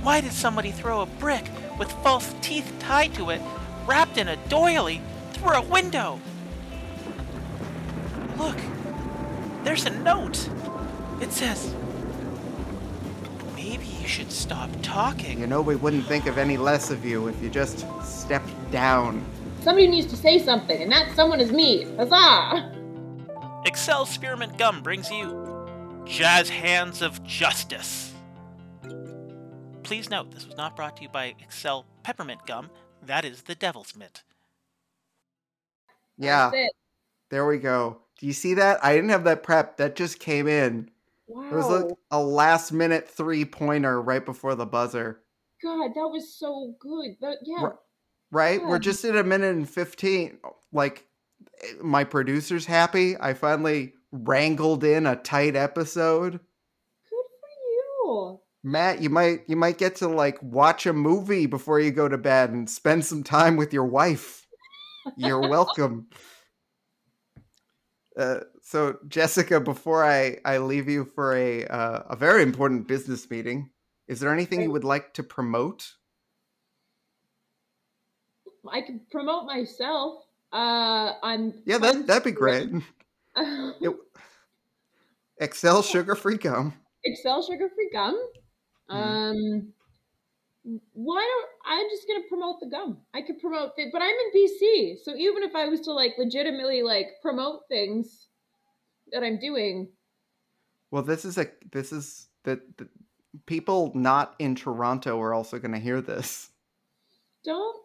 Why 0.02 0.20
did 0.20 0.32
somebody 0.32 0.70
throw 0.70 1.02
a 1.02 1.06
brick 1.06 1.44
with 1.78 1.90
false 2.02 2.35
teeth 2.40 2.72
tied 2.78 3.14
to 3.14 3.31
it, 3.31 3.40
wrapped 3.86 4.16
in 4.16 4.28
a 4.28 4.36
doily, 4.48 5.01
through 5.32 5.52
a 5.52 5.62
window? 5.62 6.20
Look, 8.39 8.56
there's 9.64 9.85
a 9.85 9.90
note. 9.90 10.48
It 11.20 11.32
says, 11.32 11.74
Maybe 13.55 13.85
you 13.85 14.09
should 14.09 14.32
stop 14.32 14.70
talking. 14.82 15.40
You 15.40 15.47
know, 15.47 15.60
we 15.60 15.77
wouldn't 15.77 16.06
think 16.06 16.27
of 16.27 16.39
any 16.39 16.56
less 16.56 16.90
of 16.90 17.05
you 17.05 17.28
if 17.28 17.40
you 17.43 17.51
just 17.51 17.86
stepped 18.02 18.51
down. 18.70 19.24
Somebody 19.60 19.86
needs 19.86 20.06
to 20.09 20.16
say 20.16 20.39
something, 20.39 20.82
and 20.82 20.90
that 20.90 21.14
someone 21.14 21.40
is 21.40 21.52
me. 21.52 21.85
Huzzah! 21.97 22.72
Excel 23.66 24.06
Spearmint 24.06 24.56
Gum 24.56 24.82
brings 24.82 25.10
you 25.10 26.02
Jazz 26.06 26.48
Hands 26.48 27.02
of 27.02 27.22
Justice. 27.24 28.10
Please 29.91 30.09
note, 30.09 30.31
this 30.31 30.47
was 30.47 30.57
not 30.57 30.77
brought 30.77 30.99
to 30.99 31.03
you 31.03 31.09
by 31.09 31.35
Excel 31.41 31.85
Peppermint 32.05 32.47
Gum. 32.47 32.71
That 33.03 33.25
is 33.25 33.43
the 33.43 33.57
Devil's 33.57 33.97
Mint. 33.97 34.23
Yeah, 36.17 36.53
there 37.29 37.45
we 37.45 37.59
go. 37.59 37.99
Do 38.21 38.27
you 38.29 38.33
see 38.33 38.55
that? 38.55 38.79
I 38.85 38.95
didn't 38.95 39.11
have 39.11 39.25
that 39.25 39.43
prep. 39.43 39.79
That 39.79 39.97
just 39.97 40.21
came 40.21 40.47
in. 40.47 40.93
Wow. 41.27 41.43
It 41.43 41.55
was 41.57 41.67
like 41.67 41.93
a 42.12 42.23
last 42.23 42.71
minute 42.71 43.09
three 43.09 43.45
pointer 43.45 44.01
right 44.01 44.25
before 44.25 44.55
the 44.55 44.65
buzzer. 44.65 45.23
God, 45.61 45.89
that 45.93 46.09
was 46.09 46.39
so 46.39 46.77
good. 46.79 47.17
That, 47.21 47.39
yeah. 47.43 47.65
Ri- 47.65 47.77
Right? 48.31 48.65
We're 48.65 48.79
just 48.79 49.05
at 49.05 49.17
a 49.17 49.25
minute 49.25 49.57
and 49.57 49.69
15. 49.69 50.39
Like, 50.73 51.05
my 51.83 52.05
producer's 52.05 52.65
happy. 52.65 53.17
I 53.19 53.35
finally 53.35 53.95
wrangled 54.12 54.85
in 54.85 55.05
a 55.05 55.17
tight 55.17 55.57
episode. 55.57 56.35
Good 56.35 56.41
for 57.11 57.49
you. 57.73 58.41
Matt, 58.62 59.01
you 59.01 59.09
might 59.11 59.41
you 59.49 59.57
might 59.57 59.78
get 59.78 59.97
to 59.97 60.09
like 60.09 60.43
watch 60.43 60.87
a 60.87 60.93
movie 60.93 61.47
before 61.47 61.81
you 61.81 61.91
go 61.91 62.09
to 62.09 62.19
bed 62.19 62.51
and 62.51 62.69
spend 62.69 63.05
some 63.05 63.23
time 63.23 63.57
with 63.57 63.73
your 63.73 63.87
wife. 63.87 64.47
You're 65.16 65.49
welcome. 65.49 66.09
Uh, 68.19 68.41
so 68.62 68.99
Jessica, 69.09 69.61
before 69.61 70.05
I 70.05 70.39
I 70.45 70.59
leave 70.59 70.89
you 70.89 71.05
for 71.05 71.35
a 71.35 71.65
uh, 71.66 72.03
a 72.11 72.16
very 72.16 72.43
important 72.43 72.87
business 72.87 73.31
meeting, 73.31 73.70
is 74.09 74.20
there 74.20 74.32
anything 74.32 74.61
you 74.61 74.70
would 74.73 74.85
like 74.85 75.15
to 75.15 75.23
promote? 75.23 75.89
I 78.70 78.82
can 78.82 79.01
promote 79.11 79.47
myself. 79.47 80.24
Uh, 80.53 81.15
I'm. 81.23 81.55
Yeah, 81.65 81.78
that 81.78 82.07
that'd 82.07 82.24
be 82.24 82.32
great. 82.32 82.69
It- 83.37 83.97
Excel 85.39 85.81
sugar 85.82 86.15
free 86.15 86.37
gum. 86.37 86.74
Excel 87.05 87.43
sugar 87.43 87.70
free 87.74 87.89
gum. 87.91 88.20
Um, 88.91 89.73
why 90.93 91.21
don't 91.21 91.49
I'm 91.65 91.89
just 91.91 92.07
gonna 92.07 92.25
promote 92.29 92.61
the 92.61 92.67
gum? 92.67 92.99
I 93.15 93.23
could 93.23 93.39
promote 93.41 93.73
it, 93.77 93.89
but 93.93 94.03
I'm 94.03 94.09
in 94.09 94.31
BC, 94.35 94.97
so 95.03 95.15
even 95.17 95.43
if 95.43 95.55
I 95.55 95.67
was 95.67 95.81
to 95.83 95.93
like 95.93 96.12
legitimately 96.19 96.83
like 96.83 97.09
promote 97.23 97.62
things 97.69 98.29
that 99.12 99.23
I'm 99.25 99.39
doing, 99.39 99.89
Well, 100.91 101.03
this 101.03 101.25
is 101.25 101.39
a 101.39 101.47
this 101.73 101.93
is 101.93 102.29
that 102.45 102.61
the 102.77 102.89
people 103.47 103.93
not 103.95 104.35
in 104.39 104.55
Toronto 104.55 105.21
are 105.21 105.33
also 105.35 105.59
going 105.59 105.73
to 105.73 105.79
hear 105.79 106.01
this. 106.01 106.51
don't 107.45 107.77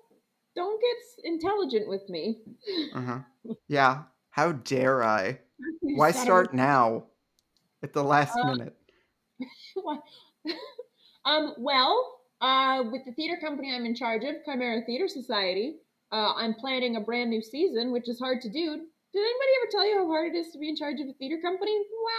don't 0.55 0.81
get 0.81 1.25
intelligent 1.25 1.87
with 1.87 2.07
me. 2.09 2.41
Uh-huh. 2.93 3.19
Yeah. 3.67 4.03
How 4.29 4.51
dare 4.51 5.03
I? 5.03 5.39
Why 5.81 6.11
son 6.11 6.21
of 6.21 6.21
a- 6.21 6.25
start 6.25 6.53
now? 6.53 7.05
At 7.81 7.93
the 7.93 8.03
last 8.03 8.35
Uh, 8.37 8.53
minute. 8.53 8.75
Why- 9.75 9.99
um, 11.25 11.53
well, 11.57 12.19
uh, 12.41 12.83
with 12.91 13.05
the 13.05 13.11
theater 13.13 13.37
company 13.41 13.73
I'm 13.73 13.85
in 13.85 13.95
charge 13.95 14.23
of, 14.23 14.35
Chimera 14.45 14.81
Theater 14.85 15.07
Society, 15.07 15.77
uh, 16.11 16.33
I'm 16.35 16.53
planning 16.53 16.95
a 16.95 17.01
brand 17.01 17.29
new 17.29 17.41
season, 17.41 17.91
which 17.91 18.07
is 18.09 18.19
hard 18.19 18.41
to 18.41 18.49
do. 18.49 18.81
Did 19.13 19.19
anybody 19.21 19.51
ever 19.61 19.71
tell 19.71 19.87
you 19.87 19.97
how 19.97 20.07
hard 20.07 20.33
it 20.33 20.37
is 20.37 20.51
to 20.51 20.59
be 20.59 20.69
in 20.69 20.75
charge 20.75 20.99
of 20.99 21.07
a 21.07 21.13
theater 21.13 21.39
company? 21.41 21.71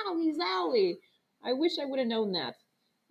Wow, 0.06 0.16
he's 0.18 0.38
Zowie. 0.38 0.94
I 1.44 1.52
wish 1.52 1.72
I 1.80 1.84
would 1.84 1.98
have 1.98 2.08
known 2.08 2.32
that. 2.32 2.54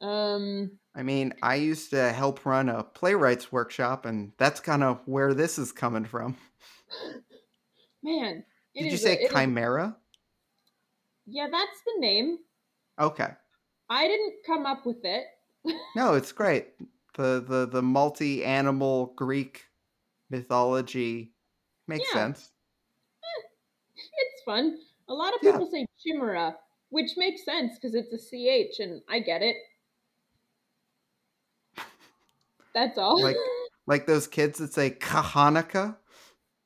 Um, 0.06 0.72
I 0.96 1.04
mean, 1.04 1.34
I 1.42 1.56
used 1.56 1.92
to 1.92 2.12
help 2.12 2.46
run 2.46 2.68
a 2.68 2.84
playwrights 2.84 3.52
workshop, 3.52 4.06
and 4.06 4.32
that's 4.38 4.60
kind 4.60 4.84
of 4.84 5.00
where 5.06 5.34
this 5.34 5.58
is 5.58 5.72
coming 5.72 6.06
from. 6.06 6.36
man. 8.04 8.44
Did 8.76 8.92
you 8.92 8.98
say 8.98 9.12
a- 9.12 9.20
it 9.22 9.26
is- 9.26 9.32
chimera? 9.32 9.96
yeah, 11.28 11.48
that's 11.50 11.82
the 11.86 12.00
name. 12.00 12.40
Okay. 13.00 13.30
I 13.90 14.08
didn't 14.08 14.34
come 14.46 14.66
up 14.66 14.86
with 14.86 15.04
it. 15.04 15.26
No, 15.96 16.14
it's 16.14 16.32
great. 16.32 16.74
The 17.16 17.44
the 17.48 17.66
the 17.66 17.82
multi 17.82 18.44
animal 18.44 19.14
Greek 19.16 19.66
mythology 20.30 21.34
makes 21.88 22.10
Yeah. 22.14 22.26
sense. 22.26 22.52
Eh, 23.24 23.42
it's 23.96 24.44
fun. 24.44 24.80
A 25.08 25.14
lot 25.14 25.34
of 25.34 25.42
Yeah. 25.42 25.52
people 25.52 25.70
say 25.72 25.86
chimera, 26.00 26.58
which 26.90 27.12
makes 27.18 27.46
sense 27.46 27.76
because 27.76 27.96
it's 27.96 28.14
a 28.14 28.18
ch, 28.18 28.80
and 28.80 29.02
I 29.08 29.20
get 29.20 29.42
it. 29.42 29.56
That's 32.74 32.98
all. 32.98 33.22
Like 33.22 33.38
like 33.88 34.06
those 34.06 34.28
kids 34.28 34.60
that 34.60 34.74
say 34.74 34.92
Kahanaka. 34.92 35.96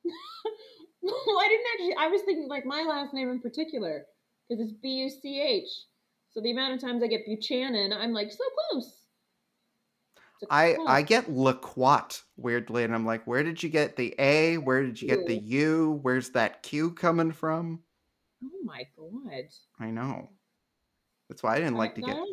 well, 1.02 1.38
I 1.38 1.48
didn't 1.48 1.66
actually. 1.74 1.94
I 1.96 2.08
was 2.08 2.22
thinking 2.22 2.48
like 2.48 2.64
my 2.66 2.82
last 2.82 3.14
name 3.14 3.30
in 3.30 3.40
particular 3.40 4.06
because 4.48 4.64
it's 4.64 4.72
B 4.80 4.88
U 4.88 5.10
C 5.10 5.40
H. 5.40 5.68
So 6.30 6.40
the 6.40 6.52
amount 6.52 6.74
of 6.74 6.80
times 6.80 7.02
I 7.02 7.08
get 7.08 7.26
Buchanan, 7.26 7.92
I'm 7.92 8.12
like 8.12 8.30
so 8.30 8.44
close. 8.70 9.00
So 10.38 10.46
I 10.48 10.74
close. 10.74 10.86
I 10.88 11.02
get 11.02 11.28
Laquat 11.28 12.22
weirdly, 12.36 12.84
and 12.84 12.94
I'm 12.94 13.04
like, 13.04 13.26
where 13.26 13.42
did 13.42 13.62
you 13.62 13.68
get 13.68 13.96
the 13.96 14.14
A? 14.18 14.56
Where 14.56 14.82
did 14.82 15.02
you 15.02 15.08
get 15.08 15.26
the 15.26 15.36
U? 15.36 15.98
Where's 16.02 16.30
that 16.30 16.62
Q 16.62 16.92
coming 16.92 17.32
from? 17.32 17.80
Oh 18.44 18.64
my 18.64 18.84
god. 18.96 19.48
I 19.78 19.90
know. 19.90 20.30
That's 21.28 21.42
why 21.42 21.54
I 21.54 21.58
didn't 21.58 21.76
like 21.76 21.94
to 21.96 22.02
get. 22.02 22.16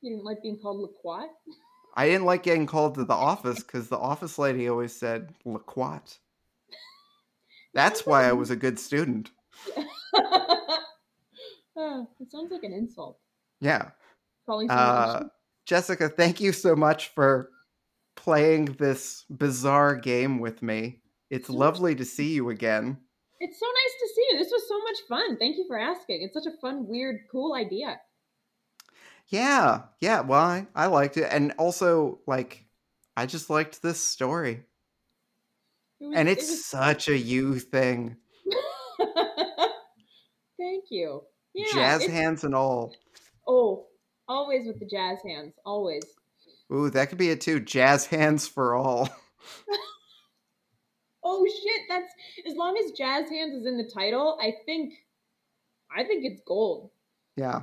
You 0.00 0.10
didn't 0.10 0.24
like 0.24 0.40
being 0.44 0.60
called 0.62 0.88
Laquat? 0.88 1.26
I 1.96 2.06
didn't 2.06 2.24
like 2.24 2.44
getting 2.44 2.66
called 2.66 2.94
to 2.94 3.04
the 3.04 3.14
office 3.14 3.64
because 3.64 3.88
the 3.88 3.98
office 3.98 4.38
lady 4.38 4.68
always 4.68 4.94
said 4.94 5.34
Laquat. 5.44 6.18
That's 7.74 8.06
why 8.06 8.28
I 8.28 8.32
was 8.32 8.50
a 8.50 8.56
good 8.56 8.78
student. 8.78 9.32
It 12.20 12.30
sounds 12.30 12.50
like 12.50 12.64
an 12.64 12.72
insult. 12.72 13.18
Yeah. 13.60 13.90
Uh, 14.48 15.24
Jessica, 15.66 16.08
thank 16.08 16.40
you 16.40 16.52
so 16.52 16.74
much 16.74 17.08
for 17.08 17.50
playing 18.16 18.66
this 18.78 19.24
bizarre 19.30 19.94
game 19.94 20.38
with 20.40 20.62
me. 20.62 21.00
It's 21.30 21.48
lovely 21.50 21.94
to 21.94 22.04
see 22.04 22.32
you 22.32 22.50
again. 22.50 22.96
It's 23.40 23.60
so 23.60 23.66
nice 23.66 23.94
to 24.00 24.08
see 24.14 24.26
you. 24.32 24.38
This 24.38 24.50
was 24.50 24.66
so 24.68 24.78
much 24.78 24.96
fun. 25.08 25.36
Thank 25.38 25.56
you 25.56 25.66
for 25.68 25.78
asking. 25.78 26.22
It's 26.22 26.34
such 26.34 26.52
a 26.52 26.56
fun, 26.60 26.86
weird, 26.88 27.20
cool 27.30 27.54
idea. 27.54 28.00
Yeah, 29.28 29.82
yeah. 30.00 30.22
Well, 30.22 30.40
I, 30.40 30.66
I 30.74 30.86
liked 30.86 31.18
it, 31.18 31.28
and 31.30 31.52
also 31.58 32.20
like 32.26 32.64
I 33.16 33.26
just 33.26 33.50
liked 33.50 33.82
this 33.82 34.02
story, 34.02 34.62
It 36.00 36.06
was, 36.06 36.14
and 36.16 36.28
it 36.28 36.38
it's 36.38 36.50
was- 36.50 36.64
such 36.64 37.08
a 37.08 37.16
you 37.16 37.58
thing, 37.58 38.16
Thank 40.58 40.84
you. 40.90 41.22
Yeah. 41.58 41.72
jazz 41.98 42.06
hands 42.06 42.44
and 42.44 42.54
all. 42.54 42.94
Oh, 43.46 43.86
always 44.28 44.66
with 44.66 44.78
the 44.78 44.86
jazz 44.86 45.18
hands. 45.26 45.54
Always. 45.64 46.04
Ooh, 46.72 46.90
that 46.90 47.08
could 47.08 47.18
be 47.18 47.30
it 47.30 47.40
too. 47.40 47.60
Jazz 47.60 48.06
hands 48.06 48.46
for 48.46 48.74
all. 48.74 49.08
Oh 51.24 51.44
shit! 51.46 51.82
That's 51.88 52.12
as 52.46 52.54
long 52.56 52.76
as 52.78 52.92
jazz 52.92 53.28
hands 53.28 53.54
is 53.54 53.66
in 53.66 53.76
the 53.76 53.90
title. 53.92 54.38
I 54.40 54.54
think, 54.64 54.94
I 55.94 56.04
think 56.04 56.24
it's 56.24 56.40
gold. 56.46 56.90
yeah. 57.36 57.62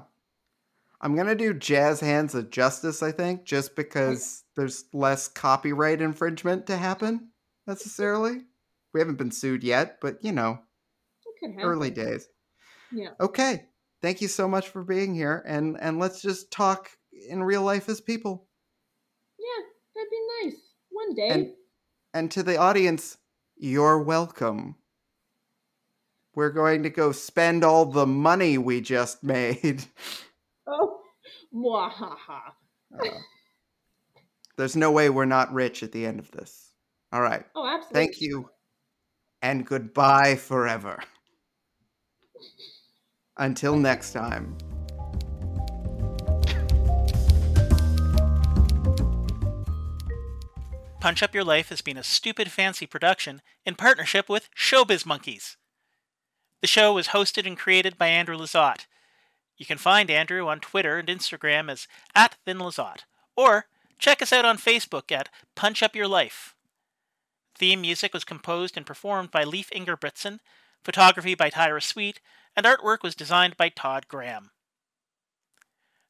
I'm 1.02 1.16
gonna 1.16 1.36
do 1.36 1.54
Jazz 1.54 2.00
Hands 2.00 2.34
of 2.34 2.50
Justice, 2.50 3.04
I 3.04 3.12
think, 3.12 3.44
just 3.44 3.76
because 3.76 4.44
there's 4.56 4.86
less 4.94 5.28
copyright 5.28 6.02
infringement 6.02 6.68
to 6.68 6.78
happen 6.78 7.30
necessarily. 7.68 8.42
We 8.94 9.00
haven't 9.02 9.18
been 9.18 9.30
sued 9.32 9.64
yet, 9.64 10.00
but 10.02 10.24
you 10.24 10.32
know, 10.32 10.60
It 11.26 11.56
could 11.56 11.64
early 11.64 11.92
days. 11.92 12.28
Yeah. 12.92 13.10
Okay. 13.20 13.66
Thank 14.06 14.22
you 14.22 14.28
so 14.28 14.48
much 14.48 14.70
for 14.70 14.84
being 14.84 15.16
here 15.16 15.44
and 15.48 15.78
and 15.82 15.98
let's 15.98 16.22
just 16.22 16.52
talk 16.52 16.92
in 17.28 17.42
real 17.42 17.64
life 17.64 17.90
as 17.90 18.00
people. 18.00 18.46
Yeah, 19.40 19.66
that'd 19.96 20.12
be 20.12 20.20
nice. 20.44 20.62
One 20.92 21.16
day. 21.16 21.30
And 21.30 21.54
and 22.14 22.30
to 22.30 22.44
the 22.44 22.58
audience, 22.58 23.18
you're 23.58 23.98
welcome. 23.98 24.76
We're 26.36 26.52
going 26.52 26.84
to 26.84 26.92
go 26.92 27.14
spend 27.14 27.64
all 27.64 27.88
the 27.88 28.06
money 28.06 28.60
we 28.60 28.80
just 28.80 29.24
made. 29.24 29.84
oh, 30.68 31.00
mwahaha. 31.52 32.42
Uh, 32.94 33.10
there's 34.56 34.76
no 34.76 34.92
way 34.92 35.10
we're 35.10 35.26
not 35.26 35.52
rich 35.52 35.82
at 35.82 35.92
the 35.92 36.06
end 36.06 36.20
of 36.20 36.30
this. 36.30 36.70
All 37.12 37.22
right. 37.22 37.44
Oh, 37.56 37.68
absolutely. 37.68 38.06
Thank 38.06 38.22
you. 38.22 38.52
And 39.42 39.66
goodbye 39.66 40.36
forever. 40.36 41.00
Until 43.38 43.76
next 43.78 44.14
time. 44.14 44.58
Punch 51.02 51.22
Up 51.22 51.36
Your 51.36 51.44
Life 51.44 51.70
has 51.70 51.82
been 51.82 51.98
a 51.98 52.04
stupid 52.04 52.50
fancy 52.50 52.88
production 52.88 53.44
in 53.64 53.76
partnership 53.76 54.28
with 54.28 54.50
Showbiz 54.58 55.06
Monkeys. 55.06 55.56
The 56.62 56.68
show 56.68 56.94
was 56.94 57.10
hosted 57.10 57.46
and 57.46 57.56
created 57.56 57.98
by 57.98 58.08
Andrew 58.08 58.36
Lazotte. 58.36 58.88
You 59.56 59.68
can 59.68 59.78
find 59.78 60.10
Andrew 60.10 60.48
on 60.48 60.60
Twitter 60.60 60.98
and 60.98 61.08
Instagram 61.08 61.70
as 61.70 61.88
at 62.16 62.38
ThinLazat, 62.48 63.02
or 63.36 63.68
check 64.00 64.22
us 64.22 64.34
out 64.34 64.46
on 64.46 64.58
Facebook 64.58 65.12
at 65.12 65.30
Punch 65.54 65.84
Up 65.84 65.96
Your 65.96 66.08
Life. 66.08 66.56
Theme 67.54 67.82
music 67.82 68.12
was 68.12 68.24
composed 68.24 68.76
and 68.76 68.86
performed 68.86 69.30
by 69.30 69.44
Leif 69.44 69.70
Ingerbritsen, 69.70 70.40
photography 70.86 71.34
by 71.34 71.50
Tyra 71.50 71.82
Sweet, 71.84 72.22
and 72.56 72.66
artwork 72.66 73.02
was 73.02 73.16
designed 73.16 73.58
by 73.58 73.70
Todd 73.70 74.08
Graham. 74.08 74.52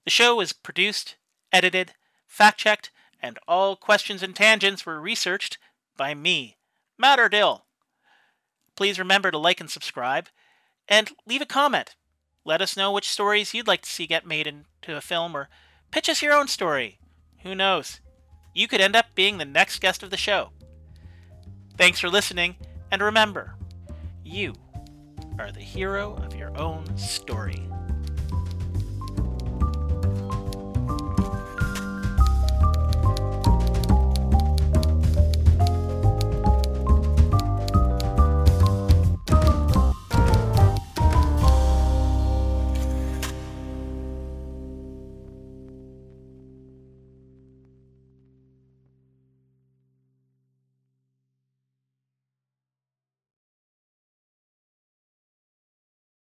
The 0.04 0.12
show 0.12 0.36
was 0.36 0.54
produced, 0.54 1.16
edited, 1.52 1.94
fact 2.28 2.60
checked, 2.60 2.92
and 3.22 3.40
all 3.48 3.76
questions 3.78 4.22
and 4.22 4.36
tangents 4.36 4.86
were 4.86 5.00
researched 5.00 5.58
by 5.98 6.14
me, 6.14 6.58
Matt 6.98 7.18
Erdill. 7.18 7.62
Please 8.76 9.00
remember 9.00 9.32
to 9.32 9.38
like 9.38 9.62
and 9.62 9.70
subscribe, 9.70 10.28
and 10.88 11.12
leave 11.26 11.42
a 11.42 11.46
comment. 11.46 11.96
Let 12.44 12.62
us 12.62 12.78
know 12.78 12.92
which 12.92 13.10
stories 13.10 13.54
you'd 13.54 13.68
like 13.68 13.82
to 13.82 13.90
see 13.90 14.06
get 14.06 14.28
made 14.28 14.46
into 14.46 14.96
a 14.96 15.02
film, 15.02 15.36
or 15.36 15.50
pitch 15.90 16.10
us 16.10 16.22
your 16.22 16.34
own 16.34 16.50
story. 16.50 17.00
Who 17.44 17.56
knows? 17.56 18.02
You 18.54 18.68
could 18.68 18.82
end 18.82 18.96
up 18.96 19.08
being 19.16 19.38
the 19.38 19.46
next 19.46 19.80
guest 19.80 20.04
of 20.04 20.10
the 20.10 20.18
show. 20.18 20.52
Thanks 21.78 22.00
for 22.00 22.10
listening, 22.10 22.58
and 22.92 23.02
remember, 23.02 23.56
you 24.24 24.54
are 25.40 25.52
the 25.52 25.60
hero 25.60 26.16
of 26.16 26.36
your 26.36 26.56
own 26.58 26.86
story. 26.98 27.68